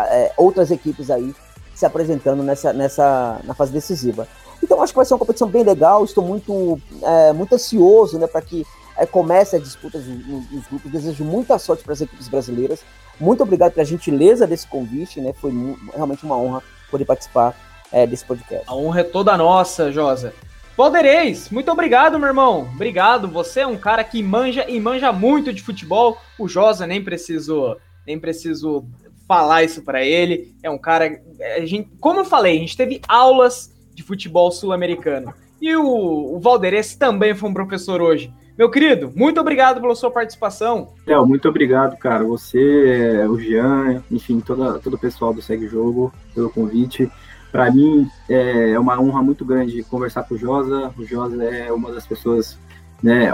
é, 0.10 0.32
outras 0.38 0.70
equipes 0.70 1.10
aí 1.10 1.34
se 1.74 1.86
apresentando 1.86 2.44
nessa, 2.44 2.74
nessa, 2.74 3.40
na 3.44 3.54
fase 3.54 3.72
decisiva. 3.72 4.28
Então 4.64 4.82
acho 4.82 4.94
que 4.94 4.98
vai 4.98 5.06
ser 5.06 5.14
uma 5.14 5.20
competição 5.20 5.48
bem 5.48 5.64
legal. 5.64 6.04
Estou 6.04 6.24
muito, 6.24 6.80
é, 7.02 7.34
muito 7.34 7.56
ansioso 7.56 8.20
né, 8.20 8.28
para 8.28 8.42
que 8.42 8.66
é, 8.98 9.06
comece 9.06 9.56
a 9.56 9.60
disputa 9.60 9.98
nos 9.98 10.68
grupos. 10.68 10.92
Desejo 10.92 11.24
muita 11.24 11.58
sorte 11.58 11.84
para 11.84 11.94
as 11.94 12.02
equipes 12.02 12.28
brasileiras. 12.28 12.84
Muito 13.20 13.44
obrigado 13.44 13.74
pela 13.74 13.86
gentileza 13.86 14.46
desse 14.46 14.68
convite. 14.68 15.20
Né, 15.20 15.34
foi 15.34 15.52
realmente 15.94 16.24
uma 16.24 16.38
honra 16.38 16.64
poder 16.90 17.06
participar 17.06 17.56
é, 17.92 18.06
desse 18.06 18.26
podcast. 18.26 18.66
A 18.68 18.76
honra 18.76 19.02
é 19.02 19.04
toda 19.04 19.36
nossa, 19.38 19.92
Josa. 19.92 20.34
Valdereis, 20.78 21.50
muito 21.50 21.70
obrigado, 21.72 22.18
meu 22.18 22.30
irmão. 22.30 22.70
Obrigado. 22.74 23.28
Você 23.28 23.62
é 23.62 23.68
um 23.68 23.78
cara 23.78 24.04
que 24.04 24.24
manja 24.24 24.66
e 24.70 24.80
manja 24.80 25.12
muito 25.12 25.52
de 25.54 25.62
futebol. 25.62 26.18
O 26.40 26.48
Josa 26.48 26.88
nem 26.88 27.04
preciso, 27.04 27.78
nem 28.08 28.18
preciso 28.20 28.86
falar 29.32 29.64
isso 29.64 29.82
para 29.82 30.04
ele. 30.04 30.54
É 30.62 30.70
um 30.70 30.78
cara, 30.78 31.22
a 31.56 31.66
gente, 31.66 31.90
como 32.02 32.20
eu 32.20 32.26
falei, 32.26 32.58
a 32.58 32.60
gente 32.60 32.76
teve 32.76 33.00
aulas 33.08 33.74
de 33.96 34.04
futebol 34.04 34.52
sul-americano. 34.52 35.34
E 35.62 35.74
o, 35.74 36.36
o 36.36 36.42
também 37.00 37.34
foi 37.34 37.50
um 37.50 37.54
professor 37.54 38.02
hoje. 38.02 38.34
Meu 38.58 38.70
querido, 38.70 39.10
muito 39.16 39.40
obrigado 39.40 39.80
pela 39.80 39.96
sua 39.96 40.12
participação. 40.12 40.90
Léo, 41.08 41.26
muito 41.26 41.48
obrigado, 41.48 41.98
cara. 41.98 42.26
Você, 42.26 43.26
o 43.30 43.40
Jean, 43.40 44.04
enfim, 44.12 44.42
toda, 44.42 44.80
todo 44.80 44.96
o 44.96 45.00
pessoal 45.00 45.34
do 45.34 45.42
Segue 45.42 45.66
Jogo, 45.66 46.14
pelo 46.36 46.50
convite. 46.50 47.10
Para 47.54 47.72
mim 47.72 48.10
é 48.28 48.78
uma 48.78 49.00
honra 49.00 49.22
muito 49.22 49.46
grande 49.46 49.82
conversar 49.84 50.24
com 50.24 50.36
o 50.36 50.38
Josa. 50.38 50.94
O 50.98 51.06
Josa 51.06 51.42
é 51.42 51.72
uma 51.72 51.90
das 51.90 52.06
pessoas 52.06 52.60
né, 53.02 53.32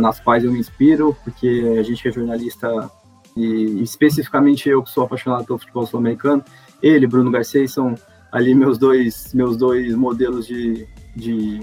nas 0.00 0.20
quais 0.20 0.42
eu 0.42 0.52
me 0.52 0.58
inspiro, 0.58 1.14
porque 1.22 1.76
a 1.78 1.82
gente 1.82 2.08
é 2.08 2.10
jornalista 2.10 2.90
e 3.38 3.82
especificamente 3.82 4.68
eu 4.68 4.82
que 4.82 4.90
sou 4.90 5.04
apaixonado 5.04 5.44
pelo 5.44 5.58
futebol 5.58 5.86
sul-americano. 5.86 6.44
Ele, 6.82 7.06
Bruno 7.06 7.30
Garcês, 7.30 7.72
são 7.72 7.94
ali 8.32 8.54
meus 8.54 8.76
dois, 8.78 9.32
meus 9.32 9.56
dois 9.56 9.94
modelos 9.94 10.46
de, 10.46 10.86
de, 11.14 11.60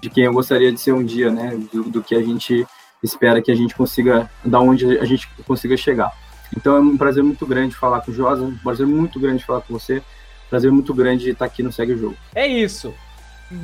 de 0.00 0.10
quem 0.10 0.24
eu 0.24 0.32
gostaria 0.32 0.72
de 0.72 0.80
ser 0.80 0.92
um 0.92 1.04
dia, 1.04 1.30
né? 1.30 1.58
Do, 1.72 1.84
do, 1.84 2.02
que 2.02 2.14
a 2.14 2.22
gente 2.22 2.64
espera 3.02 3.42
que 3.42 3.50
a 3.50 3.54
gente 3.54 3.74
consiga, 3.74 4.30
da 4.44 4.60
onde 4.60 4.98
a 4.98 5.04
gente 5.04 5.28
consiga 5.44 5.76
chegar. 5.76 6.12
Então 6.56 6.76
é 6.76 6.80
um 6.80 6.96
prazer 6.96 7.24
muito 7.24 7.44
grande 7.46 7.74
falar 7.74 8.00
com 8.02 8.12
o 8.12 8.14
Josa, 8.14 8.44
um 8.44 8.56
prazer 8.58 8.86
muito 8.86 9.18
grande 9.18 9.44
falar 9.44 9.62
com 9.62 9.72
você, 9.72 10.00
prazer 10.48 10.70
muito 10.70 10.94
grande 10.94 11.30
estar 11.30 11.46
aqui 11.46 11.64
no 11.64 11.72
Segue 11.72 11.94
o 11.94 11.98
Jogo. 11.98 12.16
É 12.32 12.46
isso. 12.46 12.94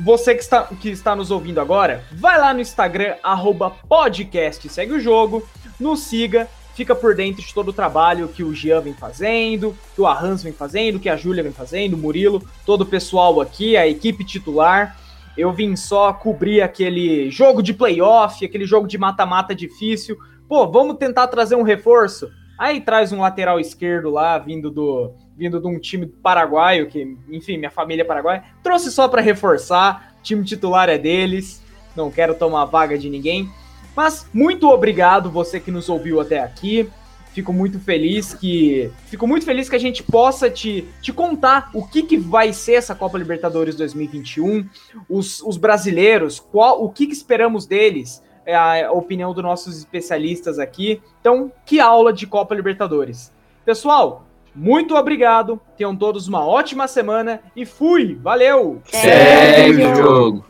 Você 0.03 0.35
que 0.35 0.41
está, 0.41 0.63
que 0.65 0.89
está 0.89 1.15
nos 1.15 1.31
ouvindo 1.31 1.61
agora, 1.61 2.03
vai 2.11 2.37
lá 2.37 2.53
no 2.53 2.59
Instagram, 2.59 3.15
arroba 3.23 3.71
podcast 3.71 4.67
Segue 4.67 4.93
o 4.93 4.99
Jogo, 4.99 5.47
nos 5.79 6.01
siga 6.01 6.47
fica 6.79 6.95
por 6.95 7.13
dentro 7.13 7.41
de 7.41 7.53
todo 7.53 7.67
o 7.67 7.73
trabalho 7.73 8.29
que 8.29 8.41
o 8.41 8.55
Jean 8.55 8.79
vem 8.79 8.93
fazendo, 8.93 9.75
que 9.93 9.99
o 9.99 10.07
Arrans 10.07 10.41
vem 10.41 10.53
fazendo, 10.53 10.97
que 10.97 11.09
a 11.09 11.17
Júlia 11.17 11.43
vem 11.43 11.51
fazendo, 11.51 11.95
o 11.95 11.97
Murilo, 11.97 12.41
todo 12.65 12.83
o 12.83 12.85
pessoal 12.85 13.41
aqui, 13.41 13.75
a 13.75 13.85
equipe 13.85 14.23
titular. 14.23 14.97
Eu 15.37 15.51
vim 15.51 15.75
só 15.75 16.13
cobrir 16.13 16.61
aquele 16.61 17.29
jogo 17.29 17.61
de 17.61 17.73
playoff, 17.73 18.45
aquele 18.45 18.65
jogo 18.65 18.87
de 18.87 18.97
mata-mata 18.97 19.53
difícil. 19.53 20.17
Pô, 20.47 20.71
vamos 20.71 20.95
tentar 20.95 21.27
trazer 21.27 21.57
um 21.57 21.63
reforço. 21.63 22.29
Aí 22.57 22.79
traz 22.79 23.11
um 23.11 23.19
lateral 23.19 23.59
esquerdo 23.59 24.09
lá, 24.09 24.37
vindo 24.37 24.71
do 24.71 25.11
vindo 25.35 25.59
de 25.59 25.67
um 25.67 25.77
time 25.77 26.05
paraguaio, 26.05 26.87
que, 26.87 27.17
enfim, 27.29 27.57
minha 27.57 27.71
família 27.71 28.03
é 28.03 28.05
paraguaia. 28.05 28.43
Trouxe 28.63 28.89
só 28.89 29.09
para 29.09 29.21
reforçar, 29.21 30.15
time 30.23 30.45
titular 30.45 30.87
é 30.87 30.97
deles. 30.97 31.61
Não 31.93 32.09
quero 32.09 32.35
tomar 32.35 32.63
vaga 32.63 32.97
de 32.97 33.09
ninguém. 33.09 33.49
Mas 33.95 34.27
muito 34.33 34.67
obrigado 34.69 35.29
você 35.29 35.59
que 35.59 35.71
nos 35.71 35.89
ouviu 35.89 36.19
até 36.19 36.39
aqui. 36.39 36.89
Fico 37.33 37.53
muito 37.53 37.79
feliz 37.79 38.33
que 38.33 38.91
fico 39.05 39.27
muito 39.27 39.45
feliz 39.45 39.69
que 39.69 39.75
a 39.75 39.79
gente 39.79 40.01
possa 40.01 40.49
te, 40.49 40.87
te 41.01 41.13
contar 41.13 41.69
o 41.73 41.87
que, 41.87 42.01
que 42.03 42.17
vai 42.17 42.51
ser 42.51 42.73
essa 42.73 42.95
Copa 42.95 43.17
Libertadores 43.17 43.75
2021, 43.75 44.67
os, 45.07 45.41
os 45.41 45.55
brasileiros, 45.55 46.39
qual 46.39 46.83
o 46.83 46.89
que, 46.89 47.05
que 47.05 47.13
esperamos 47.13 47.67
deles, 47.67 48.23
é 48.45 48.55
a 48.83 48.91
opinião 48.91 49.31
dos 49.31 49.43
nossos 49.43 49.77
especialistas 49.77 50.57
aqui. 50.57 51.01
Então, 51.21 51.51
que 51.65 51.79
aula 51.79 52.11
de 52.11 52.25
Copa 52.25 52.55
Libertadores. 52.55 53.31
Pessoal, 53.63 54.25
muito 54.55 54.95
obrigado. 54.95 55.61
Tenham 55.77 55.95
todos 55.95 56.27
uma 56.27 56.45
ótima 56.45 56.87
semana 56.87 57.41
e 57.55 57.65
fui. 57.65 58.15
Valeu. 58.15 58.81
Segue 58.85 59.83
o 59.83 59.95
jogo. 59.95 60.45